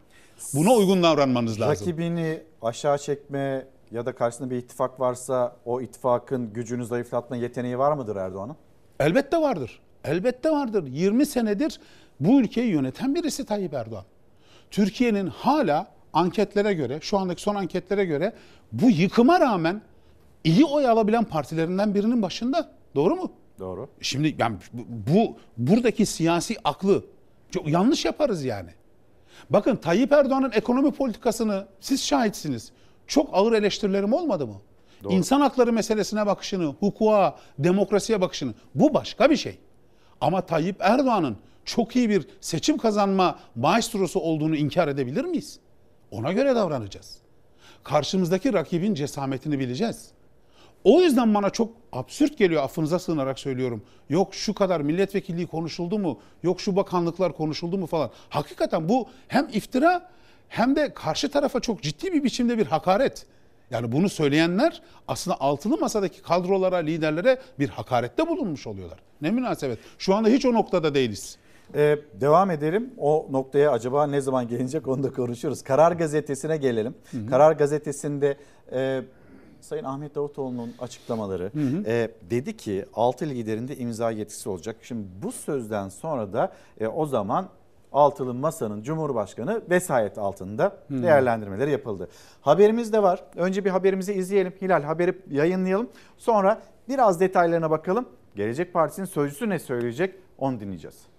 [0.54, 1.88] Buna uygun davranmanız lazım.
[1.88, 7.92] Rakibini aşağı çekme ya da karşısında bir ittifak varsa o ittifakın gücünü zayıflatma yeteneği var
[7.92, 8.56] mıdır Erdoğan'ın?
[9.00, 9.80] Elbette vardır.
[10.04, 10.88] Elbette vardır.
[10.88, 11.80] 20 senedir
[12.20, 14.06] bu ülkeyi yöneten birisi Tayyip Erdoğan.
[14.72, 18.34] Türkiye'nin hala anketlere göre, şu andaki son anketlere göre
[18.72, 19.82] bu yıkıma rağmen
[20.44, 22.72] iyi oy alabilen partilerinden birinin başında.
[22.96, 23.32] Doğru mu?
[23.60, 23.90] Doğru.
[24.02, 24.84] Şimdi yani bu,
[25.14, 27.06] bu buradaki siyasi aklı
[27.52, 28.70] çok yanlış yaparız yani.
[29.50, 32.72] Bakın Tayyip Erdoğan'ın ekonomi politikasını siz şahitsiniz.
[33.08, 34.62] Çok ağır eleştirilerim olmadı mı?
[35.04, 35.14] Doğru.
[35.14, 39.60] İnsan hakları meselesine bakışını, hukuka, demokrasiye bakışını bu başka bir şey.
[40.22, 45.60] Ama Tayyip Erdoğan'ın çok iyi bir seçim kazanma maestrosu olduğunu inkar edebilir miyiz?
[46.12, 47.18] Ona göre davranacağız.
[47.84, 50.12] Karşımızdaki rakibin cesametini bileceğiz.
[50.84, 53.82] O yüzden bana çok absürt geliyor affınıza sığınarak söylüyorum.
[54.10, 56.20] Yok şu kadar milletvekilliği konuşuldu mu?
[56.44, 58.10] Yok şu bakanlıklar konuşuldu mu falan.
[58.30, 60.10] Hakikaten bu hem iftira
[60.50, 63.26] hem de karşı tarafa çok ciddi bir biçimde bir hakaret.
[63.72, 69.00] Yani bunu söyleyenler aslında altılı masadaki kadrolara, liderlere bir hakarette bulunmuş oluyorlar.
[69.22, 69.80] Ne münasebet.
[69.98, 71.38] Şu anda hiç o noktada değiliz.
[71.76, 72.94] Ee, devam edelim.
[72.98, 75.62] O noktaya acaba ne zaman gelinecek onu da konuşuruz.
[75.62, 76.96] Karar Gazetesi'ne gelelim.
[77.30, 78.38] Karar Gazetesi'nde
[78.74, 79.02] e,
[79.62, 81.52] Sayın Ahmet Davutoğlu'nun açıklamaları
[81.86, 84.76] e, dedi ki 6 liderinde imza yetkisi olacak.
[84.82, 87.50] Şimdi bu sözden sonra da e, o zaman
[87.94, 91.04] Altılı Masa'nın Cumhurbaşkanı vesayet altında Hı.
[91.04, 92.08] değerlendirmeleri yapıldı.
[92.42, 93.24] Haberimiz de var.
[93.36, 94.54] Önce bir haberimizi izleyelim.
[94.62, 95.90] Hilal haberi yayınlayalım.
[96.18, 98.06] Sonra biraz detaylarına bakalım.
[98.36, 101.11] Gelecek Partisi'nin sözcüsü ne söyleyecek onu dinleyeceğiz.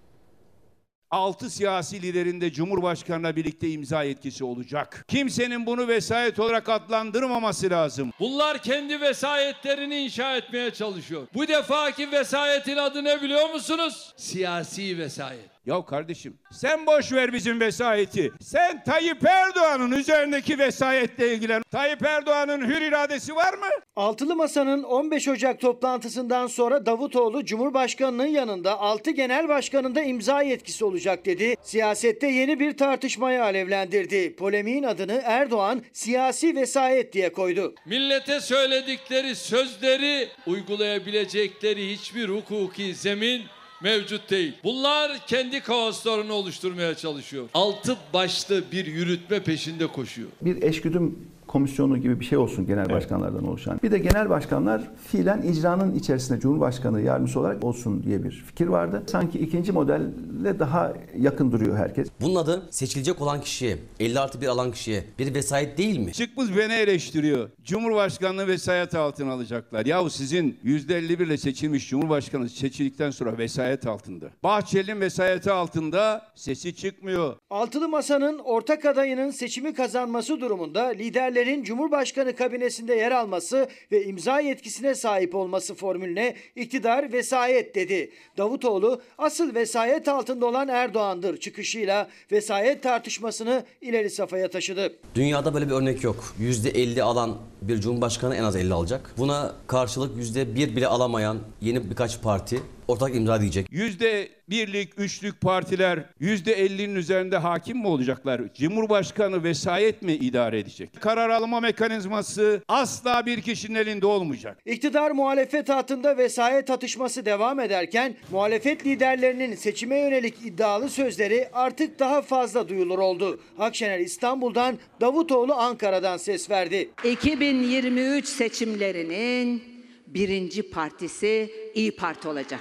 [1.12, 5.04] 6 siyasi liderin de Cumhurbaşkanı'na birlikte imza yetkisi olacak.
[5.08, 8.12] Kimsenin bunu vesayet olarak adlandırmaması lazım.
[8.20, 11.26] Bunlar kendi vesayetlerini inşa etmeye çalışıyor.
[11.34, 14.12] Bu defaki vesayetin adı ne biliyor musunuz?
[14.16, 15.51] Siyasi vesayet.
[15.66, 18.32] Ya kardeşim sen boş ver bizim vesayeti.
[18.40, 21.62] Sen Tayyip Erdoğan'ın üzerindeki vesayetle ilgilen.
[21.70, 23.66] Tayyip Erdoğan'ın hür iradesi var mı?
[23.96, 31.26] Altılı Masa'nın 15 Ocak toplantısından sonra Davutoğlu Cumhurbaşkanı'nın yanında 6 genel başkanında imza yetkisi olacak
[31.26, 31.54] dedi.
[31.62, 34.36] Siyasette yeni bir tartışmayı alevlendirdi.
[34.36, 37.74] Polemiğin adını Erdoğan siyasi vesayet diye koydu.
[37.86, 43.42] Millete söyledikleri sözleri uygulayabilecekleri hiçbir hukuki zemin
[43.82, 44.52] mevcut değil.
[44.64, 47.48] Bunlar kendi kaoslarını oluşturmaya çalışıyor.
[47.54, 50.28] Altı başlı bir yürütme peşinde koşuyor.
[50.40, 51.18] bir eşgüdüm
[51.52, 53.80] komisyonu gibi bir şey olsun genel başkanlardan oluşan.
[53.82, 59.02] Bir de genel başkanlar fiilen icranın içerisinde Cumhurbaşkanı yardımcısı olarak olsun diye bir fikir vardı.
[59.06, 62.08] Sanki ikinci modelle daha yakın duruyor herkes.
[62.20, 66.12] Bunun adı seçilecek olan kişiye, 50 artı 1 alan kişiye bir vesayet değil mi?
[66.12, 67.50] Çıkmış beni eleştiriyor.
[67.64, 69.86] Cumhurbaşkanlığı vesayet altına alacaklar.
[69.86, 74.26] Yahu sizin %51 ile seçilmiş Cumhurbaşkanı seçildikten sonra vesayet altında.
[74.42, 77.36] Bahçeli'nin vesayeti altında sesi çıkmıyor.
[77.50, 80.98] Altılı Masa'nın ortak adayının seçimi kazanması durumunda
[81.42, 88.10] liderlerin Cumhurbaşkanı kabinesinde yer alması ve imza yetkisine sahip olması formülüne iktidar vesayet dedi.
[88.38, 94.92] Davutoğlu asıl vesayet altında olan Erdoğan'dır çıkışıyla vesayet tartışmasını ileri safhaya taşıdı.
[95.14, 96.34] Dünyada böyle bir örnek yok.
[96.40, 99.14] %50 alan bir cumhurbaşkanı en az 50 alacak.
[99.18, 102.60] Buna karşılık %1 bile alamayan yeni birkaç parti
[102.92, 103.66] ortak imza diyecek.
[103.70, 108.40] Yüzde birlik, üçlük partiler yüzde ellinin üzerinde hakim mi olacaklar?
[108.54, 110.90] Cumhurbaşkanı vesayet mi idare edecek?
[111.00, 114.58] Karar alma mekanizması asla bir kişinin elinde olmayacak.
[114.66, 122.22] İktidar muhalefet hattında vesayet atışması devam ederken muhalefet liderlerinin seçime yönelik iddialı sözleri artık daha
[122.22, 123.40] fazla duyulur oldu.
[123.58, 126.90] Akşener İstanbul'dan, Davutoğlu Ankara'dan ses verdi.
[127.04, 129.71] 2023 seçimlerinin
[130.14, 132.60] birinci partisi İyi Parti olacak.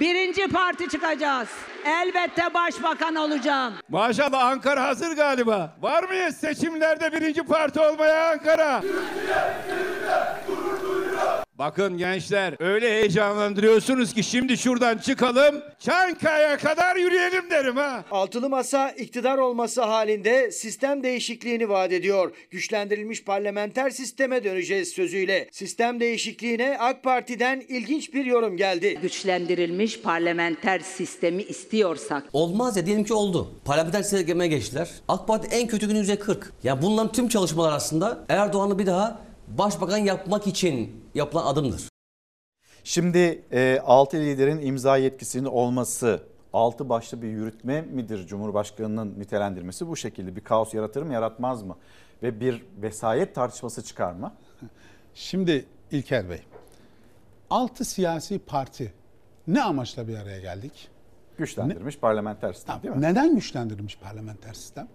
[0.00, 1.48] Birinci parti çıkacağız.
[1.84, 3.74] Elbette başbakan olacağım.
[3.88, 5.76] Maşallah Ankara hazır galiba.
[5.80, 8.82] Var mıyız seçimlerde birinci parti olmaya Ankara?
[11.58, 18.04] Bakın gençler öyle heyecanlandırıyorsunuz ki şimdi şuradan çıkalım Çankaya kadar yürüyelim derim ha.
[18.10, 22.32] Altılı Masa iktidar olması halinde sistem değişikliğini vaat ediyor.
[22.50, 25.48] Güçlendirilmiş parlamenter sisteme döneceğiz sözüyle.
[25.52, 28.98] Sistem değişikliğine AK Parti'den ilginç bir yorum geldi.
[29.02, 33.50] Güçlendirilmiş parlamenter sistemi istiyorsak Olmaz ya diyelim ki oldu.
[33.64, 34.90] Parlamenter sisteme geçtiler.
[35.08, 36.36] AK Parti en kötü günü %40.
[36.62, 41.88] Ya bunların tüm çalışmalar aslında Erdoğan'ı bir daha başbakan yapmak için yapılan adımdır.
[42.84, 49.96] Şimdi e, 6 liderin imza yetkisinin olması altı başlı bir yürütme midir Cumhurbaşkanı'nın nitelendirmesi bu
[49.96, 51.76] şekilde bir kaos yaratır mı yaratmaz mı?
[52.22, 54.32] Ve bir vesayet tartışması çıkar mı?
[55.14, 56.40] Şimdi İlker Bey,
[57.50, 58.92] altı siyasi parti
[59.46, 60.88] ne amaçla bir araya geldik?
[61.38, 63.02] Güçlendirilmiş parlamenter sistem değil mi?
[63.02, 64.88] Neden güçlendirilmiş parlamenter sistem?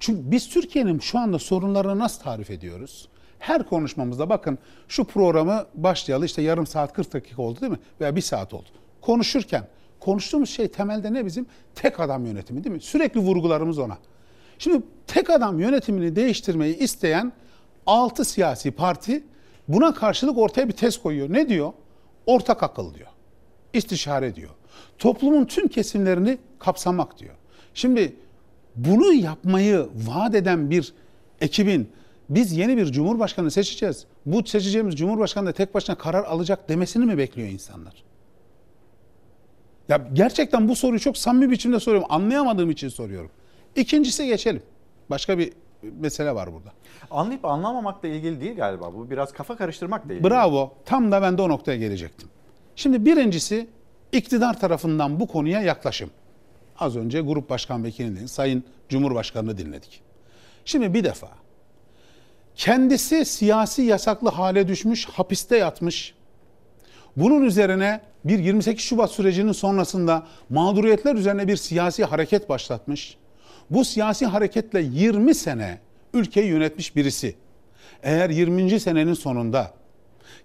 [0.00, 3.08] Çünkü biz Türkiye'nin şu anda sorunlarını nasıl tarif ediyoruz?
[3.44, 4.58] Her konuşmamızda bakın
[4.88, 7.78] şu programı başlayalı işte yarım saat 40 dakika oldu değil mi?
[8.00, 8.68] Veya bir saat oldu.
[9.00, 9.68] Konuşurken
[10.00, 11.46] konuştuğumuz şey temelde ne bizim?
[11.74, 12.80] Tek adam yönetimi değil mi?
[12.80, 13.98] Sürekli vurgularımız ona.
[14.58, 17.32] Şimdi tek adam yönetimini değiştirmeyi isteyen
[17.86, 19.24] 6 siyasi parti
[19.68, 21.32] buna karşılık ortaya bir tez koyuyor.
[21.32, 21.72] Ne diyor?
[22.26, 23.08] Ortak akıl diyor.
[23.72, 24.50] İstişare diyor.
[24.98, 27.34] Toplumun tüm kesimlerini kapsamak diyor.
[27.74, 28.16] Şimdi
[28.76, 30.94] bunu yapmayı vaat eden bir
[31.40, 31.90] ekibin
[32.28, 34.06] biz yeni bir cumhurbaşkanı seçeceğiz.
[34.26, 38.04] Bu seçeceğimiz cumhurbaşkanı da tek başına karar alacak demesini mi bekliyor insanlar?
[39.88, 42.08] Ya gerçekten bu soruyu çok samimi biçimde soruyorum.
[42.10, 43.30] Anlayamadığım için soruyorum.
[43.76, 44.62] İkincisi geçelim.
[45.10, 46.72] Başka bir mesele var burada.
[47.10, 48.94] Anlayıp anlamamakla ilgili değil galiba.
[48.94, 50.30] Bu biraz kafa karıştırmakla ilgili.
[50.30, 50.74] Bravo.
[50.84, 52.28] Tam da ben de o noktaya gelecektim.
[52.76, 53.66] Şimdi birincisi
[54.12, 56.10] iktidar tarafından bu konuya yaklaşım.
[56.78, 60.02] Az önce Grup Başkan Vekilini, Sayın Cumhurbaşkanı'nı dinledik.
[60.64, 61.28] Şimdi bir defa
[62.56, 66.14] kendisi siyasi yasaklı hale düşmüş, hapiste yatmış.
[67.16, 73.16] Bunun üzerine bir 28 Şubat sürecinin sonrasında mağduriyetler üzerine bir siyasi hareket başlatmış.
[73.70, 75.78] Bu siyasi hareketle 20 sene
[76.14, 77.34] ülkeyi yönetmiş birisi.
[78.02, 78.80] Eğer 20.
[78.80, 79.74] senenin sonunda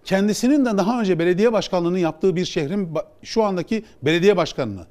[0.05, 2.89] kendisinin de daha önce belediye başkanlığını yaptığı bir şehrin
[3.23, 4.85] şu andaki belediye başkanını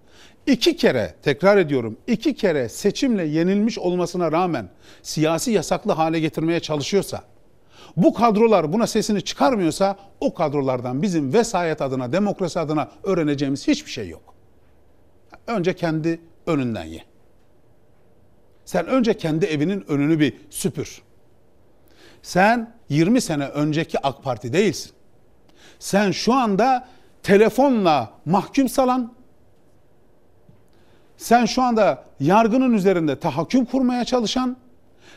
[0.48, 4.68] iki kere tekrar ediyorum iki kere seçimle yenilmiş olmasına rağmen
[5.02, 7.22] siyasi yasaklı hale getirmeye çalışıyorsa
[7.96, 14.08] bu kadrolar buna sesini çıkarmıyorsa o kadrolardan bizim vesayet adına demokrasi adına öğreneceğimiz hiçbir şey
[14.08, 14.34] yok.
[15.46, 17.04] Önce kendi önünden ye.
[18.64, 21.02] Sen önce kendi evinin önünü bir süpür.
[22.22, 24.92] Sen 20 sene önceki AK Parti değilsin.
[25.78, 26.88] Sen şu anda
[27.22, 29.17] telefonla mahkum salan,
[31.18, 34.56] sen şu anda yargının üzerinde tahakküm kurmaya çalışan,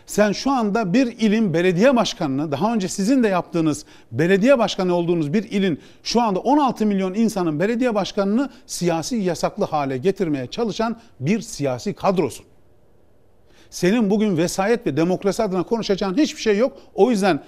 [0.06, 5.34] sen şu anda bir ilin belediye başkanını, daha önce sizin de yaptığınız belediye başkanı olduğunuz
[5.34, 11.42] bir ilin şu anda 16 milyon insanın belediye başkanını siyasi yasaklı hale getirmeye çalışan bir
[11.42, 12.46] siyasi kadrosun.
[13.70, 16.78] Senin bugün vesayet ve demokrasi adına konuşacağın hiçbir şey yok.
[16.94, 17.44] O yüzden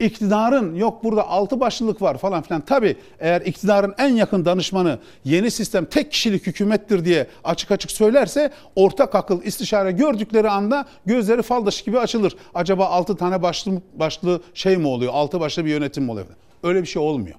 [0.00, 2.60] iktidarın yok burada altı başlılık var falan filan.
[2.60, 8.50] Tabi eğer iktidarın en yakın danışmanı yeni sistem tek kişilik hükümettir diye açık açık söylerse
[8.76, 12.36] ortak akıl istişare gördükleri anda gözleri faldaşı gibi açılır.
[12.54, 15.12] Acaba altı tane başlı, başlı şey mi oluyor?
[15.14, 16.26] Altı başlı bir yönetim mi oluyor?
[16.62, 17.36] Öyle bir şey olmuyor.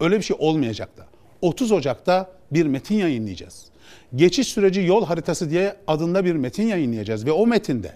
[0.00, 1.06] Öyle bir şey olmayacak da.
[1.42, 3.66] 30 Ocak'ta bir metin yayınlayacağız.
[4.14, 7.92] Geçiş süreci yol haritası diye adında bir metin yayınlayacağız ve o metinde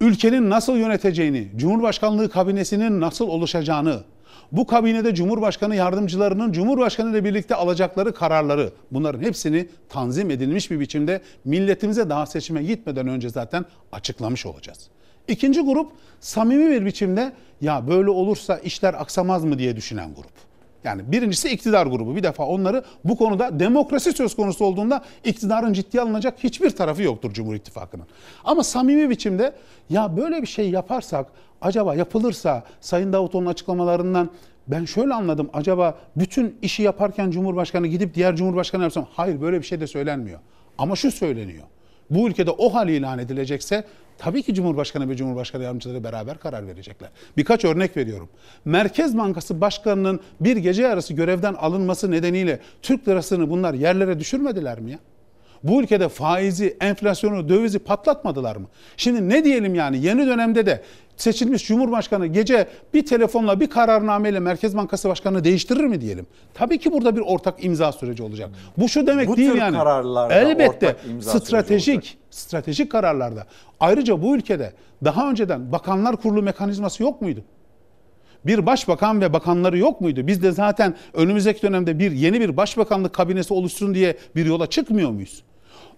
[0.00, 4.00] ülkenin nasıl yöneteceğini, Cumhurbaşkanlığı kabinesinin nasıl oluşacağını,
[4.52, 11.20] bu kabinede Cumhurbaşkanı yardımcılarının Cumhurbaşkanı ile birlikte alacakları kararları bunların hepsini tanzim edilmiş bir biçimde
[11.44, 14.88] milletimize daha seçime gitmeden önce zaten açıklamış olacağız.
[15.28, 20.49] İkinci grup samimi bir biçimde ya böyle olursa işler aksamaz mı diye düşünen grup.
[20.84, 22.16] Yani birincisi iktidar grubu.
[22.16, 27.32] Bir defa onları bu konuda demokrasi söz konusu olduğunda iktidarın ciddiye alınacak hiçbir tarafı yoktur
[27.32, 28.06] Cumhur İttifakı'nın.
[28.44, 29.52] Ama samimi biçimde
[29.90, 31.26] ya böyle bir şey yaparsak
[31.60, 34.30] acaba yapılırsa Sayın Davutoğlu'nun açıklamalarından
[34.68, 35.50] ben şöyle anladım.
[35.52, 40.38] Acaba bütün işi yaparken Cumhurbaşkanı gidip diğer Cumhurbaşkanı yapsam hayır böyle bir şey de söylenmiyor.
[40.78, 41.64] Ama şu söyleniyor.
[42.10, 43.84] Bu ülkede o hal ilan edilecekse
[44.20, 47.10] tabii ki Cumhurbaşkanı ve Cumhurbaşkanı yardımcıları beraber karar verecekler.
[47.36, 48.28] Birkaç örnek veriyorum.
[48.64, 54.90] Merkez Bankası Başkanı'nın bir gece yarısı görevden alınması nedeniyle Türk lirasını bunlar yerlere düşürmediler mi
[54.90, 54.98] ya?
[55.62, 58.66] Bu ülkede faizi, enflasyonu, dövizi patlatmadılar mı?
[58.96, 60.82] Şimdi ne diyelim yani yeni dönemde de
[61.22, 66.26] seçilmiş Cumhurbaşkanı gece bir telefonla bir kararnameyle Merkez Bankası Başkanı değiştirir mi diyelim?
[66.54, 68.50] Tabii ki burada bir ortak imza süreci olacak.
[68.76, 69.76] Bu şu demek Bu değil tür yani.
[69.76, 73.46] kararlarda Elbette ortak imza süreci stratejik stratejik kararlarda.
[73.80, 74.72] Ayrıca bu ülkede
[75.04, 77.44] daha önceden Bakanlar Kurulu mekanizması yok muydu?
[78.46, 80.26] Bir başbakan ve bakanları yok muydu?
[80.26, 85.10] Biz de zaten önümüzdeki dönemde bir yeni bir başbakanlık kabinesi oluşsun diye bir yola çıkmıyor
[85.10, 85.42] muyuz?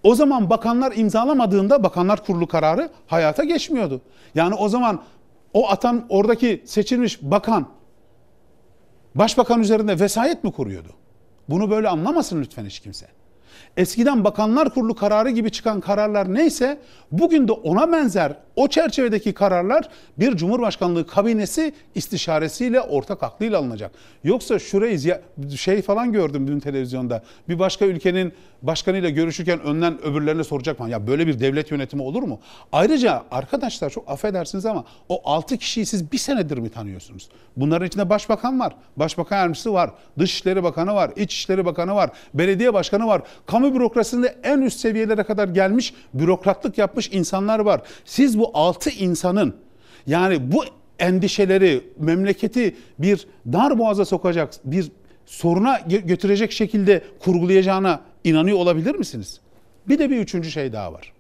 [0.03, 4.01] O zaman bakanlar imzalamadığında bakanlar kurulu kararı hayata geçmiyordu.
[4.35, 5.03] Yani o zaman
[5.53, 7.69] o atan oradaki seçilmiş bakan
[9.15, 10.89] başbakan üzerinde vesayet mi kuruyordu?
[11.49, 13.07] Bunu böyle anlamasın lütfen hiç kimse.
[13.77, 16.79] Eskiden bakanlar kurulu kararı gibi çıkan kararlar neyse
[17.13, 23.91] bugün de ona benzer o çerçevedeki kararlar bir cumhurbaşkanlığı kabinesi istişaresiyle ortak aklıyla alınacak.
[24.25, 25.21] Yoksa şurayı
[25.57, 27.23] şey falan gördüm dün televizyonda.
[27.49, 28.33] Bir başka ülkenin
[28.63, 30.91] başkanıyla görüşürken önden öbürlerine soracak mı?
[30.91, 32.41] Ya böyle bir devlet yönetimi olur mu?
[32.73, 37.29] Ayrıca arkadaşlar çok affedersiniz ama o 6 kişiyi siz bir senedir mi tanıyorsunuz?
[37.57, 43.07] Bunların içinde başbakan var, başbakan yardımcısı var, dışişleri bakanı var, içişleri bakanı var, belediye başkanı
[43.07, 43.23] var.
[43.47, 47.83] Kamu bürokrasisinde en üst seviyelere kadar gelmiş bürokratlık yapmış insanlar var.
[48.05, 49.57] Siz bu 6 insanın
[50.07, 50.65] yani bu
[50.99, 54.91] endişeleri memleketi bir dar boğaza sokacak bir
[55.27, 59.41] soruna gö- götürecek şekilde kurgulayacağına inanıyor olabilir misiniz?
[59.89, 61.13] Bir de bir üçüncü şey daha var.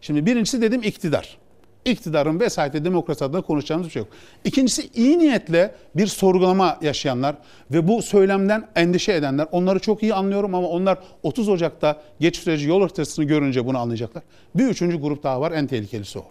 [0.00, 1.38] Şimdi birincisi dedim iktidar.
[1.86, 4.08] İktidarın vesayeti demokrasi adına konuşacağımız bir şey yok.
[4.44, 7.36] İkincisi iyi niyetle bir sorgulama yaşayanlar
[7.70, 9.46] ve bu söylemden endişe edenler.
[9.52, 14.22] Onları çok iyi anlıyorum ama onlar 30 Ocak'ta geç süreci yol haritasını görünce bunu anlayacaklar.
[14.54, 16.24] Bir üçüncü grup daha var en tehlikelisi o.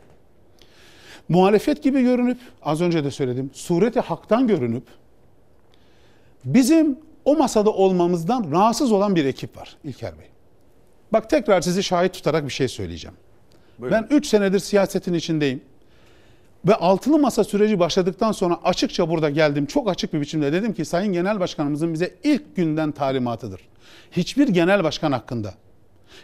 [1.30, 4.84] Muhalefet gibi görünüp az önce de söyledim sureti haktan görünüp
[6.46, 10.28] bizim o masada olmamızdan rahatsız olan bir ekip var İlker Bey.
[11.14, 13.18] Bak tekrar sizi şahit tutarak bir şey söyleyeceğim.
[13.80, 15.62] Ben 3 senedir siyasetin içindeyim.
[16.68, 19.66] Ve altılı masa süreci başladıktan sonra açıkça burada geldim.
[19.66, 23.62] Çok açık bir biçimde dedim ki Sayın Genel Başkanımızın bize ilk günden talimatıdır.
[24.12, 25.54] Hiçbir genel başkan hakkında,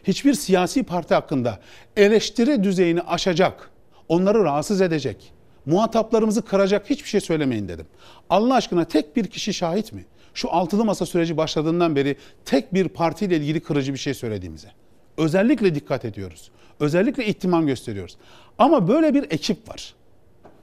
[0.04, 1.60] hiçbir siyasi parti hakkında
[1.98, 3.70] eleştiri düzeyini aşacak,
[4.10, 5.34] onları rahatsız edecek,
[5.66, 7.86] muhataplarımızı kıracak hiçbir şey söylemeyin dedim.
[8.30, 10.06] Allah aşkına tek bir kişi şahit mi?
[10.34, 12.16] Şu altılı masa süreci başladığından beri
[12.46, 14.68] tek bir partiyle ilgili kırıcı bir şey söylediğimize.
[15.22, 16.52] Özellikle dikkat ediyoruz.
[16.80, 18.18] Özellikle ihtimam gösteriyoruz.
[18.58, 19.94] Ama böyle bir ekip var.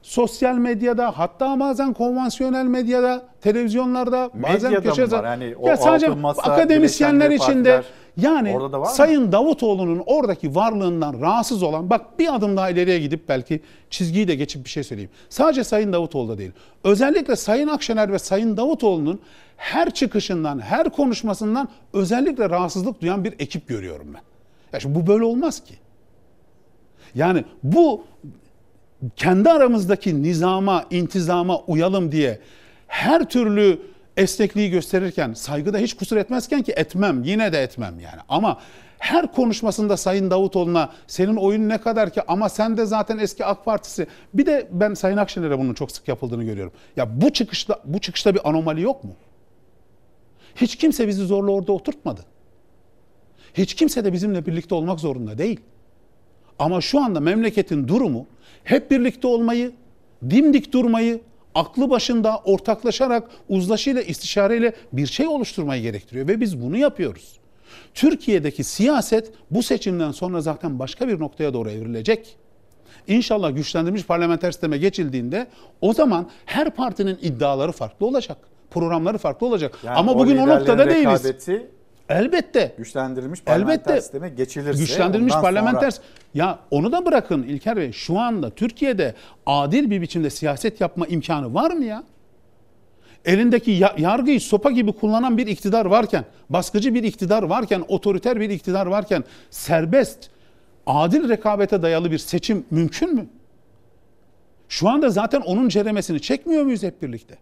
[0.02, 5.24] Sosyal medyada hatta bazen konvansiyonel medyada, televizyonlarda, bazen Medyada mı köşe var?
[5.24, 7.82] Yani ya sadece masa, akademisyenler içinde
[8.16, 8.84] yani da?
[8.84, 14.34] Sayın Davutoğlu'nun oradaki varlığından rahatsız olan bak bir adım daha ileriye gidip belki çizgiyi de
[14.34, 15.10] geçip bir şey söyleyeyim.
[15.28, 16.52] Sadece Sayın Davutoğlu değil.
[16.84, 19.20] Özellikle Sayın Akşener ve Sayın Davutoğlu'nun
[19.56, 24.27] her çıkışından, her konuşmasından özellikle rahatsızlık duyan bir ekip görüyorum ben.
[24.72, 25.74] Ya şimdi bu böyle olmaz ki.
[27.14, 28.04] Yani bu
[29.16, 32.38] kendi aramızdaki nizama, intizama uyalım diye
[32.86, 33.80] her türlü
[34.16, 38.20] esnekliği gösterirken, saygıda hiç kusur etmezken ki etmem, yine de etmem yani.
[38.28, 38.58] Ama
[38.98, 43.64] her konuşmasında Sayın Davutoğlu'na senin oyun ne kadar ki ama sen de zaten eski AK
[43.64, 44.06] Partisi.
[44.34, 46.72] Bir de ben Sayın Akşener'e bunun çok sık yapıldığını görüyorum.
[46.96, 49.12] Ya bu çıkışta bu çıkışta bir anomali yok mu?
[50.56, 52.20] Hiç kimse bizi zorla orada oturtmadı.
[53.54, 55.60] Hiç kimse de bizimle birlikte olmak zorunda değil.
[56.58, 58.26] Ama şu anda memleketin durumu
[58.64, 59.72] hep birlikte olmayı,
[60.30, 61.20] dimdik durmayı,
[61.54, 67.38] aklı başında ortaklaşarak uzlaşıyla istişareyle bir şey oluşturmayı gerektiriyor ve biz bunu yapıyoruz.
[67.94, 72.36] Türkiye'deki siyaset bu seçimden sonra zaten başka bir noktaya doğru evrilecek.
[73.06, 75.46] İnşallah güçlendirilmiş parlamenter sisteme geçildiğinde
[75.80, 78.38] o zaman her partinin iddiaları farklı olacak.
[78.70, 79.78] Programları farklı olacak.
[79.84, 81.22] Yani Ama bugün o noktada değiliz.
[82.08, 82.74] Elbette.
[82.78, 84.00] Güçlendirilmiş parlamenter Elbette.
[84.00, 87.92] sisteme geçilirse Güçlendirilmiş parlamenter sonra- ya onu da bırakın İlker Bey.
[87.92, 89.14] Şu anda Türkiye'de
[89.46, 92.04] adil bir biçimde siyaset yapma imkanı var mı ya?
[93.24, 98.50] Elindeki ya- yargıyı sopa gibi kullanan bir iktidar varken, baskıcı bir iktidar varken, otoriter bir
[98.50, 100.30] iktidar varken serbest,
[100.86, 103.26] adil rekabete dayalı bir seçim mümkün mü?
[104.68, 107.38] Şu anda zaten onun ceremesini çekmiyor muyuz hep birlikte?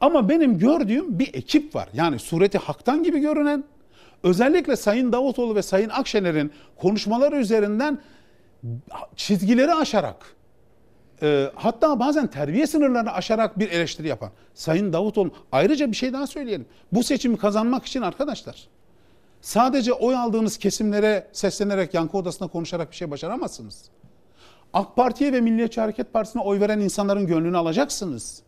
[0.00, 1.88] Ama benim gördüğüm bir ekip var.
[1.94, 3.64] Yani sureti haktan gibi görünen,
[4.22, 7.98] özellikle Sayın Davutoğlu ve Sayın Akşener'in konuşmaları üzerinden
[9.16, 10.16] çizgileri aşarak,
[11.22, 15.30] e, hatta bazen terbiye sınırlarını aşarak bir eleştiri yapan Sayın Davutoğlu.
[15.52, 16.66] Ayrıca bir şey daha söyleyelim.
[16.92, 18.68] Bu seçimi kazanmak için arkadaşlar,
[19.40, 23.84] sadece oy aldığınız kesimlere seslenerek, yankı odasında konuşarak bir şey başaramazsınız.
[24.72, 28.42] AK Parti'ye ve Milliyetçi Hareket Partisi'ne oy veren insanların gönlünü alacaksınız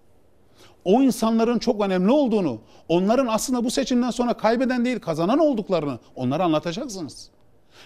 [0.85, 6.45] o insanların çok önemli olduğunu, onların aslında bu seçimden sonra kaybeden değil kazanan olduklarını onlara
[6.45, 7.31] anlatacaksınız.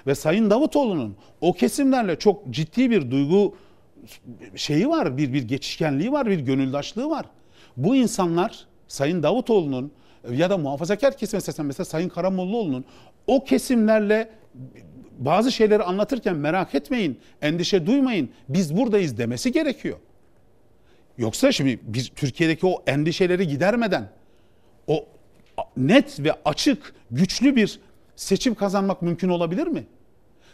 [0.07, 3.55] Ve Sayın Davutoğlu'nun o kesimlerle çok ciddi bir duygu
[4.57, 7.27] şeyi var, bir bir geçişkenliği var, bir gönüldaşlığı var.
[7.77, 9.93] Bu insanlar Sayın Davutoğlu'nun
[10.31, 12.85] ya da muhafazakar kesim seslen mesela Sayın Karamollaoğlu'nun
[13.27, 14.31] o kesimlerle
[15.19, 19.99] bazı şeyleri anlatırken merak etmeyin, endişe duymayın, biz buradayız demesi gerekiyor.
[21.19, 24.09] Yoksa şimdi biz Türkiye'deki o endişeleri gidermeden
[24.87, 25.07] o
[25.77, 27.81] net ve açık, güçlü bir
[28.17, 29.85] seçim kazanmak mümkün olabilir mi?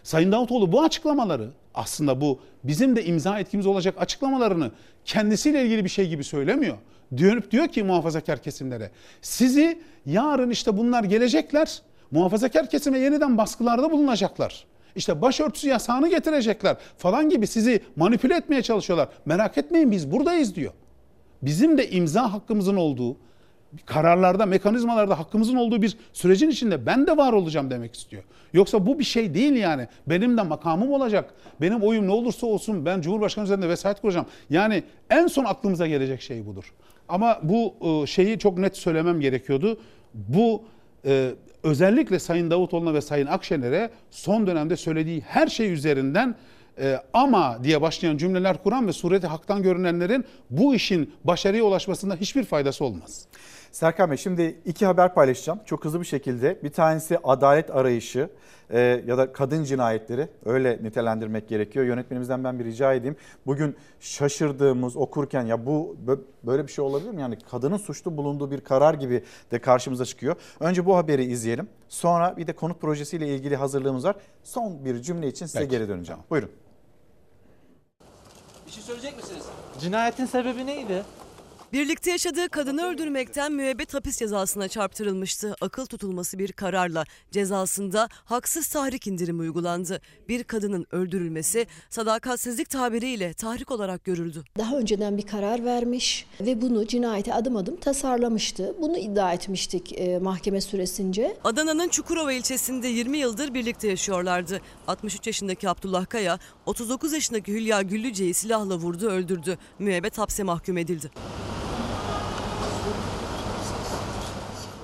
[0.03, 4.71] Sayın Davutoğlu bu açıklamaları aslında bu bizim de imza etkimiz olacak açıklamalarını
[5.05, 6.77] kendisiyle ilgili bir şey gibi söylemiyor.
[7.19, 8.91] Dönüp diyor ki muhafazakar kesimlere
[9.23, 14.65] sizi yarın işte bunlar gelecekler muhafazakar kesime yeniden baskılarda bulunacaklar.
[14.97, 19.09] İşte başörtüsü yasağını getirecekler falan gibi sizi manipüle etmeye çalışıyorlar.
[19.25, 20.73] Merak etmeyin biz buradayız diyor.
[21.43, 23.17] Bizim de imza hakkımızın olduğu,
[23.87, 28.23] kararlarda, mekanizmalarda hakkımızın olduğu bir sürecin içinde ben de var olacağım demek istiyor.
[28.53, 29.89] Yoksa bu bir şey değil yani.
[30.07, 31.35] Benim de makamım olacak.
[31.61, 34.27] Benim oyum ne olursa olsun ben Cumhurbaşkanı üzerinde vesayet kuracağım.
[34.51, 36.75] Yani en son aklımıza gelecek şey budur.
[37.09, 39.81] Ama bu e, şeyi çok net söylemem gerekiyordu.
[40.15, 40.63] Bu
[41.05, 41.31] e,
[41.63, 46.37] özellikle Sayın Davutoğlu'na ve Sayın Akşener'e son dönemde söylediği her şey üzerinden
[46.81, 52.45] e, ama diye başlayan cümleler kuran ve sureti haktan görünenlerin bu işin başarıya ulaşmasında hiçbir
[52.45, 53.27] faydası olmaz.
[53.73, 56.59] Serkan Bey şimdi iki haber paylaşacağım çok hızlı bir şekilde.
[56.63, 58.31] Bir tanesi adalet arayışı
[58.73, 61.85] e, ya da kadın cinayetleri öyle nitelendirmek gerekiyor.
[61.85, 63.17] Yönetmenimizden ben bir rica edeyim.
[63.47, 65.97] Bugün şaşırdığımız okurken ya bu
[66.43, 67.21] böyle bir şey olabilir mi?
[67.21, 70.37] Yani kadının suçlu bulunduğu bir karar gibi de karşımıza çıkıyor.
[70.61, 71.69] Önce bu haberi izleyelim.
[71.89, 74.17] Sonra bir de konut projesiyle ilgili hazırlığımız var.
[74.45, 75.71] Son bir cümle için size Peki.
[75.71, 76.23] geri döneceğim.
[76.31, 76.51] Buyurun.
[78.67, 79.45] Bir şey söyleyecek misiniz?
[79.81, 81.03] Cinayetin sebebi neydi?
[81.73, 85.55] Birlikte yaşadığı kadını öldürmekten müebbet hapis cezasına çarptırılmıştı.
[85.61, 90.01] Akıl tutulması bir kararla cezasında haksız tahrik indirimi uygulandı.
[90.29, 94.45] Bir kadının öldürülmesi sadakatsizlik tabiriyle tahrik olarak görüldü.
[94.59, 98.75] Daha önceden bir karar vermiş ve bunu cinayete adım adım tasarlamıştı.
[98.81, 101.37] Bunu iddia etmiştik e, mahkeme süresince.
[101.45, 104.61] Adana'nın Çukurova ilçesinde 20 yıldır birlikte yaşıyorlardı.
[104.87, 109.59] 63 yaşındaki Abdullah Kaya, 39 yaşındaki Hülya Güllüce'yi silahla vurdu, öldürdü.
[109.79, 111.11] Müebbet hapse mahkum edildi.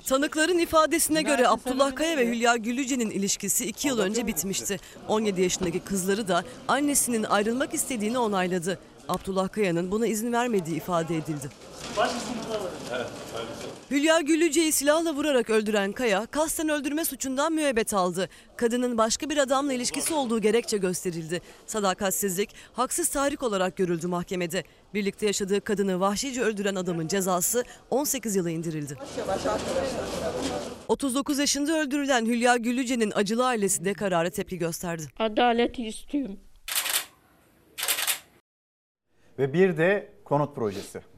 [0.06, 4.80] Tanıkların ifadesine göre Abdullah Kaya ve Hülya Güllüce'nin ilişkisi 2 yıl önce bitmişti.
[5.08, 8.78] 17 yaşındaki kızları da annesinin ayrılmak istediğini onayladı.
[9.08, 11.50] Abdullah Kaya'nın buna izin vermediği ifade edildi.
[13.90, 18.28] Hülya Güllüce'yi silahla vurarak öldüren Kaya, kasten öldürme suçundan müebbet aldı.
[18.56, 21.40] Kadının başka bir adamla ilişkisi olduğu gerekçe gösterildi.
[21.66, 24.64] Sadakatsizlik, haksız tahrik olarak görüldü mahkemede.
[24.94, 28.96] Birlikte yaşadığı kadını vahşice öldüren adamın cezası 18 yıla indirildi.
[30.88, 35.02] 39 yaşında öldürülen Hülya Güllüce'nin acılı ailesi de karara tepki gösterdi.
[35.18, 36.40] Adaleti istiyorum.
[39.38, 41.15] Ve bir de konut projesi.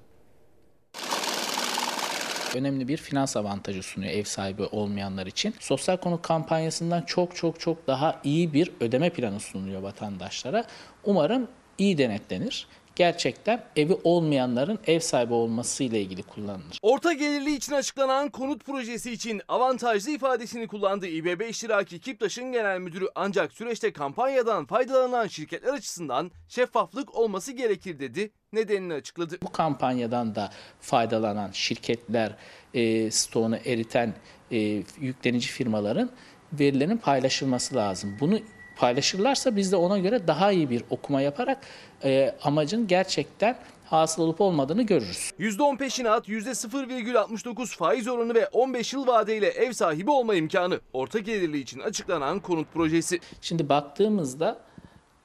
[2.57, 5.55] Önemli bir finans avantajı sunuyor ev sahibi olmayanlar için.
[5.60, 10.65] Sosyal konut kampanyasından çok çok çok daha iyi bir ödeme planı sunuluyor vatandaşlara.
[11.05, 12.67] Umarım iyi denetlenir
[12.99, 16.78] gerçekten evi olmayanların ev sahibi olmasıyla ilgili kullanılır.
[16.83, 23.09] Orta gelirli için açıklanan konut projesi için avantajlı ifadesini kullandığı İBB iştiraki Kiptaş'ın genel müdürü
[23.15, 28.31] ancak süreçte kampanyadan faydalanan şirketler açısından şeffaflık olması gerekir dedi.
[28.52, 29.39] Nedenini açıkladı.
[29.43, 32.36] Bu kampanyadan da faydalanan şirketler,
[32.75, 34.15] e, stoğunu eriten
[34.51, 34.59] e,
[35.01, 36.10] yüklenici firmaların
[36.52, 38.17] verilerin paylaşılması lazım.
[38.20, 38.39] Bunu
[38.78, 41.58] paylaşırlarsa biz de ona göre daha iyi bir okuma yaparak
[42.05, 45.32] e, amacın gerçekten hasıl olup olmadığını görürüz.
[45.39, 50.81] %10 peşinat, %0,69 faiz oranı ve 15 yıl vadeyle ev sahibi olma imkanı.
[50.92, 53.20] Orta gelirli için açıklanan konut projesi.
[53.40, 54.58] Şimdi baktığımızda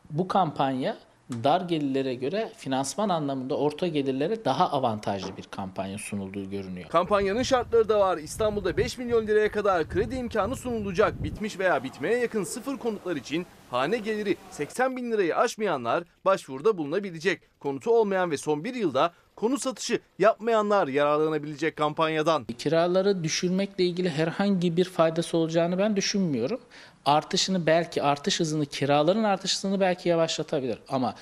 [0.10, 0.98] bu kampanya
[1.32, 6.90] dar gelirlere göre finansman anlamında orta gelirlere daha avantajlı bir kampanya sunulduğu görünüyor.
[6.90, 8.18] Kampanyanın şartları da var.
[8.18, 11.24] İstanbul'da 5 milyon liraya kadar kredi imkanı sunulacak.
[11.24, 17.42] Bitmiş veya bitmeye yakın sıfır konutlar için hane geliri 80 bin lirayı aşmayanlar başvuruda bulunabilecek.
[17.60, 22.46] Konutu olmayan ve son bir yılda konut satışı yapmayanlar yararlanabilecek kampanyadan.
[22.46, 26.60] Kiraları düşürmekle ilgili herhangi bir faydası olacağını ben düşünmüyorum.
[27.06, 31.16] Artışını belki artış hızını kiraların artış hızını belki yavaşlatabilir ama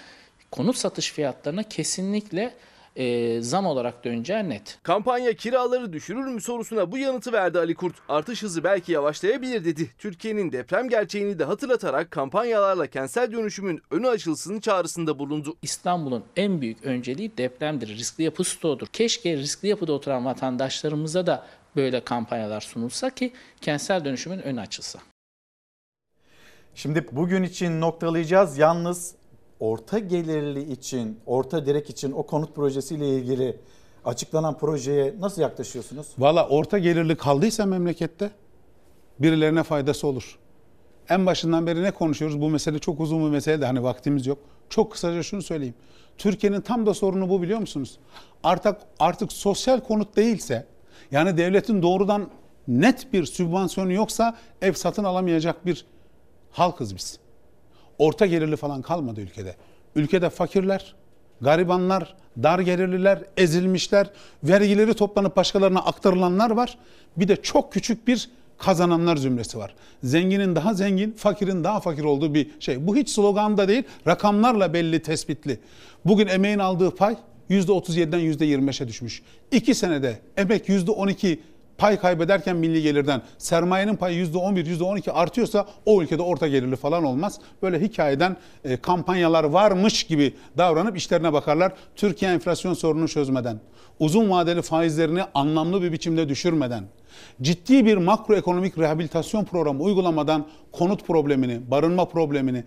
[0.52, 2.54] konut satış fiyatlarına kesinlikle
[2.96, 4.80] e, zam olarak döneceği net.
[4.84, 7.96] Kampanya kiraları düşürür mü sorusuna bu yanıtı verdi Ali Kurt.
[8.10, 9.92] Artış hızı belki yavaşlayabilir dedi.
[9.98, 15.56] Türkiye'nin deprem gerçeğini de hatırlatarak kampanyalarla kentsel dönüşümün önü açılsın çağrısında bulundu.
[15.62, 18.88] İstanbul'un en büyük önceliği depremdir, riskli yapı stoğudur.
[18.88, 21.46] Keşke riskli yapıda oturan vatandaşlarımıza da
[21.76, 25.00] böyle kampanyalar sunulsa ki kentsel dönüşümün önü açılsa.
[26.76, 28.58] Şimdi bugün için noktalayacağız.
[28.58, 29.16] Yalnız
[29.60, 33.58] orta gelirli için, orta direk için o konut projesiyle ilgili
[34.06, 36.08] açıklanan projeye nasıl yaklaşıyorsunuz?
[36.18, 38.32] Valla orta gelirli kaldıysa memlekette
[39.20, 40.38] birilerine faydası olur.
[41.10, 42.42] En başından beri ne konuşuyoruz?
[42.42, 44.38] Bu mesele çok uzun bir mesele de hani vaktimiz yok.
[44.70, 45.76] Çok kısaca şunu söyleyeyim.
[46.18, 48.00] Türkiye'nin tam da sorunu bu biliyor musunuz?
[48.44, 50.66] Artık artık sosyal konut değilse
[51.12, 52.30] yani devletin doğrudan
[52.68, 55.86] net bir sübvansiyonu yoksa ev satın alamayacak bir
[56.52, 57.20] halkız biz.
[57.98, 59.56] Orta gelirli falan kalmadı ülkede.
[59.96, 60.96] Ülkede fakirler,
[61.42, 64.10] garibanlar, dar gelirliler, ezilmişler,
[64.44, 66.78] vergileri toplanıp başkalarına aktarılanlar var.
[67.18, 69.76] Bir de çok küçük bir kazananlar zümresi var.
[70.04, 72.88] Zenginin daha zengin, fakirin daha fakir olduğu bir şey.
[72.88, 75.60] Bu hiç slogan da değil, rakamlarla belli, tespitli.
[76.06, 77.16] Bugün emeğin aldığı pay
[77.50, 79.22] %37'den %25'e düşmüş.
[79.52, 81.40] İki senede emek %12
[81.82, 87.40] pay kaybederken milli gelirden sermayenin payı %11, %12 artıyorsa o ülkede orta gelirli falan olmaz.
[87.62, 91.74] Böyle hikayeden e, kampanyalar varmış gibi davranıp işlerine bakarlar.
[91.96, 93.60] Türkiye enflasyon sorununu çözmeden,
[94.00, 96.84] uzun vadeli faizlerini anlamlı bir biçimde düşürmeden,
[97.42, 102.64] ciddi bir makroekonomik rehabilitasyon programı uygulamadan konut problemini, barınma problemini,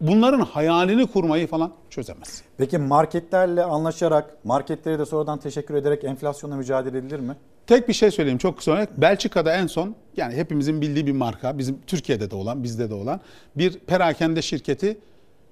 [0.00, 2.42] bunların hayalini kurmayı falan çözemez.
[2.58, 7.36] Peki marketlerle anlaşarak, marketlere de sonradan teşekkür ederek enflasyonla mücadele edilir mi?
[7.66, 9.00] Tek bir şey söyleyeyim çok kısa olarak.
[9.00, 13.20] Belçika'da en son yani hepimizin bildiği bir marka, bizim Türkiye'de de olan, bizde de olan
[13.56, 14.98] bir perakende şirketi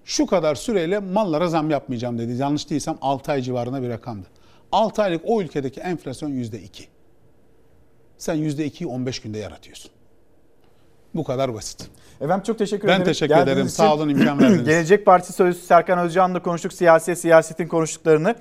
[0.04, 2.32] şu kadar süreyle mallara zam yapmayacağım dedi.
[2.32, 4.26] Yanlış değilsem 6 ay civarında bir rakamdı.
[4.72, 6.84] 6 aylık o ülkedeki enflasyon %2.
[8.18, 9.90] Sen %2'yi 15 günde yaratıyorsun.
[11.14, 11.90] Bu kadar basit.
[12.20, 13.06] Efendim çok teşekkür ben ederim.
[13.06, 13.68] Ben teşekkür Geldiğiniz ederim.
[13.68, 14.64] Sağ olun imkan verdiniz.
[14.64, 16.72] Gelecek Partisi Sözcüsü Serkan Özcan'la konuştuk.
[16.72, 18.34] Siyaset, siyasetin konuştuklarını.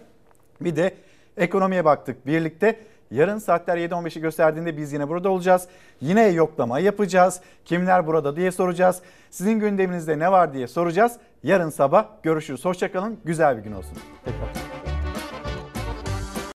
[0.61, 0.93] Bir de
[1.37, 2.79] ekonomiye baktık birlikte.
[3.11, 5.67] Yarın saatler 7.15'i gösterdiğinde biz yine burada olacağız.
[6.01, 7.41] Yine yoklama yapacağız.
[7.65, 9.01] Kimler burada diye soracağız.
[9.31, 11.11] Sizin gündeminizde ne var diye soracağız.
[11.43, 12.65] Yarın sabah görüşürüz.
[12.65, 13.19] Hoşçakalın.
[13.25, 13.97] Güzel bir gün olsun.
[14.25, 14.66] Tekrar.